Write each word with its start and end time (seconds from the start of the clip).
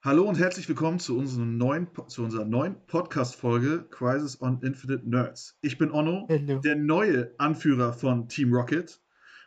Hallo 0.00 0.28
und 0.28 0.38
herzlich 0.38 0.68
willkommen 0.68 1.00
zu, 1.00 1.18
unserem 1.18 1.58
neuen, 1.58 1.88
zu 2.06 2.22
unserer 2.22 2.44
neuen 2.44 2.76
Podcast-Folge 2.86 3.84
Crisis 3.90 4.40
on 4.40 4.62
Infinite 4.62 5.02
Nerds. 5.10 5.58
Ich 5.60 5.76
bin 5.76 5.90
Onno, 5.90 6.24
Hello. 6.28 6.60
der 6.60 6.76
neue 6.76 7.34
Anführer 7.38 7.92
von 7.92 8.28
Team 8.28 8.54
Rocket. 8.54 9.00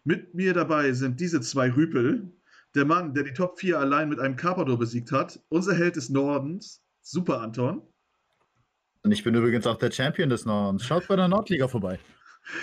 Mit 0.04 0.34
mir 0.34 0.54
dabei 0.54 0.92
sind 0.92 1.22
diese 1.22 1.40
zwei 1.40 1.72
Rüpel. 1.72 2.34
Der 2.76 2.84
Mann, 2.84 3.14
der 3.14 3.24
die 3.24 3.32
Top 3.32 3.60
4 3.60 3.80
allein 3.80 4.10
mit 4.10 4.20
einem 4.20 4.36
Carpador 4.36 4.78
besiegt 4.78 5.14
hat. 5.14 5.40
Unser 5.48 5.74
Held 5.74 5.96
des 5.96 6.10
Nordens, 6.10 6.84
Super 7.00 7.40
Anton. 7.40 7.82
Und 9.04 9.14
ich 9.14 9.24
bin 9.24 9.34
übrigens 9.34 9.66
auch 9.66 9.78
der 9.78 9.92
Champion 9.92 10.28
des 10.28 10.46
Nordens. 10.46 10.84
Schaut 10.84 11.08
bei 11.08 11.16
der 11.16 11.30
Nordliga 11.30 11.70
vorbei. 11.70 11.98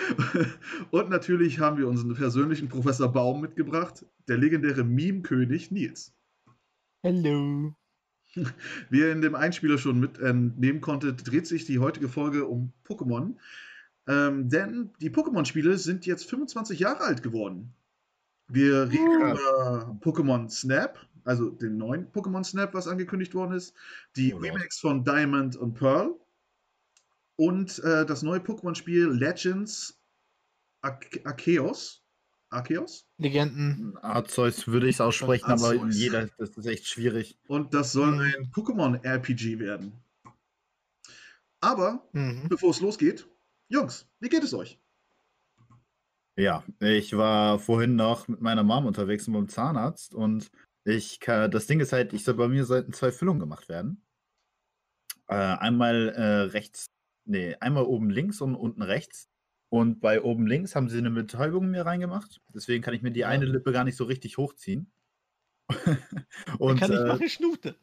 Und 0.91 1.09
natürlich 1.09 1.59
haben 1.59 1.79
wir 1.79 1.89
unseren 1.89 2.15
persönlichen 2.15 2.69
Professor 2.69 3.11
Baum 3.11 3.41
mitgebracht, 3.41 4.05
der 4.29 4.37
legendäre 4.37 4.85
Meme-König 4.85 5.71
Nils. 5.71 6.13
Hello. 7.03 7.75
Wie 8.91 8.99
ihr 8.99 9.13
in 9.13 9.23
dem 9.23 9.35
Einspieler 9.35 9.79
schon 9.79 9.99
mitnehmen 10.01 10.81
konntet, 10.81 11.27
dreht 11.31 11.47
sich 11.47 11.65
die 11.65 11.79
heutige 11.79 12.09
Folge 12.09 12.47
um 12.47 12.73
Pokémon. 12.85 13.37
Ähm, 14.07 14.49
denn 14.49 14.93
die 15.01 15.11
Pokémon-Spiele 15.11 15.79
sind 15.79 16.07
jetzt 16.07 16.29
25 16.29 16.79
Jahre 16.79 17.01
alt 17.05 17.23
geworden. 17.23 17.75
Wir 18.49 18.85
reden 18.91 19.21
Ja. 19.21 19.33
über 19.33 19.99
Pokémon 20.01 20.49
Snap, 20.51 20.99
also 21.25 21.51
den 21.51 21.77
neuen 21.77 22.11
Pokémon 22.11 22.45
Snap, 22.45 22.75
was 22.75 22.89
angekündigt 22.89 23.35
worden 23.35 23.53
ist, 23.53 23.75
die 24.17 24.33
Oh. 24.35 24.39
Remakes 24.39 24.79
von 24.79 25.05
Diamond 25.05 25.57
und 25.57 25.75
Pearl 25.75 26.15
und 27.37 27.79
äh, 27.81 28.07
das 28.07 28.23
neue 28.23 28.41
Pokémon-Spiel 28.41 29.09
Legends 29.09 30.01
Arce- 30.83 31.25
Arceus. 31.25 31.98
Arceus? 32.51 33.07
Legenden. 33.19 33.97
Arzeus 33.99 34.67
würde 34.67 34.89
ich 34.89 34.97
es 34.97 35.01
aussprechen, 35.01 35.47
aber 35.51 35.69
Arceus. 35.69 35.97
jeder, 35.97 36.29
das 36.39 36.51
ist 36.51 36.67
echt 36.67 36.87
schwierig. 36.87 37.37
Und 37.47 37.75
das 37.75 37.93
soll 37.93 38.13
Mhm. 38.13 38.21
ein 38.21 38.51
Pokémon-RPG 38.53 39.59
werden. 39.59 39.93
Aber 41.61 42.09
Mhm. 42.13 42.49
bevor 42.49 42.71
es 42.71 42.81
losgeht, 42.81 43.27
Jungs, 43.69 44.07
wie 44.21 44.29
geht 44.29 44.45
es 44.45 44.55
euch? 44.55 44.79
Ja, 46.37 46.63
ich 46.79 47.17
war 47.17 47.59
vorhin 47.59 47.97
noch 47.97 48.29
mit 48.29 48.41
meiner 48.41 48.63
Mom 48.63 48.87
unterwegs 48.87 49.27
und 49.27 49.35
beim 49.35 49.49
Zahnarzt 49.49 50.15
und 50.15 50.51
ich 50.85 51.19
kann, 51.21 51.51
das 51.51 51.67
Ding 51.67 51.81
ist 51.81 51.93
halt, 51.93 52.13
ich 52.13 52.25
soll 52.25 52.35
bei 52.35 52.49
mir 52.49 52.65
sollten 52.65 52.93
zwei 52.93 53.11
Füllungen 53.11 53.41
gemacht 53.41 53.69
werden. 53.69 54.01
Äh, 55.27 55.35
einmal 55.35 56.09
äh, 56.11 56.23
rechts, 56.53 56.87
nee, 57.27 57.57
einmal 57.57 57.83
oben 57.85 58.09
links 58.09 58.41
und 58.41 58.55
unten 58.55 58.83
rechts. 58.83 59.29
Und 59.71 60.01
bei 60.01 60.23
oben 60.23 60.47
links 60.47 60.75
haben 60.75 60.89
sie 60.89 60.99
eine 60.99 61.11
Betäubung 61.11 61.71
mir 61.71 61.85
reingemacht. 61.85 62.41
Deswegen 62.55 62.83
kann 62.83 62.95
ich 62.95 63.03
mir 63.03 63.11
die 63.11 63.21
Ja. 63.21 63.29
eine 63.29 63.45
Lippe 63.45 63.73
gar 63.73 63.85
nicht 63.85 63.97
so 63.97 64.05
richtig 64.05 64.39
hochziehen. 64.39 64.91
Und, 66.59 66.81
kann 66.81 66.93
ich 66.93 66.99
äh, 66.99 67.05
machen 67.05 67.29
Schnute. 67.29 67.75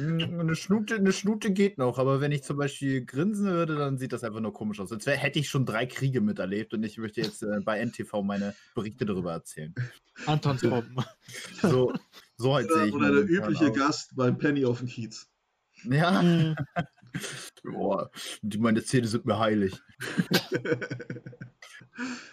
Mm, 0.00 0.40
Eine 0.40 0.54
Schnute, 0.56 0.94
eine 0.94 1.12
Schnute 1.12 1.50
geht 1.52 1.76
noch, 1.76 1.98
aber 1.98 2.20
wenn 2.22 2.32
ich 2.32 2.42
zum 2.42 2.56
Beispiel 2.56 3.04
grinsen 3.04 3.46
würde, 3.46 3.74
dann 3.74 3.98
sieht 3.98 4.12
das 4.14 4.24
einfach 4.24 4.40
nur 4.40 4.52
komisch 4.54 4.80
aus. 4.80 4.90
Als 4.92 5.04
wär, 5.04 5.16
hätte 5.16 5.38
ich 5.38 5.48
schon 5.50 5.66
drei 5.66 5.84
Kriege 5.84 6.20
miterlebt 6.22 6.72
und 6.72 6.82
ich 6.84 6.96
möchte 6.96 7.20
jetzt 7.20 7.42
äh, 7.42 7.60
bei 7.62 7.78
NTV 7.84 8.22
meine 8.22 8.54
Berichte 8.74 9.04
darüber 9.04 9.32
erzählen. 9.32 9.74
Antons 10.26 10.62
Bomben. 10.62 11.04
So, 11.60 11.92
so 12.36 12.54
halt 12.54 12.72
sehe 12.72 12.86
ich. 12.86 12.94
Oder 12.94 13.12
der 13.12 13.28
übliche. 13.28 13.72
Gast 13.72 14.14
beim 14.16 14.38
Penny 14.38 14.64
auf 14.64 14.78
dem 14.78 14.88
Kiez. 14.88 15.28
Ja, 15.82 16.22
Mhm. 16.22 16.54
Boah, 17.62 18.10
die, 18.42 18.58
meine 18.58 18.82
Zähne 18.82 19.06
sind 19.06 19.24
mir 19.24 19.38
heilig. 19.38 19.80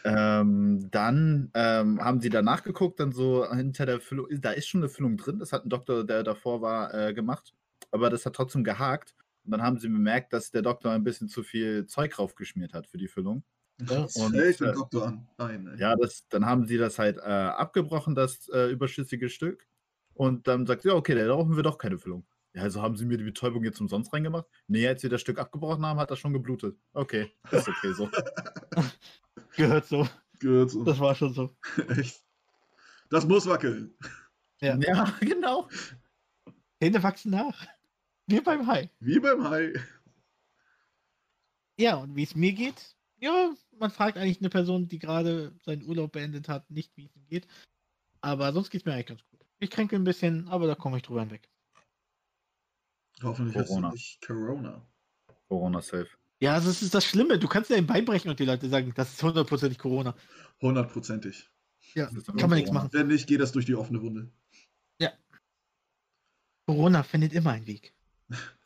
ähm, 0.04 0.90
dann 0.92 1.52
ähm, 1.54 2.04
haben 2.04 2.22
sie 2.22 2.30
danach 2.30 2.64
geguckt, 2.64 3.00
dann 3.00 3.12
so 3.12 3.50
hinter 3.52 3.86
der 3.86 4.00
Füllung, 4.00 4.28
da 4.40 4.52
ist 4.52 4.68
schon 4.68 4.82
eine 4.82 4.90
Füllung 4.90 5.18
drin, 5.18 5.40
das 5.40 5.54
hat 5.54 5.66
ein 5.66 5.70
Doktor, 5.70 6.04
der 6.04 6.24
davor 6.24 6.62
war, 6.62 6.94
äh, 6.94 7.14
gemacht, 7.14 7.54
aber 7.92 8.10
das 8.10 8.26
hat 8.26 8.34
trotzdem 8.34 8.64
gehakt. 8.64 9.16
Und 9.44 9.52
dann 9.52 9.64
haben 9.64 9.80
sie 9.80 9.90
bemerkt, 9.90 10.34
dass 10.34 10.52
der 10.52 10.62
Doktor 10.62 10.92
ein 10.92 11.04
bisschen 11.04 11.28
zu 11.28 11.42
viel 11.44 11.88
Zeug 11.88 12.20
raufgeschmiert 12.20 12.74
hat 12.74 12.88
für 12.88 12.98
die 12.98 13.08
Füllung. 13.08 13.44
Ja, 13.90 14.06
und, 14.16 14.34
den 14.34 14.42
äh, 14.42 14.74
Doktor 14.74 15.08
an. 15.08 15.28
Nein. 15.38 15.76
Ja, 15.80 15.96
das, 15.96 16.28
dann 16.30 16.46
haben 16.46 16.66
sie 16.66 16.78
das 16.78 17.00
halt 17.00 17.18
äh, 17.18 17.22
abgebrochen, 17.22 18.14
das 18.14 18.48
äh, 18.50 18.72
überschüssige 18.72 19.30
Stück. 19.30 19.68
Und 20.14 20.48
dann 20.48 20.68
sagt 20.68 20.84
sie, 20.84 20.90
ja, 20.90 20.96
okay, 20.96 21.16
da 21.16 21.26
brauchen 21.34 21.56
wir 21.56 21.64
doch 21.64 21.78
keine 21.78 21.98
Füllung. 21.98 22.24
Ja, 22.54 22.64
also 22.64 22.82
haben 22.82 22.98
sie 22.98 23.06
mir 23.06 23.18
die 23.18 23.24
Betäubung 23.24 23.64
jetzt 23.64 23.80
umsonst 23.80 24.12
reingemacht? 24.12 24.46
Nee, 24.68 24.88
als 24.88 25.02
sie 25.02 25.10
das 25.10 25.22
Stück 25.22 25.40
abgebrochen 25.40 25.86
haben, 25.86 26.00
hat 26.00 26.12
das 26.12 26.20
schon 26.20 26.34
geblutet. 26.34 26.78
Okay, 26.94 27.32
ist 27.50 27.68
okay 27.68 27.94
so. 27.94 28.10
Gehört 29.56 29.86
so. 29.86 30.08
Gehört 30.40 30.72
so. 30.72 30.84
Das 30.84 31.00
war 31.00 31.16
schon 31.16 31.34
so. 31.34 31.56
Echt. 31.88 32.22
Das 33.10 33.26
muss 33.26 33.48
wackeln. 33.48 33.96
Ja. 34.62 34.78
ja, 34.78 35.18
genau. 35.22 35.70
Zähne 36.82 37.02
wachsen 37.04 37.32
nach. 37.32 37.66
Wir 38.28 38.44
beim 38.44 38.68
Hai. 38.68 38.90
Wie 39.00 39.20
beim 39.20 39.50
Hai. 39.50 39.74
Ja, 41.78 41.96
und 41.96 42.16
wie 42.16 42.24
es 42.24 42.36
mir 42.36 42.54
geht? 42.54 42.96
Ja, 43.18 43.54
man 43.78 43.92
fragt 43.92 44.18
eigentlich 44.18 44.40
eine 44.40 44.50
Person, 44.50 44.88
die 44.88 45.00
gerade 45.00 45.54
seinen 45.64 45.84
Urlaub 45.84 46.12
beendet 46.12 46.50
hat, 46.50 46.70
nicht, 46.70 46.96
wie 46.98 47.06
es 47.06 47.16
ihm 47.16 47.26
geht. 47.28 47.48
Aber 48.22 48.52
sonst 48.52 48.70
geht 48.70 48.82
es 48.82 48.86
mir 48.86 48.94
eigentlich 48.94 49.08
ganz 49.08 49.24
gut. 49.30 49.46
Ich 49.60 49.70
kränke 49.70 49.96
ein 49.96 50.04
bisschen, 50.04 50.48
aber 50.48 50.68
da 50.68 50.76
komme 50.76 50.98
ich 50.98 51.04
drüber 51.04 51.22
hinweg. 51.22 51.50
Hoffentlich 53.24 53.56
hast 53.58 53.70
du 53.70 53.74
Corona. 53.76 53.92
nicht 53.92 54.26
Corona. 54.26 54.86
Corona 55.48 55.82
safe. 55.82 56.08
Ja, 56.40 56.54
also 56.54 56.70
es 56.70 56.82
ist 56.82 56.94
das 56.96 57.06
Schlimme. 57.06 57.38
Du 57.38 57.48
kannst 57.48 57.70
ja 57.70 57.76
im 57.76 57.86
Bein 57.88 58.06
brechen 58.06 58.30
und 58.30 58.40
die 58.40 58.46
Leute 58.46 58.68
sagen, 58.70 58.92
das 58.96 59.14
ist 59.14 59.22
hundertprozentig 59.22 59.78
Corona. 59.78 60.16
Hundertprozentig. 60.62 61.50
Ja, 61.94 62.06
Das 62.06 62.16
ist 62.16 62.28
kann 62.28 62.50
man 62.50 62.52
nichts 62.52 62.70
Corona. 62.70 62.86
machen. 62.86 62.94
Wenn 62.94 63.08
nicht, 63.08 63.28
geht 63.28 63.42
das 63.42 63.52
durch 63.52 63.66
die 63.66 63.76
offene 63.76 64.02
Wunde. 64.02 64.32
Corona 66.68 67.04
findet 67.04 67.34
immer 67.34 67.52
einen 67.52 67.68
Weg. 67.68 67.94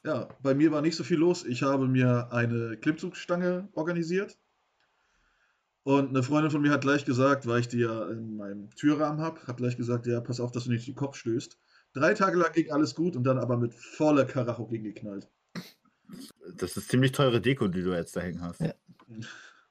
Ja, 0.04 0.28
bei 0.44 0.54
mir 0.54 0.72
war 0.72 0.82
nicht 0.82 0.96
so 0.96 1.04
viel 1.04 1.18
los. 1.18 1.44
Ich 1.44 1.64
habe 1.64 1.88
mir 1.88 2.32
eine 2.32 2.78
Klimmzugstange 2.78 3.70
organisiert. 3.74 4.38
Und 5.84 6.10
eine 6.10 6.22
Freundin 6.22 6.52
von 6.52 6.62
mir 6.62 6.72
hat 6.72 6.82
gleich 6.82 7.06
gesagt, 7.06 7.48
weil 7.48 7.62
ich 7.62 7.68
die 7.68 7.80
ja 7.80 8.08
in 8.10 8.36
meinem 8.38 8.70
Türrahmen 8.72 9.22
habe, 9.22 9.42
hat 9.48 9.58
gleich 9.58 9.78
gesagt, 9.78 10.06
ja, 10.08 10.20
pass 10.22 10.40
auf, 10.40 10.52
dass 10.52 10.66
du 10.66 10.72
nicht 10.72 10.88
den 10.88 10.94
Kopf 10.96 11.16
stößt. 11.18 11.58
Drei 11.96 12.14
Tage 12.14 12.38
lang 12.38 12.52
ging 12.52 12.72
alles 12.72 12.94
gut 12.94 13.16
und 13.16 13.24
dann 13.24 13.40
aber 13.40 13.56
mit 13.58 13.74
voller 13.74 14.26
Karacho 14.26 14.68
gegengeknallt. 14.68 15.30
Das 16.58 16.76
ist 16.76 16.90
ziemlich 16.90 17.14
teure 17.14 17.40
Deko, 17.40 17.70
die 17.70 17.84
du 17.84 17.94
jetzt 17.94 18.16
da 18.18 18.20
hängen 18.22 18.42
hast. 18.42 18.60
Ja. 18.60 18.74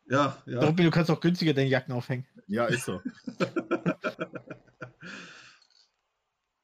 Ja, 0.06 0.36
ja. 0.46 0.60
Robin, 0.60 0.86
du 0.86 0.90
kannst 0.90 1.10
auch 1.10 1.20
günstiger 1.20 1.52
deine 1.52 1.68
Jacken 1.68 1.92
aufhängen. 1.92 2.26
Ja, 2.46 2.64
ist 2.64 2.86
so. 2.86 3.02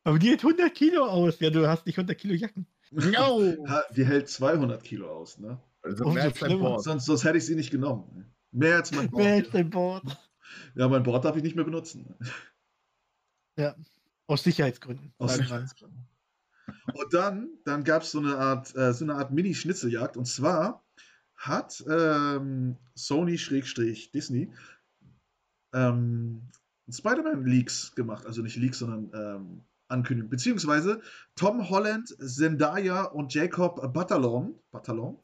Aber 0.03 0.19
die 0.19 0.29
hält 0.29 0.43
100 0.43 0.75
Kilo 0.75 1.05
aus. 1.05 1.39
Ja, 1.41 1.51
du 1.51 1.69
hast 1.69 1.85
nicht 1.87 1.99
100 1.99 2.17
Kilo 2.19 2.33
Jacken. 2.35 2.67
No! 2.91 3.55
Die 3.95 4.05
hält 4.05 4.29
200 4.31 4.83
Kilo 4.83 5.11
aus, 5.11 5.39
ne? 5.39 5.61
Also 5.83 6.05
Umso 6.05 6.15
mehr 6.15 6.25
als 6.25 6.39
dein. 6.39 6.59
Board. 6.59 6.83
Sonst, 6.83 7.05
sonst 7.05 7.25
hätte 7.25 7.37
ich 7.39 7.47
sie 7.47 7.55
nicht 7.55 7.71
genommen. 7.71 8.35
Mehr 8.51 8.77
als 8.77 8.93
mein 8.93 9.11
Wer 9.13 9.27
hält 9.27 9.45
Board. 9.45 9.55
dein 9.55 9.71
Board? 9.71 10.19
Ja, 10.75 10.89
mein 10.89 11.03
Board 11.03 11.25
darf 11.25 11.37
ich 11.37 11.43
nicht 11.43 11.55
mehr 11.55 11.65
benutzen. 11.65 12.17
Ja, 13.57 13.77
aus 14.31 14.45
Sicherheitsgründen. 14.45 15.13
Aus. 15.19 15.35
Sicherheitsgründen. 15.35 16.07
Und 16.95 17.13
dann, 17.13 17.49
dann 17.65 17.83
gab 17.83 18.03
es 18.03 18.13
so 18.13 18.21
eine 18.21 18.37
Art, 18.37 18.75
äh, 18.77 18.93
so 18.93 19.05
eine 19.05 19.17
Art 19.17 19.33
Mini-Schnitzeljagd. 19.33 20.17
Und 20.17 20.27
zwar 20.27 20.85
hat 21.35 21.83
ähm, 21.91 22.77
Sony-Disney 22.95 24.53
ähm, 25.75 26.49
Spider-Man-Leaks 26.89 27.97
gemacht. 27.97 28.25
Also 28.25 28.43
nicht 28.43 28.57
Leaks, 28.57 28.79
sondern 28.79 29.11
ähm, 29.15 29.65
Ankündigung. 29.89 30.31
Beziehungsweise 30.31 31.01
Tom 31.35 31.69
Holland, 31.69 32.09
Zendaya 32.21 33.03
und 33.03 33.35
Jacob 33.35 33.93
Batalon, 33.93 34.55
Batalon 34.71 35.19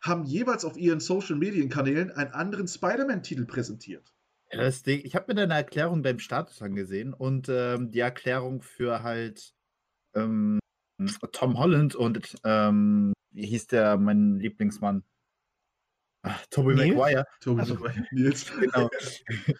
haben 0.00 0.24
jeweils 0.24 0.64
auf 0.64 0.78
ihren 0.78 1.00
Social-Medien-Kanälen 1.00 2.10
einen 2.10 2.32
anderen 2.32 2.68
Spider-Man-Titel 2.68 3.44
präsentiert. 3.44 4.13
Das 4.56 4.82
Ding, 4.82 5.00
ich 5.04 5.14
habe 5.14 5.26
mir 5.28 5.34
deine 5.34 5.54
Erklärung 5.54 6.02
beim 6.02 6.18
Status 6.18 6.60
angesehen 6.62 7.12
und 7.14 7.48
ähm, 7.48 7.90
die 7.90 8.00
Erklärung 8.00 8.62
für 8.62 9.02
halt 9.02 9.52
ähm, 10.14 10.58
Tom 11.32 11.58
Holland 11.58 11.94
und 11.94 12.36
ähm, 12.44 13.12
wie 13.32 13.46
hieß 13.46 13.66
der, 13.68 13.96
mein 13.98 14.38
Lieblingsmann? 14.38 15.02
Ah, 16.26 16.36
Tobey 16.50 16.74
Nils? 16.74 16.94
Maguire, 16.96 17.26
Tobi, 17.40 17.60
Also- 17.60 17.78
Nils. 18.12 18.50
genau. 18.58 18.88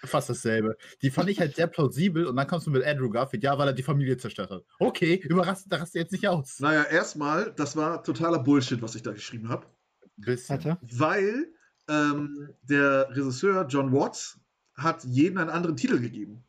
Fast 0.04 0.30
dasselbe. 0.30 0.76
Die 1.02 1.10
fand 1.10 1.28
ich 1.28 1.38
halt 1.40 1.56
sehr 1.56 1.66
plausibel 1.66 2.24
und 2.26 2.36
dann 2.36 2.46
kommst 2.46 2.66
du 2.66 2.70
mit 2.70 2.84
Andrew 2.84 3.10
Garfield, 3.10 3.42
ja, 3.42 3.58
weil 3.58 3.68
er 3.68 3.74
die 3.74 3.82
Familie 3.82 4.16
zerstört 4.16 4.50
hat. 4.50 4.64
Okay, 4.78 5.16
überrascht, 5.16 5.64
da 5.68 5.76
rast 5.76 5.94
du 5.94 5.98
jetzt 5.98 6.12
nicht 6.12 6.26
aus. 6.26 6.60
Naja, 6.60 6.84
erstmal, 6.84 7.52
das 7.52 7.76
war 7.76 8.02
totaler 8.02 8.38
Bullshit, 8.38 8.80
was 8.80 8.94
ich 8.94 9.02
da 9.02 9.12
geschrieben 9.12 9.48
habe. 9.50 9.66
Weil 10.80 11.52
ähm, 11.88 12.48
der 12.62 13.10
Regisseur 13.10 13.66
John 13.68 13.92
Watts 13.92 14.40
hat 14.74 15.04
jedem 15.04 15.38
einen 15.38 15.50
anderen 15.50 15.76
Titel 15.76 16.00
gegeben. 16.00 16.44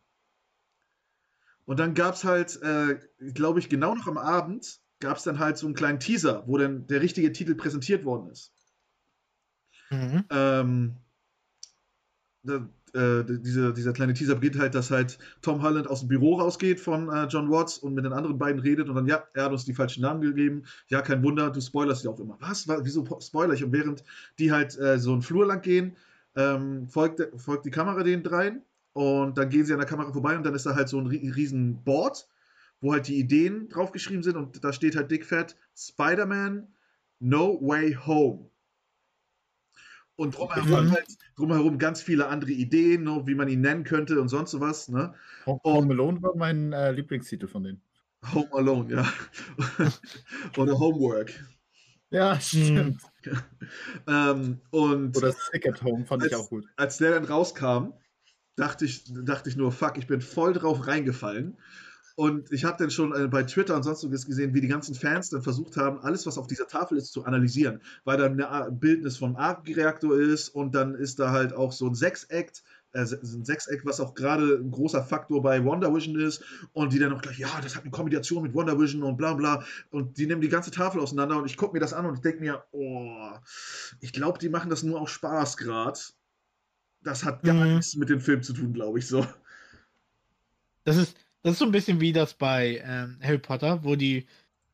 Und 1.65 1.79
dann 1.79 1.93
gab 1.93 2.15
es 2.15 2.23
halt, 2.23 2.61
äh, 2.61 2.99
glaube 3.33 3.59
ich, 3.59 3.69
genau 3.69 3.95
noch 3.95 4.07
am 4.07 4.17
Abend, 4.17 4.79
gab 4.99 5.17
es 5.17 5.23
dann 5.23 5.39
halt 5.39 5.57
so 5.57 5.65
einen 5.65 5.75
kleinen 5.75 5.99
Teaser, 5.99 6.43
wo 6.47 6.57
dann 6.57 6.87
der 6.87 7.01
richtige 7.01 7.31
Titel 7.31 7.55
präsentiert 7.55 8.05
worden 8.05 8.29
ist. 8.29 8.53
Mhm. 9.89 10.23
Ähm, 10.29 10.95
da, 12.43 12.67
äh, 12.93 13.25
diese, 13.25 13.73
dieser 13.73 13.93
kleine 13.93 14.13
Teaser 14.13 14.35
beginnt 14.35 14.59
halt, 14.59 14.73
dass 14.73 14.89
halt 14.89 15.17
Tom 15.41 15.61
Holland 15.61 15.87
aus 15.87 15.99
dem 15.99 16.07
Büro 16.07 16.35
rausgeht 16.35 16.79
von 16.79 17.09
äh, 17.09 17.25
John 17.25 17.49
Watts 17.49 17.77
und 17.77 17.93
mit 17.93 18.05
den 18.05 18.13
anderen 18.13 18.37
beiden 18.37 18.61
redet 18.61 18.87
und 18.87 18.95
dann, 18.95 19.07
ja, 19.07 19.23
er 19.33 19.45
hat 19.45 19.51
uns 19.51 19.65
die 19.65 19.73
falschen 19.73 20.01
Namen 20.01 20.21
gegeben. 20.21 20.63
Ja, 20.87 21.01
kein 21.01 21.23
Wunder, 21.23 21.49
du 21.49 21.59
spoilerst 21.59 22.05
ja 22.05 22.11
auch 22.11 22.19
immer. 22.19 22.37
Was? 22.39 22.67
Wieso 22.67 23.05
spoiler 23.19 23.53
ich? 23.53 23.63
Und 23.63 23.73
während 23.73 24.03
die 24.39 24.51
halt 24.51 24.77
äh, 24.77 24.97
so 24.97 25.11
einen 25.11 25.21
Flur 25.21 25.45
lang 25.45 25.61
gehen, 25.61 25.97
ähm, 26.35 26.87
folgt, 26.89 27.21
folgt 27.39 27.65
die 27.65 27.71
Kamera 27.71 28.03
den 28.03 28.23
dreien 28.23 28.61
und 28.93 29.37
dann 29.37 29.49
gehen 29.49 29.65
sie 29.65 29.73
an 29.73 29.79
der 29.79 29.87
Kamera 29.87 30.11
vorbei 30.11 30.35
und 30.35 30.43
dann 30.45 30.55
ist 30.55 30.65
da 30.65 30.75
halt 30.75 30.89
so 30.89 30.99
ein 30.99 31.07
riesen 31.07 31.83
Board, 31.83 32.27
wo 32.81 32.93
halt 32.93 33.07
die 33.07 33.17
Ideen 33.17 33.69
draufgeschrieben 33.69 34.23
sind 34.23 34.37
und 34.37 34.63
da 34.63 34.73
steht 34.73 34.95
halt 34.95 35.11
dickfett 35.11 35.55
Spider-Man 35.75 36.67
No 37.19 37.59
Way 37.61 37.97
Home. 38.05 38.49
Und 40.17 40.37
drumherum, 40.37 40.85
mhm. 40.85 40.91
halt, 40.91 41.07
drumherum 41.35 41.77
ganz 41.77 42.01
viele 42.01 42.27
andere 42.27 42.51
Ideen, 42.51 43.03
ne, 43.03 43.23
wie 43.25 43.35
man 43.35 43.49
ihn 43.49 43.61
nennen 43.61 43.83
könnte 43.83 44.21
und 44.21 44.29
sonst 44.29 44.51
sowas. 44.51 44.87
Ne? 44.87 45.13
Home 45.45 45.91
Alone 45.93 46.21
war 46.21 46.35
mein 46.37 46.71
äh, 46.71 46.91
Lieblingstitel 46.91 47.47
von 47.47 47.63
denen. 47.63 47.81
Home 48.33 48.47
Alone, 48.53 48.93
ja. 48.93 49.13
Oder 50.57 50.79
Homework. 50.79 51.33
Ja, 52.11 52.39
stimmt. 52.39 53.01
ähm, 54.07 54.61
und 54.71 55.17
Oder 55.17 55.33
Sick 55.51 55.67
at 55.67 55.83
Home 55.83 56.05
fand 56.05 56.23
als, 56.23 56.31
ich 56.31 56.37
auch 56.37 56.49
gut. 56.49 56.65
Als 56.75 56.97
der 56.97 57.11
dann 57.11 57.25
rauskam, 57.25 57.93
dachte 58.55 58.85
ich, 58.85 59.03
dachte 59.25 59.49
ich 59.49 59.55
nur, 59.55 59.71
fuck, 59.71 59.97
ich 59.97 60.07
bin 60.07 60.21
voll 60.21 60.53
drauf 60.53 60.87
reingefallen. 60.87 61.57
Und 62.17 62.49
ich 62.53 62.63
habe 62.63 62.77
dann 62.77 62.91
schon 62.91 63.13
äh, 63.13 63.27
bei 63.27 63.43
Twitter 63.43 63.75
und 63.75 63.83
sonstiges 63.83 64.25
gesehen, 64.25 64.53
wie 64.53 64.61
die 64.61 64.69
ganzen 64.69 64.95
Fans 64.95 65.29
dann 65.29 65.41
versucht 65.41 65.75
haben, 65.75 65.99
alles, 65.99 66.25
was 66.25 66.37
auf 66.37 66.47
dieser 66.47 66.67
Tafel 66.67 66.97
ist, 66.97 67.11
zu 67.11 67.25
analysieren. 67.25 67.81
Weil 68.05 68.17
da 68.17 68.27
ein 68.27 68.79
Bildnis 68.79 69.17
vom 69.17 69.35
Arc-Reaktor 69.35 70.17
ist 70.17 70.47
und 70.47 70.73
dann 70.75 70.95
ist 70.95 71.19
da 71.19 71.31
halt 71.31 71.53
auch 71.53 71.73
so 71.73 71.87
ein 71.87 71.95
Sechseck, 71.95 72.53
äh, 72.95 73.01
ein 73.01 73.45
Sechseck, 73.45 73.85
was 73.85 73.99
auch 73.99 74.15
gerade 74.15 74.55
ein 74.55 74.71
großer 74.71 75.03
Faktor 75.03 75.41
bei 75.41 75.63
Wonder 75.63 75.93
Vision 75.93 76.19
ist. 76.19 76.43
Und 76.73 76.93
die 76.93 76.99
dann 76.99 77.13
auch 77.13 77.21
gleich, 77.21 77.37
ja, 77.37 77.49
das 77.61 77.75
hat 77.75 77.83
eine 77.83 77.91
Kombination 77.91 78.43
mit 78.43 78.53
Wonder 78.53 78.79
Vision 78.79 79.03
und 79.03 79.17
bla 79.17 79.33
bla. 79.33 79.63
Und 79.91 80.17
die 80.17 80.25
nehmen 80.25 80.41
die 80.41 80.49
ganze 80.49 80.71
Tafel 80.71 81.01
auseinander 81.01 81.37
und 81.37 81.45
ich 81.45 81.57
gucke 81.57 81.73
mir 81.73 81.79
das 81.79 81.93
an 81.93 82.05
und 82.05 82.15
ich 82.15 82.21
denke 82.21 82.39
mir, 82.39 82.63
oh, 82.71 83.31
ich 83.99 84.13
glaube, 84.13 84.39
die 84.39 84.49
machen 84.49 84.69
das 84.69 84.83
nur 84.83 85.01
auf 85.01 85.09
Spaß 85.09 85.57
gerade. 85.57 85.99
Das 87.03 87.23
hat 87.23 87.43
gar 87.43 87.53
mhm. 87.53 87.75
nichts 87.75 87.95
mit 87.95 88.09
dem 88.09 88.21
Film 88.21 88.41
zu 88.41 88.53
tun, 88.53 88.73
glaube 88.73 88.99
ich 88.99 89.07
so. 89.07 89.25
Das 90.85 90.97
ist, 90.97 91.17
das 91.43 91.53
ist 91.53 91.59
so 91.59 91.65
ein 91.65 91.71
bisschen 91.71 91.99
wie 91.99 92.13
das 92.13 92.33
bei 92.33 92.81
ähm, 92.83 93.19
Harry 93.21 93.39
Potter, 93.39 93.83
wo 93.83 93.95
die 93.95 94.25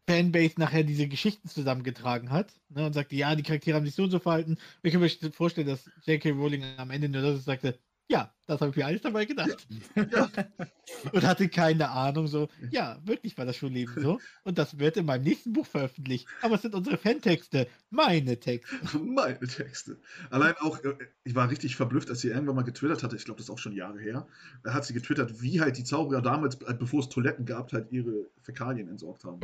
Fanbase 0.08 0.56
nachher 0.58 0.84
diese 0.84 1.08
Geschichten 1.08 1.48
zusammengetragen 1.48 2.32
hat 2.32 2.54
ne, 2.70 2.86
und 2.86 2.94
sagte, 2.94 3.16
ja, 3.16 3.36
die 3.36 3.44
Charaktere 3.44 3.78
haben 3.78 3.86
sich 3.86 3.96
so 3.96 4.04
und 4.04 4.12
so 4.12 4.20
verhalten. 4.20 4.58
Ich 4.84 4.92
kann 4.92 5.02
mir 5.02 5.10
vorstellen, 5.32 5.68
dass 5.68 5.90
J.K. 6.06 6.32
Rowling 6.32 6.64
am 6.78 6.92
Ende 6.92 7.10
nur 7.10 7.22
das 7.22 7.46
sagte, 7.46 7.78
ja, 8.12 8.34
das 8.46 8.60
habe 8.60 8.72
ich 8.72 8.78
mir 8.78 8.86
alles 8.86 9.02
dabei 9.02 9.24
gedacht. 9.24 9.66
Ja. 9.96 10.30
und 11.14 11.24
hatte 11.24 11.48
keine 11.48 11.90
Ahnung, 11.90 12.28
so, 12.28 12.50
ja, 12.70 13.00
wirklich 13.06 13.38
war 13.38 13.46
das 13.46 13.56
schon 13.56 13.72
Leben 13.72 13.94
so. 13.96 14.20
Und 14.44 14.58
das 14.58 14.78
wird 14.80 14.98
in 14.98 15.06
meinem 15.06 15.24
nächsten 15.24 15.54
Buch 15.54 15.66
veröffentlicht. 15.66 16.28
Aber 16.42 16.56
es 16.56 16.62
sind 16.62 16.76
unsere 16.76 16.98
Fantexte, 16.98 17.68
meine 17.90 18.38
Texte. 18.38 18.76
meine 19.00 19.40
Texte. 19.40 19.98
Allein 20.30 20.56
auch, 20.60 20.84
äh, 20.84 20.96
ich 21.24 21.36
war 21.36 21.50
richtig 21.50 21.78
verblüfft, 21.78 22.10
als 22.10 22.20
sie 22.20 22.28
irgendwann 22.28 22.58
mal 22.58 22.64
getwittert 22.64 23.02
hatte, 23.02 23.16
ich 23.16 23.24
glaube, 23.24 23.38
das 23.38 23.46
ist 23.46 23.52
auch 23.52 23.58
schon 23.58 23.72
Jahre 23.72 24.00
her, 24.00 24.28
da 24.64 24.74
hat 24.74 24.86
sie 24.86 24.94
getwittert, 24.94 25.42
wie 25.42 25.62
halt 25.62 25.78
die 25.78 25.86
Zauberer 25.86 26.22
damals, 26.22 26.56
äh, 26.62 26.74
bevor 26.74 27.00
es 27.00 27.08
Toiletten 27.08 27.46
gab, 27.46 27.72
halt 27.72 27.94
ihre 27.94 28.28
Fäkalien 28.42 28.90
entsorgt 28.90 29.24
haben. 29.24 29.40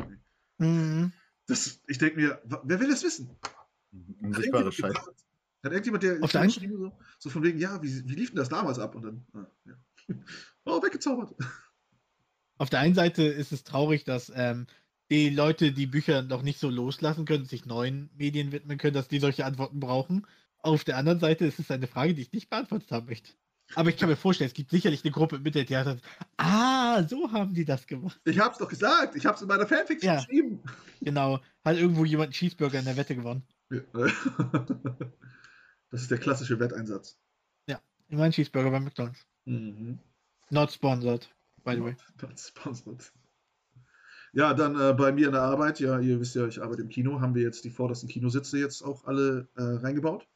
Mhm. 0.58 1.12
Das, 1.46 1.80
ich 1.86 1.96
denke 1.96 2.20
mir, 2.20 2.42
wer 2.64 2.80
will 2.80 2.90
das 2.90 3.02
wissen? 3.02 3.30
Unsichtbare 4.20 4.70
Scheiße. 4.70 5.14
Hat 5.64 5.72
irgendjemand, 5.72 6.02
der 6.04 6.22
Auf 6.22 6.30
der 6.30 6.48
so, 6.48 6.92
so 7.18 7.30
von 7.30 7.42
wegen, 7.42 7.58
ja, 7.58 7.82
wie, 7.82 8.08
wie 8.08 8.14
lief 8.14 8.30
denn 8.30 8.36
das 8.36 8.48
damals 8.48 8.78
ab? 8.78 8.94
Und 8.94 9.02
dann, 9.02 9.26
ah, 9.32 9.46
ja. 9.64 9.74
oh, 10.64 10.82
weggezaubert. 10.82 11.34
Auf 12.58 12.70
der 12.70 12.80
einen 12.80 12.94
Seite 12.94 13.24
ist 13.24 13.52
es 13.52 13.64
traurig, 13.64 14.04
dass 14.04 14.32
ähm, 14.34 14.66
die 15.10 15.30
Leute 15.30 15.72
die 15.72 15.86
Bücher 15.86 16.22
noch 16.22 16.42
nicht 16.42 16.60
so 16.60 16.68
loslassen 16.68 17.24
können, 17.24 17.44
sich 17.44 17.66
neuen 17.66 18.10
Medien 18.16 18.52
widmen 18.52 18.78
können, 18.78 18.94
dass 18.94 19.08
die 19.08 19.20
solche 19.20 19.44
Antworten 19.44 19.80
brauchen. 19.80 20.26
Auf 20.60 20.84
der 20.84 20.96
anderen 20.96 21.20
Seite 21.20 21.46
ist 21.46 21.58
es 21.58 21.70
eine 21.70 21.86
Frage, 21.86 22.14
die 22.14 22.22
ich 22.22 22.32
nicht 22.32 22.50
beantwortet 22.50 22.90
haben 22.90 23.06
möchte. 23.06 23.32
Aber 23.74 23.90
ich 23.90 23.96
kann 23.96 24.08
mir 24.08 24.16
vorstellen, 24.16 24.48
es 24.48 24.54
gibt 24.54 24.70
sicherlich 24.70 25.04
eine 25.04 25.12
Gruppe 25.12 25.38
mit 25.38 25.54
der 25.54 25.66
Theater. 25.66 25.98
Ah, 26.36 27.02
so 27.06 27.30
haben 27.32 27.52
die 27.52 27.64
das 27.64 27.86
gemacht. 27.86 28.18
Ich 28.24 28.38
hab's 28.38 28.58
doch 28.58 28.68
gesagt. 28.68 29.14
Ich 29.14 29.26
hab's 29.26 29.42
in 29.42 29.48
meiner 29.48 29.66
Fanfiction 29.66 30.14
ja, 30.14 30.16
geschrieben. 30.16 30.62
Genau. 31.00 31.40
Hat 31.64 31.76
irgendwo 31.76 32.04
jemand 32.04 32.28
einen 32.28 32.32
Cheeseburger 32.32 32.78
in 32.78 32.86
der 32.86 32.96
Wette 32.96 33.14
gewonnen. 33.14 33.42
Ja. 33.70 33.80
Das 35.90 36.02
ist 36.02 36.10
der 36.10 36.18
klassische 36.18 36.58
Wetteinsatz. 36.60 37.18
Ja, 37.66 37.80
ich 38.08 38.16
meine 38.16 38.32
Cheeseburger 38.32 38.70
bei 38.70 38.80
McDonalds. 38.80 39.26
Mhm. 39.44 39.98
Not 40.50 40.72
sponsored, 40.72 41.28
by 41.64 41.74
the 41.74 41.82
way. 41.82 41.96
Not 42.22 42.38
sponsored. 42.38 43.12
Ja, 44.32 44.54
dann 44.54 44.78
äh, 44.78 44.92
bei 44.92 45.12
mir 45.12 45.26
in 45.26 45.32
der 45.32 45.42
Arbeit, 45.42 45.80
ja, 45.80 45.98
ihr 45.98 46.20
wisst 46.20 46.34
ja, 46.34 46.46
ich 46.46 46.62
arbeite 46.62 46.82
im 46.82 46.88
Kino, 46.88 47.20
haben 47.20 47.34
wir 47.34 47.42
jetzt 47.42 47.64
die 47.64 47.70
vordersten 47.70 48.08
Kinositze 48.08 48.58
jetzt 48.58 48.82
auch 48.82 49.04
alle 49.04 49.48
äh, 49.56 49.62
reingebaut. 49.62 50.28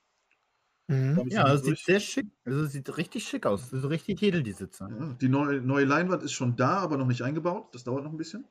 Mhm. 0.89 1.29
Ja, 1.29 1.45
das 1.45 1.63
sieht 1.63 1.79
sehr 1.79 2.01
schick, 2.01 2.27
also 2.45 2.67
sieht 2.67 2.97
richtig 2.97 3.29
schick 3.29 3.47
aus. 3.47 3.71
So 3.71 3.89
richtig 3.89 4.23
edel, 4.23 4.43
die 4.43 4.53
Sitze. 4.53 4.89
Ja, 4.91 5.17
die 5.21 5.29
neue, 5.29 5.61
neue 5.61 5.85
Leinwand 5.85 6.23
ist 6.23 6.33
schon 6.33 6.57
da, 6.57 6.79
aber 6.79 6.97
noch 6.97 7.07
nicht 7.07 7.23
eingebaut. 7.23 7.75
Das 7.75 7.85
dauert 7.85 8.05
noch 8.05 8.11
ein 8.11 8.17
bisschen. 8.17 8.47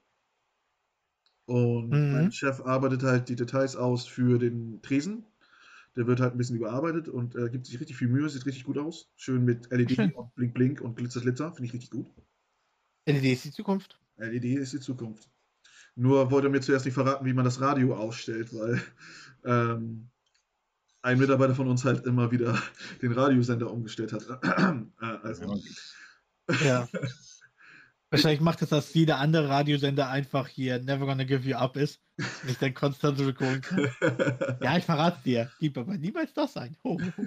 Und 1.46 1.90
mhm. 1.90 2.14
mein 2.14 2.32
Chef 2.32 2.62
arbeitet 2.62 3.04
halt 3.04 3.28
die 3.28 3.36
Details 3.36 3.76
aus 3.76 4.06
für 4.06 4.40
den 4.40 4.82
Tresen, 4.82 5.26
der 5.96 6.08
wird 6.08 6.20
halt 6.20 6.34
ein 6.34 6.38
bisschen 6.38 6.56
überarbeitet 6.56 7.10
und 7.10 7.36
äh, 7.36 7.50
gibt 7.50 7.66
sich 7.66 7.80
richtig 7.80 7.98
viel 7.98 8.08
Mühe, 8.08 8.30
sieht 8.30 8.46
richtig 8.46 8.64
gut 8.64 8.78
aus. 8.78 9.12
Schön 9.16 9.44
mit 9.44 9.72
LED 9.72 9.92
Schön. 9.92 10.12
und 10.12 10.34
Blink 10.36 10.54
Blink 10.54 10.82
und 10.82 10.96
Glitzer 10.96 11.22
Glitzer, 11.22 11.52
finde 11.52 11.68
ich 11.68 11.74
richtig 11.74 11.92
gut. 11.92 12.08
LED 13.06 13.26
ist 13.26 13.46
die 13.46 13.52
Zukunft. 13.52 14.00
LED 14.18 14.46
ist 14.46 14.74
die 14.74 14.80
Zukunft. 14.80 15.30
Nur 15.96 16.32
wollte 16.32 16.48
er 16.48 16.52
mir 16.52 16.62
zuerst 16.62 16.86
nicht 16.86 16.94
verraten, 16.94 17.26
wie 17.26 17.34
man 17.34 17.44
das 17.44 17.60
Radio 17.60 17.96
ausstellt, 17.96 18.54
weil 18.54 18.82
ähm, 19.44 20.10
ein 21.02 21.20
Mitarbeiter 21.20 21.56
von 21.56 21.68
uns 21.68 21.84
halt 21.84 22.06
immer 22.06 22.32
wieder 22.32 22.62
den 23.02 23.12
Radiosender 23.12 23.72
umgestellt 23.72 24.14
hat. 24.14 24.24
äh, 25.02 25.06
also. 25.06 25.62
Ja. 26.64 26.88
Wahrscheinlich 28.12 28.42
macht 28.42 28.62
es, 28.62 28.70
dass 28.70 28.94
jeder 28.94 29.20
andere 29.20 29.48
Radiosender 29.48 30.10
einfach 30.10 30.50
hier 30.50 30.80
Never 30.80 31.06
Gonna 31.06 31.24
Give 31.24 31.48
You 31.48 31.56
Up 31.56 31.78
ist. 31.78 32.02
Und 32.18 32.50
ich 32.50 32.58
dann 32.58 32.74
konstant 32.74 33.18
zurückholen 33.18 33.62
kann. 33.62 33.88
ja, 34.62 34.78
ich 34.78 34.84
verrate 34.84 35.24
dir. 35.24 35.50
Gib 35.60 35.78
aber 35.78 35.98
niemals 35.98 36.34
das 36.34 36.58
ein. 36.58 36.76
Ho, 36.84 37.00
ho. 37.00 37.24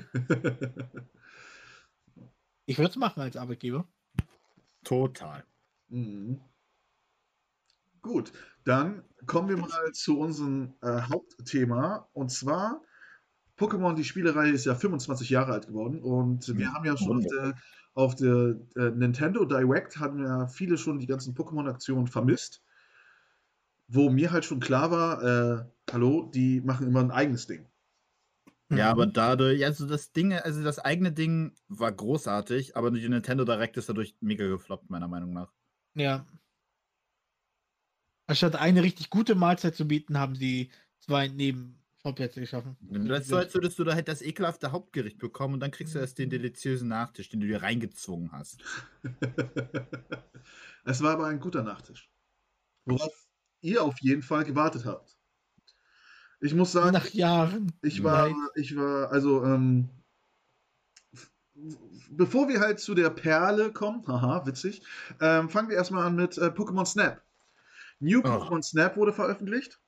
Ich 2.66 2.78
würde 2.78 2.90
es 2.90 2.96
machen 2.96 3.22
als 3.22 3.36
Arbeitgeber. 3.36 3.88
Total. 4.84 5.44
Mhm. 5.88 6.40
Gut, 8.02 8.32
dann 8.64 9.04
kommen 9.26 9.48
wir 9.48 9.56
mal 9.56 9.92
zu 9.92 10.18
unserem 10.18 10.74
äh, 10.82 11.00
Hauptthema. 11.00 12.08
Und 12.12 12.30
zwar 12.30 12.82
Pokémon, 13.56 13.94
die 13.94 14.04
Spielerei 14.04 14.50
ist 14.50 14.66
ja 14.66 14.74
25 14.74 15.30
Jahre 15.30 15.52
alt 15.52 15.66
geworden 15.68 16.02
und 16.02 16.56
wir 16.58 16.72
haben 16.72 16.84
ja 16.84 16.96
schon 16.96 17.18
auf 17.18 17.26
der, 17.26 17.54
auf 17.94 18.16
der 18.16 18.56
äh, 18.76 18.90
Nintendo 18.90 19.44
Direct 19.44 19.98
hatten 19.98 20.22
ja 20.22 20.46
viele 20.46 20.76
schon 20.76 20.98
die 20.98 21.06
ganzen 21.06 21.34
Pokémon-Aktionen 21.34 22.06
vermisst. 22.06 22.62
Wo 23.86 24.10
mir 24.10 24.32
halt 24.32 24.44
schon 24.44 24.60
klar 24.60 24.90
war, 24.90 25.22
äh, 25.22 25.64
hallo, 25.92 26.30
die 26.34 26.60
machen 26.60 26.86
immer 26.86 27.00
ein 27.00 27.10
eigenes 27.10 27.46
Ding. 27.46 27.66
Ja, 28.70 28.90
aber 28.90 29.06
dadurch, 29.06 29.64
also 29.64 29.86
das 29.86 30.12
Ding, 30.12 30.32
also 30.32 30.62
das 30.64 30.78
eigene 30.78 31.12
Ding 31.12 31.54
war 31.68 31.92
großartig, 31.92 32.76
aber 32.76 32.90
die 32.90 33.08
Nintendo 33.08 33.44
Direct 33.44 33.76
ist 33.76 33.88
dadurch 33.88 34.16
mega 34.20 34.46
gefloppt, 34.46 34.90
meiner 34.90 35.06
Meinung 35.06 35.32
nach. 35.32 35.52
Ja. 35.94 36.26
Anstatt 38.26 38.56
eine 38.56 38.82
richtig 38.82 39.10
gute 39.10 39.34
Mahlzeit 39.34 39.76
zu 39.76 39.86
bieten, 39.86 40.18
haben 40.18 40.34
sie 40.34 40.70
zwei 40.98 41.28
neben 41.28 41.83
Hauptplätze 42.04 42.40
geschaffen. 42.40 42.76
Das 42.80 43.26
so, 43.26 43.36
als 43.36 43.54
würdest 43.54 43.78
du 43.78 43.84
da 43.84 43.94
halt 43.94 44.08
das 44.08 44.20
ekelhafte 44.20 44.72
Hauptgericht 44.72 45.18
bekommen 45.18 45.54
und 45.54 45.60
dann 45.60 45.70
kriegst 45.70 45.94
du 45.94 45.98
erst 45.98 46.18
den 46.18 46.28
deliziösen 46.28 46.88
Nachtisch, 46.88 47.30
den 47.30 47.40
du 47.40 47.46
dir 47.46 47.62
reingezwungen 47.62 48.30
hast. 48.30 48.62
es 50.84 51.02
war 51.02 51.12
aber 51.12 51.26
ein 51.26 51.40
guter 51.40 51.62
Nachtisch. 51.62 52.10
Worauf 52.84 53.26
ihr 53.62 53.82
auf 53.82 53.98
jeden 54.00 54.22
Fall 54.22 54.44
gewartet 54.44 54.84
habt. 54.84 55.16
Ich 56.40 56.54
muss 56.54 56.72
sagen, 56.72 56.92
nach 56.92 57.08
Jahren. 57.08 57.72
Ich 57.80 58.04
war, 58.04 58.28
Nein. 58.28 58.48
ich 58.54 58.76
war, 58.76 59.10
also, 59.10 59.42
ähm, 59.42 59.88
bevor 62.10 62.48
wir 62.48 62.60
halt 62.60 62.80
zu 62.80 62.94
der 62.94 63.08
Perle 63.08 63.72
kommen, 63.72 64.06
haha, 64.06 64.46
witzig, 64.46 64.82
ähm, 65.22 65.48
fangen 65.48 65.70
wir 65.70 65.76
erstmal 65.76 66.06
an 66.06 66.16
mit 66.16 66.36
äh, 66.36 66.48
Pokémon 66.48 66.84
Snap. 66.84 67.22
New 67.98 68.20
oh. 68.20 68.28
Pokémon 68.28 68.62
Snap 68.62 68.98
wurde 68.98 69.14
veröffentlicht. 69.14 69.80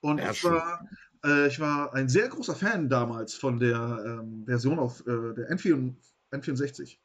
Und 0.00 0.18
ja, 0.18 0.32
ich 0.32 0.44
war 0.44 0.86
äh, 1.24 1.48
ich 1.48 1.60
war 1.60 1.94
ein 1.94 2.08
sehr 2.08 2.28
großer 2.28 2.54
Fan 2.54 2.88
damals 2.88 3.34
von 3.34 3.58
der 3.58 4.04
ähm, 4.06 4.44
Version 4.46 4.78
auf 4.78 5.00
äh, 5.06 5.34
der 5.34 5.50
N4, 5.50 5.94
N64. 6.32 6.98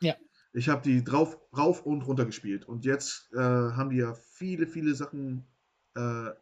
Ja. 0.00 0.14
Ich 0.52 0.68
habe 0.68 0.82
die 0.82 1.02
drauf, 1.02 1.38
rauf 1.56 1.84
und 1.84 2.02
runter 2.02 2.24
gespielt. 2.26 2.64
Und 2.64 2.84
jetzt 2.84 3.32
äh, 3.32 3.38
haben 3.38 3.90
die 3.90 3.96
ja 3.98 4.14
viele, 4.14 4.66
viele 4.66 4.94
Sachen, 4.94 5.46
äh, 5.96 6.00
ja, 6.00 6.34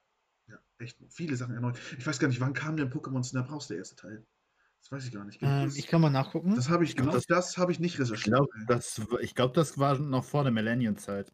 echt 0.78 0.98
viele 1.08 1.36
Sachen 1.36 1.54
erneuert. 1.54 1.78
Ich 1.98 2.06
weiß 2.06 2.18
gar 2.18 2.28
nicht, 2.28 2.40
wann 2.40 2.52
kam 2.52 2.76
denn 2.76 2.92
Pokémon 2.92 3.22
Snap 3.24 3.50
raus, 3.50 3.68
der 3.68 3.78
erste 3.78 3.96
Teil? 3.96 4.26
Das 4.80 4.90
weiß 4.90 5.06
ich 5.06 5.12
gar 5.12 5.24
nicht. 5.24 5.38
Ähm, 5.42 5.72
ich 5.76 5.86
kann 5.86 6.00
mal 6.00 6.10
nachgucken. 6.10 6.56
das 6.56 6.68
habe 6.68 6.84
ich, 6.84 6.96
glaub, 6.96 7.06
genau 7.06 7.16
das- 7.16 7.26
das, 7.26 7.56
habe 7.56 7.70
ich 7.72 7.78
nicht 7.80 7.94
Ich 7.94 8.00
recherchiert. 8.00 8.34
glaube, 8.36 8.48
ey. 8.58 8.66
das, 8.66 9.00
ich 9.20 9.34
glaub, 9.34 9.54
das 9.54 9.78
war 9.78 9.96
noch 9.98 10.24
vor 10.24 10.42
der 10.42 10.52
Millennium-Zeit. 10.52 11.32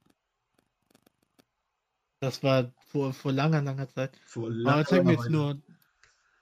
Das 2.20 2.42
war 2.42 2.72
vor, 2.88 3.12
vor 3.12 3.32
langer, 3.32 3.62
langer 3.62 3.88
Zeit. 3.88 4.18
Vor 4.26 4.46
Aber 4.48 4.54
langer 4.54 4.84
zeig 4.84 5.04
mir 5.04 5.12
jetzt 5.12 5.30
nur 5.30 5.60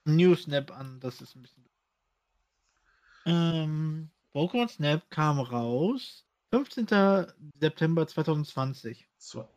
New 0.07 0.35
Snap 0.35 0.71
an. 0.71 1.01
Das 1.01 1.21
ist 1.21 1.35
ein 1.37 1.43
bisschen. 1.43 1.65
Ähm, 3.27 4.11
Pokémon 4.35 4.69
Snap 4.69 5.11
kam 5.11 5.41
raus 5.41 6.25
15. 6.53 6.87
September 7.61 8.07
2020. 8.07 9.09
Zwei- 9.19 9.49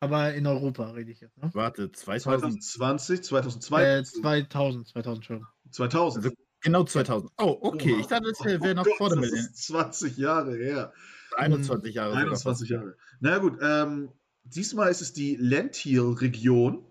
Aber 0.00 0.34
in 0.34 0.46
Europa 0.46 0.90
rede 0.90 1.10
ich 1.10 1.20
jetzt. 1.20 1.36
Ne? 1.38 1.50
Warte, 1.54 1.90
2000. 1.90 2.62
2020, 2.62 3.22
2002, 3.24 3.82
Äh, 3.98 4.04
2000, 4.04 4.86
2000 4.88 5.24
schon. 5.24 5.46
2000. 5.70 6.24
Also 6.26 6.36
genau 6.60 6.84
2000. 6.84 7.32
Oh, 7.38 7.58
okay. 7.62 7.94
Oha. 7.94 8.00
Ich 8.00 8.06
dachte, 8.06 8.28
das 8.28 8.44
wäre 8.44 8.70
Oh 8.70 8.74
noch 8.74 8.84
Gott, 8.84 8.96
vor 8.98 9.08
der 9.08 9.16
das 9.16 9.30
Millennium. 9.30 9.52
ist 9.52 9.66
20 9.66 10.16
Jahre 10.16 10.54
her. 10.56 10.92
21 11.36 11.94
Jahre. 11.94 12.10
sogar 12.10 12.22
21 12.24 12.68
fast. 12.68 12.70
Jahre. 12.70 12.96
Na 13.20 13.30
ja, 13.30 13.38
gut, 13.38 13.58
ähm, 13.60 14.12
diesmal 14.44 14.90
ist 14.90 15.00
es 15.00 15.12
die 15.12 15.34
Lentil-Region. 15.36 16.84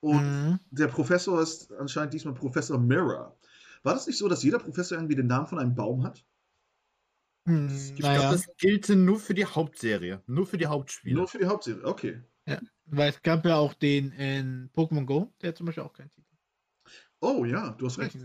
Und 0.00 0.22
Mhm. 0.50 0.60
der 0.70 0.88
Professor 0.88 1.40
ist 1.40 1.72
anscheinend 1.72 2.14
diesmal 2.14 2.34
Professor 2.34 2.78
Mirror. 2.78 3.36
War 3.82 3.94
das 3.94 4.06
nicht 4.06 4.18
so, 4.18 4.28
dass 4.28 4.42
jeder 4.42 4.58
Professor 4.58 4.98
irgendwie 4.98 5.14
den 5.16 5.26
Namen 5.26 5.46
von 5.46 5.58
einem 5.58 5.74
Baum 5.74 6.04
hat? 6.04 6.24
Hm, 7.46 7.68
Ich 7.68 7.94
glaube, 7.94 8.16
naja, 8.16 8.30
das 8.32 8.46
gilt 8.58 8.88
nur 8.88 9.18
für 9.20 9.34
die 9.34 9.44
Hauptserie. 9.46 10.22
Nur 10.26 10.46
für 10.46 10.58
die 10.58 10.66
Hauptspiele. 10.66 11.14
Nur 11.14 11.28
für 11.28 11.38
die 11.38 11.46
Hauptserie. 11.46 11.84
Okay. 11.84 12.22
weil 12.88 13.10
es 13.10 13.20
gab 13.22 13.44
ja 13.44 13.56
auch 13.56 13.74
den 13.74 14.12
in 14.12 14.70
Pokémon 14.72 15.04
Go, 15.06 15.32
der 15.42 15.48
hat 15.48 15.56
zum 15.56 15.66
Beispiel 15.66 15.82
auch 15.82 15.92
keinen 15.92 16.10
Titel. 16.10 16.30
Oh 17.20 17.44
ja, 17.44 17.70
du 17.70 17.86
hast 17.86 17.98
recht. 17.98 18.16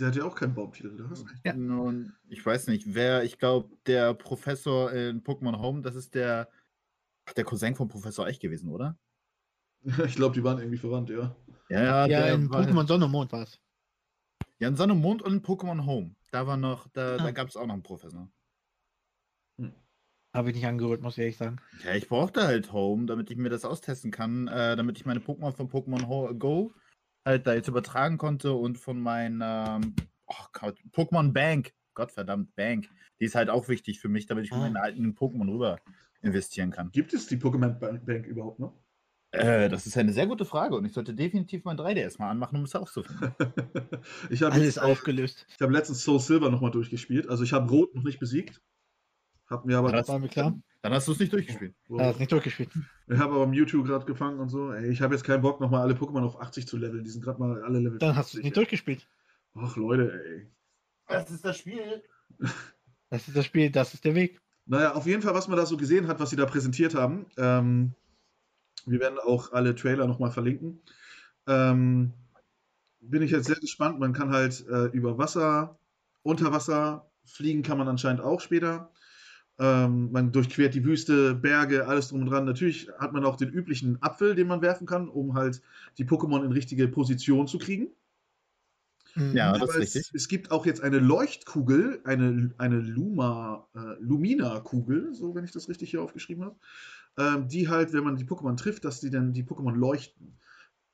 Der 0.00 0.08
hat 0.08 0.16
ja 0.16 0.24
auch 0.24 0.34
keinen 0.34 0.54
Baumtitel. 0.54 0.96
Du 0.96 1.08
hast 1.08 1.24
recht. 1.28 1.40
Ja. 1.44 1.52
Nun, 1.54 2.14
ich 2.28 2.44
weiß 2.44 2.66
nicht, 2.68 2.94
wer, 2.94 3.22
ich 3.22 3.38
glaube, 3.38 3.76
der 3.86 4.14
Professor 4.14 4.92
in 4.92 5.22
Pokémon 5.22 5.58
Home, 5.58 5.82
das 5.82 5.94
ist 5.94 6.14
der, 6.16 6.48
der 7.36 7.44
Cousin 7.44 7.76
von 7.76 7.86
Professor 7.88 8.26
Eich 8.26 8.40
gewesen, 8.40 8.70
oder? 8.70 8.98
Ich 10.06 10.16
glaube, 10.16 10.34
die 10.34 10.44
waren 10.44 10.58
irgendwie 10.58 10.78
verwandt, 10.78 11.10
ja. 11.10 11.36
Ja, 11.68 12.06
Ja, 12.06 12.08
der 12.08 12.34
in 12.34 12.48
Pokémon 12.48 12.86
Sonne 12.86 13.04
und 13.06 13.10
Mond 13.12 13.32
war 13.32 13.42
es. 13.42 13.60
Ja, 14.58 14.68
in 14.68 14.76
Sonne 14.76 14.92
und 14.94 15.00
Mond 15.00 15.22
und 15.22 15.32
in 15.32 15.42
Pokémon 15.42 15.84
Home. 15.86 16.14
Da 16.32 16.46
war 16.46 16.56
noch, 16.56 16.88
da, 16.88 17.14
Ah. 17.14 17.18
da 17.18 17.30
gab 17.30 17.48
es 17.48 17.56
auch 17.56 17.66
noch 17.66 17.74
einen 17.74 17.82
Professor. 17.82 18.28
Habe 20.34 20.50
ich 20.50 20.56
nicht 20.56 20.66
angeholt, 20.66 21.00
muss 21.00 21.14
ich 21.14 21.20
ehrlich 21.22 21.36
sagen. 21.38 21.56
Ja, 21.84 21.94
ich 21.94 22.06
brauchte 22.08 22.46
halt 22.46 22.72
Home, 22.72 23.06
damit 23.06 23.30
ich 23.30 23.36
mir 23.38 23.48
das 23.48 23.64
austesten 23.64 24.10
kann, 24.10 24.46
äh, 24.46 24.76
damit 24.76 24.98
ich 24.98 25.06
meine 25.06 25.20
Pokémon 25.20 25.52
von 25.52 25.70
Pokémon 25.70 26.34
Go 26.38 26.74
halt 27.24 27.46
da 27.46 27.54
jetzt 27.54 27.68
übertragen 27.68 28.18
konnte 28.18 28.52
und 28.52 28.78
von 28.78 29.00
meiner 29.00 29.80
oh 30.26 30.44
Gott, 30.52 30.78
Pokémon 30.92 31.32
Bank, 31.32 31.72
Gottverdammt, 31.94 32.54
Bank, 32.54 32.88
die 33.20 33.24
ist 33.24 33.34
halt 33.34 33.48
auch 33.50 33.68
wichtig 33.68 34.00
für 34.00 34.08
mich, 34.08 34.26
damit 34.26 34.44
ich 34.44 34.52
Ah. 34.52 34.58
meine 34.58 34.80
alten 34.80 35.14
Pokémon 35.14 35.50
rüber 35.50 35.78
investieren 36.20 36.70
kann. 36.70 36.90
Gibt 36.92 37.14
es 37.14 37.26
die 37.26 37.36
Pokémon 37.38 37.78
Bank 37.78 38.04
Bank 38.04 38.26
überhaupt 38.26 38.58
noch? 38.60 38.76
Äh, 39.30 39.68
das 39.68 39.86
ist 39.86 39.96
eine 39.98 40.12
sehr 40.12 40.26
gute 40.26 40.44
Frage 40.46 40.74
und 40.74 40.84
ich 40.86 40.92
sollte 40.94 41.14
definitiv 41.14 41.64
mein 41.64 41.76
3DS 41.76 42.18
mal 42.18 42.30
anmachen, 42.30 42.56
um 42.56 42.64
es 42.64 42.74
aufzufinden. 42.74 43.34
ich 44.30 44.42
habe 44.42 44.54
Alles 44.54 44.78
äh, 44.78 44.80
aufgelöst. 44.80 45.46
Ich 45.54 45.60
habe 45.60 45.72
letztens 45.72 46.02
Soul 46.02 46.18
Silver 46.20 46.48
nochmal 46.50 46.70
durchgespielt. 46.70 47.28
Also 47.28 47.44
ich 47.44 47.52
habe 47.52 47.68
Rot 47.70 47.94
noch 47.94 48.04
nicht 48.04 48.18
besiegt. 48.20 48.62
Hab 49.46 49.64
mir 49.66 49.78
aber, 49.78 49.90
Ja, 49.90 49.96
das- 49.98 50.08
War 50.08 50.18
mir 50.18 50.28
klar. 50.28 50.58
Dann 50.80 50.92
hast 50.94 51.08
du 51.08 51.12
es 51.12 51.18
nicht 51.18 51.32
durchgespielt. 51.32 51.74
Er 51.98 52.06
hat 52.06 52.20
nicht 52.20 52.30
durchgespielt. 52.30 52.70
ich 53.08 53.18
habe 53.18 53.34
aber 53.34 53.46
Mewtwo 53.48 53.82
gerade 53.82 54.06
gefangen 54.06 54.38
und 54.38 54.48
so. 54.48 54.72
Ey, 54.72 54.90
ich 54.90 55.02
habe 55.02 55.14
jetzt 55.14 55.24
keinen 55.24 55.42
Bock, 55.42 55.60
nochmal 55.60 55.82
alle 55.82 55.94
Pokémon 55.94 56.22
auf 56.24 56.40
80 56.40 56.66
zu 56.68 56.76
leveln. 56.76 57.02
Die 57.04 57.10
sind 57.10 57.22
gerade 57.24 57.40
mal 57.40 57.62
alle 57.64 57.80
Level 57.80 57.98
Dann 57.98 58.14
hast 58.16 58.32
du 58.32 58.38
es 58.38 58.42
50, 58.42 58.44
nicht 58.44 58.52
ey. 58.52 58.54
durchgespielt. 58.54 59.08
Ach 59.56 59.76
Leute, 59.76 60.22
ey. 60.24 60.46
Das 61.08 61.30
ist 61.30 61.44
das 61.44 61.58
Spiel. 61.58 62.02
Das 63.10 63.26
ist 63.26 63.36
das 63.36 63.44
Spiel, 63.44 63.70
das 63.70 63.92
ist 63.94 64.04
der 64.04 64.14
Weg. 64.14 64.40
Naja, 64.66 64.94
auf 64.94 65.06
jeden 65.06 65.22
Fall, 65.22 65.34
was 65.34 65.48
man 65.48 65.56
da 65.56 65.66
so 65.66 65.76
gesehen 65.76 66.06
hat, 66.06 66.20
was 66.20 66.30
sie 66.30 66.36
da 66.36 66.46
präsentiert 66.46 66.94
haben. 66.94 67.26
Ähm, 67.38 67.94
wir 68.90 69.00
werden 69.00 69.18
auch 69.18 69.52
alle 69.52 69.74
Trailer 69.74 70.06
nochmal 70.06 70.30
verlinken. 70.30 70.80
Ähm, 71.46 72.12
bin 73.00 73.22
ich 73.22 73.30
jetzt 73.30 73.46
sehr 73.46 73.56
gespannt. 73.56 73.98
Man 73.98 74.12
kann 74.12 74.30
halt 74.30 74.66
äh, 74.68 74.86
über 74.86 75.18
Wasser, 75.18 75.78
unter 76.22 76.52
Wasser 76.52 77.10
fliegen 77.24 77.62
kann 77.62 77.78
man 77.78 77.88
anscheinend 77.88 78.20
auch 78.20 78.40
später. 78.40 78.90
Ähm, 79.58 80.12
man 80.12 80.30
durchquert 80.30 80.74
die 80.74 80.84
Wüste, 80.84 81.34
Berge, 81.34 81.86
alles 81.88 82.08
drum 82.08 82.22
und 82.22 82.30
dran. 82.30 82.44
Natürlich 82.44 82.88
hat 82.98 83.12
man 83.12 83.24
auch 83.24 83.36
den 83.36 83.48
üblichen 83.48 84.00
Apfel, 84.02 84.34
den 84.34 84.46
man 84.46 84.62
werfen 84.62 84.86
kann, 84.86 85.08
um 85.08 85.34
halt 85.34 85.60
die 85.98 86.04
Pokémon 86.04 86.44
in 86.44 86.52
richtige 86.52 86.86
Position 86.86 87.48
zu 87.48 87.58
kriegen. 87.58 87.88
Mhm. 89.14 89.36
Ja, 89.36 89.52
das 89.52 89.62
Aber 89.62 89.70
ist 89.70 89.88
es, 89.88 89.94
richtig. 89.96 90.14
es 90.14 90.28
gibt 90.28 90.50
auch 90.52 90.64
jetzt 90.64 90.80
eine 90.80 90.98
Leuchtkugel, 90.98 92.00
eine, 92.04 92.54
eine 92.58 92.78
Luma, 92.78 93.66
äh, 93.74 94.00
Lumina-Kugel, 94.00 95.12
so 95.14 95.34
wenn 95.34 95.44
ich 95.44 95.52
das 95.52 95.68
richtig 95.68 95.90
hier 95.90 96.02
aufgeschrieben 96.02 96.44
habe, 96.44 96.56
ähm, 97.18 97.48
die 97.48 97.68
halt, 97.68 97.92
wenn 97.92 98.04
man 98.04 98.16
die 98.16 98.24
Pokémon 98.24 98.56
trifft, 98.56 98.84
dass 98.84 99.00
die 99.00 99.10
dann 99.10 99.32
die 99.34 99.44
Pokémon 99.44 99.74
leuchten. 99.74 100.38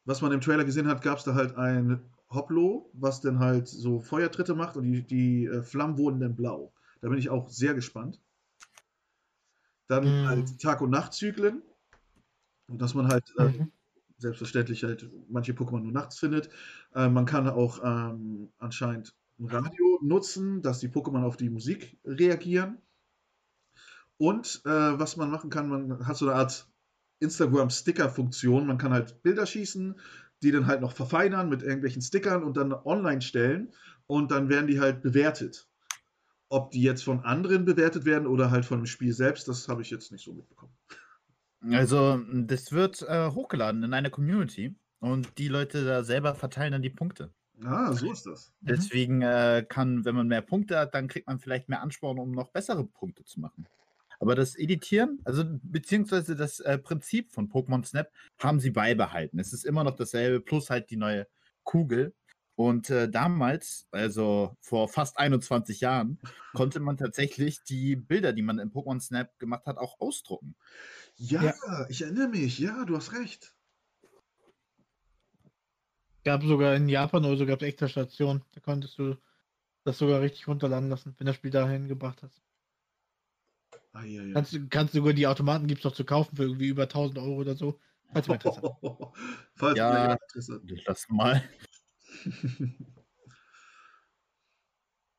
Was 0.04 0.22
man 0.22 0.32
im 0.32 0.40
Trailer 0.40 0.64
gesehen 0.64 0.88
hat, 0.88 1.02
gab 1.02 1.18
es 1.18 1.24
da 1.24 1.34
halt 1.34 1.56
ein 1.56 2.00
Hoplo, 2.30 2.90
was 2.94 3.20
dann 3.20 3.38
halt 3.38 3.68
so 3.68 4.00
Feuertritte 4.00 4.54
macht 4.54 4.76
und 4.76 4.84
die, 4.84 5.02
die 5.02 5.46
äh, 5.46 5.62
Flammen 5.62 5.98
wurden 5.98 6.20
dann 6.20 6.34
blau. 6.34 6.72
Da 7.00 7.08
bin 7.08 7.18
ich 7.18 7.30
auch 7.30 7.48
sehr 7.48 7.74
gespannt. 7.74 8.20
Dann 9.86 10.04
Mhm. 10.04 10.28
halt 10.28 10.60
Tag- 10.60 10.80
und 10.80 10.90
Nachtzyklen. 10.90 11.62
Und 12.68 12.80
dass 12.80 12.94
man 12.94 13.08
halt 13.08 13.32
äh, 13.38 13.44
Mhm. 13.44 13.72
selbstverständlich 14.16 14.84
halt 14.84 15.10
manche 15.28 15.52
Pokémon 15.52 15.80
nur 15.80 15.92
nachts 15.92 16.18
findet. 16.18 16.48
Äh, 16.94 17.08
man 17.08 17.26
kann 17.26 17.48
auch 17.48 17.80
ähm, 17.84 18.50
anscheinend 18.58 19.14
ein 19.38 19.46
Radio 19.46 19.98
nutzen, 20.02 20.62
dass 20.62 20.80
die 20.80 20.88
Pokémon 20.88 21.24
auf 21.24 21.36
die 21.36 21.50
Musik 21.50 21.98
reagieren. 22.04 22.78
Und 24.18 24.62
äh, 24.64 24.70
was 24.70 25.16
man 25.16 25.30
machen 25.30 25.50
kann, 25.50 25.68
man 25.68 26.06
hat 26.06 26.16
so 26.16 26.26
eine 26.26 26.36
Art 26.36 26.68
Instagram-Sticker-Funktion. 27.20 28.66
Man 28.66 28.78
kann 28.78 28.92
halt 28.92 29.22
Bilder 29.22 29.46
schießen, 29.46 29.98
die 30.42 30.52
dann 30.52 30.66
halt 30.66 30.80
noch 30.80 30.92
verfeinern 30.92 31.48
mit 31.48 31.62
irgendwelchen 31.62 32.02
Stickern 32.02 32.44
und 32.44 32.56
dann 32.56 32.72
online 32.72 33.22
stellen. 33.22 33.72
Und 34.06 34.30
dann 34.30 34.48
werden 34.48 34.66
die 34.66 34.80
halt 34.80 35.02
bewertet. 35.02 35.68
Ob 36.48 36.70
die 36.70 36.82
jetzt 36.82 37.02
von 37.02 37.20
anderen 37.20 37.64
bewertet 37.64 38.04
werden 38.04 38.26
oder 38.26 38.50
halt 38.50 38.64
von 38.64 38.80
dem 38.80 38.86
Spiel 38.86 39.12
selbst, 39.12 39.48
das 39.48 39.68
habe 39.68 39.82
ich 39.82 39.90
jetzt 39.90 40.12
nicht 40.12 40.24
so 40.24 40.32
mitbekommen. 40.32 40.72
Also, 41.70 42.20
das 42.32 42.72
wird 42.72 43.02
äh, 43.08 43.30
hochgeladen 43.30 43.82
in 43.82 43.94
einer 43.94 44.10
Community 44.10 44.76
und 45.00 45.38
die 45.38 45.48
Leute 45.48 45.84
da 45.84 46.04
selber 46.04 46.34
verteilen 46.34 46.72
dann 46.72 46.82
die 46.82 46.90
Punkte. 46.90 47.32
Ah, 47.62 47.92
so 47.92 48.12
ist 48.12 48.26
das. 48.26 48.52
Mhm. 48.60 48.66
Deswegen 48.66 49.22
äh, 49.22 49.64
kann, 49.66 50.04
wenn 50.04 50.14
man 50.14 50.28
mehr 50.28 50.42
Punkte 50.42 50.78
hat, 50.78 50.94
dann 50.94 51.08
kriegt 51.08 51.26
man 51.26 51.38
vielleicht 51.38 51.68
mehr 51.68 51.80
Ansporn, 51.80 52.18
um 52.18 52.32
noch 52.32 52.50
bessere 52.50 52.84
Punkte 52.84 53.24
zu 53.24 53.40
machen. 53.40 53.66
Aber 54.24 54.34
das 54.34 54.56
Editieren, 54.56 55.20
also 55.24 55.44
beziehungsweise 55.46 56.34
das 56.34 56.58
äh, 56.58 56.78
Prinzip 56.78 57.30
von 57.30 57.50
Pokémon 57.50 57.84
Snap, 57.84 58.10
haben 58.38 58.58
sie 58.58 58.70
beibehalten. 58.70 59.38
Es 59.38 59.52
ist 59.52 59.66
immer 59.66 59.84
noch 59.84 59.96
dasselbe, 59.96 60.40
plus 60.40 60.70
halt 60.70 60.88
die 60.88 60.96
neue 60.96 61.26
Kugel. 61.62 62.14
Und 62.56 62.88
äh, 62.88 63.06
damals, 63.10 63.86
also 63.90 64.56
vor 64.62 64.88
fast 64.88 65.18
21 65.18 65.82
Jahren, 65.82 66.18
konnte 66.54 66.80
man 66.80 66.96
tatsächlich 66.96 67.64
die 67.64 67.96
Bilder, 67.96 68.32
die 68.32 68.40
man 68.40 68.58
in 68.58 68.72
Pokémon 68.72 68.98
Snap 68.98 69.38
gemacht 69.38 69.66
hat, 69.66 69.76
auch 69.76 70.00
ausdrucken. 70.00 70.56
Ja, 71.16 71.42
Ja. 71.42 71.86
ich 71.90 72.00
erinnere 72.00 72.28
mich. 72.28 72.58
Ja, 72.58 72.86
du 72.86 72.96
hast 72.96 73.12
recht. 73.12 73.54
Gab 76.24 76.42
sogar 76.44 76.76
in 76.76 76.88
Japan 76.88 77.26
oder 77.26 77.36
so 77.36 77.44
gab 77.44 77.60
es 77.60 77.68
extra 77.68 77.88
Stationen. 77.88 78.42
Da 78.54 78.60
konntest 78.60 78.98
du 78.98 79.18
das 79.84 79.98
sogar 79.98 80.22
richtig 80.22 80.48
runterladen 80.48 80.88
lassen, 80.88 81.14
wenn 81.18 81.26
das 81.26 81.36
Spiel 81.36 81.50
dahin 81.50 81.88
gebracht 81.88 82.22
hast. 82.22 82.43
Ah, 83.94 84.04
ja, 84.04 84.22
ja. 84.22 84.34
Kannst, 84.34 84.52
du- 84.52 84.68
kannst 84.68 84.92
du 84.94 84.98
sogar 84.98 85.12
die 85.12 85.26
Automaten 85.26 85.66
gibt 85.68 85.78
es 85.80 85.84
noch 85.84 85.94
zu 85.94 86.04
kaufen 86.04 86.36
für 86.36 86.42
irgendwie 86.42 86.66
über 86.68 86.88
1000 86.88 87.18
Euro 87.18 87.36
oder 87.36 87.54
so. 87.54 87.78
Falls 88.12 88.26
man 88.28 88.36
Interesse 88.36 88.62
hat. 88.62 88.72
Falls 89.54 89.78
Ja. 89.78 89.90
ja. 89.92 90.00
jemand 90.02 90.20
Interesse 90.34 90.60
Lass 90.86 91.08
mal. 91.08 91.42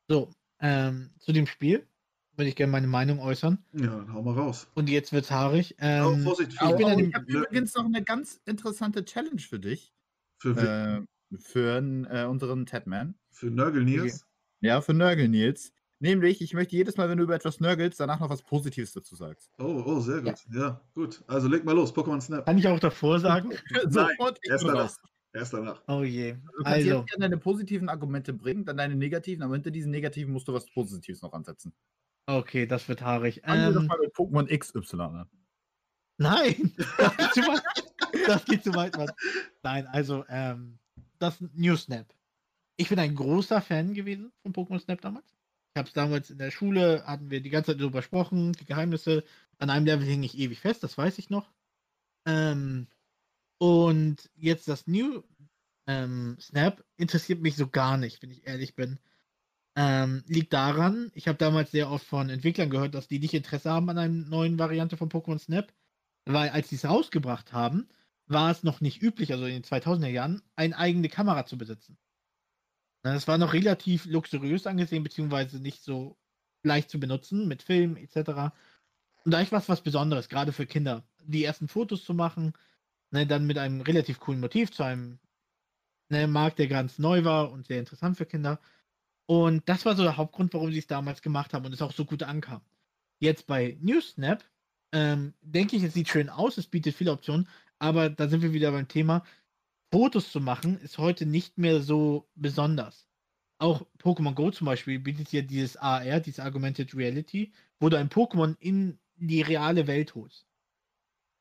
So, 0.08 0.32
ähm, 0.60 1.12
zu 1.20 1.34
dem 1.34 1.48
Spiel 1.48 1.88
würde 2.38 2.50
ich 2.50 2.55
gerne 2.55 2.72
meine 2.72 2.88
Meinung 2.88 3.20
äußern. 3.20 3.63
ja, 3.74 3.88
dann 3.88 4.13
hau 4.13 4.22
mal 4.22 4.34
raus. 4.36 4.67
Und 4.75 4.89
jetzt 4.89 5.13
wird's 5.13 5.32
haarig. 5.32 5.75
Ähm, 5.79 6.22
Vorsicht, 6.22 6.53
ich 6.53 6.62
Oh, 6.62 6.86
an 6.86 7.00
ich 7.00 7.13
habe 7.15 7.25
übrigens 7.25 7.74
noch 7.75 7.86
eine 7.86 8.03
ganz 8.03 8.41
interessante 8.46 9.03
Challenge 9.05 9.39
für 9.41 9.60
dich. 9.60 9.94
für, 10.38 10.51
Äh, 11.32 11.38
für 11.39 11.77
äh, 12.10 12.25
unseren 12.25 12.65
Tatman. 12.65 13.15
für 13.32 13.48
Nörgel 13.50 13.84
Nils. 13.84 14.25
Ja, 14.62 14.82
für 14.82 14.94
Nörgel 14.94 15.27
Nils. 15.29 15.74
Nämlich, 16.05 16.41
ich 16.41 16.53
möchte 16.53 16.75
jedes 16.75 16.97
Mal, 16.97 17.09
wenn 17.09 17.17
du 17.17 17.24
über 17.24 17.35
etwas 17.35 17.59
nörgelst, 17.59 18.00
danach 18.00 18.19
noch 18.19 18.29
was 18.29 18.43
Positives 18.43 18.91
dazu 18.93 19.15
sagst. 19.15 19.50
Oh, 19.57 19.83
oh, 19.85 20.00
sehr 20.00 20.21
gut. 20.21 20.35
Ja. 20.53 20.81
gut. 20.93 21.24
Also 21.27 21.47
leg 21.47 21.65
mal 21.65 21.74
los, 21.75 21.93
Pokémon 21.93 22.21
Snap. 22.21 22.45
kann 22.45 22.57
ich 22.57 22.67
auch 22.67 22.79
davor 22.79 23.19
sagen? 23.19 23.51
Sofort 23.89 24.39
erst 24.43 24.63
danach. 24.65 24.83
raus. 24.83 25.00
Erst 25.33 25.53
danach. 25.53 25.81
Oh 25.88 26.03
je. 26.03 26.33
Du 26.33 26.39
kannst 26.63 26.67
Also, 26.67 26.89
jetzt 27.00 27.07
gerne 27.09 27.21
deine 27.21 27.38
positiven 27.38 27.89
Argumente 27.89 28.33
bringen, 28.33 28.65
dann 28.65 28.77
deine 28.77 28.95
negativen, 28.95 29.43
aber 29.43 29.55
hinter 29.55 29.71
diesen 29.71 29.91
negativen 29.91 30.31
musst 30.31 30.47
du 30.47 30.53
was 30.53 30.65
Positives 30.67 31.21
noch 31.21 31.33
ansetzen. 31.33 31.74
okay, 32.27 32.65
das 32.67 32.88
wird 32.88 33.01
haarig. 33.01 33.41
Fangen 33.43 33.65
wir 33.65 33.74
doch 33.74 33.81
Ähm, 33.81 33.88
mal 33.88 34.00
mit 34.00 34.13
Pokémon 34.15 34.57
XY 34.57 35.01
an. 35.01 35.29
nein, 36.17 36.74
das 36.97 37.17
geht 37.17 37.33
zu 37.33 37.41
weit. 37.41 37.63
Das 38.27 38.45
geht 38.45 38.63
zu 38.63 38.74
weit, 38.75 38.95
Mann. 38.97 39.09
Nein, 39.63 39.88
also, 39.88 40.24
ähm, 40.29 40.77
das 41.19 41.41
New 41.53 41.75
Snap. 41.75 42.07
ich 42.77 42.89
bin 42.89 43.00
ein 43.00 43.15
großer 43.15 43.62
Fan 43.62 43.93
gewesen 43.93 44.31
von 44.41 44.53
Pokémon 44.53 44.79
Snap 44.79 45.01
damals. 45.01 45.35
Ich 45.75 45.77
habe 45.77 45.89
es 45.89 45.94
damals 45.94 46.29
in 46.29 46.38
der 46.38 46.51
Schule, 46.51 47.03
hatten 47.05 47.29
wir 47.29 47.41
die 47.41 47.50
ganze 47.50 47.74
Zeit 47.74 47.82
darüber 47.82 48.00
gesprochen, 48.00 48.53
die 48.53 48.63
Geheimnisse. 48.63 49.25
An 49.58 49.70
einem 49.70 49.86
Level 49.86 50.08
hing 50.08 50.24
ich 50.24 50.38
ewig 50.38 50.62
fest, 50.62 50.82
das 50.84 50.98
weiß 50.98 51.17
ich 51.17 51.29
noch. 51.29 51.51
Ähm, 52.25 52.88
und 53.58 54.29
jetzt 54.38 54.70
das 54.70 54.88
New 54.88 55.22
ähm, 55.86 56.38
Snap 56.39 56.82
interessiert 56.96 57.41
mich 57.41 57.58
so 57.58 57.67
gar 57.67 57.98
nicht, 57.98 58.24
wenn 58.24 58.32
ich 58.32 58.48
ehrlich 58.48 58.75
bin. 58.75 59.00
Ähm, 59.75 60.24
liegt 60.27 60.53
daran, 60.53 61.12
ich 61.13 61.27
habe 61.27 61.38
damals 61.38 61.72
sehr 61.72 61.91
oft 61.91 62.05
von 62.08 62.29
Entwicklern 62.29 62.70
gehört, 62.70 62.96
dass 62.96 63.10
die 63.10 63.20
nicht 63.20 63.34
Interesse 63.34 63.70
haben 63.70 63.89
an 63.89 63.98
einer 63.98 64.13
neuen 64.13 64.58
Variante 64.58 64.96
von 64.96 65.10
Pokémon 65.10 65.39
Snap, 65.39 65.74
weil 66.24 66.51
als 66.51 66.70
sie 66.70 66.77
es 66.77 66.86
rausgebracht 66.86 67.51
haben, 67.51 67.89
war 68.27 68.50
es 68.50 68.63
noch 68.63 68.79
nicht 68.79 69.01
üblich, 69.01 69.34
also 69.34 69.46
in 69.46 69.55
den 69.55 69.63
2000er 69.63 70.08
Jahren, 70.08 70.41
eine 70.55 70.77
eigene 70.77 71.10
Kamera 71.10 71.46
zu 71.46 71.58
besitzen. 71.58 71.98
Das 73.13 73.27
war 73.27 73.38
noch 73.38 73.53
relativ 73.53 74.05
luxuriös 74.05 74.65
angesehen, 74.65 75.03
beziehungsweise 75.03 75.59
nicht 75.59 75.83
so 75.83 76.17
leicht 76.63 76.89
zu 76.89 77.00
benutzen 77.00 77.47
mit 77.47 77.62
Film 77.62 77.97
etc. 77.97 78.51
Und 79.24 79.31
da 79.31 79.41
ich 79.41 79.51
was 79.51 79.69
was 79.69 79.81
Besonderes, 79.81 80.29
gerade 80.29 80.51
für 80.51 80.65
Kinder, 80.65 81.03
die 81.24 81.43
ersten 81.43 81.67
Fotos 81.67 82.03
zu 82.03 82.13
machen, 82.13 82.53
ne, 83.12 83.27
dann 83.27 83.45
mit 83.45 83.57
einem 83.57 83.81
relativ 83.81 84.19
coolen 84.19 84.39
Motiv 84.39 84.71
zu 84.71 84.83
einem 84.83 85.19
ne, 86.09 86.27
Markt, 86.27 86.59
der 86.59 86.67
ganz 86.67 87.00
neu 87.00 87.24
war 87.24 87.51
und 87.51 87.67
sehr 87.67 87.79
interessant 87.79 88.17
für 88.17 88.25
Kinder. 88.25 88.59
Und 89.27 89.67
das 89.69 89.85
war 89.85 89.95
so 89.95 90.03
der 90.03 90.17
Hauptgrund, 90.17 90.53
warum 90.53 90.71
sie 90.71 90.79
es 90.79 90.88
damals 90.88 91.21
gemacht 91.21 91.53
haben 91.53 91.65
und 91.65 91.74
es 91.74 91.81
auch 91.81 91.93
so 91.93 92.05
gut 92.05 92.24
ankam. 92.24 92.62
Jetzt 93.19 93.47
bei 93.47 93.77
NewsSnap 93.81 94.43
ähm, 94.91 95.33
denke 95.41 95.75
ich, 95.75 95.83
es 95.83 95.93
sieht 95.93 96.09
schön 96.09 96.29
aus, 96.29 96.57
es 96.57 96.67
bietet 96.67 96.95
viele 96.95 97.12
Optionen, 97.12 97.47
aber 97.79 98.09
da 98.09 98.27
sind 98.27 98.41
wir 98.41 98.53
wieder 98.53 98.71
beim 98.71 98.88
Thema. 98.88 99.24
Fotos 99.95 100.29
zu 100.29 100.41
machen 100.41 100.77
ist 100.81 100.97
heute 100.97 101.25
nicht 101.25 101.57
mehr 101.57 101.79
so 101.79 102.27
besonders. 102.35 103.07
Auch 103.59 103.87
Pokémon 103.97 104.33
Go 104.33 104.51
zum 104.51 104.65
Beispiel 104.65 104.99
bietet 104.99 105.31
ja 105.31 105.41
dieses 105.41 105.77
AR, 105.77 106.19
dieses 106.19 106.41
Augmented 106.41 106.93
Reality, 106.93 107.53
wo 107.79 107.87
du 107.87 107.97
ein 107.97 108.09
Pokémon 108.09 108.57
in 108.59 108.99
die 109.15 109.41
reale 109.41 109.87
Welt 109.87 110.13
holst. 110.13 110.47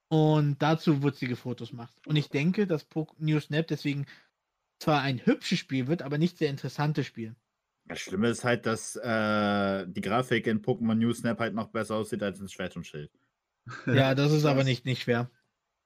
Und 0.06 0.62
dazu 0.62 1.02
wurzige 1.02 1.34
Fotos 1.34 1.72
machst. 1.72 2.06
Und 2.06 2.14
ich 2.14 2.28
denke, 2.28 2.68
dass 2.68 2.86
New 3.18 3.40
Snap 3.40 3.66
deswegen 3.66 4.06
zwar 4.78 5.02
ein 5.02 5.26
hübsches 5.26 5.58
Spiel 5.58 5.88
wird, 5.88 6.02
aber 6.02 6.18
nicht 6.18 6.38
sehr 6.38 6.50
interessantes 6.50 7.06
Spiel. 7.06 7.34
Das 7.86 7.98
Schlimme 7.98 8.28
ist 8.28 8.44
halt, 8.44 8.66
dass 8.66 8.94
äh, 8.94 9.84
die 9.88 10.00
Grafik 10.00 10.46
in 10.46 10.62
Pokémon 10.62 10.94
New 10.94 11.12
Snap 11.12 11.40
halt 11.40 11.54
noch 11.54 11.70
besser 11.70 11.96
aussieht 11.96 12.22
als 12.22 12.38
in 12.38 12.48
Schwert 12.48 12.76
und 12.76 12.86
Schild. 12.86 13.10
Ja, 13.86 14.14
das 14.14 14.30
ist 14.30 14.44
aber 14.44 14.62
nicht, 14.62 14.84
nicht 14.84 15.02
schwer. 15.02 15.28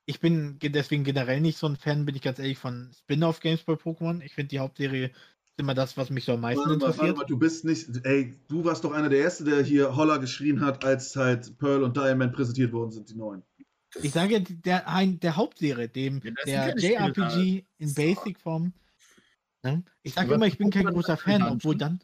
Ich 0.08 0.20
bin 0.20 0.58
deswegen 0.62 1.04
generell 1.04 1.42
nicht 1.42 1.58
so 1.58 1.66
ein 1.66 1.76
Fan, 1.76 2.06
bin 2.06 2.16
ich 2.16 2.22
ganz 2.22 2.38
ehrlich, 2.38 2.56
von 2.56 2.90
Spin-off-Games 2.98 3.64
bei 3.64 3.74
Pokémon. 3.74 4.22
Ich 4.22 4.32
finde 4.32 4.48
die 4.48 4.58
Hauptserie 4.58 5.10
immer 5.58 5.74
das, 5.74 5.98
was 5.98 6.08
mich 6.08 6.24
so 6.24 6.32
am 6.32 6.40
meisten 6.40 6.60
warte 6.60 6.72
interessiert. 6.72 7.08
Warte 7.08 7.18
mal, 7.18 7.26
du 7.26 7.38
bist 7.38 7.66
nicht, 7.66 7.88
ey, 8.04 8.34
du 8.48 8.64
warst 8.64 8.84
doch 8.84 8.92
einer 8.92 9.10
der 9.10 9.20
Ersten, 9.20 9.44
der 9.44 9.62
hier 9.62 9.96
Holler 9.96 10.18
geschrien 10.18 10.62
hat, 10.62 10.82
als 10.82 11.14
halt 11.14 11.58
Pearl 11.58 11.82
und 11.82 11.94
Diamond 11.94 12.32
präsentiert 12.32 12.72
worden 12.72 12.90
sind, 12.90 13.10
die 13.10 13.16
neuen. 13.16 13.42
Ich 14.02 14.12
sage 14.12 14.40
der, 14.40 14.84
der 15.06 15.36
Hauptserie, 15.36 15.90
dem 15.90 16.22
ja, 16.46 16.72
der 16.72 16.76
JRPG 16.78 17.66
in 17.76 17.92
Basic-Form. 17.92 18.72
Ne? 19.62 19.84
Ich 20.02 20.14
sage 20.14 20.32
immer, 20.32 20.46
ich 20.46 20.56
bin 20.56 20.70
kein 20.70 20.86
großer 20.86 21.18
Fan, 21.18 21.42
obwohl 21.42 21.76
dann. 21.76 22.00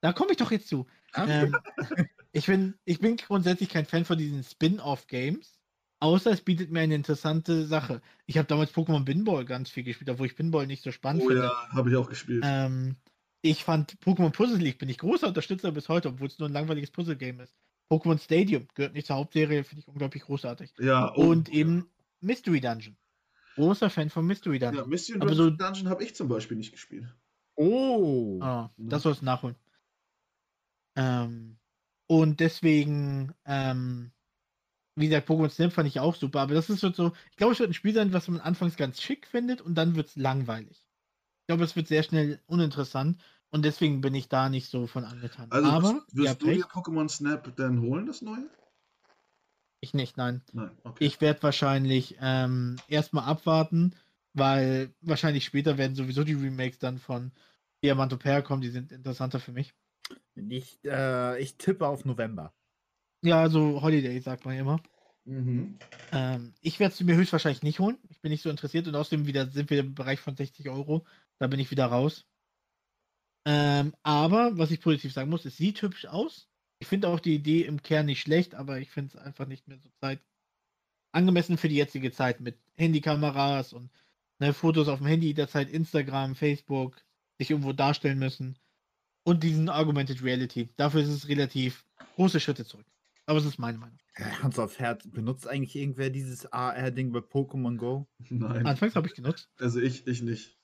Da 0.00 0.12
komme 0.12 0.30
ich 0.30 0.36
doch 0.36 0.52
jetzt 0.52 0.68
zu. 0.68 0.86
Ähm, 1.16 1.56
ich, 2.30 2.46
bin, 2.46 2.74
ich 2.84 3.00
bin 3.00 3.16
grundsätzlich 3.16 3.68
kein 3.68 3.84
Fan 3.84 4.04
von 4.04 4.16
diesen 4.16 4.44
Spin-off-Games, 4.44 5.58
außer 6.00 6.30
es 6.30 6.40
bietet 6.40 6.70
mir 6.70 6.80
eine 6.80 6.94
interessante 6.94 7.66
Sache. 7.66 8.02
Ich 8.26 8.38
habe 8.38 8.48
damals 8.48 8.72
Pokémon 8.72 9.04
Pinball 9.04 9.44
ganz 9.44 9.70
viel 9.70 9.84
gespielt, 9.84 10.10
obwohl 10.10 10.26
ich 10.26 10.36
Pinball 10.36 10.66
nicht 10.66 10.82
so 10.82 10.92
spannend 10.92 11.22
oh, 11.24 11.28
finde. 11.28 11.44
ja, 11.44 11.68
habe 11.70 11.90
ich 11.90 11.96
auch 11.96 12.08
gespielt. 12.08 12.42
Ähm, 12.44 12.96
ich 13.42 13.64
fand 13.64 13.98
Pokémon 14.00 14.30
Puzzle 14.30 14.58
League, 14.58 14.78
bin 14.78 14.88
ich 14.88 14.98
großer 14.98 15.28
Unterstützer 15.28 15.72
bis 15.72 15.88
heute, 15.88 16.08
obwohl 16.08 16.28
es 16.28 16.38
nur 16.38 16.48
ein 16.48 16.52
langweiliges 16.52 16.90
Puzzle-Game 16.90 17.40
ist. 17.40 17.54
Pokémon 17.90 18.18
Stadium 18.18 18.66
gehört 18.74 18.94
nicht 18.94 19.06
zur 19.06 19.16
Hauptserie, 19.16 19.62
finde 19.64 19.82
ich 19.82 19.88
unglaublich 19.88 20.24
großartig. 20.24 20.72
Ja, 20.78 21.12
oh, 21.14 21.26
und 21.26 21.48
eben 21.48 21.78
ja. 21.78 21.84
Mystery 22.20 22.60
Dungeon. 22.60 22.96
Großer 23.54 23.88
Fan 23.88 24.10
von 24.10 24.26
Mystery 24.26 24.58
Dungeon. 24.58 24.84
Ja, 24.84 24.88
Mystery 24.88 25.20
Aber 25.20 25.34
so, 25.34 25.50
Dungeon 25.50 25.88
habe 25.88 26.02
ich 26.02 26.14
zum 26.14 26.28
Beispiel 26.28 26.56
nicht 26.56 26.72
gespielt. 26.72 27.06
Oh. 27.54 28.38
Ah, 28.42 28.70
das 28.76 29.02
sollst 29.02 29.22
du 29.22 29.24
nachholen. 29.24 29.56
Ähm, 30.96 31.58
und 32.06 32.40
deswegen, 32.40 33.32
ähm, 33.44 34.12
wie 34.96 35.08
gesagt, 35.08 35.28
Pokémon 35.28 35.50
Snap 35.50 35.72
fand 35.72 35.88
ich 35.88 36.00
auch 36.00 36.16
super, 36.16 36.40
aber 36.40 36.54
das 36.54 36.70
ist 36.70 36.80
so, 36.80 36.88
ich 36.88 37.36
glaube, 37.36 37.52
es 37.52 37.60
wird 37.60 37.70
ein 37.70 37.74
Spiel 37.74 37.94
sein, 37.94 38.12
was 38.12 38.28
man 38.28 38.40
anfangs 38.40 38.76
ganz 38.76 39.00
schick 39.00 39.26
findet 39.26 39.60
und 39.60 39.74
dann 39.74 39.94
wird 39.94 40.08
es 40.08 40.16
langweilig. 40.16 40.86
Ich 41.42 41.46
glaube, 41.48 41.64
es 41.64 41.76
wird 41.76 41.86
sehr 41.86 42.02
schnell 42.02 42.40
uninteressant 42.46 43.22
und 43.50 43.64
deswegen 43.64 44.00
bin 44.00 44.14
ich 44.14 44.28
da 44.28 44.48
nicht 44.48 44.68
so 44.68 44.86
von 44.86 45.04
angetan. 45.04 45.46
Also 45.50 45.68
aber, 45.70 46.04
wirst 46.12 46.42
du 46.42 46.46
dir 46.46 46.64
Pokémon 46.64 47.08
Snap 47.08 47.54
denn 47.56 47.82
holen, 47.82 48.06
das 48.06 48.22
neue? 48.22 48.48
Ich 49.80 49.92
nicht, 49.92 50.16
nein. 50.16 50.42
nein 50.52 50.70
okay. 50.82 51.04
Ich 51.04 51.20
werde 51.20 51.42
wahrscheinlich 51.42 52.16
ähm, 52.20 52.76
erstmal 52.88 53.24
abwarten, 53.24 53.94
weil 54.32 54.94
wahrscheinlich 55.02 55.44
später 55.44 55.76
werden 55.76 55.94
sowieso 55.94 56.24
die 56.24 56.34
Remakes 56.34 56.78
dann 56.78 56.98
von 56.98 57.32
Diamant 57.84 58.12
und 58.14 58.44
kommen, 58.44 58.62
die 58.62 58.70
sind 58.70 58.90
interessanter 58.90 59.38
für 59.38 59.52
mich. 59.52 59.74
Ich, 60.34 60.80
äh, 60.84 61.40
ich 61.40 61.58
tippe 61.58 61.86
auf 61.86 62.04
November. 62.06 62.55
Ja, 63.26 63.48
so 63.48 63.82
Holiday, 63.82 64.20
sagt 64.20 64.44
man 64.44 64.56
immer. 64.56 64.80
Mhm. 65.24 65.78
Ähm, 66.12 66.54
ich 66.60 66.78
werde 66.78 66.94
es 66.94 67.00
mir 67.00 67.16
höchstwahrscheinlich 67.16 67.64
nicht 67.64 67.80
holen. 67.80 67.98
Ich 68.08 68.20
bin 68.20 68.30
nicht 68.30 68.42
so 68.42 68.50
interessiert 68.50 68.86
und 68.86 68.94
außerdem 68.94 69.26
wieder 69.26 69.48
sind 69.48 69.68
wir 69.70 69.80
im 69.80 69.94
Bereich 69.94 70.20
von 70.20 70.36
60 70.36 70.68
Euro. 70.68 71.04
Da 71.38 71.48
bin 71.48 71.58
ich 71.58 71.70
wieder 71.72 71.86
raus. 71.86 72.24
Ähm, 73.44 73.94
aber 74.04 74.56
was 74.58 74.70
ich 74.70 74.80
positiv 74.80 75.12
sagen 75.12 75.30
muss, 75.30 75.44
es 75.44 75.56
sieht 75.56 75.82
hübsch 75.82 76.06
aus. 76.06 76.48
Ich 76.78 76.86
finde 76.86 77.08
auch 77.08 77.20
die 77.20 77.34
Idee 77.34 77.62
im 77.62 77.82
Kern 77.82 78.06
nicht 78.06 78.20
schlecht, 78.20 78.54
aber 78.54 78.78
ich 78.78 78.90
finde 78.90 79.16
es 79.16 79.22
einfach 79.22 79.46
nicht 79.46 79.66
mehr 79.66 79.78
so 79.78 79.88
Zeit 80.00 80.20
angemessen 81.12 81.56
für 81.56 81.68
die 81.68 81.76
jetzige 81.76 82.12
Zeit 82.12 82.40
mit 82.40 82.58
Handykameras 82.76 83.72
und 83.72 83.90
ne, 84.38 84.52
Fotos 84.52 84.88
auf 84.88 84.98
dem 84.98 85.06
Handy 85.06 85.34
derzeit 85.34 85.70
Instagram, 85.70 86.36
Facebook 86.36 86.96
sich 87.38 87.50
irgendwo 87.50 87.72
darstellen 87.72 88.18
müssen 88.18 88.58
und 89.24 89.42
diesen 89.42 89.68
Augmented 89.68 90.22
Reality. 90.22 90.68
Dafür 90.76 91.00
ist 91.00 91.08
es 91.08 91.28
relativ 91.28 91.84
große 92.14 92.40
Schritte 92.40 92.64
zurück. 92.64 92.86
Aber 93.26 93.38
es 93.38 93.44
ist 93.44 93.58
meine 93.58 93.78
Meinung. 93.78 93.98
Hans 94.42 94.58
auf 94.58 94.78
Herz, 94.78 95.06
benutzt 95.08 95.46
eigentlich 95.46 95.76
irgendwer 95.76 96.10
dieses 96.10 96.50
AR-Ding 96.52 97.12
bei 97.12 97.18
Pokémon 97.18 97.76
Go? 97.76 98.08
Nein. 98.30 98.66
Anfangs 98.66 98.94
habe 98.94 99.08
ich 99.08 99.14
genutzt. 99.14 99.50
Also 99.58 99.80
ich, 99.80 100.06
ich 100.06 100.22
nicht. 100.22 100.56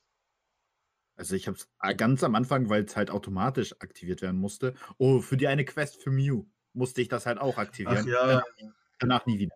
Also 1.16 1.36
ich 1.36 1.46
habe 1.46 1.58
es 1.58 1.68
ganz 1.96 2.24
am 2.24 2.34
Anfang, 2.34 2.68
weil 2.70 2.84
es 2.84 2.96
halt 2.96 3.10
automatisch 3.10 3.74
aktiviert 3.80 4.22
werden 4.22 4.40
musste. 4.40 4.74
Oh, 4.96 5.20
für 5.20 5.36
die 5.36 5.48
eine 5.48 5.64
Quest 5.64 6.02
für 6.02 6.10
Mew 6.10 6.46
musste 6.72 7.02
ich 7.02 7.08
das 7.08 7.26
halt 7.26 7.38
auch 7.38 7.58
aktivieren. 7.58 7.98
Ach 7.98 8.06
ja. 8.06 8.38
Äh, 8.38 8.68
danach 8.98 9.26
nie 9.26 9.38
wieder. 9.38 9.54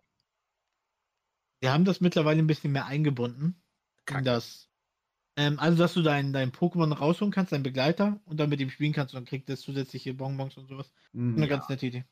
Wir 1.59 1.73
haben 1.73 1.85
das 1.85 2.01
mittlerweile 2.01 2.39
ein 2.39 2.47
bisschen 2.47 2.71
mehr 2.71 2.85
eingebunden. 2.85 3.63
In 4.09 4.23
das 4.23 4.67
ähm, 5.37 5.59
also, 5.59 5.77
dass 5.77 5.93
du 5.93 6.01
deinen 6.01 6.33
dein 6.33 6.51
Pokémon 6.51 6.91
rausholen 6.93 7.31
kannst, 7.31 7.51
deinen 7.51 7.63
Begleiter, 7.63 8.19
und 8.25 8.39
dann 8.39 8.49
mit 8.49 8.59
ihm 8.59 8.71
spielen 8.71 8.91
kannst 8.91 9.13
und 9.13 9.19
dann 9.19 9.25
kriegt 9.25 9.49
es 9.49 9.61
zusätzliche 9.61 10.15
Bonbons 10.15 10.57
und 10.57 10.67
sowas. 10.67 10.91
Mhm. 11.13 11.35
Eine 11.37 11.47
ganz 11.47 11.69
nette 11.69 11.85
Idee. 11.85 12.05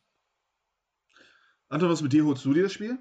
Anton, 1.70 1.90
was 1.90 2.02
mit 2.02 2.14
dir 2.14 2.26
holst 2.26 2.46
du 2.46 2.54
dir 2.54 2.64
das 2.64 2.74
Spiel? 2.74 3.00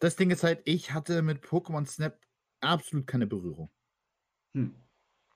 Das 0.00 0.16
Ding 0.16 0.30
ist 0.30 0.42
halt, 0.42 0.62
ich 0.64 0.92
hatte 0.92 1.22
mit 1.22 1.44
Pokémon 1.44 1.86
Snap 1.86 2.18
absolut 2.60 3.06
keine 3.06 3.26
Berührung. 3.26 3.70
Hm. 4.54 4.74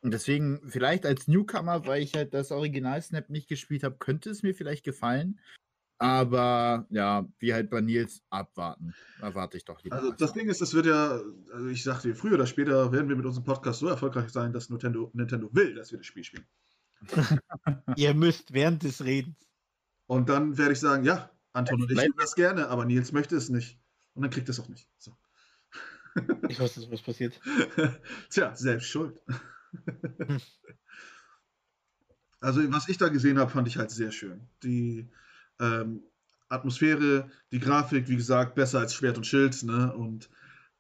Und 0.01 0.11
deswegen, 0.11 0.61
vielleicht 0.69 1.07
als 1.07 1.29
Newcomer, 1.29 1.87
weil 1.87 2.03
ich 2.03 2.15
halt 2.15 2.35
das 2.35 2.51
Original 2.51 3.01
Snap 3.01 3.31
nicht 3.31 3.49
gespielt 3.49 3.85
habe, 3.85 3.97
könnte 3.99 4.31
es 4.31 4.43
mir 4.43 4.55
vielleicht 4.55 4.85
gefallen. 4.85 5.41
Aber 5.99 6.87
ja, 6.91 7.29
wie 7.39 7.55
halt 7.55 7.71
bei 7.71 7.81
Nils 7.81 8.23
abwarten. 8.29 8.93
Erwarte 9.21 9.57
ich 9.57 9.65
doch 9.65 9.81
lieber. 9.85 9.95
Also 9.95 10.11
das 10.11 10.33
Ding 10.33 10.49
ist, 10.49 10.61
es 10.61 10.75
wird 10.75 10.87
ja, 10.87 11.21
also 11.53 11.69
ich 11.69 11.85
sagte 11.85 12.09
dir, 12.09 12.17
früher 12.17 12.35
oder 12.35 12.47
später 12.47 12.91
werden 12.91 13.09
wir 13.09 13.15
mit 13.15 13.25
unserem 13.25 13.45
Podcast 13.45 13.79
so 13.79 13.87
erfolgreich 13.87 14.31
sein, 14.31 14.53
dass 14.53 14.69
Nintendo, 14.69 15.13
Nintendo 15.15 15.49
will, 15.55 15.75
dass 15.75 15.93
wir 15.93 15.99
das 15.99 16.07
Spiel 16.07 16.25
spielen. 16.25 16.47
Ihr 17.97 18.15
müsst 18.15 18.53
während 18.53 18.83
des 18.83 19.05
Redens. 19.05 19.37
Und 20.07 20.29
dann 20.29 20.59
werde 20.59 20.73
ich 20.73 20.81
sagen, 20.81 21.05
ja, 21.05 21.31
Anton 21.53 21.83
und 21.83 21.91
ich 21.91 21.99
tun 21.99 22.15
das 22.19 22.35
gerne, 22.35 22.69
aber 22.69 22.85
Nils 22.85 23.13
möchte 23.13 23.37
es 23.37 23.49
nicht. 23.49 23.79
Und 24.15 24.23
dann 24.23 24.31
kriegt 24.31 24.49
es 24.49 24.61
auch 24.61 24.69
nicht. 24.69 24.89
So. 24.99 25.17
Ich 26.49 26.61
weiß 26.61 26.77
nicht, 26.77 26.91
was 26.91 27.01
passiert. 27.01 27.41
Tja, 28.31 28.55
selbst 28.55 28.87
schuld. 28.89 29.19
Hm. 30.19 30.41
Also, 32.41 32.71
was 32.71 32.89
ich 32.91 32.99
da 32.99 33.09
gesehen 33.09 33.39
habe, 33.39 33.51
fand 33.51 33.67
ich 33.67 33.79
halt 33.79 33.91
sehr 33.91 34.13
schön. 34.13 34.47
Die, 34.63 35.09
ähm, 35.59 36.03
Atmosphäre, 36.53 37.31
die 37.51 37.61
Grafik, 37.61 38.09
wie 38.09 38.17
gesagt, 38.17 38.55
besser 38.55 38.81
als 38.81 38.95
Schwert 38.95 39.17
und 39.17 39.27
Schild. 39.27 39.63
Ne? 39.63 39.93
Und 39.95 40.29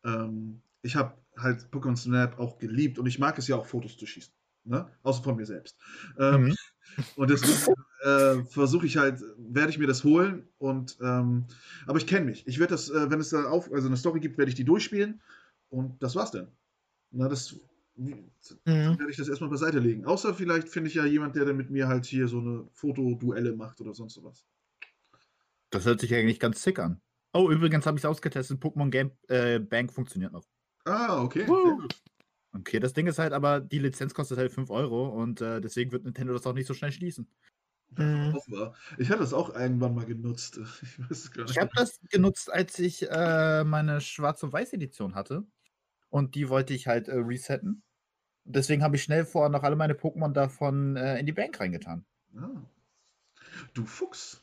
ähm, 0.04 0.60
ich 0.82 0.96
habe 0.96 1.16
halt 1.36 1.66
Pokémon 1.72 1.96
Snap 1.96 2.38
auch 2.38 2.58
geliebt 2.58 2.98
und 2.98 3.06
ich 3.06 3.18
mag 3.18 3.38
es 3.38 3.48
ja 3.48 3.56
auch, 3.56 3.66
Fotos 3.66 3.96
zu 3.96 4.06
schießen. 4.06 4.32
Ne? 4.64 4.88
Außer 5.02 5.22
von 5.22 5.36
mir 5.36 5.46
selbst. 5.46 5.76
Ähm, 6.18 6.44
mhm. 6.44 6.56
Und 7.16 7.30
deswegen 7.30 7.74
äh, 8.02 8.44
versuche 8.44 8.86
ich 8.86 8.98
halt, 8.98 9.22
werde 9.38 9.70
ich 9.70 9.78
mir 9.78 9.86
das 9.86 10.04
holen. 10.04 10.48
Und 10.58 10.98
ähm, 11.00 11.46
aber 11.86 11.98
ich 11.98 12.06
kenne 12.06 12.26
mich. 12.26 12.46
Ich 12.46 12.58
werde 12.58 12.72
das, 12.72 12.90
äh, 12.90 13.10
wenn 13.10 13.20
es 13.20 13.30
da 13.30 13.44
auf, 13.44 13.72
also 13.72 13.86
eine 13.86 13.96
Story 13.96 14.20
gibt, 14.20 14.36
werde 14.38 14.50
ich 14.50 14.54
die 14.56 14.64
durchspielen. 14.64 15.22
Und 15.70 16.02
das 16.02 16.14
war's 16.14 16.32
dann. 16.32 16.48
Na, 17.10 17.28
das 17.28 17.56
Mhm. 17.94 18.30
werde 18.64 19.10
ich 19.10 19.16
das 19.16 19.28
erstmal 19.28 19.50
beiseite 19.50 19.78
legen. 19.78 20.06
Außer 20.06 20.34
vielleicht 20.34 20.68
finde 20.68 20.88
ich 20.88 20.94
ja 20.94 21.04
jemand, 21.04 21.36
der 21.36 21.44
dann 21.44 21.56
mit 21.56 21.70
mir 21.70 21.88
halt 21.88 22.06
hier 22.06 22.26
so 22.28 22.38
eine 22.38 22.66
Fotoduelle 22.72 23.54
macht 23.54 23.80
oder 23.80 23.94
sonst 23.94 24.22
was. 24.22 24.46
Das 25.70 25.84
hört 25.84 26.00
sich 26.00 26.14
eigentlich 26.14 26.40
ganz 26.40 26.62
sick 26.62 26.78
an. 26.78 27.00
Oh, 27.34 27.50
übrigens 27.50 27.86
habe 27.86 27.96
ich 27.96 28.04
es 28.04 28.08
ausgetestet. 28.08 28.62
Pokémon 28.62 28.90
Game 28.90 29.12
äh, 29.28 29.58
Bank 29.58 29.92
funktioniert 29.92 30.32
noch. 30.32 30.44
Ah, 30.84 31.22
okay. 31.22 31.40
Sehr 31.40 31.48
Woo. 31.48 31.76
gut. 31.78 32.02
Okay, 32.54 32.80
das 32.80 32.92
Ding 32.92 33.06
ist 33.06 33.18
halt 33.18 33.32
aber, 33.32 33.60
die 33.60 33.78
Lizenz 33.78 34.12
kostet 34.12 34.38
halt 34.38 34.52
5 34.52 34.70
Euro 34.70 35.08
und 35.08 35.40
äh, 35.40 35.60
deswegen 35.60 35.90
wird 35.92 36.04
Nintendo 36.04 36.34
das 36.34 36.46
auch 36.46 36.52
nicht 36.52 36.66
so 36.66 36.74
schnell 36.74 36.92
schließen. 36.92 37.26
Mhm. 37.96 38.38
Ich 38.98 39.10
hatte 39.10 39.20
das 39.20 39.34
auch 39.34 39.54
irgendwann 39.54 39.94
mal 39.94 40.06
genutzt. 40.06 40.58
Ich. 41.10 41.30
Ich 41.36 41.58
habe 41.58 41.70
das 41.74 41.98
genutzt, 42.10 42.52
als 42.52 42.78
ich 42.78 43.10
äh, 43.10 43.64
meine 43.64 44.00
Schwarz- 44.00 44.42
und 44.42 44.52
Weiß-Edition 44.52 45.14
hatte. 45.14 45.44
Und 46.10 46.34
die 46.34 46.48
wollte 46.48 46.74
ich 46.74 46.86
halt 46.86 47.08
äh, 47.08 47.16
resetten. 47.16 47.82
Deswegen 48.44 48.82
habe 48.82 48.96
ich 48.96 49.02
schnell 49.02 49.24
vorher 49.24 49.50
noch 49.50 49.62
alle 49.62 49.76
meine 49.76 49.94
Pokémon 49.94 50.32
davon 50.32 50.96
äh, 50.96 51.18
in 51.18 51.26
die 51.26 51.32
Bank 51.32 51.58
reingetan. 51.60 52.04
Ah. 52.36 52.62
Du 53.74 53.84
Fuchs. 53.84 54.41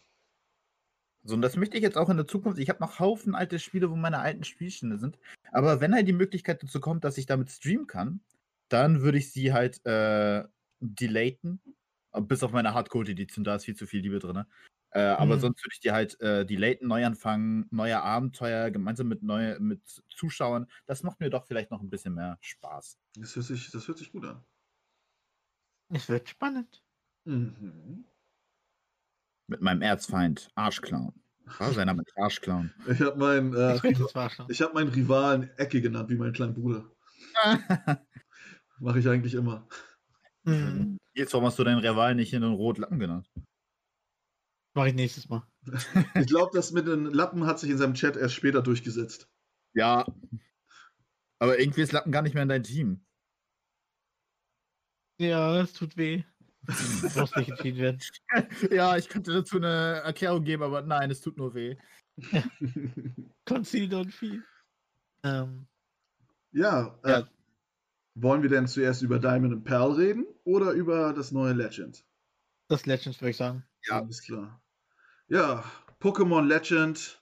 So, 1.23 1.35
und 1.35 1.41
das 1.41 1.57
möchte 1.57 1.77
ich 1.77 1.83
jetzt 1.83 1.97
auch 1.97 2.09
in 2.09 2.17
der 2.17 2.27
Zukunft. 2.27 2.59
Ich 2.59 2.69
habe 2.69 2.79
noch 2.79 2.99
Haufen 2.99 3.35
alte 3.35 3.59
Spiele, 3.59 3.89
wo 3.91 3.95
meine 3.95 4.19
alten 4.19 4.43
Spielstände 4.43 4.97
sind. 4.97 5.19
Aber 5.51 5.81
wenn 5.81 5.93
halt 5.93 6.07
die 6.07 6.13
Möglichkeit 6.13 6.63
dazu 6.63 6.79
kommt, 6.79 7.03
dass 7.03 7.17
ich 7.17 7.25
damit 7.25 7.49
streamen 7.51 7.87
kann, 7.87 8.21
dann 8.69 9.01
würde 9.01 9.17
ich 9.17 9.31
sie 9.31 9.51
halt 9.53 9.85
äh, 9.85 10.45
delaten. 10.79 11.61
Bis 12.21 12.41
auf 12.43 12.51
meine 12.53 12.73
Hardcode-Edition, 12.73 13.43
da 13.43 13.55
ist 13.55 13.65
viel 13.65 13.75
zu 13.75 13.85
viel 13.85 14.01
Liebe 14.01 14.19
drin. 14.19 14.45
Äh, 14.91 15.01
aber 15.01 15.37
Mhm. 15.37 15.39
sonst 15.39 15.63
würde 15.63 15.73
ich 15.73 15.79
die 15.81 15.91
halt 15.91 16.19
äh, 16.21 16.45
delaten, 16.45 16.87
neu 16.87 17.05
anfangen, 17.05 17.67
neue 17.71 18.01
Abenteuer, 18.01 18.71
gemeinsam 18.71 19.07
mit, 19.07 19.21
neue, 19.21 19.59
mit 19.59 19.85
Zuschauern. 20.09 20.67
Das 20.87 21.03
macht 21.03 21.19
mir 21.19 21.29
doch 21.29 21.45
vielleicht 21.45 21.69
noch 21.69 21.81
ein 21.81 21.89
bisschen 21.91 22.15
mehr 22.15 22.37
Spaß. 22.41 22.97
Das 23.13 23.35
hört 23.35 23.45
sich, 23.45 23.69
das 23.69 23.87
hört 23.87 23.99
sich 23.99 24.11
gut 24.11 24.25
an. 24.25 24.43
Es 25.89 26.09
wird 26.09 26.27
spannend. 26.29 26.83
Mhm. 27.25 28.08
Mit 29.49 29.61
meinem 29.61 29.81
Erzfeind, 29.81 30.51
Arschclown. 30.53 31.11
War 31.57 31.73
sein 31.73 31.87
Name 31.87 32.03
ist 32.05 32.15
Arschclown. 32.15 32.71
Ich 32.87 33.01
habe 33.01 33.17
meinen, 33.17 33.55
äh, 33.55 33.79
Ich 34.47 34.61
hab 34.61 34.75
meinen 34.75 34.89
Rivalen 34.89 35.49
Ecke 35.57 35.81
genannt, 35.81 36.11
wie 36.11 36.15
meinen 36.15 36.33
kleinen 36.33 36.53
Bruder. 36.53 36.85
Mache 38.79 38.99
ich 38.99 39.09
eigentlich 39.09 39.33
immer. 39.33 39.67
Mhm. 40.43 40.99
Jetzt, 41.15 41.33
warum 41.33 41.47
hast 41.47 41.57
du 41.57 41.63
deinen 41.63 41.79
Rival 41.79 42.13
nicht 42.13 42.31
in 42.33 42.43
den 42.43 42.53
Rotlappen 42.53 42.99
genannt? 42.99 43.27
Mach 44.75 44.85
ich 44.85 44.93
nächstes 44.93 45.27
Mal. 45.27 45.43
Ich 46.13 46.27
glaube, 46.27 46.51
das 46.53 46.71
mit 46.71 46.87
den 46.87 47.05
Lappen 47.05 47.47
hat 47.47 47.59
sich 47.59 47.71
in 47.71 47.79
seinem 47.79 47.95
Chat 47.95 48.15
erst 48.17 48.35
später 48.35 48.61
durchgesetzt. 48.61 49.27
Ja. 49.73 50.05
Aber 51.39 51.59
irgendwie 51.59 51.81
ist 51.81 51.91
Lappen 51.91 52.11
gar 52.11 52.21
nicht 52.21 52.35
mehr 52.35 52.43
in 52.43 52.49
dein 52.49 52.63
Team. 52.63 53.03
Ja, 55.17 55.59
es 55.59 55.73
tut 55.73 55.97
weh. 55.97 56.23
Muss 57.15 57.35
nicht 57.35 57.49
entschieden 57.49 57.79
werden. 57.79 57.99
ja, 58.71 58.97
ich 58.97 59.09
könnte 59.09 59.33
dazu 59.33 59.57
eine 59.57 60.01
Erklärung 60.03 60.43
geben, 60.43 60.63
aber 60.63 60.81
nein, 60.81 61.09
es 61.11 61.21
tut 61.21 61.37
nur 61.37 61.53
weh. 61.53 61.77
Conceal 63.45 63.87
don't 63.87 64.11
feel. 64.11 64.43
Ähm, 65.23 65.67
ja, 66.51 66.99
äh, 67.03 67.09
Ja. 67.11 67.27
wollen 68.15 68.41
wir 68.41 68.49
denn 68.49 68.67
zuerst 68.67 69.01
über 69.01 69.19
Diamond 69.19 69.53
and 69.53 69.63
Pearl 69.65 69.93
reden 69.93 70.25
oder 70.43 70.71
über 70.71 71.13
das 71.13 71.31
neue 71.31 71.53
Legend? 71.53 72.03
das 72.67 72.85
Legends 72.85 73.19
würde 73.19 73.31
ich 73.31 73.37
sagen. 73.37 73.65
Ja. 73.87 73.99
Alles 74.01 74.21
klar. 74.21 74.61
Ja, 75.27 75.63
Pokémon 75.99 76.45
Legend. 76.45 77.19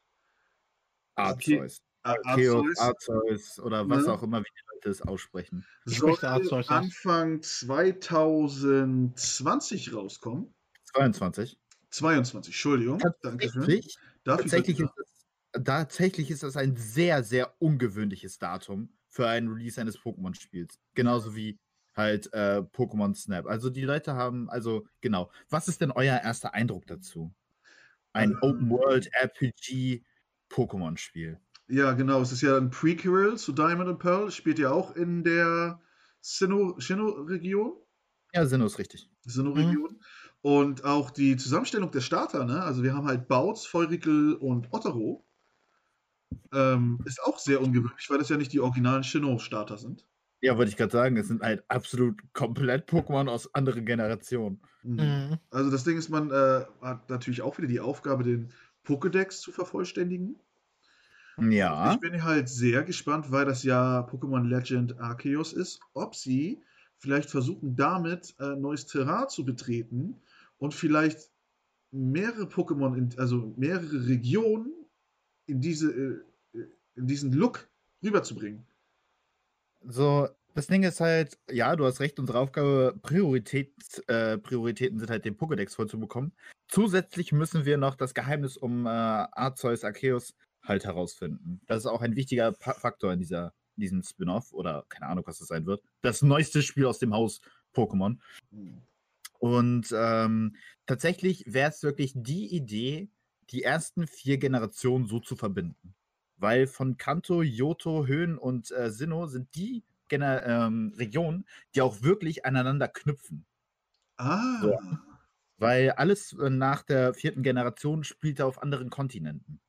Arceus. 1.15 1.81
Ar- 2.03 2.17
Arceus, 2.25 2.77
Arceus 2.77 3.09
Arceus 3.09 3.59
oder 3.59 3.89
was 3.89 4.05
Ne? 4.05 4.11
auch 4.13 4.23
immer, 4.23 4.41
wie 4.41 4.47
es 4.85 5.01
aussprechen. 5.01 5.65
Ich 5.85 5.97
soll 5.99 6.11
möchte 6.11 6.29
Arceus 6.29 6.69
aus. 6.69 6.71
Anfang 6.71 7.41
2020 7.41 9.93
rauskommen. 9.93 10.53
22. 10.85 11.59
22, 11.89 12.53
Entschuldigung. 12.53 12.99
Danke 13.21 13.49
für. 13.49 13.59
Tatsächlich, 13.59 13.97
tatsächlich, 14.23 14.77
bitte. 14.77 14.83
ist 14.83 14.93
das, 15.53 15.63
tatsächlich 15.63 16.31
ist 16.31 16.43
das 16.43 16.57
ein 16.57 16.75
sehr, 16.75 17.23
sehr 17.23 17.53
ungewöhnliches 17.61 18.39
Datum 18.39 18.89
für 19.07 19.27
ein 19.27 19.47
Release 19.47 19.79
eines 19.79 19.97
Pokémon-Spiels. 19.99 20.79
Genauso 20.93 21.35
wie 21.35 21.59
halt 21.95 22.31
äh, 22.33 22.61
Pokémon 22.61 23.15
Snap. 23.15 23.47
Also 23.47 23.69
die 23.69 23.81
Leute 23.81 24.13
haben, 24.13 24.49
also 24.49 24.85
genau. 25.01 25.31
Was 25.49 25.67
ist 25.67 25.81
denn 25.81 25.91
euer 25.91 26.19
erster 26.21 26.53
Eindruck 26.53 26.85
dazu? 26.87 27.33
Ein 28.13 28.31
Ähm. 28.31 28.37
Open-World-RPG-Pokémon-Spiel. 28.41 31.39
Ja, 31.67 31.93
genau. 31.93 32.21
Es 32.21 32.31
ist 32.31 32.41
ja 32.41 32.57
ein 32.57 32.69
Prequel 32.69 33.37
zu 33.37 33.51
Diamond 33.51 33.89
and 33.89 33.99
Pearl. 33.99 34.31
Spielt 34.31 34.59
ja 34.59 34.71
auch 34.71 34.95
in 34.95 35.23
der 35.23 35.81
Sinnoh- 36.21 36.79
Sinnoh-Region. 36.79 37.73
Ja, 38.33 38.45
Sinnoh 38.45 38.65
ist 38.65 38.79
richtig. 38.79 39.09
Sinnoh-Region. 39.25 39.99
Und 40.41 40.85
auch 40.85 41.09
die 41.11 41.35
Zusammenstellung 41.35 41.91
der 41.91 42.01
Starter, 42.01 42.45
ne? 42.45 42.63
Also 42.63 42.83
wir 42.83 42.93
haben 42.93 43.07
halt 43.07 43.27
Bautz, 43.27 43.65
Feurigel 43.65 44.35
und 44.35 44.71
Ottero. 44.71 45.25
Ähm, 46.53 46.99
ist 47.05 47.21
auch 47.23 47.39
sehr 47.39 47.61
ungewöhnlich, 47.61 48.09
weil 48.09 48.19
das 48.19 48.29
ja 48.29 48.37
nicht 48.37 48.53
die 48.53 48.59
originalen 48.59 49.03
Sinnoh-Starter 49.03 49.77
sind. 49.77 50.07
Ja, 50.41 50.57
wollte 50.57 50.69
ich 50.69 50.77
gerade 50.77 50.91
sagen, 50.91 51.17
es 51.17 51.27
sind 51.27 51.41
halt 51.41 51.63
absolut 51.67 52.21
komplett 52.33 52.89
Pokémon 52.89 53.27
aus 53.27 53.53
anderen 53.55 53.85
Generationen. 53.85 54.61
Mhm. 54.83 54.95
Mhm. 54.95 55.37
Also 55.49 55.71
das 55.71 55.83
Ding 55.83 55.97
ist, 55.97 56.09
man 56.09 56.29
äh, 56.31 56.65
hat 56.81 57.09
natürlich 57.09 57.41
auch 57.41 57.57
wieder 57.57 57.67
die 57.67 57.79
Aufgabe, 57.79 58.23
den 58.23 58.53
Pokédex 58.85 59.41
zu 59.41 59.51
vervollständigen. 59.51 60.39
Ja. 61.39 61.93
Ich 61.93 61.99
bin 61.99 62.23
halt 62.23 62.49
sehr 62.49 62.83
gespannt, 62.83 63.31
weil 63.31 63.45
das 63.45 63.63
ja 63.63 64.01
Pokémon 64.01 64.47
Legend 64.47 64.99
Arceus 64.99 65.53
ist, 65.53 65.79
ob 65.93 66.15
sie 66.15 66.61
vielleicht 66.97 67.29
versuchen, 67.29 67.75
damit 67.75 68.35
äh, 68.39 68.55
neues 68.55 68.87
Terrain 68.87 69.29
zu 69.29 69.45
betreten 69.45 70.19
und 70.57 70.73
vielleicht 70.73 71.29
mehrere 71.91 72.45
Pokémon, 72.45 72.95
in, 72.97 73.09
also 73.17 73.53
mehrere 73.55 74.07
Regionen 74.07 74.73
in, 75.45 75.61
diese, 75.61 75.91
äh, 75.91 76.59
in 76.95 77.07
diesen 77.07 77.31
Look 77.31 77.69
rüberzubringen. 78.03 78.65
So, 79.81 80.27
das 80.55 80.65
Ding 80.67 80.81
ist 80.81 80.99
halt, 80.99 81.37
ja, 81.51 81.75
du 81.75 81.85
hast 81.85 81.99
recht, 81.99 82.19
unsere 82.19 82.39
Aufgabe, 82.39 82.95
Priorität, 83.03 83.71
äh, 84.07 84.39
Prioritäten 84.39 84.99
sind 84.99 85.09
halt, 85.09 85.23
den 85.23 85.37
Pokédex 85.37 85.75
voll 85.75 85.87
zu 85.87 85.99
bekommen. 85.99 86.33
Zusätzlich 86.67 87.31
müssen 87.31 87.65
wir 87.65 87.77
noch 87.77 87.95
das 87.95 88.13
Geheimnis 88.15 88.57
um 88.57 88.87
äh, 88.87 88.89
Arceus 88.89 89.83
Arceus 89.83 90.33
halt 90.67 90.85
herausfinden. 90.85 91.61
Das 91.67 91.79
ist 91.79 91.85
auch 91.87 92.01
ein 92.01 92.15
wichtiger 92.15 92.53
Faktor 92.53 93.13
in 93.13 93.19
dieser, 93.19 93.53
diesem 93.75 94.03
Spin-off 94.03 94.53
oder 94.53 94.85
keine 94.89 95.07
Ahnung, 95.07 95.23
was 95.27 95.39
das 95.39 95.47
sein 95.47 95.65
wird. 95.65 95.83
Das 96.01 96.21
neueste 96.21 96.61
Spiel 96.61 96.85
aus 96.85 96.99
dem 96.99 97.13
Haus 97.13 97.41
Pokémon. 97.73 98.17
Und 99.39 99.93
ähm, 99.95 100.55
tatsächlich 100.85 101.45
wäre 101.47 101.69
es 101.69 101.83
wirklich 101.83 102.13
die 102.15 102.53
Idee, 102.55 103.09
die 103.49 103.63
ersten 103.63 104.07
vier 104.07 104.37
Generationen 104.37 105.05
so 105.07 105.19
zu 105.19 105.35
verbinden. 105.35 105.95
Weil 106.37 106.67
von 106.67 106.97
Kanto, 106.97 107.41
Yoto, 107.41 108.05
Höhen 108.05 108.37
und 108.37 108.71
äh, 108.71 108.91
Sinnoh 108.91 109.27
sind 109.27 109.55
die 109.55 109.83
Gener 110.07 110.45
ähm, 110.45 110.93
Regionen, 110.97 111.45
die 111.75 111.81
auch 111.81 112.01
wirklich 112.01 112.45
aneinander 112.45 112.87
knüpfen. 112.87 113.45
Ah, 114.17 114.61
So. 114.61 114.77
Weil 115.57 115.91
alles 115.91 116.33
äh, 116.33 116.49
nach 116.49 116.83
der 116.83 117.13
vierten 117.13 117.43
Generation 117.43 118.03
spielte 118.03 118.45
auf 118.45 118.61
anderen 118.61 118.89
Kontinenten. 118.89 119.59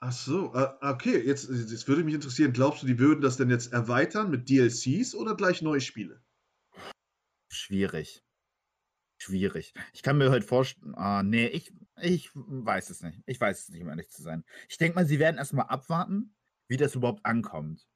Ach 0.00 0.12
so. 0.12 0.54
äh, 0.54 0.68
Okay, 0.80 1.18
jetzt, 1.24 1.48
jetzt 1.48 1.88
würde 1.88 2.04
mich 2.04 2.14
interessieren, 2.14 2.52
glaubst 2.52 2.82
du, 2.82 2.86
die 2.86 2.98
würden 2.98 3.20
das 3.20 3.36
denn 3.36 3.50
jetzt 3.50 3.72
erweitern 3.72 4.30
mit 4.30 4.48
DLCs 4.48 5.14
oder 5.14 5.36
gleich 5.36 5.62
neue 5.62 5.80
Spiele? 5.80 6.22
Schwierig. 7.50 8.22
Schwierig. 9.20 9.74
Ich 9.92 10.02
kann 10.02 10.16
mir 10.18 10.30
halt 10.30 10.44
vorstellen, 10.44 10.94
ah, 10.94 11.22
nee, 11.22 11.46
ich, 11.48 11.72
ich 12.00 12.30
weiß 12.34 12.90
es 12.90 13.02
nicht. 13.02 13.20
Ich 13.26 13.40
weiß 13.40 13.62
es 13.62 13.68
nicht, 13.70 13.82
um 13.82 13.88
ehrlich 13.88 14.10
zu 14.10 14.22
sein. 14.22 14.44
Ich 14.68 14.78
denke 14.78 14.94
mal, 14.94 15.06
sie 15.06 15.18
werden 15.18 15.38
erstmal 15.38 15.66
abwarten, 15.66 16.34
wie 16.68 16.76
das 16.76 16.94
überhaupt 16.94 17.26
ankommt. 17.26 17.88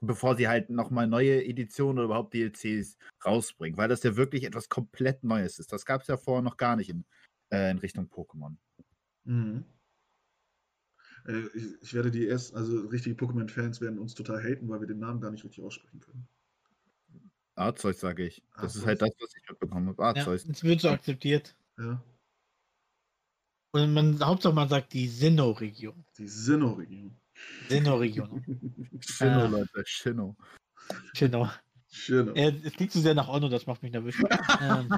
Bevor 0.00 0.36
sie 0.36 0.48
halt 0.48 0.70
nochmal 0.70 1.06
neue 1.06 1.44
Editionen 1.44 1.98
oder 1.98 2.04
überhaupt 2.06 2.34
DLCs 2.34 2.96
rausbringen, 3.24 3.76
weil 3.76 3.88
das 3.88 4.02
ja 4.02 4.16
wirklich 4.16 4.44
etwas 4.44 4.68
komplett 4.68 5.24
Neues 5.24 5.58
ist. 5.58 5.72
Das 5.72 5.84
gab 5.84 6.02
es 6.02 6.08
ja 6.08 6.16
vorher 6.16 6.42
noch 6.42 6.56
gar 6.56 6.76
nicht 6.76 6.90
in, 6.90 7.04
äh, 7.52 7.70
in 7.70 7.78
Richtung 7.78 8.06
Pokémon. 8.06 8.56
Mhm. 9.24 9.64
Äh, 11.26 11.46
ich, 11.54 11.64
ich 11.82 11.94
werde 11.94 12.10
die 12.10 12.24
erst, 12.26 12.54
also 12.54 12.80
richtige 12.88 13.14
Pokémon-Fans 13.16 13.80
werden 13.80 13.98
uns 13.98 14.14
total 14.14 14.42
haten, 14.42 14.68
weil 14.68 14.80
wir 14.80 14.86
den 14.88 14.98
Namen 14.98 15.20
gar 15.20 15.30
nicht 15.30 15.44
richtig 15.44 15.62
aussprechen 15.64 16.00
können. 16.00 16.26
Arzeus, 17.54 18.00
sage 18.00 18.26
ich. 18.26 18.42
Das 18.54 18.74
ist 18.74 18.82
Arceus. 18.82 18.86
halt 18.86 19.02
das, 19.02 19.10
was 19.20 19.30
ich 19.36 19.48
mitbekommen 19.48 19.88
habe. 19.88 20.02
Ja, 20.02 20.08
Arzeus. 20.08 20.46
es 20.46 20.62
wird 20.64 20.80
so 20.80 20.88
akzeptiert. 20.88 21.54
Ja, 21.78 22.02
Und 23.72 23.92
man, 23.92 24.18
Hauptsache 24.24 24.54
man 24.54 24.68
sagt 24.68 24.92
die 24.92 25.06
Sinnoh-Region. 25.08 26.04
die 26.18 26.28
Sinnoh-Region. 26.28 27.16
Sinnoh-Region. 27.68 28.44
Shinno, 29.00 29.40
Ah. 29.42 29.46
Leute, 29.46 29.82
Shinno. 29.84 30.36
Genau. 31.14 31.50
Sinnoh. 31.88 32.32
Äh, 32.34 32.54
es 32.64 32.78
liegt 32.78 32.92
zu 32.92 33.00
sehr 33.00 33.14
nach 33.14 33.28
Onno, 33.28 33.48
das 33.48 33.66
macht 33.66 33.82
mich 33.82 33.92
nervös. 33.92 34.14
ähm, 34.60 34.88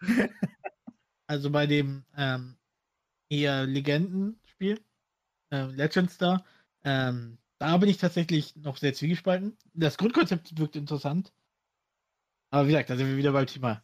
also 1.26 1.50
bei 1.50 1.66
dem 1.66 2.04
ähm, 2.16 2.56
eher 3.30 3.66
Legendenspiel, 4.58 4.84
ähm, 5.50 5.74
Legends 5.74 6.18
da, 6.18 6.44
ähm, 6.84 7.38
da 7.58 7.76
bin 7.76 7.88
ich 7.88 7.98
tatsächlich 7.98 8.56
noch 8.56 8.76
sehr 8.76 8.94
zwiegespalten. 8.94 9.56
Das 9.74 9.96
Grundkonzept 9.96 10.58
wirkt 10.58 10.76
interessant. 10.76 11.32
Aber 12.50 12.66
wie 12.66 12.72
gesagt, 12.72 12.90
da 12.90 12.96
sind 12.96 13.08
wir 13.08 13.16
wieder 13.16 13.32
beim 13.32 13.46
Thema 13.46 13.82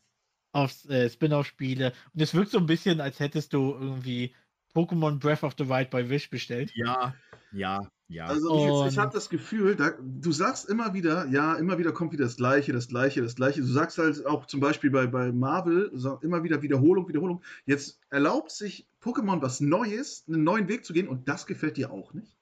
auf 0.53 0.89
äh, 0.89 1.09
Spin-off-Spiele. 1.09 1.93
Und 2.13 2.21
es 2.21 2.35
wirkt 2.35 2.51
so 2.51 2.59
ein 2.59 2.67
bisschen, 2.67 3.01
als 3.01 3.21
hättest 3.21 3.53
du 3.53 3.73
irgendwie 3.73 4.35
Pokémon 4.75 5.19
Breath 5.19 5.43
of 5.45 5.55
the 5.59 5.69
Wild 5.69 5.91
bei 5.91 6.09
Wish 6.09 6.31
bestellt. 6.31 6.73
Ja, 6.75 7.15
ja, 7.53 7.81
ja. 8.11 8.27
Also 8.27 8.87
ich, 8.87 8.93
ich 8.93 8.99
habe 8.99 9.13
das 9.15 9.31
Gefühl, 9.31 9.77
da, 9.77 9.93
du 10.03 10.33
sagst 10.33 10.69
immer 10.69 10.93
wieder, 10.93 11.27
ja, 11.29 11.55
immer 11.55 11.79
wieder 11.79 11.93
kommt 11.93 12.13
wieder 12.13 12.25
das 12.25 12.37
Gleiche, 12.37 12.73
das 12.73 12.89
Gleiche, 12.89 13.23
das 13.23 13.37
Gleiche. 13.37 13.61
Du 13.63 13.67
sagst 13.67 13.97
halt 13.99 14.27
auch 14.27 14.45
zum 14.47 14.61
Beispiel 14.61 14.91
bei, 14.91 15.07
bei 15.07 15.33
Marvel 15.33 15.91
immer 16.21 16.43
wieder 16.43 16.61
Wiederholung, 16.61 17.09
Wiederholung. 17.09 17.43
Jetzt 17.65 17.99
erlaubt 18.11 18.51
sich 18.51 18.87
Pokémon 19.03 19.41
was 19.41 19.61
Neues, 19.61 20.25
einen 20.29 20.45
neuen 20.45 20.69
Weg 20.69 20.85
zu 20.85 20.93
gehen 20.93 21.09
und 21.09 21.29
das 21.29 21.47
gefällt 21.47 21.77
dir 21.79 21.91
auch 21.91 22.13
nicht? 22.13 22.37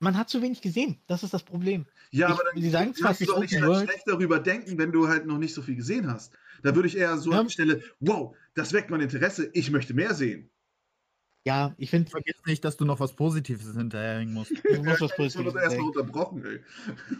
Man 0.00 0.16
hat 0.16 0.28
zu 0.28 0.42
wenig 0.42 0.60
gesehen. 0.60 0.98
Das 1.08 1.24
ist 1.24 1.34
das 1.34 1.42
Problem. 1.42 1.86
Ja, 2.12 2.28
Ich- 2.28 2.34
aber 2.34 2.44
dann 2.52 2.62
sie 2.62 2.70
sagen 2.70 2.94
zwar, 2.94 3.08
kannst 3.08 3.22
du 3.22 3.24
doch 3.26 3.40
nicht 3.40 3.60
halt 3.60 3.88
schlecht 3.88 4.04
darüber 4.06 4.38
denken, 4.38 4.78
wenn 4.78 4.92
du 4.92 5.08
halt 5.08 5.26
noch 5.26 5.38
nicht 5.38 5.54
so 5.54 5.62
viel 5.62 5.74
gesehen 5.74 6.06
hast. 6.12 6.34
Da 6.62 6.74
würde 6.76 6.86
ich 6.86 6.96
eher 6.96 7.18
so 7.18 7.32
Ja. 7.32 7.40
an 7.40 7.46
die 7.48 7.52
Stelle, 7.52 7.82
wow, 7.98 8.36
das 8.54 8.72
weckt 8.72 8.90
mein 8.90 9.00
Interesse, 9.00 9.50
ich 9.54 9.70
möchte 9.72 9.94
mehr 9.94 10.14
sehen. 10.14 10.50
Ja, 11.44 11.74
ich 11.78 11.90
finde, 11.90 12.10
Vergiss 12.10 12.36
nicht, 12.46 12.64
dass 12.64 12.76
du 12.76 12.84
noch 12.84 13.00
was 13.00 13.14
Positives 13.14 13.74
hinterherhängen 13.74 14.34
musst. 14.34 14.52
du 14.64 14.82
musst 14.82 15.00
was 15.00 15.10
Ich 15.10 15.16
Positives 15.16 15.54
erstmal 15.54 15.70
sagen. 15.70 15.82
unterbrochen, 15.84 16.44
ey. 16.44 16.60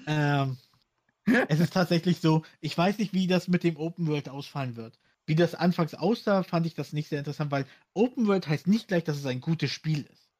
Ähm, 0.06 0.56
es 1.48 1.60
ist 1.60 1.72
tatsächlich 1.72 2.20
so, 2.20 2.42
ich 2.60 2.76
weiß 2.76 2.98
nicht, 2.98 3.12
wie 3.12 3.26
das 3.26 3.48
mit 3.48 3.64
dem 3.64 3.76
Open 3.76 4.06
World 4.06 4.28
ausfallen 4.28 4.76
wird. 4.76 4.98
Wie 5.26 5.34
das 5.34 5.54
anfangs 5.54 5.94
aussah, 5.94 6.42
fand 6.42 6.66
ich 6.66 6.74
das 6.74 6.92
nicht 6.92 7.08
sehr 7.08 7.18
interessant, 7.18 7.50
weil 7.50 7.66
Open 7.94 8.26
World 8.26 8.48
heißt 8.48 8.66
nicht 8.66 8.88
gleich, 8.88 9.04
dass 9.04 9.18
es 9.18 9.26
ein 9.26 9.40
gutes 9.40 9.70
Spiel 9.70 10.06
ist. 10.10 10.30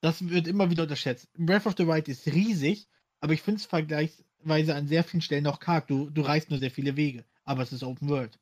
Das 0.00 0.28
wird 0.28 0.46
immer 0.46 0.70
wieder 0.70 0.84
unterschätzt. 0.84 1.28
Breath 1.36 1.66
of 1.66 1.74
the 1.76 1.86
Wild 1.86 2.08
ist 2.08 2.26
riesig, 2.26 2.88
aber 3.20 3.32
ich 3.32 3.42
finde 3.42 3.60
es 3.60 3.66
vergleichsweise 3.66 4.74
an 4.74 4.86
sehr 4.86 5.02
vielen 5.02 5.22
Stellen 5.22 5.44
noch 5.44 5.60
karg. 5.60 5.86
Du, 5.86 6.10
du 6.10 6.22
reist 6.22 6.50
nur 6.50 6.58
sehr 6.58 6.70
viele 6.70 6.96
Wege, 6.96 7.24
aber 7.44 7.62
es 7.62 7.72
ist 7.72 7.82
Open 7.82 8.08
World. 8.08 8.38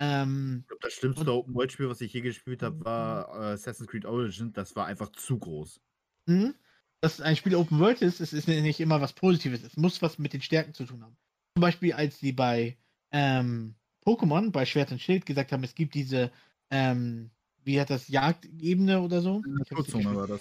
Ähm, 0.00 0.60
Ich 0.62 0.68
glaube, 0.68 0.82
das 0.82 0.92
schlimmste 0.94 1.32
Open-World-Spiel, 1.32 1.88
was 1.88 2.00
ich 2.00 2.12
je 2.12 2.20
gespielt 2.20 2.62
habe, 2.62 2.84
war 2.84 3.28
äh, 3.28 3.52
Assassin's 3.54 3.88
Creed 3.88 4.04
Origin. 4.04 4.52
Das 4.52 4.74
war 4.76 4.86
einfach 4.86 5.10
zu 5.12 5.38
groß. 5.38 5.80
Mhm. 6.26 6.54
dass 7.00 7.20
ein 7.20 7.36
Spiel 7.36 7.54
Open 7.54 7.78
World 7.80 8.00
ist, 8.00 8.20
es 8.20 8.32
ist 8.32 8.48
nicht 8.48 8.80
immer 8.80 9.00
was 9.00 9.12
Positives. 9.12 9.62
Es 9.62 9.76
muss 9.76 10.00
was 10.00 10.18
mit 10.18 10.32
den 10.32 10.40
Stärken 10.40 10.72
zu 10.72 10.84
tun 10.84 11.02
haben. 11.02 11.16
Zum 11.54 11.60
Beispiel, 11.60 11.92
als 11.92 12.18
sie 12.18 12.32
bei 12.32 12.78
ähm, 13.10 13.74
Pokémon, 14.06 14.50
bei 14.50 14.64
Schwert 14.64 14.90
und 14.90 15.02
Schild 15.02 15.26
gesagt 15.26 15.52
haben, 15.52 15.62
es 15.64 15.74
gibt 15.74 15.94
diese, 15.94 16.32
ähm, 16.70 17.30
wie 17.62 17.78
hat 17.78 17.90
das, 17.90 18.08
Jagdebene 18.08 19.02
oder 19.02 19.20
so? 19.20 19.42
Naturzone 19.46 20.16
war 20.16 20.26
das. 20.26 20.40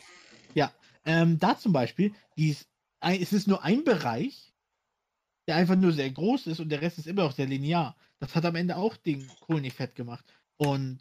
Ähm, 1.05 1.37
da 1.39 1.57
zum 1.57 1.73
Beispiel, 1.73 2.13
die 2.37 2.55
ein, 2.99 3.21
es 3.21 3.33
ist 3.33 3.47
nur 3.47 3.63
ein 3.63 3.83
Bereich, 3.83 4.52
der 5.47 5.55
einfach 5.55 5.75
nur 5.75 5.91
sehr 5.91 6.09
groß 6.09 6.47
ist 6.47 6.59
und 6.59 6.69
der 6.69 6.81
Rest 6.81 6.97
ist 6.97 7.07
immer 7.07 7.23
noch 7.23 7.35
sehr 7.35 7.47
linear. 7.47 7.95
Das 8.19 8.35
hat 8.35 8.45
am 8.45 8.55
Ende 8.55 8.77
auch 8.77 8.95
den 8.95 9.27
Kohl 9.41 9.61
nicht 9.61 9.75
fett 9.75 9.95
gemacht. 9.95 10.25
Und 10.57 10.99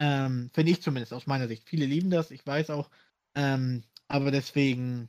ähm, 0.00 0.50
finde 0.52 0.72
ich 0.72 0.82
zumindest 0.82 1.12
aus 1.12 1.26
meiner 1.26 1.48
Sicht. 1.48 1.68
Viele 1.68 1.86
lieben 1.86 2.10
das, 2.10 2.30
ich 2.30 2.46
weiß 2.46 2.70
auch. 2.70 2.90
Ähm, 3.34 3.82
aber 4.06 4.30
deswegen 4.30 5.08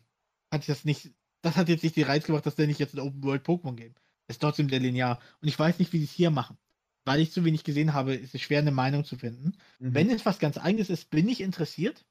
hat 0.51 0.61
ich 0.61 0.67
das 0.67 0.85
nicht, 0.85 1.11
das 1.41 1.57
hat 1.57 1.69
jetzt 1.69 1.83
nicht 1.83 1.95
die 1.95 2.03
Reiz 2.03 2.25
gemacht, 2.25 2.45
dass 2.45 2.55
der 2.55 2.67
nicht 2.67 2.79
jetzt 2.79 2.93
ein 2.93 2.99
Open 2.99 3.23
World 3.23 3.45
Pokémon 3.45 3.75
Game. 3.75 3.95
Ist 4.27 4.41
trotzdem 4.41 4.69
sehr 4.69 4.79
linear. 4.79 5.19
Und 5.41 5.47
ich 5.47 5.57
weiß 5.57 5.79
nicht, 5.79 5.91
wie 5.93 5.99
sie 5.99 6.05
es 6.05 6.11
hier 6.11 6.31
machen. 6.31 6.57
Weil 7.05 7.21
ich 7.21 7.31
zu 7.31 7.43
wenig 7.43 7.63
gesehen 7.63 7.93
habe, 7.93 8.13
ist 8.13 8.35
es 8.35 8.41
schwer, 8.41 8.59
eine 8.59 8.71
Meinung 8.71 9.03
zu 9.03 9.17
finden. 9.17 9.57
Mhm. 9.79 9.93
Wenn 9.93 10.09
es 10.09 10.25
was 10.25 10.39
ganz 10.39 10.57
eigenes 10.57 10.89
ist, 10.89 11.09
bin 11.09 11.27
ich 11.27 11.41
interessiert. 11.41 12.05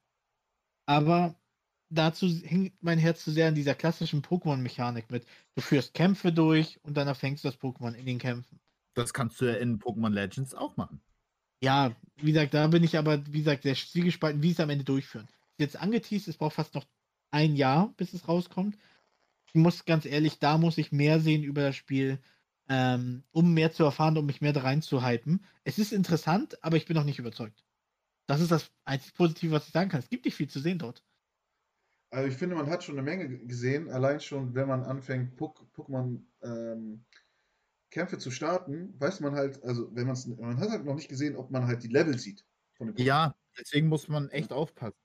Aber 0.86 1.36
dazu 1.90 2.28
hängt 2.44 2.82
mein 2.82 2.98
Herz 2.98 3.24
zu 3.24 3.30
sehr 3.30 3.48
an 3.48 3.54
dieser 3.54 3.74
klassischen 3.74 4.22
Pokémon-Mechanik 4.22 5.10
mit. 5.10 5.26
Du 5.54 5.62
führst 5.62 5.94
Kämpfe 5.94 6.32
durch 6.32 6.78
und 6.82 6.96
dann 6.96 7.08
erfängst 7.08 7.44
du 7.44 7.48
das 7.48 7.58
Pokémon 7.58 7.94
in 7.94 8.06
den 8.06 8.18
Kämpfen. 8.18 8.60
Das 8.94 9.14
kannst 9.14 9.40
du 9.40 9.46
ja 9.46 9.54
in 9.54 9.78
Pokémon 9.78 10.10
Legends 10.10 10.54
auch 10.54 10.76
machen. 10.76 11.00
Ja, 11.62 11.94
wie 12.16 12.32
gesagt, 12.32 12.54
da 12.54 12.66
bin 12.68 12.84
ich 12.84 12.96
aber, 12.98 13.24
wie 13.26 13.38
gesagt, 13.38 13.64
sehr 13.64 13.74
zwiegespalten, 13.74 14.42
wie 14.42 14.52
es 14.52 14.60
am 14.60 14.70
Ende 14.70 14.84
durchführen. 14.84 15.28
Jetzt 15.58 15.76
angeteased, 15.76 16.28
es 16.28 16.36
braucht 16.36 16.54
fast 16.54 16.74
noch 16.74 16.86
ein 17.30 17.56
Jahr, 17.56 17.92
bis 17.96 18.12
es 18.12 18.28
rauskommt. 18.28 18.78
Ich 19.46 19.54
muss 19.54 19.84
ganz 19.84 20.04
ehrlich, 20.04 20.38
da 20.38 20.58
muss 20.58 20.78
ich 20.78 20.92
mehr 20.92 21.20
sehen 21.20 21.42
über 21.42 21.62
das 21.62 21.76
Spiel, 21.76 22.20
ähm, 22.68 23.24
um 23.32 23.54
mehr 23.54 23.72
zu 23.72 23.84
erfahren, 23.84 24.18
um 24.18 24.26
mich 24.26 24.40
mehr 24.40 24.52
da 24.52 24.60
reinzuhypen. 24.60 25.44
Es 25.64 25.78
ist 25.78 25.92
interessant, 25.92 26.62
aber 26.62 26.76
ich 26.76 26.86
bin 26.86 26.96
noch 26.96 27.04
nicht 27.04 27.18
überzeugt. 27.18 27.64
Das 28.26 28.40
ist 28.40 28.50
das 28.50 28.70
einzig 28.84 29.14
Positive, 29.14 29.52
was 29.52 29.66
ich 29.66 29.72
sagen 29.72 29.90
kann. 29.90 30.00
Es 30.00 30.10
gibt 30.10 30.26
nicht 30.26 30.34
viel 30.34 30.48
zu 30.48 30.60
sehen 30.60 30.78
dort. 30.78 31.02
Also 32.10 32.28
ich 32.28 32.36
finde, 32.36 32.56
man 32.56 32.70
hat 32.70 32.82
schon 32.84 32.94
eine 32.94 33.02
Menge 33.02 33.28
gesehen, 33.46 33.90
allein 33.90 34.20
schon, 34.20 34.54
wenn 34.54 34.66
man 34.68 34.82
anfängt, 34.82 35.38
Pok- 35.38 35.70
Pokémon 35.74 36.22
ähm, 36.42 37.04
Kämpfe 37.90 38.18
zu 38.18 38.30
starten, 38.30 38.94
weiß 39.00 39.20
man 39.20 39.34
halt, 39.34 39.62
also 39.64 39.94
wenn 39.94 40.06
man 40.06 40.14
es, 40.14 40.26
man 40.26 40.58
hat 40.58 40.70
halt 40.70 40.84
noch 40.84 40.94
nicht 40.94 41.08
gesehen, 41.08 41.36
ob 41.36 41.50
man 41.50 41.66
halt 41.66 41.82
die 41.82 41.88
Level 41.88 42.18
sieht. 42.18 42.46
Ja, 42.96 43.34
deswegen 43.58 43.88
muss 43.88 44.08
man 44.08 44.30
echt 44.30 44.52
aufpassen. 44.52 44.96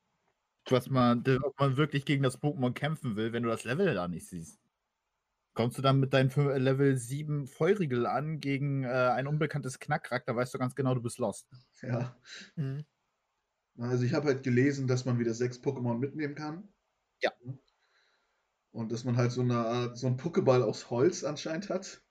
Was 0.70 0.90
man, 0.90 1.24
ob 1.44 1.60
man 1.60 1.78
wirklich 1.78 2.06
gegen 2.06 2.24
das 2.24 2.42
Pokémon 2.42 2.74
kämpfen 2.74 3.16
will, 3.18 3.34
wenn 3.34 3.44
du 3.44 3.50
das 3.50 3.66
Level 3.66 3.94
da 3.94 4.08
nicht 4.08 4.28
siehst. 4.28 4.60
Kommst 5.54 5.78
du 5.78 5.82
dann 5.84 6.00
mit 6.00 6.14
deinem 6.14 6.30
Level 6.30 6.98
7 6.98 7.48
Feurigel 7.48 8.08
an 8.08 8.40
gegen 8.40 8.84
äh, 8.84 8.88
ein 8.88 9.28
unbekanntes 9.28 9.80
Knackrack, 9.80 10.26
da 10.26 10.36
weißt 10.36 10.54
du 10.54 10.58
ganz 10.60 10.76
genau, 10.76 10.96
du 10.96 11.02
bist 11.02 11.20
lost. 11.20 11.50
Ja. 11.82 12.18
Mhm. 12.56 12.86
Also 13.78 14.04
ich 14.04 14.14
habe 14.16 14.28
halt 14.30 14.44
gelesen, 14.44 14.88
dass 14.88 15.06
man 15.06 15.20
wieder 15.20 15.34
sechs 15.36 15.60
Pokémon 15.60 16.00
mitnehmen 16.00 16.34
kann. 16.36 16.73
Ja. 17.24 17.32
Und 18.72 18.92
dass 18.92 19.04
man 19.04 19.18
halt 19.18 19.32
so 19.32 19.42
eine 19.42 19.58
Art, 19.58 19.98
so 19.98 20.08
einen 20.08 20.18
Pokéball 20.18 20.62
aus 20.64 20.90
Holz 20.90 21.24
anscheinend 21.24 21.70
hat. 21.70 22.04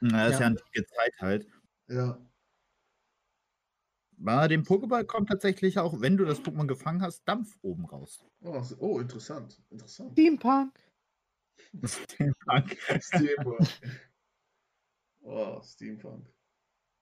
Na, 0.00 0.24
das 0.24 0.34
ist 0.34 0.40
Ja. 0.40 0.40
ja 0.40 0.46
antike 0.46 0.86
Zeit 0.86 1.14
halt. 1.20 1.46
Ja. 1.88 2.18
Bei 4.16 4.48
dem 4.48 4.64
Pokéball 4.64 5.04
kommt 5.04 5.28
tatsächlich 5.30 5.78
auch, 5.78 6.00
wenn 6.00 6.16
du 6.16 6.24
das 6.24 6.40
Pokémon 6.40 6.66
gefangen 6.66 7.02
hast, 7.02 7.24
Dampf 7.26 7.58
oben 7.62 7.86
raus. 7.86 8.24
Oh, 8.42 8.62
oh 8.78 8.98
interessant. 9.00 9.62
Interessant. 9.70 10.12
Steampunk. 10.12 10.78
Steampunk. 11.84 12.76
Steampunk. 13.00 13.68
Oh, 15.22 15.60
Steampunk. 15.62 16.26